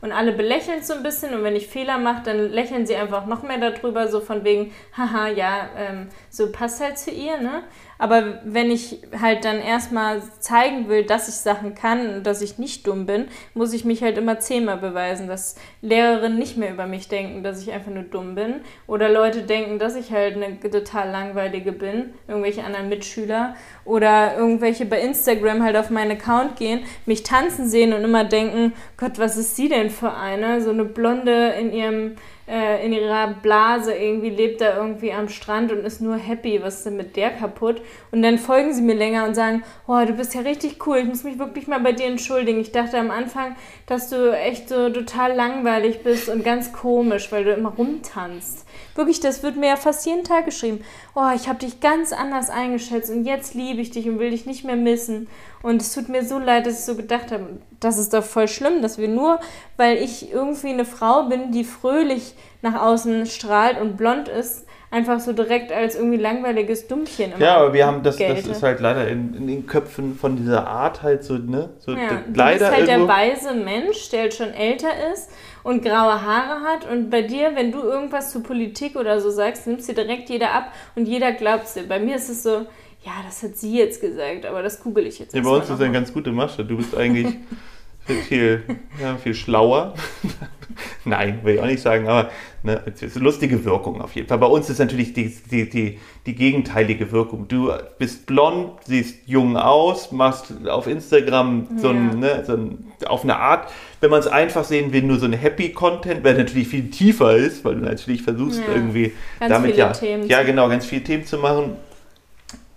Und 0.02 0.14
alle 0.14 0.32
belächeln 0.32 0.82
so 0.82 0.94
ein 0.94 1.04
bisschen 1.04 1.34
und 1.34 1.44
wenn 1.44 1.58
ich 1.58 1.68
Fehler 1.68 1.98
mache, 1.98 2.22
dann 2.24 2.52
lächeln 2.52 2.86
sie 2.86 2.96
einfach 2.96 3.26
noch 3.26 3.44
mehr 3.44 3.58
darüber, 3.58 4.08
so 4.08 4.22
von 4.22 4.46
wegen, 4.46 4.72
haha, 4.96 5.28
ja, 5.28 5.68
ähm, 5.78 6.08
so 6.30 6.54
passt 6.54 6.82
halt 6.82 6.98
zu 6.98 7.12
ihr, 7.12 7.38
ne? 7.38 7.64
Aber 8.00 8.40
wenn 8.46 8.72
ich 8.72 9.02
halt 9.22 9.44
dann 9.44 9.60
erstmal 9.60 10.22
zeigen 10.40 10.88
will, 10.88 11.04
dass 11.04 11.28
ich 11.28 11.36
Sachen 11.36 11.76
kann 11.76 12.16
und 12.16 12.26
dass 12.26 12.42
ich 12.42 12.58
nicht 12.58 12.88
dumm 12.88 13.06
bin, 13.06 13.26
muss 13.54 13.74
ich 13.74 13.84
mich 13.84 14.02
halt 14.02 14.18
immer 14.18 14.40
zehnmal 14.40 14.78
beweisen, 14.78 15.28
dass 15.28 15.56
Lehrerinnen 15.82 16.40
nicht 16.40 16.56
mehr 16.56 16.72
über 16.72 16.88
mich 16.88 17.10
denken, 17.10 17.44
dass 17.44 17.62
ich 17.62 17.74
einfach 17.74 17.92
nur 17.92 18.04
dumm 18.04 18.36
bin. 18.36 18.62
Oder 18.88 19.10
Leute 19.10 19.42
denken, 19.42 19.80
dass 19.80 19.98
ich 19.98 20.12
halt 20.12 20.38
eine 20.38 20.58
total 20.62 21.12
langweilige 21.12 21.74
bin, 21.74 22.14
irgendwelche 22.30 22.64
anderen 22.64 22.88
Mitschüler. 22.88 23.56
Oder 23.84 24.38
irgendwelche 24.38 24.86
bei 24.86 25.02
Instagram 25.02 25.62
halt 25.62 25.76
auf 25.76 25.90
meinen 25.90 26.12
Account 26.12 26.56
gehen, 26.56 26.86
mich 27.06 27.24
tanzen 27.24 27.68
sehen 27.68 27.92
und 27.92 28.06
immer 28.06 28.24
denken, 28.24 28.72
Gott, 28.96 29.20
was 29.20 29.36
ist 29.36 29.58
sie 29.58 29.68
denn 29.68 29.90
für 29.90 30.14
eine? 30.14 30.62
So 30.62 30.70
eine 30.70 30.86
Blonde 30.86 31.50
in 31.60 31.74
ihrem 31.74 32.16
äh, 32.50 32.84
in 32.84 32.94
ihrer 32.94 33.28
Blase 33.28 33.94
irgendwie 33.94 34.30
lebt 34.30 34.62
da 34.62 34.76
irgendwie 34.76 35.14
am 35.14 35.30
Strand 35.30 35.72
und 35.72 35.86
ist 35.86 36.02
nur 36.02 36.18
happy, 36.18 36.62
was 36.64 36.78
ist 36.78 36.88
denn 36.88 36.98
mit 36.98 37.16
der 37.16 37.30
kaputt? 37.30 37.82
Und 38.12 38.24
dann 38.24 38.38
folgen 38.38 38.74
sie 38.74 38.82
mir 38.82 38.96
länger 38.96 39.26
und 39.26 39.36
sagen, 39.36 39.64
oh, 39.88 40.04
du 40.06 40.14
bist 40.14 40.34
ja 40.34 40.42
richtig 40.42 40.86
cool, 40.88 40.98
ich 40.98 41.06
muss 41.06 41.24
mich 41.24 41.38
wirklich 41.38 41.68
mal 41.68 41.80
bei 41.80 41.92
dir 41.92 42.08
entschuldigen. 42.08 42.60
Ich 42.60 42.72
dachte 42.72 42.98
am 42.98 43.12
Anfang, 43.12 43.56
dass 43.86 44.10
du 44.10 44.36
echt 44.36 44.70
so 44.70 44.90
total 44.90 45.36
langweilig 45.36 46.02
bist 46.02 46.30
und 46.30 46.44
ganz 46.44 46.74
komisch, 46.74 47.32
weil 47.32 47.44
du 47.44 47.54
immer 47.54 47.70
rumtanzt. 47.70 48.66
Wirklich, 48.96 49.20
das 49.20 49.44
wird 49.44 49.56
mir 49.56 49.68
ja 49.68 49.76
fast 49.76 50.06
jeden 50.06 50.24
Tag 50.24 50.46
geschrieben. 50.46 50.84
Oh, 51.16 51.30
ich 51.36 51.48
habe 51.48 51.60
dich 51.60 51.80
ganz 51.80 52.12
anders 52.12 52.50
eingeschätzt 52.50 53.10
und 53.10 53.26
jetzt 53.26 53.54
liebe 53.54 53.82
ich 53.82 53.92
dich 53.92 54.08
und 54.10 54.20
will 54.20 54.32
dich 54.32 54.46
nicht 54.46 54.64
mehr 54.64 54.76
missen. 54.76 55.28
Und 55.62 55.82
es 55.82 55.94
tut 55.94 56.10
mir 56.10 56.26
so 56.26 56.40
leid, 56.40 56.66
dass 56.66 56.80
ich 56.80 56.86
so 56.86 56.96
gedacht 56.96 57.32
habe, 57.32 57.60
das 57.80 57.98
ist 57.98 58.14
doch 58.14 58.24
voll 58.24 58.48
schlimm, 58.48 58.82
dass 58.82 58.98
wir 58.98 59.08
nur, 59.08 59.40
weil 59.78 59.98
ich 59.98 60.32
irgendwie 60.32 60.70
eine 60.70 60.86
Frau 60.86 61.24
bin, 61.24 61.52
die 61.52 61.64
fröhlich 61.64 62.34
nach 62.62 62.82
außen 62.82 63.26
strahlt 63.26 63.80
und 63.80 63.98
blond 63.98 64.28
ist, 64.28 64.66
einfach 64.92 65.20
so 65.20 65.34
direkt 65.34 65.72
als 65.72 65.96
irgendwie 65.96 66.18
langweiliges 66.18 66.88
Dummchen 66.88 67.34
immer 67.34 67.40
Ja, 67.46 67.58
aber 67.58 67.74
wir 67.74 67.86
haben 67.86 68.02
das, 68.04 68.18
das 68.18 68.46
ist 68.46 68.64
halt 68.64 68.80
leider 68.80 69.08
in, 69.08 69.34
in 69.36 69.48
den 69.48 69.68
Köpfen 69.68 70.16
von 70.16 70.36
dieser 70.36 70.68
Art 70.68 71.04
halt 71.04 71.24
so, 71.24 71.36
ne? 71.38 71.70
So 71.80 71.94
Ja, 71.94 72.08
d- 72.08 72.16
du 72.28 72.34
leider 72.40 72.60
bist 72.70 72.72
halt 72.72 72.88
der 72.88 73.08
weise 73.08 73.54
Mensch, 73.54 74.10
der 74.10 74.22
halt 74.22 74.34
schon 74.34 74.52
älter 74.52 74.90
ist 75.14 75.30
und 75.64 75.84
graue 75.84 76.22
Haare 76.22 76.62
hat. 76.64 76.90
Und 76.92 77.10
bei 77.10 77.22
dir, 77.22 77.56
wenn 77.56 77.72
du 77.72 77.80
irgendwas 77.82 78.32
zu 78.32 78.42
Politik 78.42 78.96
oder 78.96 79.22
so 79.22 79.30
sagst, 79.30 79.68
nimmst 79.68 79.88
dir 79.90 79.94
direkt 79.96 80.30
jeder 80.30 80.52
ab 80.54 80.74
und 80.96 81.08
jeder 81.08 81.32
glaubt 81.34 81.74
dir. 81.76 81.88
Bei 81.88 82.00
mir 82.00 82.16
ist 82.16 82.30
es 82.30 82.42
so, 82.44 82.66
ja, 83.06 83.14
das 83.26 83.44
hat 83.44 83.56
sie 83.56 83.78
jetzt 83.78 84.02
gesagt, 84.02 84.46
aber 84.46 84.64
das 84.64 84.82
google 84.82 85.06
ich 85.06 85.20
jetzt 85.20 85.34
Ja, 85.36 85.42
bei 85.42 85.50
uns 85.50 85.70
ist 85.70 85.80
eine 85.82 85.94
ganz 85.94 86.12
gute 86.14 86.32
Masche. 86.32 86.66
Du 86.66 86.78
bist 86.78 86.96
eigentlich 86.98 87.36
viel, 88.16 88.64
ja, 89.02 89.18
viel 89.18 89.34
schlauer. 89.34 89.94
Nein, 91.06 91.40
will 91.44 91.56
ich 91.56 91.62
auch 91.62 91.66
nicht 91.66 91.82
sagen, 91.82 92.08
aber 92.08 92.30
ne, 92.64 92.82
es 92.86 93.02
ist 93.02 93.16
eine 93.16 93.26
lustige 93.26 93.66
Wirkung 93.66 94.02
auf 94.02 94.16
jeden 94.16 94.28
Fall. 94.28 94.38
Bei 94.38 94.48
uns 94.48 94.70
ist 94.70 94.80
natürlich 94.80 95.14
die, 95.14 95.34
die, 95.52 95.70
die, 95.70 96.00
die 96.26 96.36
gegenteilige 96.36 97.12
Wirkung. 97.12 97.48
Du 97.48 97.72
bist 97.98 98.26
blond, 98.26 98.72
siehst 98.86 99.28
jung 99.28 99.58
aus, 99.58 100.12
machst 100.12 100.54
auf 100.68 100.88
Instagram 100.88 101.68
so, 101.78 101.90
ein, 101.90 102.20
ne, 102.20 102.44
so 102.46 102.54
ein, 102.54 102.92
auf 103.08 103.24
eine 103.24 103.38
Art, 103.38 103.72
wenn 104.02 104.12
man 104.12 104.20
es 104.20 104.28
einfach 104.28 104.64
sehen 104.64 104.94
will, 104.94 105.04
nur 105.04 105.20
so 105.20 105.26
ein 105.26 105.34
Happy-Content, 105.34 106.24
weil 106.24 106.36
natürlich 106.36 106.68
viel 106.68 106.90
tiefer 106.90 107.36
ist, 107.36 107.66
weil 107.66 107.76
du 107.76 107.82
natürlich 107.82 108.22
versuchst 108.22 108.60
Ja. 108.60 108.74
irgendwie 108.74 109.14
Ganz 109.40 109.52
damit 109.52 109.78
ja, 109.78 109.92
Themen 109.92 110.28
ja 110.28 110.44
genau, 110.44 110.70
ganz 110.70 110.86
viele 110.86 111.04
Themen 111.04 111.26
zu 111.26 111.38
machen. 111.38 111.78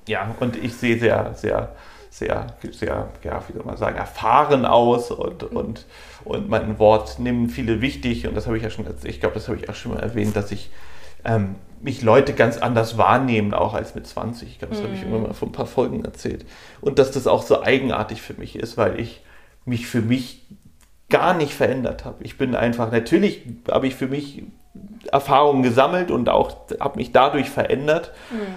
Ja, 0.08 0.34
und 0.40 0.56
ich 0.62 0.74
sehe 0.74 0.98
sehr, 0.98 1.32
sehr, 1.34 1.74
sehr, 2.12 2.48
sehr, 2.72 3.08
ja, 3.24 3.42
wie 3.48 3.54
soll 3.54 3.64
man 3.64 3.78
sagen, 3.78 3.96
erfahren 3.96 4.66
aus 4.66 5.10
und, 5.10 5.44
und, 5.44 5.86
und 6.24 6.48
mein 6.50 6.78
Wort 6.78 7.18
nehmen 7.18 7.48
viele 7.48 7.80
wichtig 7.80 8.26
und 8.26 8.36
das 8.36 8.46
habe 8.46 8.58
ich 8.58 8.62
ja 8.62 8.68
schon, 8.68 8.84
ich 9.04 9.18
glaube, 9.18 9.34
das 9.34 9.48
habe 9.48 9.56
ich 9.56 9.70
auch 9.70 9.74
schon 9.74 9.94
mal 9.94 10.00
erwähnt, 10.00 10.36
dass 10.36 10.52
ich 10.52 10.70
ähm, 11.24 11.54
mich 11.80 12.02
Leute 12.02 12.34
ganz 12.34 12.58
anders 12.58 12.98
wahrnehmen, 12.98 13.54
auch 13.54 13.72
als 13.72 13.94
mit 13.94 14.06
20. 14.06 14.46
Ich 14.46 14.58
glaube, 14.58 14.74
das 14.74 14.82
habe 14.82 14.92
ich 14.92 15.00
irgendwann 15.00 15.22
mal 15.22 15.32
vor 15.32 15.48
ein 15.48 15.52
paar 15.52 15.66
Folgen 15.66 16.04
erzählt. 16.04 16.44
Und 16.82 16.98
dass 16.98 17.12
das 17.12 17.26
auch 17.26 17.42
so 17.42 17.62
eigenartig 17.62 18.20
für 18.20 18.34
mich 18.34 18.56
ist, 18.56 18.76
weil 18.76 19.00
ich 19.00 19.24
mich 19.64 19.86
für 19.86 20.02
mich 20.02 20.46
gar 21.08 21.34
nicht 21.34 21.54
verändert 21.54 22.04
habe. 22.04 22.22
Ich 22.24 22.36
bin 22.36 22.54
einfach, 22.54 22.92
natürlich 22.92 23.42
habe 23.70 23.86
ich 23.86 23.94
für 23.94 24.06
mich 24.06 24.44
Erfahrungen 25.10 25.62
gesammelt 25.62 26.10
und 26.10 26.28
auch 26.28 26.56
habe 26.78 26.98
mich 26.98 27.12
dadurch 27.12 27.48
verändert, 27.50 28.12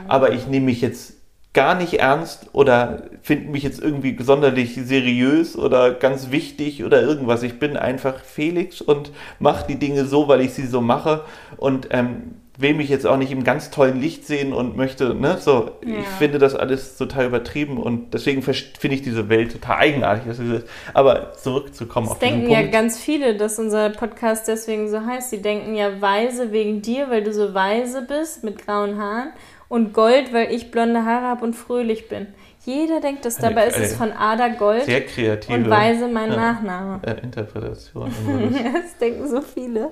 aber 0.07 0.33
ich 0.33 0.47
nehme 0.47 0.67
mich 0.67 0.81
jetzt 0.81 1.14
gar 1.55 1.73
nicht 1.73 1.93
ernst 1.95 2.49
oder 2.53 3.03
finde 3.23 3.49
mich 3.49 3.63
jetzt 3.63 3.81
irgendwie 3.81 4.15
sonderlich 4.21 4.75
seriös 4.75 5.57
oder 5.57 5.91
ganz 5.93 6.29
wichtig 6.29 6.83
oder 6.83 7.01
irgendwas. 7.01 7.41
Ich 7.41 7.57
bin 7.57 7.75
einfach 7.77 8.19
Felix 8.19 8.81
und 8.81 9.11
mache 9.39 9.65
die 9.67 9.79
Dinge 9.79 10.05
so, 10.05 10.27
weil 10.27 10.41
ich 10.41 10.53
sie 10.53 10.67
so 10.67 10.81
mache 10.81 11.21
und 11.57 11.87
ähm, 11.89 12.35
will 12.57 12.73
mich 12.73 12.87
jetzt 12.87 13.05
auch 13.05 13.17
nicht 13.17 13.31
im 13.33 13.43
ganz 13.43 13.69
tollen 13.69 13.99
Licht 13.99 14.25
sehen 14.25 14.53
und 14.53 14.77
möchte, 14.77 15.13
ne, 15.13 15.37
so, 15.41 15.71
Ja. 15.85 15.99
ich 15.99 16.07
finde 16.07 16.37
das 16.39 16.55
alles 16.55 16.95
total 16.95 17.25
übertrieben 17.25 17.77
und 17.77 18.13
deswegen 18.13 18.41
finde 18.43 18.95
ich 18.95 19.01
diese 19.01 19.27
Welt 19.27 19.51
total 19.51 19.77
eigenartig. 19.77 20.33
sie 20.37 20.61
Aber 20.93 21.33
zurückzukommen 21.33 22.05
Das 22.07 22.13
auf 22.13 22.19
denken 22.19 22.49
ja 22.49 22.59
Punkt. 22.59 22.71
ganz 22.71 22.97
viele, 22.97 23.35
dass 23.35 23.59
unser 23.59 23.89
Podcast 23.89 24.47
deswegen 24.47 24.87
so 24.89 25.01
heißt. 25.05 25.33
Die 25.33 25.41
denken 25.41 25.75
ja 25.75 25.99
weise 26.01 26.53
wegen 26.53 26.81
dir, 26.81 27.09
weil 27.09 27.23
du 27.23 27.33
so 27.33 27.53
weise 27.53 28.03
bist 28.03 28.43
mit 28.45 28.65
grauen 28.65 28.97
Haaren 28.99 29.33
und 29.69 29.93
Gold, 29.93 30.33
weil 30.33 30.51
ich 30.51 30.71
blonde 30.71 31.05
Haare 31.05 31.25
habe 31.25 31.43
und 31.45 31.53
fröhlich 31.55 32.07
bin. 32.09 32.27
Jeder 32.65 32.99
denkt 32.99 33.25
das, 33.25 33.37
dabei 33.37 33.67
ist 33.67 33.77
es 33.77 33.95
von 33.95 34.11
Ada 34.11 34.47
Gold 34.49 34.85
Sehr 34.85 35.05
kreative 35.05 35.53
und 35.53 35.69
weise 35.69 36.07
mein 36.07 36.31
ja. 36.31 36.35
Nachname. 36.53 36.99
äh, 37.05 37.21
Interpretation. 37.21 38.11
Das- 38.73 38.97
denken 38.99 39.27
so 39.27 39.41
viele. 39.41 39.91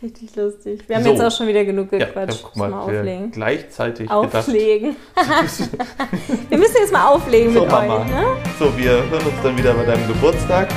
Richtig 0.00 0.36
lustig. 0.36 0.88
Wir 0.88 0.94
haben 0.94 1.02
So. 1.02 1.10
jetzt 1.10 1.22
auch 1.24 1.30
schon 1.36 1.48
wieder 1.48 1.64
genug 1.64 1.90
ja, 1.92 1.98
gequatscht. 1.98 2.40
guck 2.44 2.54
Muss 2.56 2.68
mal, 2.68 2.70
mal 2.70 2.86
wir 2.92 3.00
auflegen. 3.00 3.32
gleichzeitig. 3.32 4.08
Auflegen. 4.08 4.94
wir 6.48 6.56
müssen 6.58 6.76
jetzt 6.78 6.92
mal 6.92 7.08
auflegen 7.08 7.52
So, 7.52 7.62
mit 7.62 7.68
Mama. 7.70 7.96
euch, 8.02 8.04
ne? 8.06 8.24
So, 8.60 8.78
wir 8.78 8.90
hören 8.92 9.26
uns 9.26 9.42
dann 9.42 9.58
wieder 9.58 9.74
bei 9.74 9.84
deinem 9.84 10.06
Geburtstag. 10.06 10.68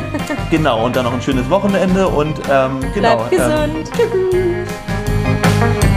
genau, 0.50 0.86
und 0.86 0.96
dann 0.96 1.04
noch 1.04 1.12
ein 1.12 1.20
schönes 1.20 1.50
Wochenende 1.50 2.08
und 2.08 2.40
ähm, 2.50 2.80
genau. 2.94 3.26
Bleibt 3.28 3.32
ähm, 3.34 3.38
gesund. 3.38 3.90
Tschüss. 3.94 5.88